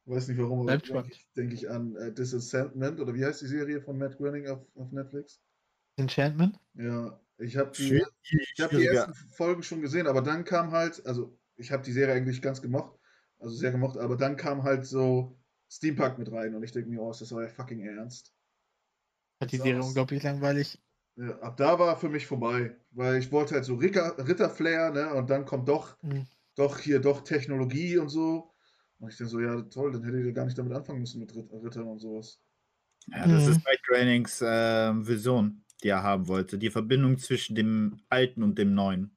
Weiß 0.07 0.29
nicht 0.29 0.38
warum, 0.38 0.61
aber 0.61 0.79
denke 0.79 1.11
ich, 1.11 1.29
denk 1.37 1.53
ich 1.53 1.70
an 1.70 1.94
äh, 1.96 2.12
Disenchantment 2.14 2.98
oder 3.01 3.14
wie 3.14 3.24
heißt 3.24 3.42
die 3.42 3.46
Serie 3.46 3.83
von 3.83 3.98
Matt 3.98 4.16
Groening 4.16 4.48
auf, 4.48 4.64
auf 4.77 4.90
Netflix? 4.90 5.42
Enchantment. 5.96 6.59
Ja, 6.74 7.20
ich 7.38 7.57
habe 7.57 7.72
die, 7.72 8.03
ich 8.55 8.61
hab 8.62 8.74
die 8.74 8.85
ersten 8.87 9.14
Folgen 9.14 9.62
schon 9.62 9.81
gesehen, 9.81 10.07
aber 10.07 10.22
dann 10.22 10.44
kam 10.44 10.72
halt, 10.72 11.05
also 11.07 11.38
ich 11.57 11.72
habe 11.72 11.83
die 11.83 11.92
Serie 11.92 12.14
eigentlich 12.14 12.42
ganz 12.42 12.62
gemocht, 12.62 12.98
also 13.38 13.55
sehr 13.57 13.72
gemocht, 13.72 13.98
aber 13.98 14.16
dann 14.16 14.37
kam 14.37 14.62
halt 14.64 14.87
so 14.87 15.38
Steampunk 15.70 16.18
mit 16.18 16.33
rein 16.33 16.55
und 16.55 16.62
ich 16.62 16.72
denke 16.72 16.90
mir, 16.90 17.01
oh, 17.03 17.11
ist 17.11 17.20
das 17.20 17.33
euer 17.33 17.48
fucking 17.48 17.81
Ernst? 17.81 18.35
Hat 19.40 19.51
die 19.53 19.57
Serie 19.57 19.83
unglaublich 19.83 20.22
langweilig. 20.22 20.81
Ja, 21.16 21.38
ab 21.40 21.57
da 21.57 21.79
war 21.79 21.96
für 21.98 22.09
mich 22.09 22.27
vorbei, 22.27 22.77
weil 22.92 23.16
ich 23.18 23.33
wollte 23.33 23.55
halt 23.55 23.64
so 23.64 23.74
Ritter, 23.74 24.16
Ritterflair, 24.27 24.90
ne, 24.92 25.14
und 25.14 25.29
dann 25.31 25.44
kommt 25.44 25.68
doch, 25.68 25.96
Mhm. 26.03 26.27
doch 26.57 26.79
hier 26.79 27.01
doch 27.01 27.22
Technologie 27.22 27.98
und 27.98 28.09
so. 28.09 28.55
Und 29.01 29.11
ich 29.11 29.16
denke 29.16 29.31
so, 29.31 29.40
ja 29.40 29.61
toll, 29.62 29.92
dann 29.92 30.05
hättet 30.05 30.24
ihr 30.27 30.33
gar 30.33 30.44
nicht 30.44 30.59
damit 30.59 30.72
anfangen 30.72 31.01
müssen 31.01 31.20
mit 31.20 31.35
Ritt- 31.35 31.53
Rittern 31.53 31.88
und 31.88 31.98
sowas. 31.98 32.40
Ja, 33.09 33.27
das 33.27 33.46
Mhm. 33.46 33.53
ist 33.53 33.64
Mike 33.64 33.83
Groenings 33.87 34.40
äh, 34.42 34.92
Vision, 35.07 35.64
die 35.83 35.88
er 35.88 36.03
haben 36.03 36.29
wollte. 36.29 36.59
Die 36.59 36.71
Verbindung 36.71 37.19
zwischen 37.19 37.55
dem 37.55 38.01
Alten 38.09 38.43
und 38.43 38.59
dem 38.59 38.75
Neuen. 38.75 39.17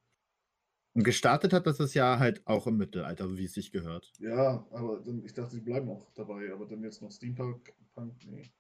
Und 0.93 1.04
gestartet 1.04 1.54
hat 1.54 1.67
das 1.67 1.78
das 1.78 1.93
Jahr 1.93 2.19
halt 2.19 2.45
auch 2.45 2.67
im 2.67 2.78
Mittelalter, 2.78 3.38
wie 3.38 3.45
es 3.45 3.54
sich 3.54 3.71
gehört. 3.71 4.12
Ja, 4.19 4.65
aber 4.71 5.02
dann, 5.06 5.24
ich 5.24 5.34
dachte, 5.34 5.52
sie 5.52 5.62
bleiben 5.62 5.89
auch 5.89 6.12
dabei, 6.13 6.52
aber 6.52 6.65
dann 6.65 6.84
jetzt 6.84 7.02
noch 7.02 7.12
Steampunk, 7.12 7.74
Punk, 7.93 8.13
nee. 8.26 8.52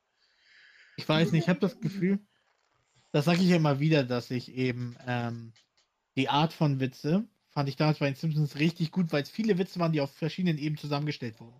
Ich 0.95 1.07
weiß 1.07 1.31
nicht, 1.31 1.43
ich 1.43 1.49
habe 1.49 1.59
das 1.59 1.79
Gefühl, 1.79 2.19
das 3.11 3.25
sage 3.25 3.41
ich 3.41 3.49
ja 3.49 3.57
immer 3.57 3.79
wieder, 3.79 4.03
dass 4.03 4.31
ich 4.31 4.53
eben 4.53 4.95
ähm, 5.05 5.51
die 6.15 6.29
Art 6.29 6.53
von 6.53 6.79
Witze 6.79 7.27
fand 7.49 7.67
ich 7.67 7.75
damals 7.75 7.99
bei 7.99 8.05
den 8.05 8.15
Simpsons 8.15 8.57
richtig 8.59 8.91
gut, 8.91 9.11
weil 9.11 9.23
es 9.23 9.29
viele 9.29 9.57
Witze 9.57 9.79
waren, 9.79 9.91
die 9.91 10.01
auf 10.01 10.11
verschiedenen 10.11 10.57
Ebenen 10.57 10.77
zusammengestellt 10.77 11.39
wurden. 11.39 11.59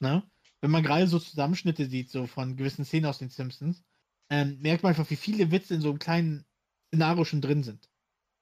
Ne? 0.00 0.22
Wenn 0.60 0.70
man 0.70 0.82
gerade 0.82 1.06
so 1.06 1.18
Zusammenschnitte 1.18 1.86
sieht, 1.86 2.10
so 2.10 2.26
von 2.26 2.56
gewissen 2.56 2.84
Szenen 2.84 3.06
aus 3.06 3.18
den 3.18 3.30
Simpsons, 3.30 3.84
ähm, 4.30 4.58
merkt 4.60 4.82
man 4.82 4.90
einfach, 4.90 5.10
wie 5.10 5.16
viele 5.16 5.50
Witze 5.50 5.74
in 5.74 5.80
so 5.80 5.90
einem 5.90 5.98
kleinen 5.98 6.44
Szenario 6.88 7.24
schon 7.24 7.40
drin 7.40 7.62
sind. 7.62 7.88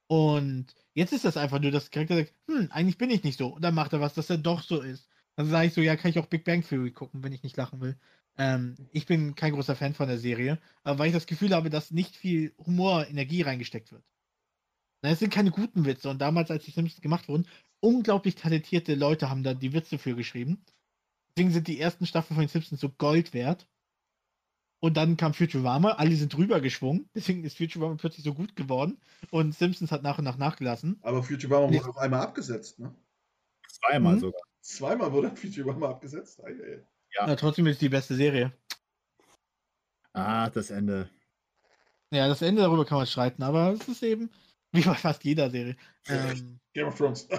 Und 0.07 0.67
jetzt 0.93 1.13
ist 1.13 1.25
das 1.25 1.37
einfach 1.37 1.59
nur, 1.59 1.71
dass 1.71 1.89
der 1.89 1.91
Charakter 1.91 2.15
sagt, 2.17 2.33
hm, 2.47 2.71
eigentlich 2.71 2.97
bin 2.97 3.09
ich 3.09 3.23
nicht 3.23 3.37
so. 3.39 3.47
Und 3.47 3.63
dann 3.63 3.75
macht 3.75 3.93
er 3.93 4.01
was, 4.01 4.13
dass 4.13 4.29
er 4.29 4.37
doch 4.37 4.61
so 4.63 4.81
ist. 4.81 5.09
Dann 5.35 5.49
sage 5.49 5.67
ich 5.67 5.73
so, 5.73 5.81
ja, 5.81 5.95
kann 5.95 6.11
ich 6.11 6.19
auch 6.19 6.27
Big 6.27 6.45
Bang 6.45 6.63
Theory 6.63 6.91
gucken, 6.91 7.23
wenn 7.23 7.33
ich 7.33 7.43
nicht 7.43 7.57
lachen 7.57 7.81
will. 7.81 7.97
Ähm, 8.37 8.75
ich 8.91 9.05
bin 9.05 9.35
kein 9.35 9.53
großer 9.53 9.75
Fan 9.75 9.93
von 9.93 10.07
der 10.07 10.17
Serie, 10.17 10.59
aber 10.83 10.99
weil 10.99 11.07
ich 11.07 11.13
das 11.13 11.25
Gefühl 11.25 11.53
habe, 11.53 11.69
dass 11.69 11.91
nicht 11.91 12.15
viel 12.15 12.53
Humor, 12.65 13.07
Energie 13.07 13.41
reingesteckt 13.41 13.91
wird. 13.91 14.03
Es 15.01 15.19
sind 15.19 15.31
keine 15.31 15.51
guten 15.51 15.85
Witze 15.85 16.09
und 16.09 16.19
damals, 16.19 16.49
als 16.51 16.65
die 16.65 16.71
Simpsons 16.71 17.01
gemacht 17.01 17.27
wurden, 17.27 17.47
unglaublich 17.79 18.35
talentierte 18.35 18.95
Leute 18.95 19.29
haben 19.29 19.43
da 19.43 19.53
die 19.53 19.73
Witze 19.73 19.97
für 19.99 20.15
geschrieben. 20.15 20.63
Deswegen 21.29 21.51
sind 21.51 21.67
die 21.67 21.79
ersten 21.79 22.05
Staffeln 22.05 22.35
von 22.35 22.45
den 22.45 22.49
Simpsons 22.49 22.81
so 22.81 22.89
Gold 22.89 23.33
wert. 23.33 23.67
Und 24.85 24.97
dann 24.97 25.17
kam 25.17 25.33
Futurama, 25.33 25.93
alle 25.93 26.15
sind 26.15 26.31
drüber 26.31 26.61
geschwungen, 26.61 27.09
deswegen 27.15 27.43
ist 27.43 27.57
Futurama 27.57 27.95
plötzlich 27.95 28.23
so 28.23 28.35
gut 28.35 28.55
geworden 28.55 28.99
und 29.31 29.55
Simpsons 29.55 29.91
hat 29.91 30.03
nach 30.03 30.19
und 30.19 30.25
nach 30.25 30.37
nachgelassen. 30.37 30.99
Aber 31.01 31.23
Futurama 31.23 31.65
Nee. 31.71 31.79
wurde 31.79 31.89
auch 31.89 31.97
einmal 31.97 32.21
abgesetzt, 32.21 32.77
ne? 32.77 32.93
Zweimal 33.67 34.17
Mhm. 34.17 34.19
sogar. 34.19 34.41
Zweimal 34.61 35.11
wurde 35.11 35.35
Futurama 35.35 35.89
abgesetzt. 35.89 36.39
Ei, 36.43 36.51
ei. 36.51 36.85
Ja. 37.15 37.27
Ja. 37.27 37.35
trotzdem 37.35 37.65
ist 37.65 37.73
es 37.77 37.79
die 37.79 37.89
beste 37.89 38.13
Serie. 38.13 38.53
Ah, 40.13 40.51
das 40.51 40.69
Ende. 40.69 41.09
Ja, 42.11 42.27
das 42.27 42.43
Ende 42.43 42.61
darüber 42.61 42.85
kann 42.85 42.99
man 42.99 43.07
streiten, 43.07 43.41
aber 43.41 43.71
es 43.73 43.87
ist 43.87 44.03
eben, 44.03 44.29
wie 44.71 44.81
bei 44.83 44.93
fast 44.93 45.23
jeder 45.23 45.49
Serie. 45.49 45.75
Ähm, 46.07 46.59
Game 46.75 46.87
of 46.89 46.95
Thrones. 46.95 47.27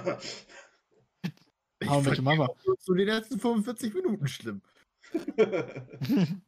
Ich 1.79 1.89
How 1.89 2.05
Your 2.05 2.23
Mother. 2.23 2.49
so 2.81 2.95
die 2.95 3.05
letzten 3.05 3.39
45 3.39 3.95
Minuten 3.95 4.27
schlimm. 4.27 4.63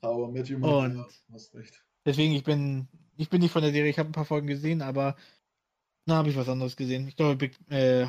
How 0.02 0.28
I 0.28 0.32
Met 0.32 0.50
Your 0.50 0.58
Mother. 0.58 0.78
Und- 0.78 0.96
Ja, 0.96 1.06
du 1.28 1.34
hast 1.34 1.54
recht. 1.54 1.82
Deswegen, 2.04 2.32
ich 2.32 2.44
bin, 2.44 2.88
ich 3.16 3.28
bin 3.28 3.40
nicht 3.40 3.52
von 3.52 3.62
der 3.62 3.72
Serie, 3.72 3.90
ich 3.90 3.98
habe 3.98 4.08
ein 4.08 4.12
paar 4.12 4.24
Folgen 4.24 4.46
gesehen, 4.46 4.80
aber 4.82 5.16
na, 6.06 6.16
habe 6.16 6.30
ich 6.30 6.36
was 6.36 6.48
anderes 6.48 6.76
gesehen. 6.76 7.06
Ich 7.08 7.16
glaube, 7.16 7.36
Big, 7.36 7.58
äh, 7.70 8.06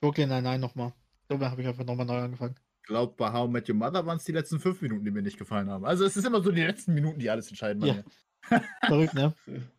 Brooklyn 0.00 0.28
Nine-Nine 0.28 0.58
nochmal. 0.58 0.92
Ich 1.22 1.28
glaube, 1.28 1.44
da 1.44 1.50
habe 1.50 1.62
ich 1.62 1.68
einfach 1.68 1.84
nochmal 1.84 2.04
neu 2.06 2.18
angefangen. 2.18 2.56
Ich 2.82 2.88
glaube, 2.88 3.14
bei 3.16 3.32
How 3.32 3.48
I 3.48 3.52
Met 3.52 3.68
Your 3.68 3.76
Mother 3.76 4.04
waren 4.04 4.18
es 4.18 4.24
die 4.24 4.32
letzten 4.32 4.60
fünf 4.60 4.80
Minuten, 4.82 5.04
die 5.04 5.10
mir 5.10 5.22
nicht 5.22 5.38
gefallen 5.38 5.70
haben. 5.70 5.84
Also 5.84 6.04
es 6.04 6.16
ist 6.16 6.24
immer 6.26 6.42
so 6.42 6.50
die 6.52 6.62
letzten 6.62 6.92
Minuten, 6.94 7.18
die 7.18 7.30
alles 7.30 7.48
entscheiden. 7.48 7.80
bei 7.80 7.88
Ja. 7.88 8.60
Verrückt, 8.86 9.14
ne? 9.14 9.34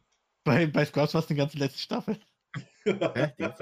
bei, 0.44 0.66
bei 0.68 0.86
Scrubs 0.86 1.14
war 1.14 1.22
es 1.24 1.30
eine 1.30 1.38
ganze 1.38 1.58
letzte 1.58 1.80
Staffel. 1.80 2.18
Hä? 2.86 3.34
Die 3.38 3.44
da? 3.44 3.56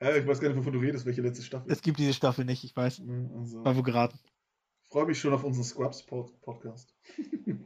Ja, 0.00 0.16
ich 0.16 0.26
weiß 0.26 0.40
gar 0.40 0.48
nicht, 0.48 0.58
wovon 0.58 0.72
du 0.72 0.80
redest, 0.80 1.06
welche 1.06 1.20
letzte 1.22 1.44
Staffel. 1.44 1.70
Es 1.70 1.82
gibt 1.82 1.98
diese 1.98 2.14
Staffel 2.14 2.44
nicht, 2.44 2.64
ich 2.64 2.74
weiß. 2.74 3.00
Also, 3.38 3.64
War 3.64 3.76
wo 3.76 3.82
geraten. 3.82 4.18
Ich 4.92 4.94
freue 4.94 5.06
mich 5.06 5.18
schon 5.18 5.32
auf 5.32 5.42
unseren 5.42 5.64
Scrubs-Podcast. 5.64 6.94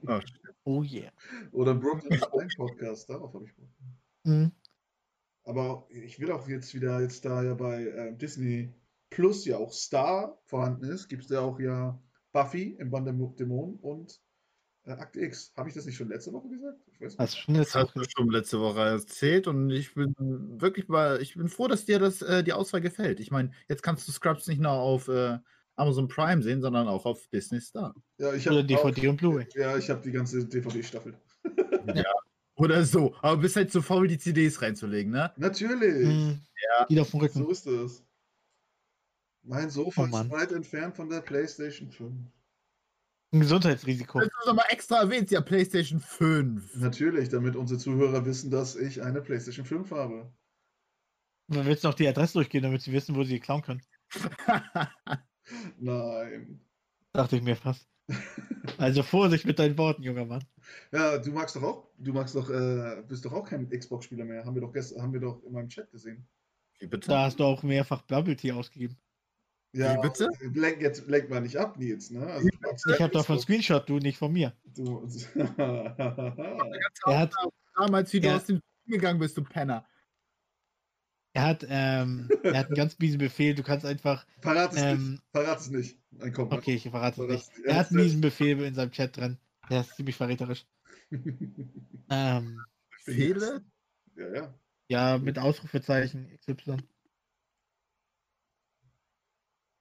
Oh, 0.07 0.21
Oh 0.65 0.83
yeah. 0.85 1.11
Oder 1.51 1.75
Brooklyn 1.75 2.21
Nine-Podcast, 2.21 3.11
darauf 3.11 3.35
habe 3.35 3.47
ich 3.47 3.55
Bock. 3.57 3.69
Mhm. 4.23 4.53
Aber 5.43 5.89
ich 5.91 6.21
will 6.21 6.31
auch 6.31 6.47
jetzt 6.47 6.73
wieder, 6.73 7.01
jetzt 7.01 7.25
da 7.25 7.43
ja 7.43 7.55
bei 7.55 7.83
äh, 7.83 8.17
Disney 8.17 8.73
Plus 9.11 9.45
ja 9.45 9.57
auch 9.57 9.73
Star 9.73 10.39
vorhanden 10.45 10.85
ist, 10.85 11.09
gibt 11.09 11.25
es 11.25 11.31
ja 11.31 11.41
auch 11.41 11.59
ja 11.59 12.01
Buffy 12.33 12.77
im 12.79 12.91
Band 12.93 13.09
der 13.09 13.15
Mo- 13.15 13.35
Dämonen 13.37 13.75
und 13.81 14.21
äh, 14.85 14.93
Akte 14.93 15.19
X. 15.21 15.53
Habe 15.57 15.69
ich 15.69 15.75
das 15.75 15.85
nicht 15.85 15.97
schon 15.97 16.09
letzte 16.11 16.33
Woche 16.33 16.49
gesagt? 16.49 16.79
Ich 16.93 17.01
weiß 17.01 17.19
Hast 17.19 17.35
du 17.35 17.39
schon 17.41 17.55
jetzt 17.57 17.75
Das 17.75 17.87
hast 17.87 17.97
du 17.97 18.05
schon 18.09 18.31
letzte 18.31 18.61
Woche 18.61 18.83
erzählt 18.83 19.49
und 19.49 19.71
ich 19.71 19.95
bin 19.95 20.15
wirklich 20.61 20.87
mal, 20.87 21.21
ich 21.21 21.35
bin 21.35 21.49
froh, 21.49 21.67
dass 21.67 21.87
dir 21.87 21.99
das 21.99 22.23
äh, 22.23 22.45
die 22.45 22.53
Auswahl 22.53 22.81
gefällt. 22.81 23.19
Ich 23.19 23.33
meine, 23.33 23.51
jetzt 23.69 23.83
kannst 23.83 24.07
du 24.07 24.12
Scrubs 24.12 24.47
nicht 24.47 24.61
nur 24.61 24.71
auf 24.71 25.09
äh, 25.09 25.41
Amazon 25.77 26.09
Prime 26.09 26.43
sehen, 26.43 26.61
sondern 26.62 26.89
auch 26.89 27.05
auf 27.05 27.27
Disney 27.29 27.61
Star. 27.61 27.95
Ja, 28.19 28.33
ich 28.33 28.47
Oder 28.49 28.59
habe 28.59 28.67
DVD 28.67 29.09
und 29.09 29.17
Blu-ray. 29.19 29.47
ja, 29.55 29.77
ich 29.77 29.91
habe 29.91 30.03
die 30.03 30.11
ganze 30.11 30.45
DVD-Staffel. 30.47 31.15
Oder 32.57 32.85
so. 32.85 33.15
Aber 33.21 33.37
bist 33.37 33.57
halt 33.57 33.71
zu 33.71 33.83
faul, 33.83 34.09
die 34.09 34.19
CDs 34.19 34.61
reinzulegen, 34.62 35.12
ne? 35.12 35.33
Natürlich. 35.37 36.07
Mhm. 36.07 36.41
Geht 36.89 36.99
auf 36.99 37.11
den 37.11 37.21
Rücken. 37.21 37.39
So 37.39 37.51
ist 37.51 37.67
es. 37.67 38.03
Mein 39.43 39.71
Sofa 39.71 40.03
Oh 40.03 40.07
ist 40.07 40.31
weit 40.31 40.53
entfernt 40.53 40.97
von 40.97 41.09
der 41.09 41.21
PlayStation 41.21 41.91
5. 41.91 42.12
Ein 43.33 43.41
Gesundheitsrisiko. 43.41 44.21
Das 44.21 44.29
ist 44.29 44.49
aber 44.49 44.71
extra 44.71 45.01
erwähnt, 45.01 45.31
ja, 45.31 45.41
PlayStation 45.41 46.01
5. 46.01 46.77
Natürlich, 46.77 47.29
damit 47.29 47.55
unsere 47.55 47.79
Zuhörer 47.79 48.25
wissen, 48.25 48.51
dass 48.51 48.75
ich 48.75 49.03
eine 49.03 49.21
PlayStation 49.21 49.67
5 49.67 49.91
habe. 49.91 50.33
Du 51.49 51.65
willst 51.65 51.85
noch 51.85 51.95
die 51.95 52.09
Adresse 52.09 52.35
durchgehen, 52.35 52.62
damit 52.62 52.83
sie 52.83 52.93
wissen, 52.93 53.15
wo 53.15 53.23
sie 53.23 53.39
klauen 53.39 53.62
können. 53.62 53.83
Nein. 55.79 56.61
Dachte 57.12 57.37
ich 57.37 57.43
mir 57.43 57.57
fast. 57.57 57.89
Also 58.79 59.03
Vorsicht 59.03 59.45
mit 59.47 59.59
deinen 59.59 59.77
Worten, 59.79 60.03
junger 60.03 60.25
Mann. 60.25 60.45
Ja, 60.93 61.19
du 61.19 61.31
magst 61.31 61.57
doch 61.57 61.62
auch, 61.62 61.89
du 61.99 62.12
magst 62.12 62.35
doch, 62.35 62.49
äh, 62.51 63.03
bist 63.09 63.25
doch 63.25 63.33
auch 63.33 63.49
kein 63.49 63.69
Xbox-Spieler 63.69 64.25
mehr. 64.25 64.45
Haben 64.45 64.55
wir 64.55 64.62
doch 64.62 64.73
gestern, 64.73 65.03
haben 65.03 65.12
wir 65.12 65.21
doch 65.21 65.43
in 65.45 65.53
meinem 65.53 65.69
Chat 65.69 65.91
gesehen. 65.91 66.27
Wie 66.79 66.87
bitte? 66.87 67.09
Da 67.09 67.25
hast 67.25 67.41
du 67.41 67.45
auch 67.45 67.62
mehrfach 67.62 68.03
Bubble 68.03 68.37
Tea 68.37 68.53
ausgegeben. 68.53 68.97
Ja, 69.73 69.97
Wie 69.97 70.09
bitte? 70.09 70.31
Lenk, 70.55 70.81
jetzt 70.81 71.07
lenk 71.09 71.29
mal 71.29 71.41
nicht 71.41 71.57
ab, 71.57 71.77
Nils, 71.79 72.11
ne? 72.11 72.27
Also, 72.27 72.49
Ich 72.49 72.61
ja 72.87 72.99
habe 73.01 73.12
davon 73.12 73.37
Xbox. 73.37 73.43
Screenshot, 73.43 73.89
du 73.89 73.99
nicht 73.99 74.19
von 74.19 74.33
mir. 74.33 74.53
Du, 74.75 75.07
Er 75.35 77.19
hat, 77.19 77.35
Damals, 77.77 78.12
wie 78.12 78.21
du 78.21 78.29
Ja. 78.29 78.37
aus 78.37 78.45
dem 78.47 78.61
gegangen 78.87 79.19
bist, 79.19 79.37
du 79.37 79.43
Penner. 79.45 79.85
Er 81.37 81.42
hat, 81.44 81.66
ähm, 81.68 82.29
er 82.42 82.59
hat 82.59 82.66
einen 82.68 82.75
ganz 82.77 82.99
miesen 82.99 83.18
Befehl. 83.18 83.55
Du 83.55 83.62
kannst 83.62 83.85
einfach, 83.85 84.27
verrat 84.40 84.72
es 84.72 84.83
Ähm, 84.83 85.11
nicht. 85.12 85.22
Verrat 85.33 85.61
es 85.61 85.70
nicht. 85.70 85.99
Ein 86.18 86.33
Komm, 86.33 86.51
okay, 86.51 86.75
ich 86.77 86.83
verrate 86.88 87.20
es 87.22 87.29
nicht. 87.29 87.66
Er 87.66 87.77
hat 87.77 87.90
einen 87.90 87.99
Ja, 87.99 88.05
miesen 88.05 88.20
Befehl 88.22 88.61
in 88.62 88.75
seinem 88.75 88.90
Chat 88.90 89.16
drin. 89.16 89.38
Der 89.68 89.81
ist 89.83 89.94
ziemlich 89.96 90.16
verräterisch. 90.16 90.66
Ähm, 92.09 92.66
Fehler? 93.05 93.61
ja, 94.16 94.35
ja. 94.35 94.55
ja, 94.88 95.18
mit 95.18 95.38
Ausrufezeichen 95.38 96.37
XY. 96.38 96.79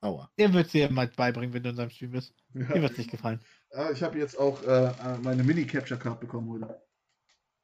Aua. 0.01 0.31
Der 0.37 0.53
wird 0.53 0.71
dir 0.73 0.89
mal 0.91 1.07
beibringen, 1.07 1.53
wenn 1.53 1.63
du 1.63 1.69
in 1.69 1.75
seinem 1.75 1.89
Stream 1.89 2.11
bist. 2.11 2.35
Dir 2.69 2.75
ja. 2.75 2.81
wird 2.81 2.91
es 2.93 2.97
nicht 2.97 3.11
gefallen. 3.11 3.41
Ah, 3.71 3.91
ich 3.91 4.01
habe 4.03 4.17
jetzt 4.19 4.37
auch 4.39 4.63
äh, 4.63 4.87
äh, 4.87 5.17
meine 5.19 5.43
Mini-Capture-Card 5.43 6.19
bekommen 6.19 6.49
heute. 6.49 6.84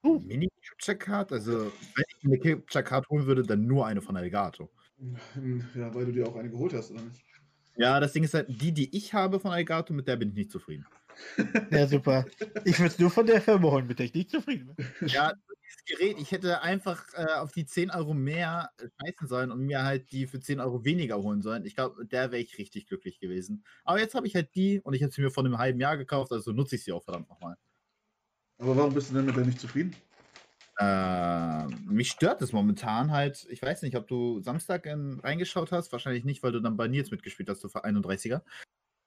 Mini-Capture-Card? 0.03 1.31
Also, 1.31 1.71
wenn 1.95 2.05
ich 2.07 2.25
eine 2.25 2.39
Capture-Card 2.39 3.09
holen 3.09 3.25
würde, 3.25 3.43
dann 3.43 3.65
nur 3.65 3.85
eine 3.85 4.01
von 4.01 4.15
Elgato. 4.15 4.69
Ja, 5.75 5.93
weil 5.93 6.05
du 6.05 6.11
dir 6.11 6.27
auch 6.27 6.35
eine 6.35 6.49
geholt 6.49 6.73
hast, 6.73 6.91
oder 6.91 7.01
nicht? 7.01 7.23
Ja, 7.77 7.99
das 7.99 8.13
Ding 8.13 8.23
ist 8.23 8.33
halt, 8.33 8.47
die, 8.49 8.71
die 8.71 8.95
ich 8.95 9.13
habe 9.13 9.39
von 9.39 9.53
Elgato, 9.53 9.93
mit 9.93 10.07
der 10.07 10.17
bin 10.17 10.29
ich 10.29 10.35
nicht 10.35 10.51
zufrieden. 10.51 10.85
Ja, 11.71 11.87
super. 11.87 12.25
Ich 12.65 12.79
würde 12.79 12.93
es 12.93 12.99
nur 12.99 13.11
von 13.11 13.25
der 13.25 13.41
Firma 13.41 13.69
holen, 13.69 13.85
mit 13.85 13.99
der 13.99 14.05
ich 14.05 14.13
nicht 14.13 14.29
zufrieden 14.29 14.73
bin. 14.75 14.85
Ja, 15.09 15.33
dieses 15.63 15.85
Gerät, 15.85 16.17
ich 16.19 16.31
hätte 16.31 16.61
einfach 16.61 17.03
äh, 17.13 17.33
auf 17.39 17.51
die 17.51 17.65
10 17.65 17.91
Euro 17.91 18.13
mehr 18.13 18.69
scheißen 18.77 19.27
sollen 19.27 19.51
und 19.51 19.59
mir 19.59 19.83
halt 19.83 20.11
die 20.11 20.27
für 20.27 20.39
10 20.39 20.59
Euro 20.59 20.83
weniger 20.83 21.21
holen 21.21 21.41
sollen. 21.41 21.65
Ich 21.65 21.75
glaube, 21.75 21.99
mit 21.99 22.11
der 22.11 22.31
wäre 22.31 22.41
ich 22.41 22.57
richtig 22.57 22.87
glücklich 22.87 23.19
gewesen. 23.19 23.63
Aber 23.83 23.99
jetzt 23.99 24.15
habe 24.15 24.27
ich 24.27 24.35
halt 24.35 24.55
die 24.55 24.79
und 24.79 24.93
ich 24.93 25.03
habe 25.03 25.11
sie 25.11 25.21
mir 25.21 25.31
vor 25.31 25.45
einem 25.45 25.57
halben 25.57 25.79
Jahr 25.79 25.97
gekauft, 25.97 26.31
also 26.31 26.51
nutze 26.51 26.75
ich 26.75 26.83
sie 26.83 26.91
auch 26.91 27.03
verdammt 27.03 27.29
nochmal. 27.29 27.55
Aber 28.61 28.77
warum 28.77 28.93
bist 28.93 29.09
du 29.09 29.15
denn 29.15 29.25
mit 29.25 29.35
der 29.35 29.43
nicht 29.43 29.59
zufrieden? 29.59 29.95
Äh, 30.77 31.65
mich 31.89 32.11
stört 32.11 32.41
es 32.43 32.53
momentan 32.53 33.11
halt. 33.11 33.47
Ich 33.49 33.61
weiß 33.61 33.81
nicht, 33.81 33.97
ob 33.97 34.07
du 34.07 34.39
Samstag 34.41 34.85
in, 34.85 35.19
reingeschaut 35.19 35.71
hast. 35.71 35.91
Wahrscheinlich 35.91 36.25
nicht, 36.25 36.43
weil 36.43 36.51
du 36.51 36.61
dann 36.61 36.77
bei 36.77 36.87
Nils 36.87 37.09
mitgespielt 37.09 37.49
hast, 37.49 37.63
du 37.63 37.69
für 37.69 37.83
31er. 37.83 38.41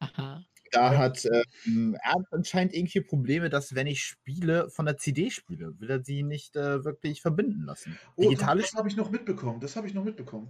Aha. 0.01 0.45
Da 0.73 0.99
hat 0.99 1.25
ähm, 1.67 1.97
er 2.03 2.15
hat 2.15 2.27
anscheinend 2.33 2.75
irgendwie 2.75 3.01
Probleme, 3.01 3.49
dass 3.49 3.77
wenn 3.77 3.87
ich 3.87 4.03
spiele, 4.03 4.71
von 4.71 4.87
der 4.87 4.97
CD 4.97 5.31
spiele, 5.31 5.79
will 5.79 5.89
er 5.89 6.03
sie 6.03 6.25
nicht 6.25 6.57
äh, 6.57 6.85
wirklich 6.85 7.23
verbinden 7.23 7.63
lassen. 7.63 7.97
Oh, 8.17 8.23
Digitale 8.23 8.63
das 8.63 8.75
habe 8.75 8.89
ich 8.89 8.97
noch 8.97 9.11
mitbekommen. 9.11 9.61
Das 9.61 9.77
habe 9.77 9.87
ich 9.87 9.95
noch 9.95 10.05
mitbekommen. 10.05 10.49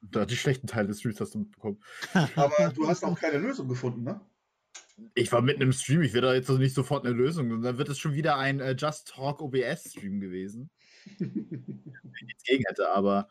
Da, 0.00 0.24
die 0.24 0.36
schlechten 0.36 0.66
Teile 0.66 0.88
des 0.88 1.00
Streams 1.00 1.20
hast 1.20 1.34
du 1.34 1.40
mitbekommen. 1.40 1.82
Aber 2.34 2.72
du 2.74 2.88
hast 2.88 3.04
auch 3.04 3.18
keine 3.18 3.36
Lösung 3.36 3.68
gefunden, 3.68 4.04
ne? 4.04 4.20
Ich 5.14 5.30
war 5.32 5.42
mitten 5.42 5.62
im 5.62 5.72
Stream, 5.72 6.02
ich 6.02 6.12
werde 6.12 6.28
da 6.28 6.34
jetzt 6.34 6.48
also 6.50 6.60
nicht 6.60 6.74
sofort 6.74 7.04
eine 7.04 7.14
Lösung. 7.14 7.50
Und 7.50 7.62
dann 7.62 7.78
wird 7.78 7.88
es 7.88 7.98
schon 7.98 8.14
wieder 8.14 8.36
ein 8.38 8.60
äh, 8.60 8.72
Just 8.78 9.08
Talk 9.08 9.40
OBS 9.40 9.90
Stream 9.90 10.20
gewesen. 10.20 10.70
Wenn 11.18 11.82
ich 12.14 12.22
nichts 12.22 12.44
gegen 12.44 12.64
hätte, 12.68 12.88
aber 12.90 13.28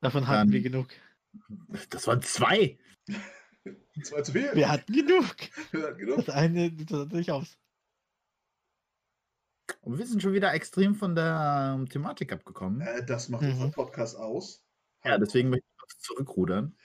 Davon 0.00 0.26
hatten 0.28 0.48
Dann- 0.48 0.52
wir 0.52 0.60
genug. 0.62 0.88
das 1.90 2.06
waren 2.06 2.20
zwei. 2.22 2.78
Zwei 4.02 4.22
zu 4.22 4.32
viel. 4.32 4.50
Wir 4.54 4.68
hatten 4.68 4.92
genug. 4.92 5.34
Ja, 5.72 5.90
genau. 5.92 6.16
Das 6.16 6.28
eine 6.28 6.70
das 6.72 7.08
durchaus. 7.08 7.56
Und 9.80 9.98
wir 9.98 10.06
sind 10.06 10.22
schon 10.22 10.32
wieder 10.32 10.52
extrem 10.54 10.94
von 10.94 11.14
der 11.14 11.74
ähm, 11.78 11.88
Thematik 11.88 12.32
abgekommen. 12.32 12.80
Äh, 12.82 13.04
das 13.04 13.28
macht 13.28 13.42
Mhm. 13.42 13.52
unseren 13.52 13.72
Podcast 13.72 14.16
aus. 14.16 14.62
Ja, 15.04 15.18
deswegen 15.18 15.50
möchte 15.50 15.66
ich 15.88 15.98
zurückrudern. 15.98 16.76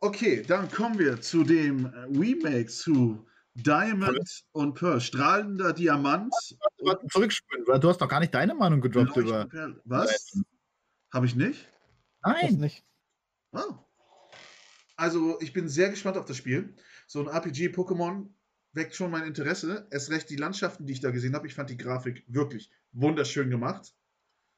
Okay, 0.00 0.42
dann 0.42 0.70
kommen 0.70 0.98
wir 0.98 1.20
zu 1.20 1.44
dem 1.44 1.86
äh, 1.86 1.98
Remake 2.18 2.66
zu 2.66 3.26
Diamond 3.54 4.44
und 4.52 4.74
Pearl. 4.74 5.00
Strahlender 5.00 5.72
Diamant. 5.72 6.32
Warte, 6.78 7.06
weil 7.66 7.80
du 7.80 7.88
hast 7.88 8.00
doch 8.00 8.08
gar 8.08 8.20
nicht 8.20 8.34
deine 8.34 8.54
Meinung 8.54 8.80
gedroppt 8.80 9.16
über. 9.16 9.48
Was? 9.84 10.40
Habe 11.12 11.26
ich 11.26 11.34
nicht? 11.36 11.68
Nein! 12.24 12.54
nicht. 12.56 12.84
Oh. 13.52 13.74
Also, 14.96 15.38
ich 15.40 15.52
bin 15.52 15.68
sehr 15.68 15.90
gespannt 15.90 16.16
auf 16.16 16.24
das 16.24 16.36
Spiel. 16.36 16.74
So 17.06 17.20
ein 17.20 17.28
RPG-Pokémon 17.28 18.28
weckt 18.72 18.94
schon 18.94 19.10
mein 19.10 19.24
Interesse. 19.24 19.86
Erst 19.90 20.10
recht 20.10 20.30
die 20.30 20.36
Landschaften, 20.36 20.86
die 20.86 20.94
ich 20.94 21.00
da 21.00 21.10
gesehen 21.10 21.34
habe. 21.34 21.46
Ich 21.46 21.54
fand 21.54 21.68
die 21.68 21.76
Grafik 21.76 22.24
wirklich 22.28 22.70
wunderschön 22.92 23.50
gemacht. 23.50 23.92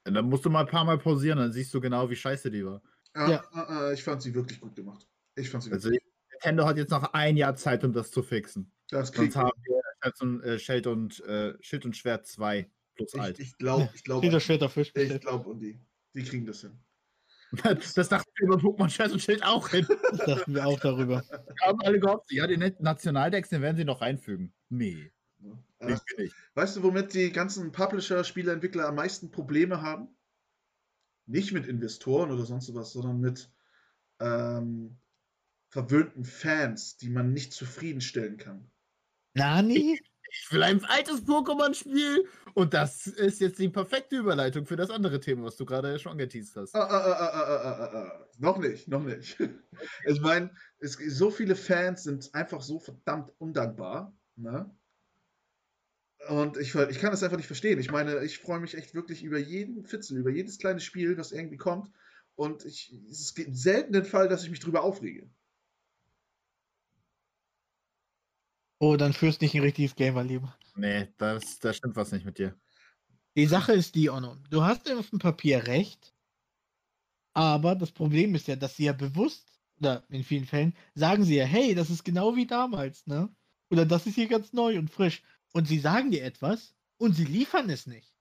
Dann 0.05 0.29
musst 0.29 0.45
du 0.45 0.51
mal 0.51 0.61
ein 0.61 0.67
paar 0.67 0.85
Mal 0.85 0.99
pausieren, 0.99 1.39
dann 1.39 1.53
siehst 1.53 1.73
du 1.73 1.81
genau, 1.81 2.11
wie 2.11 2.17
scheiße 2.17 2.51
die 2.51 2.65
war. 2.65 2.83
Äh, 3.15 3.31
Ja. 3.31 3.45
äh, 3.55 3.91
äh, 3.91 3.95
ich 3.95 4.05
fand 4.05 4.23
sie 4.23 4.35
wirklich 4.35 4.61
gut 4.61 4.77
gemacht. 4.77 5.09
Ich 5.35 5.49
fand 5.51 5.65
sie 5.65 5.73
Also 5.73 5.91
wirklich 5.91 6.13
Nintendo 6.31 6.67
hat 6.67 6.77
jetzt 6.77 6.91
noch 6.91 7.15
ein 7.15 7.37
Jahr 7.37 7.57
Zeit, 7.57 7.85
um 7.85 7.93
das 7.93 8.11
zu 8.11 8.23
fixen. 8.23 8.71
Das 8.95 9.11
kriegt 9.11 9.33
Sonst 9.33 9.45
haben 9.45 9.61
wir 9.65 9.83
Schild 10.07 10.23
und, 10.23 10.45
äh, 10.45 10.59
Schild 10.61 10.87
und, 10.87 11.21
äh, 11.25 11.55
Schild 11.61 11.85
und 11.85 11.97
Schwert 11.97 12.29
2 12.29 12.71
plus 12.95 13.13
ich, 13.13 13.21
alt. 13.21 13.41
ich 13.41 13.59
glaube, 13.59 13.91
ich 13.93 14.05
glaube, 14.05 14.21
Steht 14.21 14.35
das 14.35 14.45
Schwert 14.45 14.63
auf 14.63 14.73
Fisch 14.73 14.93
ich 14.95 15.21
glaube 15.21 15.51
an 15.51 15.59
die. 15.59 15.81
Die 16.15 16.23
kriegen 16.23 16.47
das 16.47 16.61
hin. 16.61 16.79
Das 17.97 18.09
dachten 18.09 18.31
wir 18.37 18.47
über 18.47 18.57
Pokémon 18.57 18.89
Schwert 18.89 19.11
und 19.11 19.21
Schild 19.21 19.45
auch 19.45 19.69
hin. 19.69 19.85
Das 20.13 20.27
dachten 20.27 20.55
wir 20.55 20.65
auch 20.65 20.79
darüber. 20.79 21.25
Wir 21.29 21.67
haben 21.67 21.81
alle 21.81 21.99
gehofft, 21.99 22.31
ja, 22.31 22.47
den 22.47 22.73
Nationaldex, 22.79 23.49
den 23.49 23.63
werden 23.63 23.77
sie 23.77 23.85
noch 23.85 24.01
reinfügen. 24.01 24.55
Nee. 24.69 25.11
Ne? 25.41 25.59
Äh, 25.81 25.97
nicht. 26.17 26.35
weißt 26.55 26.77
du, 26.77 26.85
womit 26.85 27.15
die 27.15 27.33
ganzen 27.33 27.73
Publisher, 27.73 28.23
Spieleentwickler 28.23 28.87
am 28.87 28.95
meisten 28.95 29.33
Probleme 29.33 29.83
haben? 29.83 30.07
Nicht 31.27 31.51
mit 31.51 31.67
Investoren 31.67 32.31
oder 32.31 32.45
sonst 32.45 32.73
was, 32.77 32.93
sondern 32.93 33.19
mit 33.19 33.51
ähm, 34.21 34.99
verwöhnten 35.71 36.25
Fans, 36.25 36.97
die 36.97 37.11
man 37.11 37.33
nicht 37.33 37.53
zufriedenstellen 37.53 38.37
kann. 38.37 38.71
Nani? 39.35 40.01
Ich 40.31 40.53
will 40.53 40.63
ein 40.63 40.85
altes 40.85 41.25
Pokémon-Spiel. 41.25 42.27
Und 42.55 42.75
das 42.75 43.07
ist 43.07 43.41
jetzt 43.41 43.59
die 43.59 43.69
perfekte 43.69 44.17
Überleitung 44.17 44.67
für 44.67 44.77
das 44.77 44.91
andere 44.91 45.21
Thema, 45.21 45.45
was 45.45 45.57
du 45.57 45.65
gerade 45.65 45.99
schon 45.99 46.13
angeteased 46.13 46.57
hast. 46.57 46.75
Ah, 46.75 46.81
ah, 46.81 46.97
ah, 46.97 47.13
ah, 47.13 47.31
ah, 47.31 47.63
ah, 47.63 47.79
ah, 47.79 47.99
ah. 47.99 48.29
Noch 48.39 48.59
nicht, 48.59 48.89
noch 48.89 49.03
nicht. 49.03 49.39
Ich 50.07 50.21
meine, 50.21 50.51
so 50.81 51.31
viele 51.31 51.57
Fans 51.57 52.05
sind 52.05 52.33
einfach 52.35 52.63
so 52.63 52.79
verdammt 52.79 53.33
undankbar. 53.39 54.17
Ne? 54.37 54.71
Und 56.29 56.57
ich, 56.57 56.75
ich 56.75 56.99
kann 57.01 57.11
das 57.11 57.23
einfach 57.23 57.37
nicht 57.37 57.47
verstehen. 57.47 57.79
Ich 57.81 57.91
meine, 57.91 58.25
ich 58.25 58.39
freue 58.39 58.61
mich 58.61 58.77
echt 58.77 58.95
wirklich 58.95 59.25
über 59.25 59.39
jeden 59.39 59.85
Fitzel, 59.85 60.19
über 60.19 60.31
jedes 60.31 60.59
kleine 60.59 60.81
Spiel, 60.81 61.17
das 61.17 61.33
irgendwie 61.33 61.57
kommt. 61.57 61.91
Und 62.37 62.65
ich, 62.65 62.93
es 63.11 63.35
gibt 63.35 63.57
selten 63.57 63.93
den 63.93 64.05
Fall, 64.05 64.29
dass 64.29 64.45
ich 64.45 64.51
mich 64.51 64.61
drüber 64.61 64.83
aufrege. 64.83 65.29
Oh, 68.87 68.99
dann 68.99 69.15
führst 69.15 69.41
nicht 69.41 69.55
ein 69.55 69.63
richtiges 69.63 69.95
Game, 69.95 70.13
mein 70.13 70.29
Lieber. 70.29 70.55
Nee, 70.77 71.09
das, 71.17 71.59
da 71.59 71.73
stimmt 71.73 71.97
was 71.97 72.13
nicht 72.13 72.27
mit 72.27 72.37
dir. 72.37 72.55
Die 73.35 73.47
Sache 73.47 73.73
ist 73.73 73.95
die, 73.95 74.11
Ono. 74.11 74.37
Du 74.51 74.63
hast 74.63 74.93
auf 74.93 75.09
dem 75.09 75.19
Papier 75.19 75.67
recht, 75.67 76.15
aber 77.33 77.77
das 77.77 77.93
Problem 77.93 78.35
ist 78.35 78.47
ja, 78.47 78.57
dass 78.57 78.77
sie 78.77 78.85
ja 78.85 78.93
bewusst, 78.93 79.59
oder 79.81 80.05
in 80.11 80.23
vielen 80.23 80.45
Fällen, 80.45 80.77
sagen 80.95 81.25
sie 81.25 81.37
ja, 81.37 81.47
hey, 81.47 81.75
das 81.75 81.89
ist 81.89 82.05
genau 82.05 82.37
wie 82.37 82.47
damals, 82.47 83.07
ne? 83.07 83.35
Oder 83.71 83.87
das 83.87 84.07
ist 84.07 84.17
hier 84.17 84.29
ganz 84.29 84.53
neu 84.53 84.79
und 84.79 84.91
frisch. 84.91 85.23
Und 85.55 85.67
sie 85.67 85.79
sagen 85.79 86.11
dir 86.11 86.23
etwas 86.23 86.75
und 86.99 87.15
sie 87.15 87.25
liefern 87.25 87.71
es 87.71 87.87
nicht. 87.87 88.15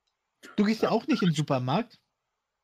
Du 0.55 0.63
gehst 0.63 0.81
ja 0.81 0.91
auch 0.91 1.05
nicht 1.07 1.21
in 1.23 1.31
den 1.31 1.35
Supermarkt. 1.35 1.99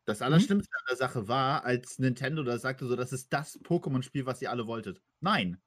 Das 0.06 0.22
Allerschlimmste 0.22 0.74
an 0.74 0.86
der 0.90 0.96
Sache 0.96 1.28
war, 1.28 1.66
als 1.66 2.00
Nintendo 2.00 2.44
da 2.44 2.60
sagte, 2.60 2.88
so, 2.88 2.96
das 2.96 3.12
ist 3.12 3.34
das 3.34 3.60
Pokémon-Spiel, 3.60 4.26
was 4.26 4.42
ihr 4.42 4.52
alle 4.52 4.68
wolltet. 4.68 5.02
Nein, 5.20 5.62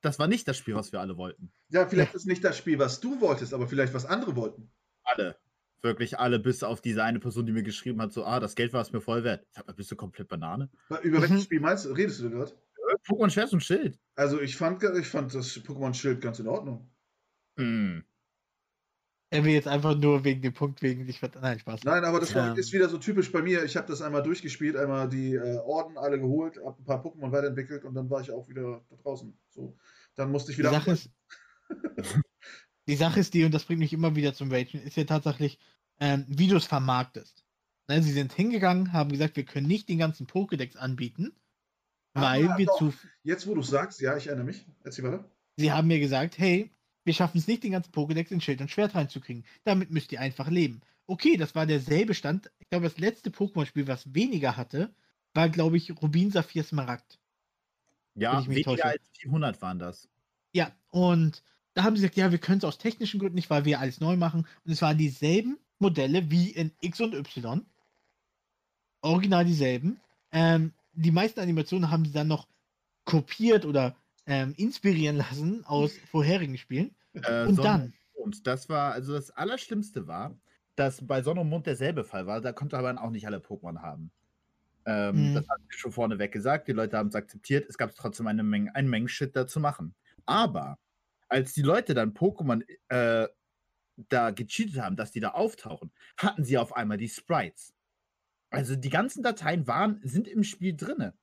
das 0.00 0.18
war 0.18 0.26
nicht 0.28 0.46
das 0.48 0.56
Spiel, 0.56 0.74
was 0.74 0.92
wir 0.92 1.00
alle 1.00 1.16
wollten. 1.16 1.52
Ja, 1.68 1.86
vielleicht 1.86 2.14
ist 2.14 2.26
nicht 2.26 2.44
das 2.44 2.56
Spiel, 2.56 2.78
was 2.78 3.00
du 3.00 3.20
wolltest, 3.20 3.54
aber 3.54 3.68
vielleicht 3.68 3.94
was 3.94 4.06
andere 4.06 4.36
wollten. 4.36 4.70
Alle. 5.04 5.36
Wirklich 5.82 6.18
alle, 6.18 6.38
bis 6.38 6.62
auf 6.62 6.82
diese 6.82 7.02
eine 7.04 7.20
Person, 7.20 7.46
die 7.46 7.52
mir 7.52 7.62
geschrieben 7.62 8.02
hat, 8.02 8.12
so, 8.12 8.24
ah, 8.24 8.38
das 8.38 8.54
Geld 8.54 8.72
war 8.74 8.82
es 8.82 8.92
mir 8.92 9.00
voll 9.00 9.24
wert. 9.24 9.46
Sag 9.50 9.66
mal, 9.66 9.72
bist 9.72 9.90
du 9.90 9.96
komplett 9.96 10.28
Banane? 10.28 10.68
Über 11.02 11.22
welches 11.22 11.38
Mhm. 11.38 11.42
Spiel 11.42 11.60
meinst 11.60 11.86
du, 11.86 11.92
redest 11.92 12.20
du 12.20 12.30
gerade? 12.30 12.52
Pokémon 13.06 13.30
Schwert 13.30 13.52
und 13.52 13.62
Schild. 13.62 13.98
Also 14.14 14.40
ich 14.40 14.56
fand, 14.56 14.82
ich 14.82 15.06
fand 15.06 15.34
das 15.34 15.56
Pokémon 15.58 15.94
Schild 15.94 16.20
ganz 16.20 16.38
in 16.38 16.48
Ordnung. 16.48 16.90
Hm. 17.56 18.04
Er 19.32 19.44
will 19.44 19.52
jetzt 19.52 19.68
einfach 19.68 19.96
nur 19.96 20.24
wegen 20.24 20.42
dem 20.42 20.52
Punkt 20.52 20.82
wegen 20.82 21.10
ver- 21.12 21.30
Nein, 21.40 21.60
Spaß. 21.60 21.84
Nein, 21.84 22.04
aber 22.04 22.18
das 22.18 22.34
Ähm. 22.34 22.56
ist 22.56 22.72
wieder 22.72 22.88
so 22.88 22.98
typisch 22.98 23.30
bei 23.30 23.42
mir. 23.42 23.64
Ich 23.64 23.76
habe 23.76 23.86
das 23.86 24.02
einmal 24.02 24.24
durchgespielt, 24.24 24.76
einmal 24.76 25.08
die 25.08 25.34
äh, 25.34 25.56
Orden 25.58 25.96
alle 25.96 26.18
geholt, 26.18 26.56
habe 26.64 26.80
ein 26.80 26.84
paar 26.84 27.04
Pokémon 27.04 27.30
weiterentwickelt 27.30 27.84
und 27.84 27.94
dann 27.94 28.10
war 28.10 28.20
ich 28.20 28.32
auch 28.32 28.48
wieder 28.48 28.82
da 28.90 28.96
draußen. 28.96 29.32
So, 29.50 29.76
dann 30.16 30.32
musste 30.32 30.50
ich 30.50 30.56
Die 30.56 30.62
wieder. 30.62 30.70
Sache 30.72 30.90
ist, 30.90 31.10
die 32.88 32.96
Sache 32.96 33.20
ist 33.20 33.34
die, 33.34 33.44
und 33.44 33.54
das 33.54 33.64
bringt 33.64 33.78
mich 33.78 33.92
immer 33.92 34.16
wieder 34.16 34.34
zum 34.34 34.50
Ragen, 34.50 34.78
ist 34.82 34.96
ja 34.96 35.04
tatsächlich, 35.04 35.58
ähm, 36.00 36.24
wie 36.28 36.48
du 36.48 36.56
es 36.56 36.66
vermarktest. 36.66 37.44
Ne, 37.88 38.02
sie 38.02 38.12
sind 38.12 38.32
hingegangen, 38.32 38.92
haben 38.92 39.10
gesagt, 39.10 39.36
wir 39.36 39.44
können 39.44 39.68
nicht 39.68 39.88
den 39.88 39.98
ganzen 39.98 40.26
Pokédex 40.26 40.76
anbieten, 40.76 41.32
weil 42.14 42.48
Ah, 42.48 42.58
wir 42.58 42.66
doch. 42.66 42.78
zu. 42.78 42.92
Jetzt, 43.22 43.46
wo 43.46 43.54
du 43.54 43.62
sagst, 43.62 44.00
ja, 44.00 44.16
ich 44.16 44.26
erinnere 44.26 44.46
mich. 44.46 44.66
Erzähl 44.82 45.04
weiter. 45.04 45.24
Sie 45.56 45.70
haben 45.70 45.88
mir 45.88 46.00
gesagt, 46.00 46.38
hey, 46.38 46.70
wir 47.10 47.14
schaffen 47.14 47.38
es 47.38 47.48
nicht, 47.48 47.64
den 47.64 47.72
ganzen 47.72 47.90
Pokédex 47.90 48.30
in 48.30 48.40
Schild 48.40 48.60
und 48.60 48.70
Schwert 48.70 48.94
reinzukriegen. 48.94 49.44
Damit 49.64 49.90
müsst 49.90 50.12
ihr 50.12 50.20
einfach 50.20 50.48
leben. 50.48 50.80
Okay, 51.08 51.36
das 51.36 51.56
war 51.56 51.66
derselbe 51.66 52.14
Stand. 52.14 52.52
Ich 52.60 52.68
glaube, 52.68 52.84
das 52.84 52.98
letzte 52.98 53.30
Pokémon-Spiel, 53.30 53.88
was 53.88 54.14
weniger 54.14 54.56
hatte, 54.56 54.94
war, 55.34 55.48
glaube 55.48 55.76
ich, 55.76 55.90
Rubin 56.00 56.30
Saphir 56.30 56.62
Smaragd. 56.62 57.18
Ja, 58.14 58.40
ich 58.40 58.48
weniger 58.48 58.70
täusche. 58.70 58.84
als 58.84 59.02
400 59.18 59.60
waren 59.60 59.80
das. 59.80 60.08
Ja, 60.52 60.70
und 60.90 61.42
da 61.74 61.82
haben 61.82 61.96
sie 61.96 62.02
gesagt, 62.02 62.16
ja, 62.16 62.30
wir 62.30 62.38
können 62.38 62.58
es 62.58 62.64
aus 62.64 62.78
technischen 62.78 63.18
Gründen 63.18 63.34
nicht, 63.34 63.50
weil 63.50 63.64
wir 63.64 63.80
alles 63.80 63.98
neu 63.98 64.14
machen. 64.14 64.46
Und 64.64 64.70
es 64.70 64.80
waren 64.80 64.96
dieselben 64.96 65.58
Modelle 65.80 66.30
wie 66.30 66.50
in 66.50 66.70
X 66.80 67.00
und 67.00 67.14
Y. 67.14 67.66
Original 69.00 69.44
dieselben. 69.44 69.98
Ähm, 70.30 70.74
die 70.92 71.10
meisten 71.10 71.40
Animationen 71.40 71.90
haben 71.90 72.04
sie 72.04 72.12
dann 72.12 72.28
noch 72.28 72.46
kopiert 73.04 73.64
oder 73.64 73.96
ähm, 74.26 74.54
inspirieren 74.56 75.16
lassen 75.16 75.64
aus 75.66 75.98
vorherigen 76.12 76.56
Spielen. 76.56 76.94
Äh, 77.14 77.46
Und 77.46 77.54
Sonne 77.56 77.68
dann, 77.68 77.94
Und 78.14 78.46
das 78.46 78.68
war, 78.68 78.92
also 78.92 79.12
das 79.14 79.30
Allerschlimmste 79.30 80.06
war, 80.06 80.38
dass 80.76 81.06
bei 81.06 81.22
Sonne 81.22 81.40
und 81.40 81.48
Mond 81.48 81.66
derselbe 81.66 82.04
Fall 82.04 82.26
war. 82.26 82.40
Da 82.40 82.52
konnte 82.52 82.78
aber 82.78 83.02
auch 83.02 83.10
nicht 83.10 83.26
alle 83.26 83.38
Pokémon 83.38 83.80
haben. 83.80 84.10
Ähm, 84.86 85.30
Mhm. 85.30 85.34
Das 85.34 85.48
habe 85.48 85.60
ich 85.70 85.76
schon 85.78 85.92
vorneweg 85.92 86.32
gesagt. 86.32 86.68
Die 86.68 86.72
Leute 86.72 86.96
haben 86.96 87.08
es 87.08 87.14
akzeptiert. 87.14 87.68
Es 87.68 87.76
gab 87.78 87.94
trotzdem 87.94 88.26
eine 88.26 88.42
Menge, 88.42 88.74
eine 88.74 88.88
Menge 88.88 89.08
Shit 89.08 89.36
da 89.36 89.46
zu 89.46 89.60
machen. 89.60 89.94
Aber 90.26 90.78
als 91.28 91.52
die 91.52 91.62
Leute 91.62 91.94
dann 91.94 92.14
Pokémon 92.14 92.62
äh, 92.88 93.28
da 94.08 94.30
gecheatet 94.30 94.80
haben, 94.80 94.96
dass 94.96 95.10
die 95.12 95.20
da 95.20 95.30
auftauchen, 95.32 95.92
hatten 96.16 96.44
sie 96.44 96.56
auf 96.58 96.74
einmal 96.74 96.96
die 96.96 97.08
Sprites. 97.08 97.74
Also 98.50 98.74
die 98.76 98.88
ganzen 98.90 99.22
Dateien 99.22 99.66
waren, 99.66 100.00
sind 100.02 100.26
im 100.26 100.42
Spiel 100.44 100.74
drinne. 100.76 101.14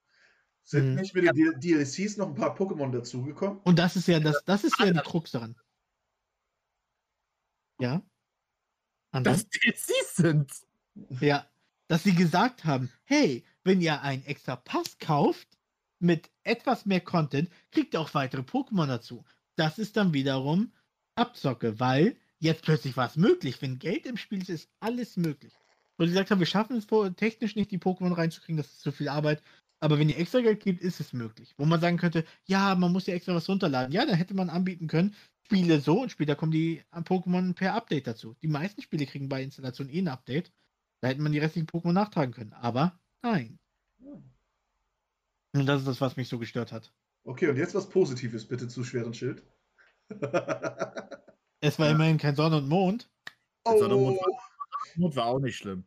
Sind 0.63 0.89
Mhm. 0.91 0.95
nicht 0.95 1.15
mit 1.15 1.25
den 1.25 1.59
DLCs 1.59 2.17
noch 2.17 2.27
ein 2.27 2.35
paar 2.35 2.55
Pokémon 2.55 2.91
dazugekommen? 2.91 3.59
und 3.63 3.79
das 3.79 3.95
ist 3.95 4.07
ja 4.07 4.19
das, 4.19 4.43
das 4.45 4.63
ist 4.65 4.77
ja 4.79 4.91
die. 4.91 4.99
Krux 4.99 5.31
daran. 5.31 5.55
Ja. 7.79 8.01
Anders? 9.11 9.47
Das 9.47 9.49
DLCs 9.49 10.15
sind. 10.15 10.51
Ja, 11.21 11.47
dass 11.87 12.03
sie 12.03 12.15
gesagt 12.15 12.65
haben, 12.65 12.91
hey, 13.03 13.45
wenn 13.63 13.81
ihr 13.81 14.01
einen 14.01 14.25
extra 14.25 14.55
Pass 14.55 14.97
kauft 14.99 15.47
mit 15.99 16.29
etwas 16.43 16.85
mehr 16.85 17.01
Content, 17.01 17.49
kriegt 17.71 17.93
ihr 17.93 18.01
auch 18.01 18.13
weitere 18.13 18.41
Pokémon 18.41 18.87
dazu. 18.87 19.23
Das 19.55 19.79
ist 19.79 19.97
dann 19.97 20.13
wiederum 20.13 20.71
Abzocke, 21.15 21.79
weil 21.79 22.17
jetzt 22.39 22.63
plötzlich 22.63 22.97
war 22.97 23.07
es 23.07 23.15
möglich. 23.15 23.61
Wenn 23.61 23.79
Geld 23.79 24.05
im 24.05 24.17
Spiel 24.17 24.41
ist, 24.41 24.49
ist 24.49 24.69
alles 24.79 25.17
möglich. 25.17 25.53
Wo 25.97 26.05
sie 26.05 26.11
gesagt 26.11 26.29
haben, 26.29 26.39
wir 26.39 26.45
schaffen 26.45 26.77
es 26.77 26.87
technisch 27.15 27.55
nicht, 27.55 27.71
die 27.71 27.79
Pokémon 27.79 28.15
reinzukriegen, 28.15 28.57
das 28.57 28.67
ist 28.67 28.81
zu 28.81 28.91
viel 28.91 29.09
Arbeit. 29.09 29.41
Aber 29.79 29.99
wenn 29.99 30.09
ihr 30.09 30.17
extra 30.17 30.41
Geld 30.41 30.63
gibt, 30.63 30.81
ist 30.81 30.99
es 30.99 31.13
möglich. 31.13 31.53
Wo 31.57 31.65
man 31.65 31.81
sagen 31.81 31.97
könnte, 31.97 32.25
ja, 32.45 32.75
man 32.75 32.91
muss 32.91 33.07
ja 33.07 33.13
extra 33.15 33.35
was 33.35 33.49
runterladen. 33.49 33.91
Ja, 33.91 34.05
dann 34.05 34.15
hätte 34.15 34.33
man 34.33 34.49
anbieten 34.49 34.87
können, 34.87 35.15
Spiele 35.47 35.79
so 35.79 36.01
und 36.01 36.11
später 36.11 36.35
kommen 36.35 36.51
die 36.51 36.83
an 36.91 37.05
Pokémon 37.05 37.53
per 37.55 37.73
Update 37.73 38.05
dazu. 38.05 38.35
Die 38.41 38.49
meisten 38.49 38.81
Spiele 38.81 39.05
kriegen 39.05 39.29
bei 39.29 39.41
Installation 39.41 39.87
eh 39.87 39.99
ein 39.99 40.09
Update. 40.09 40.51
Da 41.01 41.07
hätte 41.07 41.21
man 41.21 41.31
die 41.31 41.39
restlichen 41.39 41.67
Pokémon 41.67 41.93
nachtragen 41.93 42.33
können. 42.33 42.51
Aber 42.51 42.99
nein. 43.23 43.57
Und 45.55 45.65
das 45.65 45.79
ist 45.79 45.87
das, 45.87 46.01
was 46.01 46.17
mich 46.17 46.27
so 46.27 46.37
gestört 46.37 46.73
hat. 46.73 46.93
Okay, 47.23 47.47
und 47.47 47.55
jetzt 47.55 47.73
was 47.75 47.87
Positives 47.87 48.45
bitte 48.45 48.67
zu 48.67 48.83
Schwert 48.83 49.05
und 49.05 49.15
Schild. 49.15 49.41
Es 51.59 51.79
war 51.79 51.87
Ja. 51.87 51.93
immerhin 51.95 52.17
kein 52.17 52.35
Sonne 52.35 52.57
und 52.57 52.67
Mond. 52.67 53.09
Sonne 53.65 53.95
und 53.95 54.03
Mond 54.03 54.19
oh, 54.21 54.37
Mond 54.95 55.15
war 55.15 55.25
auch 55.27 55.39
nicht 55.39 55.55
schlimm. 55.55 55.85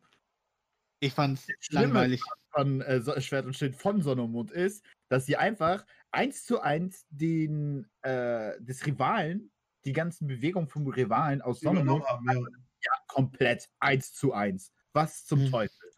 Ich 1.01 1.13
fand's 1.13 1.47
Schlimme 1.61 1.85
langweilig. 1.85 2.23
von 2.51 2.81
äh, 2.81 3.21
Schwert 3.21 3.47
und 3.47 3.55
Schild 3.55 3.77
von 3.77 4.03
Sonne 4.03 4.23
und 4.23 4.33
Mond 4.33 4.51
ist, 4.51 4.85
dass 5.11 5.27
sie 5.27 5.37
einfach 5.37 5.87
eins 6.13 6.45
zu 6.45 6.61
eins 6.61 7.07
den 7.11 7.89
äh, 8.03 8.61
des 8.61 8.87
Rivalen, 8.87 9.53
die 9.85 9.93
ganzen 9.93 10.27
Bewegungen 10.27 10.69
vom 10.69 10.87
Rivalen 10.89 11.43
aus 11.43 11.61
Sonne 11.61 11.81
und 11.81 11.87
Mond 11.87 12.05
übernommen 12.05 12.29
haben, 12.29 12.69
ja. 12.83 12.93
komplett 13.09 13.71
eins 13.81 14.13
zu 14.13 14.33
eins. 14.33 14.73
Was 14.93 15.25
zum 15.27 15.41
Hm. 15.41 15.51
Teufel? 15.51 15.91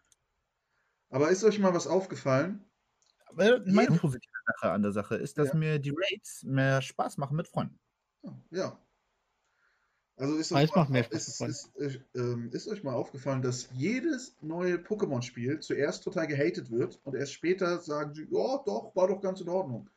Aber 1.11 1.31
ist 1.31 1.45
euch 1.45 1.59
mal 1.59 1.75
was 1.75 1.87
aufgefallen? 1.87 2.65
Aber 3.27 3.61
meine 3.67 3.91
Ja. 3.91 3.99
positive 3.99 4.31
Sache 4.47 4.73
an 4.73 4.83
der 4.83 4.93
Sache 4.93 5.17
ist, 5.17 5.39
dass 5.39 5.49
Ja. 5.49 5.55
mir 5.55 5.79
die 5.79 5.91
Raids 5.91 6.43
mehr 6.45 6.83
Spaß 6.83 7.17
machen 7.19 7.37
mit 7.37 7.49
Freunden. 7.49 7.79
Ja. 8.51 8.79
Also 10.19 10.37
ist, 10.37 10.53
euch 10.53 10.75
mal, 10.75 10.89
mehr 10.89 11.05
Spaß 11.05 11.29
ist, 11.29 11.41
ist, 11.41 11.77
ist, 11.77 12.01
ähm, 12.15 12.51
ist 12.53 12.69
euch 12.69 12.83
mal 12.85 12.95
aufgefallen, 12.95 13.41
dass 13.43 13.71
jedes 13.73 14.37
neue 14.43 14.77
Pokémon-Spiel 14.77 15.61
zuerst 15.61 16.05
total 16.05 16.27
gehatet 16.27 16.71
wird 16.71 17.01
und 17.05 17.15
erst 17.15 17.33
später 17.33 17.81
sagen 17.81 18.15
sie, 18.15 18.25
ja, 18.31 18.63
doch, 18.67 18.95
war 18.95 19.09
doch 19.09 19.21
ganz 19.23 19.41
in 19.41 19.49
Ordnung. 19.49 19.89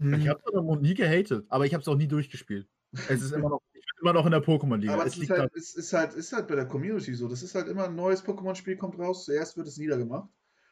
Hm. 0.00 0.14
Ich 0.14 0.28
habe 0.28 0.40
und 0.50 0.66
Mond 0.66 0.82
nie 0.82 0.94
gehatet, 0.94 1.44
aber 1.48 1.66
ich 1.66 1.74
habe 1.74 1.82
es 1.82 1.88
auch 1.88 1.96
nie 1.96 2.08
durchgespielt. 2.08 2.66
Es 3.08 3.22
ist 3.22 3.32
immer 3.32 3.50
noch, 3.50 3.62
ich 3.72 3.84
bin 3.86 4.02
immer 4.02 4.12
noch 4.14 4.24
in 4.24 4.32
der 4.32 4.42
Pokémon-Liga. 4.42 4.94
Aber 4.94 5.06
Es 5.06 5.08
es 5.08 5.14
ist 5.14 5.20
liegt 5.20 5.38
halt, 5.38 5.52
es 5.54 5.74
ist, 5.74 5.92
halt, 5.92 6.14
ist 6.14 6.32
halt 6.32 6.48
bei 6.48 6.56
der 6.56 6.66
Community 6.66 7.14
so. 7.14 7.28
Das 7.28 7.42
ist 7.42 7.54
halt 7.54 7.68
immer 7.68 7.84
ein 7.84 7.94
neues 7.94 8.24
Pokémon-Spiel 8.24 8.76
kommt 8.76 8.98
raus, 8.98 9.26
zuerst 9.26 9.56
wird 9.56 9.68
es 9.68 9.76
niedergemacht. 9.76 10.28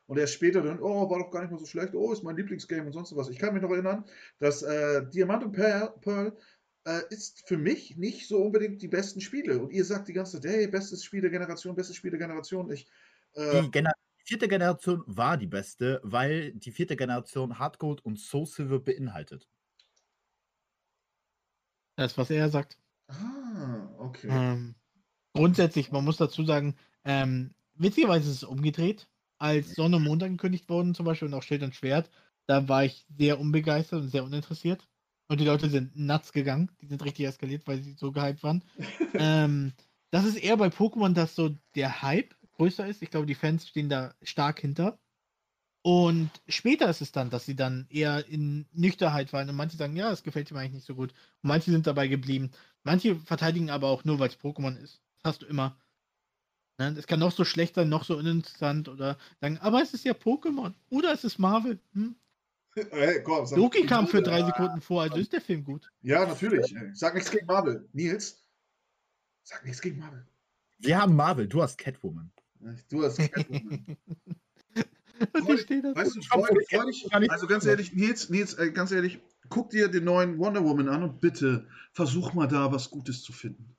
Und 0.06 0.18
erst 0.18 0.32
später 0.32 0.62
dann, 0.62 0.80
oh, 0.80 1.10
war 1.10 1.18
doch 1.18 1.30
gar 1.30 1.42
nicht 1.42 1.50
mal 1.50 1.58
so 1.58 1.66
schlecht, 1.66 1.94
oh, 1.94 2.10
ist 2.12 2.24
mein 2.24 2.36
Lieblingsgame 2.36 2.86
und 2.86 2.92
sonst 2.92 3.14
was. 3.14 3.28
Ich 3.28 3.38
kann 3.38 3.52
mich 3.52 3.62
noch 3.62 3.70
erinnern, 3.70 4.04
dass 4.38 4.62
äh, 4.62 5.06
Diamant 5.06 5.44
und 5.44 5.52
Pearl, 5.52 5.92
Pearl 6.00 6.34
äh, 6.84 7.02
ist 7.10 7.46
für 7.46 7.58
mich 7.58 7.98
nicht 7.98 8.26
so 8.26 8.38
unbedingt 8.38 8.80
die 8.80 8.88
besten 8.88 9.20
Spiele. 9.20 9.58
Und 9.58 9.70
ihr 9.70 9.84
sagt 9.84 10.08
die 10.08 10.14
ganze 10.14 10.40
Zeit, 10.40 10.50
hey, 10.50 10.66
bestes 10.66 11.04
Spiel 11.04 11.20
der 11.20 11.30
Generation, 11.30 11.76
bestes 11.76 11.96
Spiel 11.96 12.10
der 12.10 12.20
Generation. 12.20 12.70
Ich, 12.70 12.88
äh, 13.34 13.60
Die 13.60 13.70
Gener 13.70 13.92
vierte 14.28 14.46
Generation 14.46 15.02
war 15.06 15.38
die 15.38 15.46
beste, 15.46 16.00
weil 16.04 16.52
die 16.52 16.70
vierte 16.70 16.96
Generation 16.96 17.58
Hardgold 17.58 18.04
und 18.04 18.20
Soul 18.20 18.44
Silver 18.44 18.78
beinhaltet. 18.78 19.48
Das, 21.96 22.18
was 22.18 22.28
er 22.28 22.50
sagt. 22.50 22.78
Ah, 23.08 23.88
okay. 23.98 24.28
Ähm, 24.30 24.74
grundsätzlich, 25.32 25.90
man 25.90 26.04
muss 26.04 26.18
dazu 26.18 26.44
sagen, 26.44 26.76
ähm, 27.04 27.54
witzigerweise 27.74 28.28
ist 28.28 28.36
es 28.36 28.44
umgedreht. 28.44 29.08
Als 29.38 29.74
Sonne 29.74 29.96
und 29.96 30.04
Mond 30.04 30.22
angekündigt 30.22 30.68
wurden, 30.68 30.94
zum 30.94 31.06
Beispiel, 31.06 31.28
und 31.28 31.34
auch 31.34 31.42
Schild 31.42 31.62
und 31.62 31.74
Schwert, 31.74 32.10
da 32.46 32.68
war 32.68 32.84
ich 32.84 33.06
sehr 33.16 33.40
unbegeistert 33.40 34.02
und 34.02 34.10
sehr 34.10 34.24
uninteressiert. 34.24 34.86
Und 35.28 35.40
die 35.40 35.44
Leute 35.46 35.70
sind 35.70 35.96
nuts 35.96 36.32
gegangen. 36.32 36.70
Die 36.82 36.86
sind 36.86 37.02
richtig 37.02 37.26
eskaliert, 37.26 37.66
weil 37.66 37.82
sie 37.82 37.94
so 37.94 38.12
gehypt 38.12 38.42
waren. 38.42 38.62
ähm, 39.14 39.72
das 40.10 40.24
ist 40.24 40.36
eher 40.36 40.56
bei 40.58 40.68
Pokémon, 40.68 41.14
dass 41.14 41.34
so 41.34 41.56
der 41.74 42.02
Hype 42.02 42.34
größer 42.58 42.86
ist. 42.86 43.02
Ich 43.02 43.10
glaube, 43.10 43.26
die 43.26 43.34
Fans 43.34 43.66
stehen 43.66 43.88
da 43.88 44.14
stark 44.22 44.60
hinter. 44.60 44.98
Und 45.82 46.30
später 46.48 46.90
ist 46.90 47.00
es 47.00 47.12
dann, 47.12 47.30
dass 47.30 47.46
sie 47.46 47.54
dann 47.56 47.86
eher 47.88 48.26
in 48.26 48.66
Nüchternheit 48.72 49.32
waren. 49.32 49.48
Und 49.48 49.56
manche 49.56 49.76
sagen, 49.76 49.96
ja, 49.96 50.10
es 50.12 50.22
gefällt 50.22 50.50
mir 50.50 50.58
eigentlich 50.58 50.72
nicht 50.74 50.86
so 50.86 50.94
gut. 50.94 51.12
Und 51.42 51.48
manche 51.48 51.70
sind 51.70 51.86
dabei 51.86 52.08
geblieben. 52.08 52.50
Manche 52.82 53.16
verteidigen 53.16 53.70
aber 53.70 53.88
auch 53.88 54.04
nur, 54.04 54.18
weil 54.18 54.28
es 54.28 54.38
Pokémon 54.38 54.76
ist. 54.76 55.00
Das 55.22 55.32
hast 55.32 55.42
du 55.42 55.46
immer. 55.46 55.78
Ne? 56.78 56.94
Es 56.98 57.06
kann 57.06 57.20
noch 57.20 57.32
so 57.32 57.44
schlecht 57.44 57.76
sein, 57.76 57.88
noch 57.88 58.04
so 58.04 58.16
uninteressant 58.16 58.88
oder 58.88 59.18
sagen, 59.40 59.58
aber 59.58 59.82
es 59.82 59.94
ist 59.94 60.04
ja 60.04 60.12
Pokémon. 60.12 60.74
Oder 60.90 61.12
es 61.12 61.24
ist 61.24 61.38
Marvel. 61.38 61.78
Hm? 61.92 62.16
Hey, 62.90 63.22
komm, 63.24 63.44
sag- 63.46 63.58
Loki 63.58 63.86
kam 63.86 64.06
für 64.06 64.22
drei 64.22 64.44
Sekunden 64.44 64.80
vor, 64.80 65.02
also 65.02 65.16
ist 65.16 65.32
der 65.32 65.40
Film 65.40 65.64
gut. 65.64 65.90
Ja, 66.02 66.26
natürlich. 66.26 66.72
Sag 66.92 67.14
nichts 67.14 67.30
gegen 67.30 67.46
Marvel. 67.46 67.88
Nils, 67.92 68.44
sag 69.42 69.64
nichts 69.64 69.80
gegen 69.80 69.98
Marvel. 69.98 70.28
Wir 70.78 71.00
haben 71.00 71.16
Marvel, 71.16 71.48
du 71.48 71.60
hast 71.60 71.76
Catwoman. 71.78 72.30
Du 72.90 73.02
hast 73.04 73.18
Catwoman. 73.18 73.96
Und 75.34 75.50
ich 75.50 75.60
stehe 75.62 75.82
da 75.82 75.94
Weißt 75.96 76.12
so. 76.12 76.20
du, 76.20 76.26
freu, 76.26 76.46
freu 76.70 76.84
dich, 76.86 77.08
Gar 77.10 77.20
nicht- 77.20 77.30
also 77.30 77.46
ganz 77.48 77.66
ehrlich, 77.66 77.92
Nils, 77.92 78.30
Nils, 78.30 78.54
äh, 78.54 78.70
ganz 78.70 78.92
ehrlich, 78.92 79.18
guck 79.48 79.70
dir 79.70 79.88
den 79.88 80.04
neuen 80.04 80.38
Wonder 80.38 80.62
Woman 80.64 80.88
an 80.88 81.02
und 81.02 81.20
bitte 81.20 81.66
versuch 81.92 82.34
mal 82.34 82.46
da 82.46 82.70
was 82.70 82.88
Gutes 82.90 83.22
zu 83.22 83.32
finden. 83.32 83.74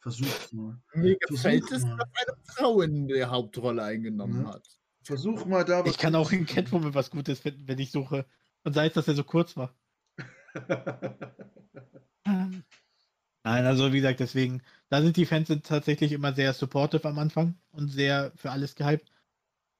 Versuch's 0.00 0.52
mal. 0.52 0.78
Mir 0.94 1.16
gefällt 1.16 1.28
gefällt 1.28 1.62
es, 1.64 1.70
dass 1.70 1.84
eine 1.84 2.36
Frau 2.44 2.82
in 2.82 3.08
der 3.08 3.30
Hauptrolle 3.30 3.82
eingenommen 3.82 4.44
Ja. 4.44 4.54
hat. 4.54 4.68
Versuch 5.04 5.46
mal 5.46 5.64
da 5.64 5.84
was 5.84 5.90
Ich 5.92 5.98
kann 5.98 6.14
auch 6.14 6.30
in 6.32 6.44
Catwoman 6.44 6.92
was 6.94 7.10
Gutes 7.10 7.40
finden, 7.40 7.66
wenn 7.68 7.78
ich 7.78 7.90
suche. 7.90 8.26
Und 8.64 8.74
sei 8.74 8.86
es, 8.88 8.92
dass 8.92 9.08
er 9.08 9.14
so 9.14 9.24
kurz 9.24 9.56
war. 9.56 9.74
Ähm, 12.24 12.62
Nein, 13.44 13.66
also 13.66 13.92
wie 13.92 13.96
gesagt, 13.96 14.20
deswegen, 14.20 14.62
da 14.88 15.02
sind 15.02 15.16
die 15.16 15.26
Fans 15.26 15.48
sind 15.48 15.66
tatsächlich 15.66 16.12
immer 16.12 16.32
sehr 16.32 16.52
supportive 16.52 17.08
am 17.08 17.18
Anfang 17.18 17.56
und 17.72 17.88
sehr 17.88 18.32
für 18.36 18.50
alles 18.50 18.74
gehypt. 18.76 19.10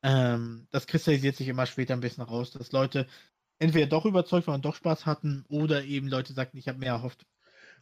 Ähm, 0.03 0.67
das 0.71 0.87
kristallisiert 0.89 1.37
sich 1.37 1.47
immer 1.47 1.67
später 1.67 1.95
ein 1.95 2.01
bisschen 2.01 2.25
raus, 2.25 2.51
dass 2.51 2.73
Leute 2.73 3.07
entweder 3.61 3.87
doch 3.87 4.05
überzeugt 4.05 4.49
waren 4.49 4.57
und 4.57 4.65
doch 4.65 4.75
Spaß 4.75 5.07
hatten 5.07 5.45
oder 5.49 5.85
eben 5.85 6.09
Leute 6.09 6.33
sagten, 6.33 6.59
ich 6.59 6.67
habe 6.67 6.79
mehr 6.79 6.95
erhofft. 6.95 7.25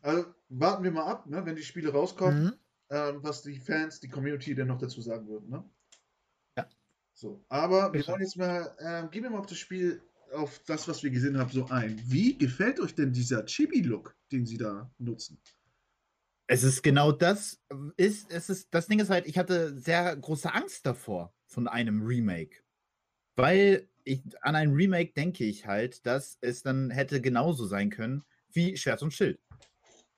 Also 0.02 0.26
warten 0.50 0.84
wir 0.84 0.90
mal 0.90 1.06
ab, 1.06 1.26
ne, 1.26 1.44
wenn 1.46 1.56
die 1.56 1.62
Spiele 1.62 1.92
rauskommen, 1.92 2.44
Mhm. 2.44 2.52
ähm, 2.90 3.18
was 3.22 3.42
die 3.42 3.58
Fans, 3.58 4.00
die 4.00 4.08
Community 4.08 4.54
denn 4.54 4.68
noch 4.68 4.78
dazu 4.78 5.00
sagen 5.00 5.28
würden. 5.28 5.48
Ne? 5.48 5.64
Ja. 6.58 6.68
So, 7.14 7.42
aber 7.48 7.92
wir 7.94 8.06
wollen 8.06 8.20
jetzt 8.20 8.36
mal, 8.36 8.76
ähm, 8.80 9.10
gehen 9.10 9.22
wir 9.22 9.30
mal 9.30 9.38
auf 9.38 9.46
das 9.46 9.58
Spiel, 9.58 10.02
auf 10.34 10.60
das, 10.66 10.86
was 10.88 11.02
wir 11.02 11.10
gesehen 11.10 11.38
haben, 11.38 11.50
so 11.50 11.66
ein. 11.68 12.00
Wie 12.04 12.36
gefällt 12.36 12.80
euch 12.80 12.94
denn 12.94 13.12
dieser 13.12 13.46
Chibi-Look, 13.46 14.14
den 14.30 14.44
sie 14.44 14.58
da 14.58 14.90
nutzen? 14.98 15.38
Es 16.52 16.64
ist 16.64 16.82
genau 16.82 17.12
das. 17.12 17.60
Ist, 17.96 18.28
es 18.32 18.50
ist, 18.50 18.74
das 18.74 18.88
Ding 18.88 18.98
ist 18.98 19.08
halt, 19.08 19.24
ich 19.28 19.38
hatte 19.38 19.78
sehr 19.78 20.16
große 20.16 20.52
Angst 20.52 20.84
davor 20.84 21.32
von 21.46 21.68
einem 21.68 22.02
Remake. 22.02 22.56
Weil 23.36 23.88
ich, 24.02 24.22
an 24.42 24.56
ein 24.56 24.72
Remake 24.72 25.12
denke 25.12 25.44
ich 25.44 25.66
halt, 25.66 26.04
dass 26.06 26.38
es 26.40 26.64
dann 26.64 26.90
hätte 26.90 27.20
genauso 27.20 27.66
sein 27.66 27.88
können 27.88 28.24
wie 28.52 28.76
Schwert 28.76 29.00
und 29.00 29.14
Schild. 29.14 29.38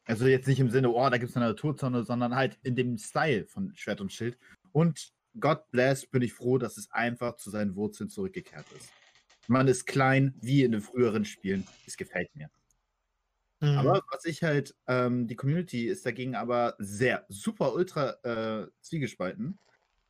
Also 0.06 0.26
jetzt 0.26 0.48
nicht 0.48 0.58
im 0.58 0.70
Sinne, 0.70 0.88
oh, 0.88 1.10
da 1.10 1.18
gibt 1.18 1.28
es 1.28 1.36
eine 1.36 1.48
Naturzone, 1.48 2.02
sondern 2.02 2.34
halt 2.34 2.58
in 2.62 2.76
dem 2.76 2.96
Style 2.96 3.44
von 3.44 3.70
Schwert 3.74 4.00
und 4.00 4.10
Schild. 4.10 4.38
Und 4.72 5.12
God 5.38 5.70
bless, 5.70 6.06
bin 6.06 6.22
ich 6.22 6.32
froh, 6.32 6.56
dass 6.56 6.78
es 6.78 6.90
einfach 6.92 7.36
zu 7.36 7.50
seinen 7.50 7.76
Wurzeln 7.76 8.08
zurückgekehrt 8.08 8.64
ist. 8.74 8.90
Man 9.48 9.68
ist 9.68 9.84
klein, 9.84 10.34
wie 10.40 10.62
in 10.62 10.72
den 10.72 10.80
früheren 10.80 11.26
Spielen. 11.26 11.66
Es 11.86 11.98
gefällt 11.98 12.34
mir. 12.34 12.48
Mhm. 13.62 13.78
Aber 13.78 14.02
was 14.10 14.24
ich 14.24 14.42
halt, 14.42 14.74
ähm, 14.88 15.28
die 15.28 15.36
Community 15.36 15.86
ist 15.86 16.04
dagegen 16.04 16.34
aber 16.34 16.74
sehr, 16.78 17.24
super, 17.28 17.72
ultra 17.74 18.16
äh, 18.24 18.66
zwiegespalten, 18.80 19.58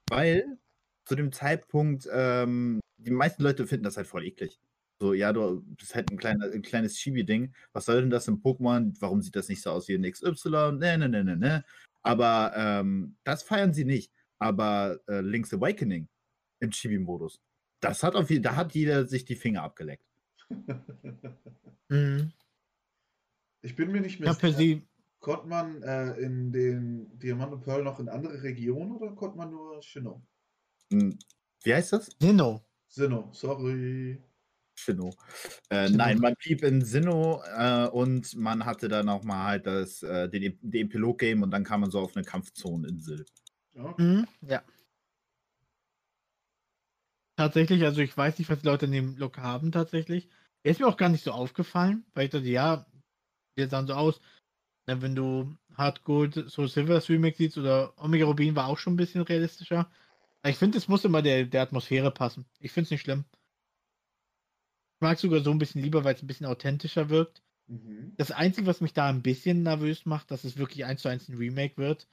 weil 0.08 0.58
zu 1.04 1.16
dem 1.16 1.32
Zeitpunkt 1.32 2.08
ähm, 2.10 2.80
die 2.96 3.10
meisten 3.10 3.42
Leute 3.42 3.66
finden 3.66 3.84
das 3.84 3.98
halt 3.98 4.06
voll 4.06 4.24
eklig. 4.24 4.58
So, 5.00 5.12
ja, 5.12 5.32
du 5.32 5.62
bist 5.76 5.94
halt 5.94 6.10
ein, 6.10 6.16
kleiner, 6.16 6.46
ein 6.46 6.62
kleines 6.62 6.96
Chibi-Ding. 6.96 7.52
Was 7.72 7.86
soll 7.86 8.00
denn 8.00 8.10
das 8.10 8.28
im 8.28 8.40
Pokémon? 8.40 8.94
Warum 9.00 9.20
sieht 9.20 9.36
das 9.36 9.48
nicht 9.48 9.60
so 9.60 9.70
aus 9.70 9.88
wie 9.88 9.96
ein 9.96 10.10
XY? 10.10 10.72
Ne, 10.78 10.96
ne, 10.96 11.08
ne, 11.08 11.24
ne, 11.24 11.36
ne. 11.36 11.64
Aber 12.02 12.52
ähm, 12.56 13.16
das 13.24 13.42
feiern 13.42 13.74
sie 13.74 13.84
nicht. 13.84 14.12
Aber 14.38 14.98
äh, 15.08 15.20
Link's 15.20 15.52
Awakening 15.52 16.08
im 16.60 16.70
Chibi-Modus, 16.70 17.40
das 17.80 18.02
hat 18.02 18.14
auf 18.14 18.30
jeden 18.30 18.44
da 18.44 18.56
hat 18.56 18.74
jeder 18.74 19.06
sich 19.06 19.24
die 19.24 19.36
Finger 19.36 19.62
abgeleckt. 19.62 20.06
Mhm. 21.88 22.32
Ich 23.62 23.76
bin 23.76 23.92
mir 23.92 24.00
nicht 24.00 24.20
mehr 24.20 24.34
per 24.34 24.52
se, 24.52 24.82
Konnte 25.22 25.46
man 25.46 25.82
äh, 25.84 26.14
in 26.14 26.50
den 26.50 27.16
Diamant 27.20 27.52
und 27.52 27.60
Pearl 27.60 27.84
noch 27.84 28.00
in 28.00 28.08
andere 28.08 28.42
Regionen 28.42 28.90
oder 28.90 29.12
konnte 29.12 29.38
man 29.38 29.52
nur 29.52 29.80
Sinnoh? 29.80 30.20
Hm, 30.92 31.16
Wie 31.62 31.72
heißt 31.72 31.92
das? 31.92 32.10
Sinnoh. 32.20 32.60
Sinnoh, 32.88 33.28
sorry. 33.32 34.20
Sinnoh. 34.76 35.14
Äh, 35.70 35.90
nein, 35.90 36.18
man 36.18 36.34
blieb 36.34 36.64
in 36.64 36.84
Sinnoh 36.84 37.40
äh, 37.56 37.86
und 37.86 38.34
man 38.34 38.64
hatte 38.64 38.88
dann 38.88 39.08
auch 39.08 39.22
mal 39.22 39.44
halt 39.44 39.66
das, 39.66 40.02
äh, 40.02 40.28
den, 40.28 40.58
den 40.60 40.86
Epilog-Game 40.86 41.44
und 41.44 41.52
dann 41.52 41.62
kam 41.62 41.82
man 41.82 41.92
so 41.92 42.00
auf 42.00 42.16
eine 42.16 42.24
Kampfzoneninsel. 42.24 43.24
Ja. 43.74 43.94
Mhm, 43.98 44.26
ja. 44.40 44.62
Tatsächlich, 47.36 47.84
also 47.84 48.00
ich 48.00 48.16
weiß 48.16 48.38
nicht, 48.40 48.50
was 48.50 48.58
die 48.58 48.66
Leute 48.66 48.86
in 48.86 48.92
dem 48.92 49.16
Look 49.16 49.38
haben 49.38 49.70
tatsächlich. 49.70 50.28
Er 50.64 50.72
ist 50.72 50.80
mir 50.80 50.88
auch 50.88 50.96
gar 50.96 51.08
nicht 51.08 51.22
so 51.22 51.30
aufgefallen, 51.30 52.04
weil 52.14 52.24
ich 52.24 52.30
dachte, 52.30 52.48
ja, 52.48 52.86
die 53.56 53.66
sahen 53.66 53.86
so 53.86 53.94
aus. 53.94 54.20
Na, 54.86 55.00
wenn 55.00 55.14
du 55.14 55.56
Hard 55.74 56.04
Gold, 56.04 56.34
so 56.48 56.66
Silvers 56.66 57.08
Remake 57.08 57.36
siehst 57.36 57.56
oder 57.58 57.92
Omega 57.96 58.26
Rubin 58.26 58.56
war 58.56 58.66
auch 58.66 58.78
schon 58.78 58.94
ein 58.94 58.96
bisschen 58.96 59.22
realistischer. 59.22 59.90
Aber 60.42 60.50
Ich 60.50 60.56
finde, 60.56 60.78
es 60.78 60.88
muss 60.88 61.04
immer 61.04 61.22
der, 61.22 61.44
der 61.44 61.62
Atmosphäre 61.62 62.10
passen. 62.10 62.46
Ich 62.58 62.72
finde 62.72 62.86
es 62.86 62.90
nicht 62.90 63.02
schlimm. 63.02 63.24
Ich 64.96 65.02
mag 65.02 65.18
sogar 65.18 65.40
so 65.40 65.50
ein 65.50 65.58
bisschen 65.58 65.82
lieber, 65.82 66.04
weil 66.04 66.14
es 66.14 66.22
ein 66.22 66.26
bisschen 66.26 66.46
authentischer 66.46 67.08
wirkt. 67.10 67.42
Mhm. 67.68 68.14
Das 68.16 68.30
Einzige, 68.32 68.66
was 68.66 68.80
mich 68.80 68.92
da 68.92 69.08
ein 69.08 69.22
bisschen 69.22 69.62
nervös 69.62 70.04
macht, 70.04 70.30
dass 70.30 70.44
es 70.44 70.56
wirklich 70.58 70.84
eins 70.84 71.02
zu 71.02 71.08
eins 71.08 71.28
ein 71.28 71.36
Remake 71.36 71.76
wird. 71.76 72.08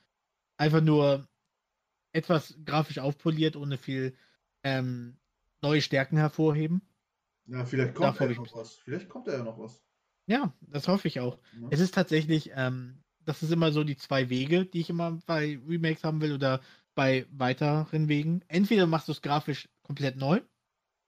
Einfach 0.57 0.81
nur 0.81 1.27
etwas 2.13 2.55
grafisch 2.65 2.99
aufpoliert, 2.99 3.55
ohne 3.55 3.77
viel 3.77 4.15
ähm, 4.63 5.17
neue 5.61 5.81
Stärken 5.81 6.17
hervorheben. 6.17 6.81
Ja, 7.47 7.65
vielleicht 7.65 7.95
kommt 7.95 8.19
Davor 8.19 8.29
ja 8.29 8.35
noch 8.35 8.55
was. 8.55 8.75
Vielleicht 8.75 9.09
kommt 9.09 9.27
da 9.27 9.33
ja 9.33 9.43
noch 9.43 9.57
was. 9.57 9.81
Ja, 10.29 10.53
das 10.61 10.87
hoffe 10.87 11.07
ich 11.07 11.19
auch. 11.19 11.39
Ne? 11.53 11.69
Es 11.71 11.79
ist 11.79 11.95
tatsächlich, 11.95 12.51
ähm, 12.53 13.01
das 13.25 13.41
ist 13.41 13.51
immer 13.51 13.71
so 13.71 13.83
die 13.83 13.97
zwei 13.97 14.29
Wege, 14.29 14.65
die 14.65 14.81
ich 14.81 14.89
immer 14.91 15.19
bei 15.25 15.59
Remakes 15.67 16.03
haben 16.03 16.21
will 16.21 16.33
oder 16.33 16.61
bei 16.93 17.25
weiteren 17.31 18.07
Wegen. 18.07 18.43
Entweder 18.47 18.85
machst 18.85 19.07
du 19.07 19.11
es 19.11 19.23
grafisch 19.23 19.69
komplett 19.81 20.17
neu, 20.17 20.39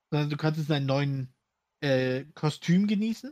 sondern 0.10 0.32
du 0.32 0.38
kannst 0.38 0.60
es 0.60 0.70
in 0.70 0.74
einem 0.74 0.86
neuen 0.88 1.34
äh, 1.82 2.26
Kostüm 2.34 2.88
genießen. 2.88 3.32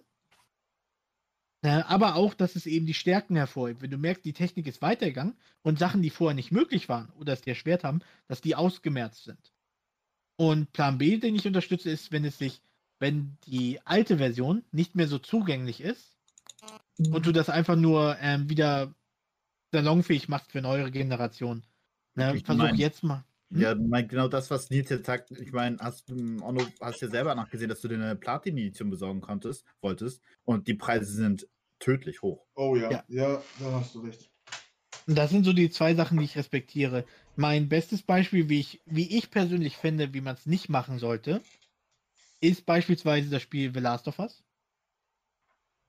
Äh, 1.64 1.82
aber 1.88 2.16
auch, 2.16 2.36
dass 2.36 2.56
es 2.56 2.68
eben 2.68 2.86
die 2.86 2.94
Stärken 2.94 3.36
hervorhebt. 3.36 3.82
Wenn 3.82 3.90
du 3.90 3.98
merkst, 3.98 4.24
die 4.24 4.34
Technik 4.34 4.68
ist 4.68 4.84
weitergegangen 4.84 5.38
und 5.64 5.80
Sachen, 5.80 6.04
die 6.04 6.12
vorher 6.12 6.36
nicht 6.36 6.52
möglich 6.52 6.88
waren 6.88 7.10
oder 7.14 7.34
es 7.34 7.42
dir 7.42 7.52
erschwert 7.52 7.84
haben, 7.84 8.02
dass 8.28 8.42
die 8.42 8.56
ausgemerzt 8.56 9.24
sind. 9.24 9.54
Und 10.38 10.72
Plan 10.72 11.00
B, 11.00 11.18
den 11.18 11.36
ich 11.36 11.48
unterstütze, 11.48 11.90
ist, 11.90 12.12
wenn 12.12 12.26
es 12.26 12.38
sich, 12.38 12.62
wenn 13.00 13.38
die 13.45 13.80
alte 13.86 14.18
Version 14.18 14.64
nicht 14.72 14.95
mehr 14.95 15.08
so 15.08 15.18
zugänglich 15.20 15.82
ist 15.82 16.18
und 17.12 17.26
du 17.26 17.32
das 17.32 17.50
einfach 17.50 17.76
nur 17.76 18.18
ähm, 18.22 18.50
wieder 18.50 18.93
salonfähig 19.72 20.28
machst 20.30 20.52
für 20.52 20.62
neuere 20.62 20.91
Generationen. 20.91 21.64
Ne, 22.16 22.36
Ich 22.36 22.43
versuch 22.45 22.64
mein- 22.64 22.76
jetzt 22.76 23.04
mal. 23.04 23.24
Hm? 23.52 23.62
Ja, 23.62 23.76
mein, 23.76 24.08
genau 24.08 24.28
das, 24.28 24.52
was 24.52 24.70
Nils 24.70 24.89
jetzt 24.89 25.06
sagt. 25.06 25.32
Ich 25.32 25.52
meine, 25.52 25.78
hast 25.80 26.10
du 26.10 26.16
Onno, 26.43 26.62
hast 26.82 27.02
ja 27.02 27.08
selber 27.08 27.34
nachgesehen, 27.36 27.70
dass 27.70 27.82
du 27.82 27.88
dir 27.88 27.95
eine 27.95 28.16
Platin-Edition 28.16 28.89
besorgen 28.89 29.22
konntest, 29.22 29.66
wolltest. 29.82 30.22
Und 30.43 30.68
die 30.68 30.76
Preise 30.76 31.12
sind 31.12 31.47
tödlich 31.80 32.22
hoch. 32.22 32.45
Oh 32.56 32.76
ja. 32.76 32.91
Ja. 32.91 33.04
ja, 33.08 33.41
da 33.60 33.72
hast 33.80 33.95
du 33.95 34.02
recht. 34.02 34.30
Und 35.08 35.18
das 35.18 35.32
sind 35.32 35.45
so 35.45 35.54
die 35.54 35.72
zwei 35.72 35.95
Sachen, 35.95 36.20
die 36.20 36.26
ich 36.26 36.36
respektiere. 36.38 37.06
Mein 37.36 37.70
bestes 37.70 38.04
Beispiel, 38.04 38.50
wie 38.50 38.60
ich, 38.60 38.82
wie 38.86 39.18
ich 39.18 39.32
persönlich 39.32 39.78
finde, 39.78 40.14
wie 40.14 40.22
man 40.22 40.36
es 40.36 40.45
nicht 40.45 40.70
machen 40.70 41.00
sollte, 41.00 41.41
ist 42.42 42.66
beispielsweise 42.66 43.30
das 43.30 43.42
Spiel 43.42 43.74
The 43.74 43.80
Last 43.80 44.08
of 44.08 44.20
Us. 44.20 44.44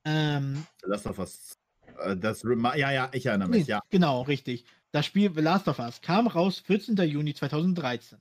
Ähm, 0.04 0.66
Lass 0.82 1.02
doch 1.04 1.16
was. 1.18 1.58
äh, 1.98 2.16
Das, 2.16 2.42
ja, 2.42 2.90
ja, 2.90 3.10
ich 3.12 3.26
erinnere 3.26 3.48
mich, 3.48 3.66
ja. 3.66 3.80
Genau, 3.90 4.22
richtig. 4.22 4.64
Das 4.92 5.06
Spiel 5.06 5.32
The 5.34 5.40
Last 5.40 5.68
of 5.68 5.78
Us 5.78 6.00
kam 6.00 6.26
raus 6.26 6.58
14. 6.60 6.96
Juni 6.96 7.34
2013. 7.34 8.18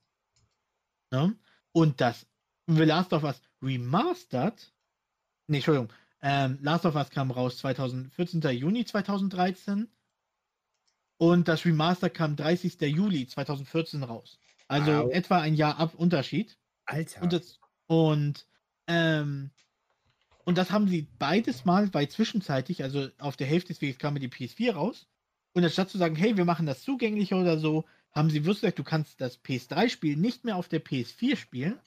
Ne? 1.12 1.36
Und 1.72 2.00
das 2.02 2.28
The 2.68 2.84
Last 2.84 3.14
of 3.14 3.24
Us 3.24 3.42
Remastered, 3.62 4.72
nee, 5.48 5.58
Entschuldigung, 5.58 5.92
ähm, 6.22 6.60
Last 6.62 6.86
of 6.86 6.96
Us 6.96 7.10
kam 7.10 7.32
raus 7.32 7.58
2014. 7.58 8.42
Juni 8.52 8.86
2013 8.86 9.90
Und 11.18 11.48
das 11.48 11.66
Remaster 11.66 12.10
kam 12.10 12.36
30. 12.36 12.80
Juli 12.82 13.28
2014 13.28 14.04
raus. 14.04 14.40
Also 14.68 14.92
Wow. 14.92 15.12
etwa 15.12 15.40
ein 15.42 15.56
Jahr 15.56 15.78
ab 15.80 15.96
Unterschied. 15.96 16.58
Alter. 16.86 17.24
Und 17.24 17.34
das, 17.34 17.60
und, 17.90 18.46
ähm, 18.86 19.50
und 20.46 20.60
das 20.60 20.70
haben 20.70 20.88
sie 20.88 21.08
beides 21.18 21.66
mal, 21.66 21.92
weil 21.92 22.08
zwischenzeitlich, 22.08 22.84
also 22.84 23.10
auf 23.18 23.36
der 23.36 23.48
Hälfte 23.48 23.74
des 23.74 23.82
Weges 23.82 23.98
kam 23.98 24.14
mir 24.14 24.20
die 24.20 24.30
PS4 24.30 24.74
raus. 24.74 25.08
Und 25.54 25.64
anstatt 25.64 25.90
zu 25.90 25.98
sagen, 25.98 26.16
hey, 26.16 26.38
wir 26.38 26.46
machen 26.46 26.68
das 26.68 26.84
zugänglicher 26.84 27.42
oder 27.42 27.58
so, 27.58 27.86
haben 28.12 28.30
sie 28.30 28.46
wirklich 28.46 28.62
gesagt, 28.62 28.78
du 28.78 28.84
kannst 28.84 29.20
das 29.20 29.44
PS3-Spiel 29.44 30.18
nicht 30.18 30.46
mehr 30.46 30.56
auf 30.56 30.68
der 30.70 30.86
PS4 30.86 31.36
spielen. 31.36 31.80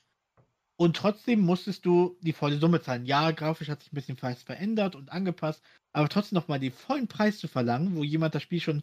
Und 0.75 0.97
trotzdem 0.97 1.41
musstest 1.41 1.87
du 1.87 2.19
die 2.21 2.33
volle 2.33 2.59
Summe 2.59 2.83
zahlen. 2.83 3.07
Ja, 3.07 3.31
grafisch 3.31 3.69
hat 3.69 3.85
sich 3.85 3.93
ein 3.93 3.95
bisschen 3.95 4.21
was 4.21 4.43
verändert 4.43 4.97
und 4.97 5.13
angepasst, 5.13 5.63
aber 5.93 6.09
trotzdem 6.09 6.35
nochmal 6.35 6.59
den 6.59 6.73
vollen 6.73 7.07
Preis 7.07 7.39
zu 7.39 7.47
verlangen, 7.47 7.95
wo 7.95 8.03
jemand 8.03 8.35
das 8.35 8.43
Spiel 8.43 8.61
schon 8.61 8.83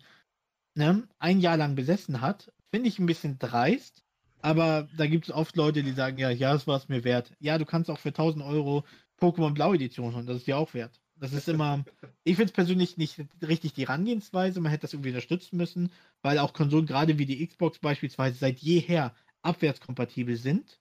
ne, 0.73 1.05
ein 1.19 1.41
Jahr 1.41 1.57
lang 1.57 1.75
besessen 1.75 2.21
hat, 2.21 2.53
finde 2.71 2.87
ich 2.87 2.97
ein 2.97 3.07
bisschen 3.07 3.39
dreist. 3.39 4.05
Aber 4.41 4.87
da 4.97 5.07
gibt 5.07 5.25
es 5.25 5.35
oft 5.35 5.55
Leute, 5.55 5.83
die 5.83 5.91
sagen, 5.91 6.17
ja, 6.17 6.29
ja, 6.29 6.53
das 6.53 6.67
war 6.67 6.77
es 6.77 6.87
mir 6.87 7.03
wert. 7.03 7.33
Ja, 7.39 7.57
du 7.57 7.65
kannst 7.65 7.89
auch 7.89 7.99
für 7.99 8.09
1000 8.09 8.43
Euro 8.43 8.85
Pokémon 9.19 9.53
Blau 9.53 9.73
Edition 9.73 10.15
holen, 10.15 10.25
das 10.25 10.37
ist 10.37 10.47
dir 10.47 10.57
auch 10.57 10.73
wert. 10.73 11.01
Das 11.15 11.33
ist 11.33 11.49
immer, 11.49 11.83
ich 12.23 12.37
finde 12.37 12.45
es 12.45 12.53
persönlich 12.53 12.97
nicht 12.97 13.21
richtig 13.41 13.73
die 13.73 13.87
Herangehensweise, 13.87 14.61
man 14.61 14.71
hätte 14.71 14.83
das 14.83 14.93
irgendwie 14.93 15.09
unterstützen 15.09 15.57
müssen, 15.57 15.91
weil 16.21 16.39
auch 16.39 16.53
Konsolen, 16.53 16.85
gerade 16.85 17.17
wie 17.17 17.25
die 17.25 17.45
Xbox 17.45 17.79
beispielsweise, 17.79 18.37
seit 18.37 18.59
jeher 18.59 19.13
abwärtskompatibel 19.41 20.37
sind. 20.37 20.79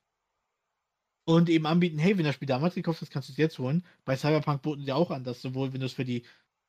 Und 1.25 1.51
eben 1.51 1.67
anbieten, 1.67 1.99
hey, 1.99 2.17
wenn 2.17 2.25
das 2.25 2.37
Spiel 2.37 2.49
damals 2.49 2.75
gekauft 2.75 3.03
hast, 3.03 3.11
kannst 3.11 3.29
du 3.29 3.33
es 3.33 3.37
jetzt 3.37 3.59
holen. 3.59 3.85
Bei 4.07 4.17
Cyberpunk 4.17 4.63
boten 4.63 4.85
sie 4.85 4.93
auch 4.93 5.11
an, 5.11 5.25
dass 5.25 5.43
sowohl 5.43 5.75
wenn 5.75 5.81
du 5.81 5.87
es 5.87 5.93
für 5.93 6.07
die 6.07 6.23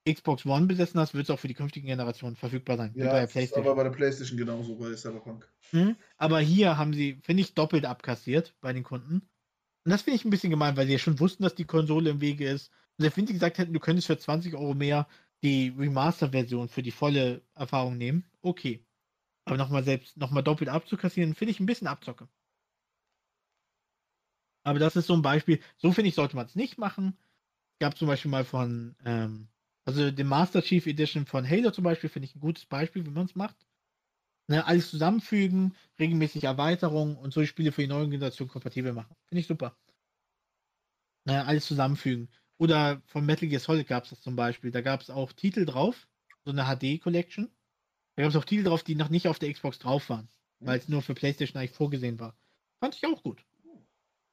Xbox 0.08 0.46
One 0.46 0.66
besessen 0.66 1.00
hast, 1.00 1.14
wird 1.14 1.26
es 1.26 1.30
auch 1.30 1.40
für 1.40 1.48
die 1.48 1.54
künftigen 1.54 1.88
Generationen 1.88 2.36
verfügbar 2.36 2.78
sein. 2.78 2.94
Ja, 2.96 3.06
bei 3.06 3.12
der 3.12 3.22
das 3.22 3.30
ist 3.30 3.34
PlayStation. 3.34 3.68
aber 3.68 3.76
bei 3.76 3.84
der 3.84 3.96
PlayStation 3.96 4.38
genauso, 4.38 4.76
bei 4.76 4.96
Cyberpunk. 4.96 5.52
Mhm. 5.72 5.96
Aber 6.18 6.40
hier 6.40 6.78
haben 6.78 6.94
sie, 6.94 7.20
finde 7.24 7.42
ich, 7.42 7.54
doppelt 7.54 7.86
abkassiert 7.86 8.56
bei 8.62 8.74
den 8.74 8.84
Kunden. 8.84 9.30
Und 9.86 9.92
das 9.92 10.04
finde 10.04 10.16
ich 10.16 10.26
ein 10.26 10.30
bisschen 10.30 10.50
gemein, 10.50 10.78
weil 10.78 10.86
sie 10.88 10.94
ja 10.94 11.00
schon 11.00 11.20
wussten, 11.20 11.44
dass 11.44 11.56
die 11.56 11.66
Konsole 11.66 12.10
im 12.10 12.22
Wege 12.22 12.50
ist. 12.50 12.70
Und 12.98 13.04
selbst 13.04 13.18
wenn 13.18 13.28
sie 13.28 13.34
gesagt 13.34 13.58
hätten, 13.58 13.74
du 13.74 13.80
könntest 13.80 14.08
für 14.08 14.18
20 14.18 14.56
Euro 14.56 14.74
mehr 14.74 15.08
die 15.44 15.74
Remaster-Version 15.78 16.70
für 16.70 16.84
die 16.84 16.92
volle 16.92 17.42
Erfahrung 17.56 17.98
nehmen, 17.98 18.26
okay. 18.42 18.86
Aber 19.46 19.58
nochmal 19.58 19.84
selbst, 19.84 20.18
nochmal 20.18 20.44
doppelt 20.44 20.70
abzukassieren, 20.70 21.34
finde 21.34 21.52
ich 21.52 21.60
ein 21.60 21.66
bisschen 21.66 21.88
Abzocke. 21.88 22.28
Aber 24.64 24.80
das 24.80 24.96
ist 24.96 25.08
so 25.08 25.14
ein 25.14 25.22
Beispiel. 25.22 25.60
So 25.78 25.92
finde 25.92 26.10
ich, 26.10 26.16
sollte 26.16 26.36
man 26.36 26.46
es 26.46 26.56
nicht 26.56 26.78
machen. 26.78 27.18
Es 27.74 27.80
gab 27.80 27.98
zum 27.98 28.08
Beispiel 28.08 28.30
mal 28.30 28.44
von, 28.46 28.96
ähm, 29.06 29.49
also 29.90 30.12
den 30.12 30.28
Master 30.28 30.62
Chief 30.62 30.86
Edition 30.86 31.26
von 31.26 31.50
Halo 31.50 31.72
zum 31.72 31.84
Beispiel, 31.84 32.12
finde 32.12 32.28
ich 32.28 32.36
ein 32.36 32.42
gutes 32.42 32.66
Beispiel, 32.66 33.06
wie 33.08 33.10
man 33.10 33.26
es 33.26 33.36
macht. 33.36 33.58
Ne, 34.48 34.64
alles 34.66 34.92
zusammenfügen, 34.92 35.76
regelmäßig 36.00 36.44
Erweiterungen 36.44 37.18
und 37.18 37.34
so 37.34 37.42
die 37.42 37.48
Spiele 37.48 37.72
für 37.72 37.82
die 37.82 37.88
neue 37.88 38.08
Generation 38.08 38.48
kompatibel 38.48 38.94
machen. 38.94 39.16
Finde 39.28 39.42
ich 39.42 39.48
super. 39.48 39.76
Ne, 41.26 41.44
alles 41.44 41.66
zusammenfügen. 41.66 42.30
Oder 42.58 43.02
von 43.08 43.26
Metal 43.26 43.50
Gear 43.50 43.60
Solid 43.60 43.88
gab 43.88 44.04
es 44.04 44.12
das 44.12 44.22
zum 44.22 44.36
Beispiel. 44.36 44.70
Da 44.70 44.82
gab 44.82 45.02
es 45.02 45.10
auch 45.10 45.34
Titel 45.34 45.66
drauf, 45.66 46.08
so 46.46 46.52
eine 46.52 46.66
HD-Collection. 46.66 47.50
Da 48.16 48.24
gab 48.24 48.30
es 48.30 48.36
auch 48.36 48.46
Titel 48.46 48.66
drauf, 48.66 48.84
die 48.84 48.96
noch 48.96 49.10
nicht 49.10 49.28
auf 49.28 49.40
der 49.40 49.52
Xbox 49.52 49.80
drauf 49.80 50.10
waren, 50.10 50.30
weil 50.60 50.78
es 50.78 50.88
nur 50.88 51.02
für 51.02 51.16
PlayStation 51.16 51.60
eigentlich 51.60 51.76
vorgesehen 51.76 52.20
war. 52.20 52.36
Fand 52.80 52.96
ich 52.96 53.06
auch 53.08 53.24
gut. 53.24 53.44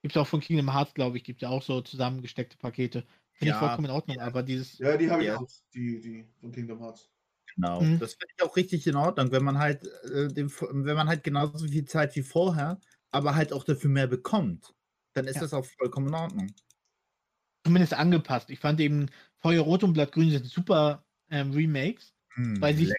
Gibt 0.03 0.17
es 0.17 0.21
auch 0.21 0.27
von 0.27 0.41
Kingdom 0.41 0.73
Hearts, 0.73 0.93
glaube 0.93 1.17
ich, 1.17 1.25
gibt 1.25 1.41
ja 1.41 1.49
auch 1.49 1.63
so 1.63 1.81
zusammengesteckte 1.81 2.59
Pakete. 2.59 3.07
Finde 3.39 3.51
Ja, 3.51 3.57
ich 3.57 3.59
vollkommen 3.69 3.85
in 3.87 3.91
Ordnung, 3.91 4.19
aber 4.21 4.43
dieses. 4.43 4.79
Ja, 4.79 4.97
die 4.97 5.11
habe 5.11 5.23
ich 5.23 5.29
Ja. 5.29 5.37
auch, 5.37 5.47
die, 5.75 6.01
die 6.01 6.27
von 6.41 6.53
Kingdom 6.53 6.81
Hearts. 6.81 7.11
Genau. 7.55 7.81
Mhm. 7.83 7.99
Das 7.99 8.15
finde 8.15 8.33
ich 8.37 8.43
auch 8.43 8.57
richtig 8.57 8.87
in 8.87 8.97
Ordnung, 8.97 9.31
wenn 9.31 9.45
man 9.45 9.59
halt, 9.59 9.87
äh, 10.05 10.29
dem, 10.29 10.51
wenn 10.51 10.97
man 10.97 11.09
halt 11.09 11.23
genauso 11.23 11.67
viel 11.69 11.85
Zeit 11.85 12.17
wie 12.17 12.23
vorher, 12.23 12.81
aber 13.11 13.35
halt 13.35 13.53
auch 13.53 13.65
dafür 13.65 13.91
mehr 13.91 14.07
bekommt, 14.07 14.75
dann 15.13 15.27
ist 15.27 15.37
Ja. 15.37 15.43
das 15.43 15.53
auch 15.55 15.65
vollkommen 15.67 16.09
in 16.09 16.15
Ordnung. 16.15 16.47
Zumindest 17.65 17.95
angepasst. 17.95 18.51
Ich 18.51 18.61
fand 18.61 18.81
eben 18.81 19.07
Feuerrot 19.39 19.83
und 19.85 19.93
Blattgrün 19.93 20.31
sind 20.31 20.47
super 20.47 21.05
ähm, 21.31 21.51
Remakes. 21.53 22.15
Hm, 22.35 22.61
Weil 22.61 22.75
sie, 22.77 22.93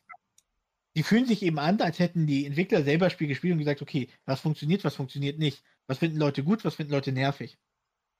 die 0.96 1.04
fühlen 1.04 1.26
sich 1.26 1.44
eben 1.44 1.60
an, 1.60 1.80
als 1.82 2.00
hätten 2.00 2.28
die 2.28 2.46
Entwickler 2.46 2.84
selber 2.84 3.06
das 3.06 3.14
Spiel 3.14 3.28
gespielt 3.28 3.54
und 3.54 3.60
gesagt, 3.60 3.82
okay, 3.82 4.10
was 4.26 4.42
funktioniert, 4.42 4.84
was 4.84 4.96
funktioniert 4.96 5.40
nicht. 5.40 5.64
Was 5.88 6.00
finden 6.00 6.18
Leute 6.18 6.44
gut, 6.44 6.66
was 6.66 6.76
finden 6.76 6.94
Leute 6.94 7.12
nervig. 7.12 7.58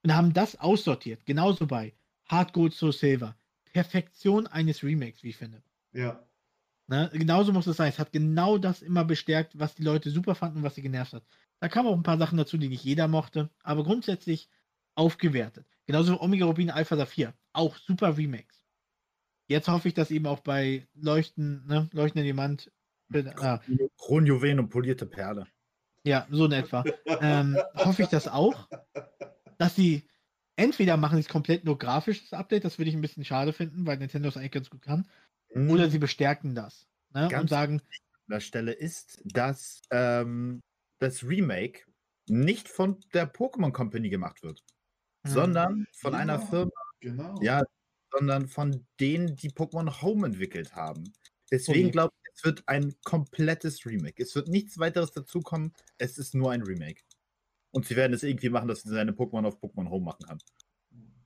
Und 0.04 0.16
haben 0.16 0.34
das 0.34 0.58
aussortiert. 0.60 1.26
Genauso 1.26 1.68
bei 1.68 1.96
Hard 2.28 2.54
Gold 2.54 2.74
Soul 2.74 2.94
Silver. 2.94 3.36
Perfektion 3.66 4.48
eines 4.48 4.84
Remakes, 4.84 5.24
wie 5.24 5.30
ich 5.30 5.38
finde. 5.38 5.62
Ja. 5.94 6.24
Ne? 6.88 7.10
Genauso 7.14 7.52
muss 7.52 7.68
es 7.68 7.78
sein. 7.78 7.90
Es 7.90 8.00
hat 8.00 8.12
genau 8.12 8.58
das 8.58 8.82
immer 8.82 9.04
bestärkt, 9.04 9.60
was 9.60 9.76
die 9.76 9.84
Leute 9.84 10.10
super 10.10 10.36
fanden 10.36 10.60
und 10.60 10.64
was 10.64 10.76
sie 10.76 10.82
genervt 10.82 11.14
hat. 11.14 11.24
Da 11.60 11.68
kamen 11.68 11.90
auch 11.90 11.96
ein 11.96 12.04
paar 12.04 12.18
Sachen 12.18 12.38
dazu, 12.38 12.58
die 12.58 12.70
nicht 12.70 12.84
jeder 12.84 13.08
mochte, 13.08 13.50
aber 13.64 13.84
grundsätzlich 13.84 14.50
aufgewertet. 14.96 15.68
Genauso 15.86 16.14
wie 16.14 16.20
Omega 16.20 16.46
Rubin 16.46 16.70
Alpha 16.70 16.96
Saphir. 16.96 17.34
Auch 17.54 17.78
super 17.78 18.18
Remakes. 18.18 18.64
Jetzt 19.48 19.68
hoffe 19.68 19.88
ich, 19.88 19.94
dass 19.94 20.12
eben 20.12 20.28
auch 20.28 20.42
bei 20.42 20.88
Leuchten, 20.94 21.66
ne, 21.68 21.90
Leuchtender 21.94 22.24
Diamant, 22.24 22.72
ah, 23.38 23.60
Kronjuwelen 23.98 24.60
und 24.60 24.70
polierte 24.70 25.06
Perle. 25.06 25.48
ja, 26.04 26.28
so 26.30 26.46
in 26.46 26.52
etwa, 26.52 26.84
ähm, 27.22 27.58
hoffe 27.76 28.04
ich 28.04 28.10
das 28.10 28.28
auch, 28.28 28.68
dass 29.58 29.76
sie 29.76 30.08
entweder 30.58 30.98
machen 30.98 31.18
sie 31.18 31.22
es 31.22 31.30
komplett 31.30 31.66
nur 31.66 31.80
grafisches 31.80 32.34
Update, 32.34 32.66
das 32.66 32.80
würde 32.80 32.90
ich 32.90 32.96
ein 32.98 33.02
bisschen 33.02 33.26
schade 33.26 33.54
finden, 33.54 33.88
weil 33.88 33.98
Nintendo 34.00 34.30
es 34.30 34.38
eigentlich 34.38 34.52
ganz 34.54 34.72
gut 34.72 34.84
kann, 34.84 35.10
Hm, 35.54 35.68
oder 35.68 35.90
sie 35.92 36.00
bestärken 36.00 36.56
das 36.56 36.88
ne, 37.12 37.34
und 37.34 37.50
sagen, 37.50 37.82
an 38.28 38.34
der 38.36 38.40
Stelle 38.42 38.72
ist, 38.74 39.22
dass 39.26 39.82
ähm, 39.92 40.62
das 41.00 41.24
Remake 41.24 41.84
nicht 42.28 42.68
von 42.70 43.00
der 43.14 43.32
Pokémon 43.34 43.72
Company 43.72 44.10
gemacht 44.10 44.44
wird, 44.44 44.64
hm, 45.24 45.54
sondern 45.54 45.88
von 45.94 46.14
Ja. 46.14 46.22
einer 46.22 46.40
Firma, 46.40 46.72
Genau. 47.02 47.42
ja, 47.42 47.64
sondern 48.14 48.48
von 48.50 48.88
denen, 49.00 49.36
die 49.38 49.52
Pokémon 49.52 50.02
Home 50.02 50.28
entwickelt 50.28 50.76
haben. 50.76 51.14
Deswegen 51.52 51.92
Okay. 51.92 51.92
glaube 51.92 52.14
ich, 52.24 52.32
es 52.36 52.46
wird 52.46 52.64
ein 52.68 52.96
komplettes 53.06 53.86
Remake. 53.86 54.22
Es 54.24 54.36
wird 54.36 54.50
nichts 54.50 54.80
weiteres 54.80 55.12
dazukommen. 55.14 55.74
Es 56.00 56.18
ist 56.20 56.36
nur 56.36 56.52
ein 56.54 56.64
Remake. 56.64 57.04
Und 57.78 57.86
sie 57.86 57.96
werden 57.96 58.14
es 58.14 58.24
irgendwie 58.24 58.50
machen, 58.50 58.68
dass 58.68 58.82
sie 58.82 58.90
seine 58.90 59.12
Pokémon 59.12 59.46
auf 59.46 59.62
Pokémon 59.62 59.88
Home 59.88 60.04
machen 60.06 60.26
kann. 60.26 60.40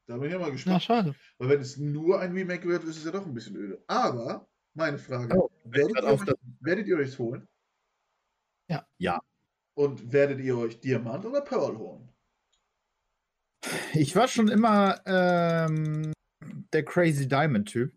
Da 0.06 0.18
bin 0.18 0.26
ich 0.26 0.34
ja 0.34 0.38
mal 0.39 0.47
na 0.47 0.52
gespannt. 0.52 0.84
schade. 0.84 1.16
Weil 1.38 1.47
wenn 1.47 1.62
es 1.62 1.78
nur 1.78 2.20
ein 2.20 2.34
Remake 2.34 2.68
wird, 2.68 2.84
ist 2.84 2.97
es 2.97 3.06
ja 3.06 3.12
doch 3.12 3.26
ein 3.26 3.34
bisschen 3.34 3.56
öde. 3.56 3.82
Aber, 3.88 4.49
meine 4.74 4.97
Frage, 4.97 5.34
Oh, 5.39 5.49
werdet, 5.64 5.95
ihr 5.95 6.04
euch, 6.04 6.26
das- 6.26 6.36
werdet 6.60 6.88
ihr 6.88 6.97
euch 6.97 7.18
holen? 7.18 7.47
Ja. 8.70 8.86
Ja. 8.97 9.22
Und 9.76 10.12
werdet 10.12 10.41
ihr 10.41 10.58
euch 10.58 10.78
Diamant 10.82 11.24
oder 11.26 11.39
Pearl 11.39 11.78
holen? 11.78 12.10
Ich 13.93 14.14
war 14.18 14.28
schon 14.28 14.49
immer 14.49 14.99
ähm, 15.06 16.12
der 16.74 16.84
Crazy 16.84 17.30
Diamond-Typ. 17.30 17.93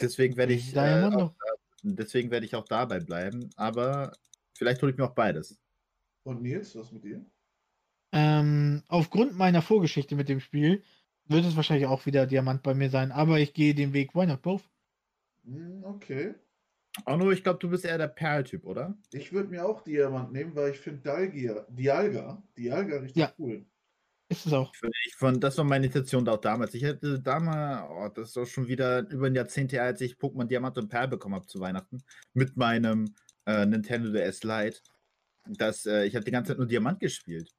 Deswegen 0.00 0.38
werde 0.38 0.54
ich, 0.54 0.70
äh, 0.70 0.72
Diamond 0.72 1.16
auch, 1.16 1.34
deswegen 1.82 2.30
werde 2.30 2.46
ich 2.46 2.54
auch 2.56 2.64
dabei 2.64 3.00
bleiben. 3.00 3.50
Aber 3.56 4.12
vielleicht 4.56 4.80
hole 4.80 4.92
ich 4.92 4.96
mir 4.96 5.04
auch 5.04 5.14
beides. 5.14 5.60
Und 6.26 6.40
Nils, 6.40 6.74
was 6.74 6.90
mit 6.90 7.04
dir? 7.04 7.22
Ähm, 8.14 8.84
aufgrund 8.86 9.36
meiner 9.36 9.60
Vorgeschichte 9.60 10.14
mit 10.14 10.28
dem 10.28 10.38
Spiel 10.38 10.84
wird 11.26 11.44
es 11.44 11.56
wahrscheinlich 11.56 11.86
auch 11.86 12.06
wieder 12.06 12.26
Diamant 12.26 12.62
bei 12.62 12.72
mir 12.72 12.88
sein, 12.88 13.10
aber 13.10 13.40
ich 13.40 13.54
gehe 13.54 13.74
den 13.74 13.92
Weg, 13.92 14.14
why 14.14 14.24
not 14.24 14.40
both? 14.40 14.62
Hm, 15.44 15.82
okay. 15.84 16.34
Nur, 17.08 17.32
ich 17.32 17.42
glaube, 17.42 17.58
du 17.58 17.68
bist 17.68 17.84
eher 17.84 17.98
der 17.98 18.06
Perl-Typ, 18.06 18.64
oder? 18.64 18.96
Ich 19.12 19.32
würde 19.32 19.48
mir 19.48 19.66
auch 19.66 19.82
Diamant 19.82 20.32
nehmen, 20.32 20.54
weil 20.54 20.70
ich 20.70 20.78
finde 20.78 21.00
Dialga, 21.00 21.66
Dialga, 21.68 22.42
Dialga 22.56 22.98
richtig 22.98 23.20
Ja. 23.20 23.34
cool. 23.36 23.66
Ist 24.28 24.46
es 24.46 24.52
auch. 24.52 24.72
Ich 25.04 25.16
fand, 25.16 25.42
das 25.42 25.58
war 25.58 25.64
meine 25.64 25.86
Intention 25.86 26.26
auch 26.28 26.40
damals. 26.40 26.72
Ich 26.74 26.84
hätte 26.84 27.20
damals, 27.20 27.90
oh, 27.90 28.08
das 28.14 28.30
ist 28.30 28.38
auch 28.38 28.46
schon 28.46 28.68
wieder 28.68 29.08
über 29.10 29.26
ein 29.26 29.34
Jahrzehnt 29.34 29.72
her, 29.72 29.82
als 29.82 30.00
ich 30.00 30.14
Pokémon 30.14 30.46
Diamant 30.46 30.78
und 30.78 30.88
Perl 30.88 31.08
bekommen 31.08 31.34
habe 31.34 31.46
zu 31.46 31.60
Weihnachten, 31.60 32.02
mit 32.32 32.56
meinem 32.56 33.14
äh, 33.44 33.66
Nintendo 33.66 34.12
DS 34.12 34.44
Lite. 34.44 34.78
Das, 35.46 35.84
äh, 35.86 36.04
ich 36.06 36.14
habe 36.14 36.24
die 36.24 36.30
ganze 36.30 36.52
Zeit 36.52 36.58
nur 36.58 36.66
Diamant 36.68 37.00
gespielt. 37.00 37.52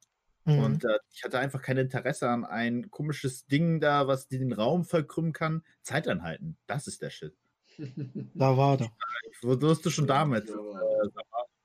Mhm. 0.45 0.59
Und 0.59 0.83
äh, 0.85 0.97
ich 1.13 1.23
hatte 1.23 1.39
einfach 1.39 1.61
kein 1.61 1.77
Interesse 1.77 2.29
an 2.29 2.45
ein 2.45 2.91
komisches 2.91 3.45
Ding 3.47 3.79
da, 3.79 4.07
was 4.07 4.27
den 4.27 4.53
Raum 4.53 4.85
verkrümmen 4.85 5.33
kann. 5.33 5.63
Zeiteinhalten. 5.81 6.57
Das 6.67 6.87
ist 6.87 7.01
der 7.01 7.09
Shit. 7.09 7.35
da 8.35 8.55
war 8.57 8.79
er. 8.79 8.91
Ich 9.31 9.43
wusste 9.43 9.91
schon 9.91 10.07
damals, 10.07 10.49
Ja, 10.49 10.55
äh, 10.55 11.09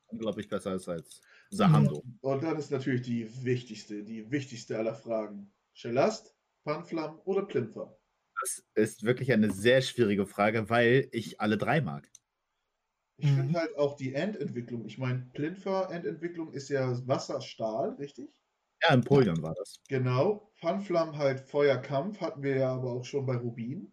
unglaublich 0.09 0.49
besser 0.49 0.75
ist 0.75 0.89
als 0.89 1.21
Sahando. 1.51 2.03
Und 2.21 2.43
dann 2.43 2.57
ist 2.59 2.71
natürlich 2.71 3.03
die 3.03 3.45
wichtigste, 3.45 4.03
die 4.03 4.31
wichtigste 4.31 4.79
aller 4.79 4.95
Fragen. 4.95 5.53
Shelast, 5.73 6.37
Panflam 6.65 7.21
oder 7.25 7.43
Plinfer? 7.47 7.97
Das 8.41 8.65
ist 8.75 9.05
wirklich 9.05 9.33
eine 9.33 9.51
sehr 9.53 9.83
schwierige 9.83 10.27
Frage, 10.27 10.71
weil 10.71 11.09
ich 11.13 11.41
alle 11.41 11.59
drei 11.59 11.81
mag. 11.81 12.09
Ich 13.19 13.31
Mhm. 13.31 13.37
finde 13.37 13.61
halt 13.61 13.77
auch 13.77 13.97
die 13.97 14.15
Endentwicklung. 14.15 14.85
Ich 14.85 14.99
meine, 14.99 15.31
Plinfer-Endentwicklung 15.33 16.53
ist 16.53 16.71
ja 16.71 17.07
Wasserstahl, 17.07 17.91
richtig? 17.91 18.31
Ja, 18.83 18.95
Empoleon 18.95 19.43
war 19.43 19.55
das. 19.55 19.77
Genau. 19.89 20.53
Panflam 20.61 21.17
halt 21.17 21.41
Feuerkampf, 21.41 22.21
hatten 22.21 22.43
wir 22.43 22.57
ja 22.57 22.75
aber 22.75 22.93
auch 22.93 23.05
schon 23.05 23.27
bei 23.27 23.37
Rubin. 23.37 23.93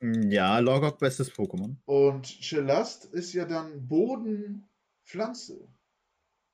Ja, 0.00 0.58
Logok 0.58 0.98
bestes 0.98 1.30
Pokémon. 1.30 1.76
Und 1.84 2.26
Chelast 2.26 3.04
ist 3.06 3.32
ja 3.34 3.44
dann 3.44 3.86
Boden, 3.86 4.68
Pflanze. 5.04 5.68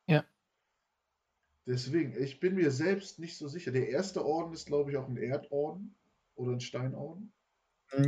Ja. 0.07 0.25
Deswegen, 1.67 2.15
ich 2.23 2.41
bin 2.41 2.55
mir 2.55 2.71
selbst 2.71 3.19
nicht 3.19 3.37
so 3.37 3.49
sicher. 3.49 3.73
Der 3.73 3.89
erste 3.89 4.25
Orden 4.25 4.53
ist, 4.53 4.67
glaube 4.67 4.91
ich, 4.91 4.97
auch 4.97 5.09
ein 5.09 5.17
Erdorden 5.17 5.95
oder 6.35 6.53
ein 6.53 6.61
Steinorden. 6.61 7.33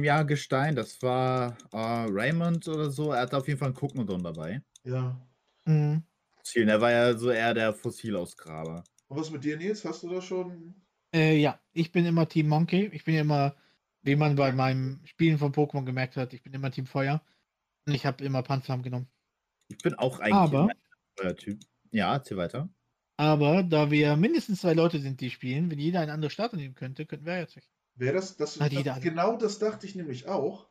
Ja, 0.02 0.22
Gestein, 0.24 0.76
das 0.76 1.00
war 1.00 1.56
äh, 1.72 2.06
Raymond 2.10 2.68
oder 2.68 2.90
so. 2.90 3.12
Er 3.12 3.22
hatte 3.22 3.38
auf 3.38 3.48
jeden 3.48 3.58
Fall 3.58 3.68
einen 3.68 3.74
Kuckendon 3.76 4.22
dabei. 4.22 4.62
Ja. 4.84 5.26
Mhm. 5.64 6.04
Zielen. 6.42 6.68
Er 6.68 6.80
war 6.80 6.90
ja 6.90 7.16
so 7.16 7.30
eher 7.30 7.54
der 7.54 7.72
Fossilausgraber. 7.72 8.84
Und 9.10 9.18
was 9.18 9.30
mit 9.32 9.42
dir, 9.42 9.56
Nils? 9.56 9.84
Hast 9.84 10.04
du 10.04 10.08
da 10.08 10.22
schon? 10.22 10.72
Äh, 11.12 11.36
ja, 11.38 11.60
ich 11.72 11.90
bin 11.90 12.06
immer 12.06 12.28
Team 12.28 12.46
Monkey. 12.48 12.86
Ich 12.92 13.02
bin 13.04 13.16
immer, 13.16 13.56
wie 14.02 14.14
man 14.14 14.36
bei 14.36 14.52
meinem 14.52 15.00
Spielen 15.04 15.36
von 15.36 15.52
Pokémon 15.52 15.84
gemerkt 15.84 16.16
hat, 16.16 16.32
ich 16.32 16.44
bin 16.44 16.52
immer 16.54 16.70
Team 16.70 16.86
Feuer. 16.86 17.20
Und 17.86 17.94
ich 17.94 18.06
habe 18.06 18.22
immer 18.22 18.44
Panzerarm 18.44 18.82
genommen. 18.82 19.08
Ich 19.66 19.78
bin 19.78 19.94
auch 19.94 20.20
eigentlich 20.20 20.34
Aber- 20.34 20.68
ein 20.68 20.76
neuer 21.20 21.34
Typ. 21.34 21.60
Ja, 21.90 22.12
erzähl 22.14 22.36
weiter. 22.36 22.68
Aber 23.16 23.64
da 23.64 23.90
wir 23.90 24.16
mindestens 24.16 24.60
zwei 24.60 24.74
Leute 24.74 25.00
sind, 25.00 25.20
die 25.20 25.30
spielen, 25.30 25.72
wenn 25.72 25.80
jeder 25.80 26.00
eine 26.00 26.12
andere 26.12 26.30
Starter 26.30 26.56
nehmen 26.56 26.76
könnte, 26.76 27.04
könnten 27.04 27.26
wir 27.26 27.38
jetzt 27.38 27.56
weg. 27.56 27.68
Wäre 27.96 28.14
das, 28.14 28.36
das, 28.36 28.54
das 28.58 29.00
genau 29.00 29.36
das 29.36 29.58
dachte 29.58 29.86
ich 29.86 29.96
nämlich 29.96 30.28
auch. 30.28 30.68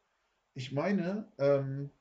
Ich 0.53 0.71
meine, 0.71 1.29
ähm, 1.37 1.91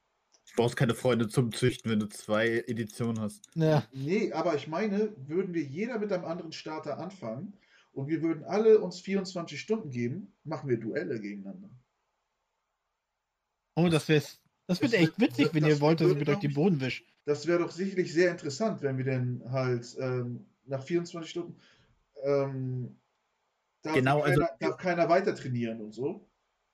Du 0.50 0.62
brauchst 0.62 0.76
keine 0.76 0.94
Freunde 0.94 1.28
zum 1.28 1.52
Züchten, 1.52 1.90
wenn 1.90 2.00
du 2.00 2.08
zwei 2.08 2.64
Editionen 2.66 3.20
hast. 3.20 3.46
Ja, 3.54 3.86
nee, 3.92 4.32
aber 4.32 4.54
ich 4.56 4.66
meine, 4.66 5.12
würden 5.28 5.54
wir 5.54 5.62
jeder 5.62 5.98
mit 5.98 6.12
einem 6.12 6.24
anderen 6.24 6.52
Starter 6.52 6.98
anfangen 6.98 7.52
und 7.92 8.08
wir 8.08 8.22
würden 8.22 8.44
alle 8.44 8.80
uns 8.80 9.00
24 9.00 9.60
Stunden 9.60 9.90
geben, 9.90 10.32
machen 10.44 10.68
wir 10.68 10.78
Duelle 10.78 11.20
gegeneinander. 11.20 11.70
oh, 13.76 13.88
das 13.88 14.08
wäre 14.08 14.22
das 14.66 14.80
wird 14.82 14.92
Das 14.92 15.00
echt 15.00 15.18
wird- 15.20 15.30
witzig, 15.38 15.54
wenn 15.54 15.64
ihr 15.64 15.80
wollt, 15.80 16.00
dass 16.00 16.10
ich 16.10 16.18
mit 16.18 16.28
euch 16.28 16.38
den 16.40 16.52
Boden 16.54 16.80
wisch. 16.80 17.04
Das 17.24 17.46
wäre 17.46 17.60
doch 17.60 17.70
sicherlich 17.70 18.12
sehr 18.12 18.30
interessant, 18.30 18.82
wenn 18.82 18.98
wir 18.98 19.04
denn 19.04 19.42
halt 19.50 19.96
ähm, 20.00 20.46
nach 20.64 20.82
24 20.82 21.30
Stunden 21.30 21.58
ähm, 22.22 22.98
darf, 23.82 23.94
Genau, 23.94 24.20
also- 24.22 24.40
keiner, 24.40 24.56
darf 24.60 24.76
keiner 24.78 25.08
weiter 25.08 25.34
trainieren 25.34 25.80
und 25.80 25.92
so. 25.92 26.27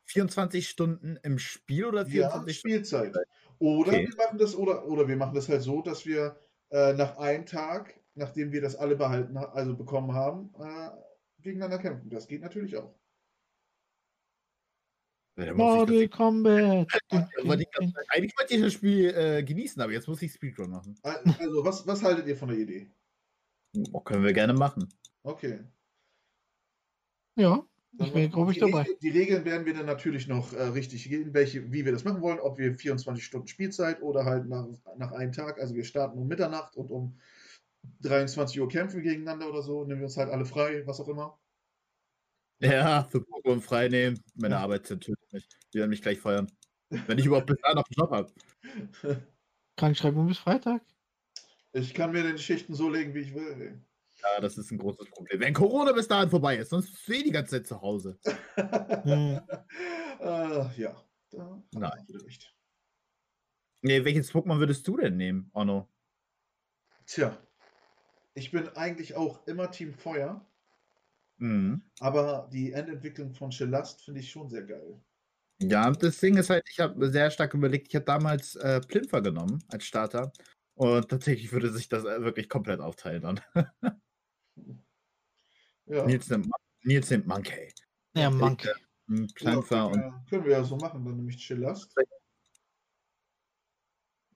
24 0.07 0.69
Stunden 0.69 1.19
im 1.23 1.39
Spiel 1.39 1.87
oder 1.87 2.03
Ja, 2.07 2.29
24 2.31 2.59
Spielzeit. 2.59 3.15
Oder 3.59 3.93
Okay. 3.93 4.09
wir 4.09 4.17
machen 4.17 4.39
das, 4.39 4.55
oder, 4.57 4.87
oder 4.87 5.09
wir 5.09 5.17
machen 5.17 5.35
das 5.35 5.49
halt 5.49 5.63
so, 5.63 5.81
dass 5.83 6.05
wir 6.07 6.37
äh, 6.71 6.93
nach 6.95 7.17
einem 7.19 7.47
Tag, 7.47 7.95
nachdem 8.15 8.53
wir 8.53 8.61
das 8.61 8.77
alle 8.77 8.97
behalten, 8.97 9.39
ha- 9.39 9.53
also 9.53 9.77
bekommen 9.77 10.13
haben, 10.15 10.53
äh, 10.59 10.91
gegeneinander 11.43 11.79
kämpfen. 11.79 12.11
Das 12.11 12.27
geht 12.27 12.43
natürlich 12.43 12.77
auch. 12.77 12.95
Ja, 15.37 15.53
Mortal 15.53 16.09
Kombat. 16.09 16.89
Zeit- 17.11 17.27
Eigentlich 18.09 18.33
wollte 18.39 18.55
ich 18.55 18.61
das 18.61 18.73
Spiel 18.73 19.07
äh, 19.15 19.43
genießen, 19.43 19.81
aber 19.83 19.93
jetzt 19.93 20.07
muss 20.07 20.23
ich 20.23 20.33
Speedrun 20.33 20.71
machen. 20.71 20.97
Al- 21.03 21.23
Also, 21.39 21.65
was, 21.65 21.87
was 21.87 22.03
haltet 22.03 22.27
ihr 22.27 22.37
von 22.37 22.49
der 22.49 22.59
Idee? 22.59 22.91
Oh, 23.93 24.01
können 24.01 24.23
wir 24.25 24.33
gerne 24.33 24.53
machen. 24.55 24.89
Okay. 25.25 25.61
Ja, 27.37 27.67
ich 27.99 28.13
bin, 28.13 28.31
die, 28.31 28.59
dabei. 28.61 28.81
Regel- 28.83 28.97
die 29.03 29.09
Regeln 29.11 29.45
werden 29.45 29.67
wir 29.67 29.75
dann 29.75 29.87
natürlich 29.87 30.27
noch 30.27 30.53
äh, 30.53 30.63
richtig 30.63 31.09
gehen, 31.09 31.33
welche, 31.35 31.73
wie 31.73 31.85
wir 31.85 31.93
das 31.93 32.05
machen 32.05 32.21
wollen, 32.23 32.41
ob 32.41 32.59
wir 32.59 32.75
24 32.75 33.25
Stunden 33.25 33.47
Spielzeit 33.47 34.03
oder 34.03 34.25
halt 34.25 34.47
nach, 34.49 34.67
nach 34.97 35.13
einem 35.13 35.33
Tag, 35.33 35.61
also 35.61 35.75
wir 35.75 35.85
starten 35.85 36.19
um 36.19 36.27
Mitternacht 36.27 36.77
und 36.77 36.91
um 36.91 37.19
23 38.01 38.61
Uhr 38.61 38.69
kämpfen 38.69 39.03
gegeneinander 39.03 39.49
oder 39.49 39.63
so, 39.63 39.85
nehmen 39.85 40.01
wir 40.01 40.07
uns 40.07 40.17
halt 40.17 40.31
alle 40.31 40.45
frei, 40.45 40.83
was 40.87 41.01
auch 41.01 41.09
immer. 41.09 41.39
Ja, 42.61 43.05
für 43.11 43.19
Pokémon 43.19 43.61
frei 43.61 43.89
nehmen. 43.89 44.21
Meine 44.35 44.55
Ja. 44.55 44.61
Arbeit 44.63 44.85
tötet 44.85 45.19
mich. 45.33 45.47
Die 45.73 45.79
werden 45.79 45.91
mich 45.91 46.01
gleich 46.03 46.19
feuern. 46.19 46.51
Wenn 46.89 47.19
ich 47.19 47.27
überhaupt 47.27 47.47
bis 47.47 47.57
dahin 47.61 47.77
noch 47.77 47.85
einen 47.85 47.97
Job 47.99 48.11
habe. 48.11 48.33
Krankschreibung 49.77 50.29
bis 50.29 50.39
Freitag. 50.39 50.83
Ich 51.73 51.93
kann 51.93 52.13
mir 52.13 52.23
den 52.23 52.39
Schichten 52.39 52.75
so 52.75 52.89
legen, 52.89 53.13
wie 53.15 53.21
ich 53.21 53.35
will. 53.35 53.81
Ja, 54.25 54.41
das 54.41 54.57
ist 54.57 54.71
ein 54.71 54.79
großes 54.79 55.11
Problem. 55.11 55.41
Wenn 55.41 55.53
Corona 55.55 55.93
bis 55.93 56.09
dahin 56.09 56.31
vorbei 56.31 56.57
ist, 56.57 56.71
sonst 56.71 57.07
du 57.07 57.13
eh 57.13 57.23
die 57.23 57.31
ganze 57.31 57.57
Zeit 57.57 57.67
zu 57.67 57.81
Hause. 57.81 58.19
Hm. 58.25 59.41
äh, 60.21 60.81
ja, 60.81 60.97
da 61.31 61.63
Nein. 61.73 62.07
recht. 62.25 62.55
Nee, 63.83 64.03
welches 64.05 64.33
Pokémon 64.33 64.59
würdest 64.59 64.89
du 64.89 64.97
denn 64.97 65.17
nehmen, 65.19 65.51
Onno? 65.53 65.89
Tja, 67.07 67.37
ich 68.35 68.51
bin 68.51 68.69
eigentlich 68.71 69.15
auch 69.15 69.47
immer 69.47 69.71
Team 69.71 69.93
Feuer, 69.93 70.41
Mhm. 71.37 71.83
aber 72.01 72.49
die 72.53 72.73
Endentwicklung 72.73 73.35
von 73.35 73.51
Chelast 73.51 74.03
finde 74.05 74.21
ich 74.21 74.31
schon 74.31 74.49
sehr 74.49 74.63
geil. 74.63 75.01
Ja, 75.61 75.91
das 75.91 76.19
Ding 76.19 76.37
ist 76.37 76.49
halt, 76.51 76.65
ich 76.71 76.81
habe 76.81 77.11
sehr 77.11 77.31
stark 77.31 77.55
überlegt, 77.55 77.89
ich 77.89 77.95
habe 77.97 78.05
damals 78.05 78.57
äh, 78.57 78.81
Plimfer 78.81 79.21
genommen 79.21 79.63
als 79.69 79.85
Starter. 79.85 80.33
Und 80.75 81.09
tatsächlich 81.09 81.53
würde 81.53 81.71
sich 81.73 81.89
das 81.89 82.05
äh, 82.05 82.23
wirklich 82.23 82.49
komplett 82.49 82.81
aufteilen 82.81 83.23
dann. 83.23 83.41
Ja, 85.87 86.07
Nils, 86.07 86.29
nimmt, 86.29 86.47
Mon- 86.47 86.61
Nils 86.83 87.11
nimmt 87.11 87.27
Monkey. 87.27 87.73
Ja, 88.15 88.29
Ich, 88.31 88.35
Monkey. 88.35 88.69
äh, 88.69 88.73
m, 89.09 89.27
ja 89.39 89.53
können, 89.53 89.57
und 89.59 89.71
wir, 89.71 90.25
können 90.31 90.45
wir 90.45 90.53
ja 90.53 90.65
so 90.65 90.77
machen, 90.77 91.05
dann 91.05 91.17
nämlich 91.17 91.37
Chelast. 91.37 91.95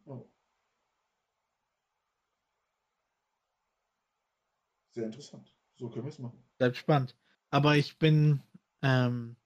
Oh. 0.05 0.29
Sehr 4.93 5.07
interessant. 5.07 5.55
So 5.77 5.89
können 5.89 6.05
wir 6.05 6.11
es 6.11 6.19
machen. 6.19 6.43
Bleibt 6.59 6.77
spannend. 6.77 7.16
Aber 7.51 7.77
ich 7.77 7.99
bin, 7.99 8.43
ähm, 8.83 9.37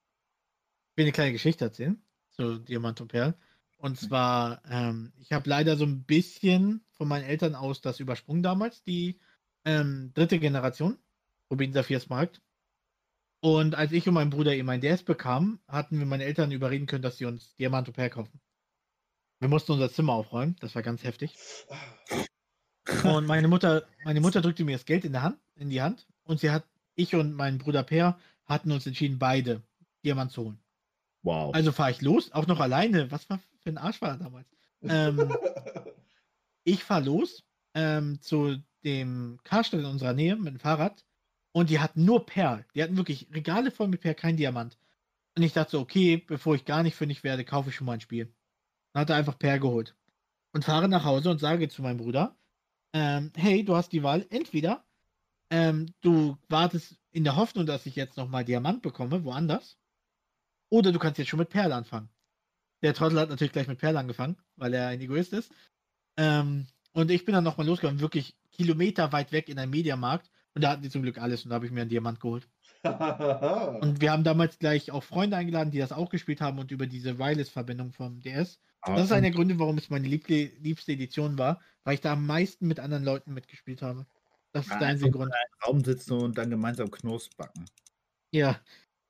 will 0.96 1.04
eine 1.04 1.12
kleine 1.12 1.32
Geschichte 1.32 1.64
erzählen 1.66 2.02
zu 2.30 2.58
Diamant 2.58 3.00
und 3.00 3.08
Perl. 3.08 3.34
Und 3.76 3.98
zwar, 3.98 4.62
ähm, 4.68 5.12
ich 5.18 5.32
habe 5.32 5.48
leider 5.48 5.76
so 5.76 5.84
ein 5.84 6.04
bisschen 6.04 6.84
von 6.92 7.08
meinen 7.08 7.24
Eltern 7.24 7.54
aus 7.54 7.80
das 7.80 8.00
übersprungen 8.00 8.42
damals, 8.42 8.82
die 8.84 9.20
ähm, 9.64 10.12
dritte 10.14 10.38
Generation, 10.38 10.98
Rubin 11.50 11.72
Saphir 11.72 12.00
Smaragd. 12.00 12.40
Und 13.40 13.74
als 13.74 13.92
ich 13.92 14.06
und 14.06 14.14
mein 14.14 14.30
Bruder 14.30 14.54
eben 14.54 14.70
ein 14.70 14.80
DS 14.80 15.02
bekamen, 15.02 15.58
hatten 15.66 15.98
wir 15.98 16.06
meine 16.06 16.24
Eltern 16.24 16.52
überreden 16.52 16.86
können, 16.86 17.02
dass 17.02 17.18
sie 17.18 17.24
uns 17.24 17.56
Diamant 17.56 17.88
und 17.88 17.94
Perl 17.94 18.10
kaufen. 18.10 18.40
Wir 19.40 19.48
mussten 19.48 19.72
unser 19.72 19.90
Zimmer 19.90 20.12
aufräumen, 20.12 20.54
das 20.60 20.76
war 20.76 20.82
ganz 20.82 21.02
heftig. 21.02 21.34
Und 23.02 23.26
meine 23.26 23.48
Mutter, 23.48 23.84
meine 24.04 24.20
Mutter 24.20 24.40
drückte 24.40 24.64
mir 24.64 24.76
das 24.76 24.84
Geld 24.84 25.04
in, 25.04 25.12
der 25.12 25.22
Hand, 25.22 25.38
in 25.56 25.70
die 25.70 25.82
Hand 25.82 26.06
und 26.24 26.38
sie 26.38 26.50
hat, 26.50 26.64
ich 26.94 27.14
und 27.16 27.32
mein 27.32 27.58
Bruder 27.58 27.82
Per 27.82 28.18
hatten 28.44 28.70
uns 28.70 28.86
entschieden, 28.86 29.18
beide 29.18 29.62
Diamant 30.04 30.30
zu 30.30 30.44
holen. 30.44 30.62
wow. 31.22 31.54
Also 31.54 31.72
fahre 31.72 31.90
ich 31.90 32.02
los, 32.02 32.30
auch 32.32 32.46
noch 32.46 32.60
alleine. 32.60 33.10
Was 33.10 33.28
war 33.30 33.40
für 33.60 33.70
ein 33.70 33.78
Arsch 33.78 34.00
war 34.00 34.10
er 34.10 34.18
damals? 34.18 34.48
Ähm, 34.82 35.32
ich 36.64 36.84
fahre 36.84 37.04
los 37.04 37.44
ähm, 37.74 38.20
zu 38.20 38.62
dem 38.84 39.38
Karstadt 39.44 39.80
in 39.80 39.86
unserer 39.86 40.12
Nähe 40.12 40.36
mit 40.36 40.54
dem 40.54 40.60
Fahrrad 40.60 41.04
und 41.52 41.70
die 41.70 41.80
hatten 41.80 42.04
nur 42.04 42.26
Perl. 42.26 42.64
Die 42.74 42.82
hatten 42.82 42.96
wirklich 42.96 43.28
Regale 43.32 43.70
voll 43.70 43.88
mit 43.88 44.00
Perl, 44.00 44.14
kein 44.14 44.36
Diamant. 44.36 44.78
Und 45.36 45.42
ich 45.42 45.52
dachte 45.52 45.72
so, 45.72 45.80
okay, 45.80 46.16
bevor 46.16 46.54
ich 46.54 46.64
gar 46.64 46.82
nicht 46.82 46.96
fündig 46.96 47.24
werde, 47.24 47.44
kaufe 47.44 47.70
ich 47.70 47.76
schon 47.76 47.86
mal 47.86 47.94
ein 47.94 48.00
Spiel. 48.00 48.32
Dann 48.92 49.02
hat 49.02 49.10
er 49.10 49.16
einfach 49.16 49.38
Perl 49.38 49.60
geholt. 49.60 49.96
Und 50.52 50.64
fahre 50.64 50.88
nach 50.88 51.04
Hause 51.04 51.30
und 51.30 51.38
sage 51.38 51.68
zu 51.68 51.82
meinem 51.82 51.96
Bruder, 51.96 52.36
ähm, 52.92 53.32
hey, 53.34 53.64
du 53.64 53.74
hast 53.74 53.92
die 53.92 54.02
Wahl, 54.02 54.26
entweder 54.28 54.84
ähm, 55.50 55.86
du 56.02 56.36
wartest 56.48 56.98
in 57.10 57.24
der 57.24 57.36
Hoffnung, 57.36 57.64
dass 57.66 57.86
ich 57.86 57.96
jetzt 57.96 58.16
nochmal 58.16 58.44
Diamant 58.44 58.82
bekomme, 58.82 59.24
woanders, 59.24 59.78
oder 60.70 60.92
du 60.92 60.98
kannst 60.98 61.18
jetzt 61.18 61.28
schon 61.28 61.38
mit 61.38 61.50
Perl 61.50 61.72
anfangen. 61.72 62.10
Der 62.82 62.94
Trottel 62.94 63.20
hat 63.20 63.28
natürlich 63.28 63.52
gleich 63.52 63.68
mit 63.68 63.78
Perl 63.78 63.96
angefangen, 63.96 64.36
weil 64.56 64.74
er 64.74 64.88
ein 64.88 65.00
Egoist 65.00 65.32
ist. 65.32 65.52
Ähm, 66.16 66.66
und 66.92 67.10
ich 67.10 67.24
bin 67.24 67.34
dann 67.34 67.44
nochmal 67.44 67.66
losgegangen, 67.66 68.00
wirklich 68.00 68.36
Kilometer 68.52 69.12
weit 69.12 69.32
weg 69.32 69.48
in 69.48 69.58
einen 69.58 69.70
Mediamarkt. 69.70 70.30
Und 70.54 70.62
da 70.62 70.70
hatten 70.72 70.82
die 70.82 70.90
zum 70.90 71.02
Glück 71.02 71.18
alles 71.18 71.44
und 71.44 71.50
da 71.50 71.54
habe 71.56 71.66
ich 71.66 71.72
mir 71.72 71.80
einen 71.80 71.88
Diamant 71.90 72.20
geholt. 72.20 72.46
Und 72.84 74.00
wir 74.00 74.10
haben 74.12 74.24
damals 74.24 74.58
gleich 74.58 74.90
auch 74.90 75.02
Freunde 75.04 75.36
eingeladen, 75.36 75.70
die 75.70 75.78
das 75.78 75.92
auch 75.92 76.10
gespielt 76.10 76.40
haben 76.40 76.58
und 76.58 76.70
über 76.72 76.86
diese 76.86 77.18
Wireless-Verbindung 77.18 77.92
vom 77.92 78.20
DS. 78.20 78.58
Aber 78.80 78.96
Das 78.96 79.06
ist 79.06 79.12
einer 79.12 79.22
der 79.22 79.30
Gründe, 79.30 79.58
warum 79.58 79.78
es 79.78 79.88
meine 79.88 80.08
liebste, 80.08 80.46
liebste 80.58 80.92
Edition 80.92 81.38
war, 81.38 81.60
weil 81.84 81.94
ich 81.94 82.00
da 82.00 82.12
am 82.14 82.26
meisten 82.26 82.66
mit 82.66 82.80
anderen 82.80 83.04
Leuten 83.04 83.32
mitgespielt 83.34 83.82
habe. 83.82 84.06
Das 84.52 84.70
ist 84.70 84.72
Ja, 84.72 84.78
der 84.80 84.88
einzige 84.88 85.10
Grund. 85.12 85.32
im 85.32 85.64
Raum 85.68 85.84
sitzen 85.84 86.12
und 86.14 86.36
dann 86.36 86.50
gemeinsam 86.50 86.90
Knust 86.90 87.36
backen. 87.36 87.64
Ja. 88.32 88.60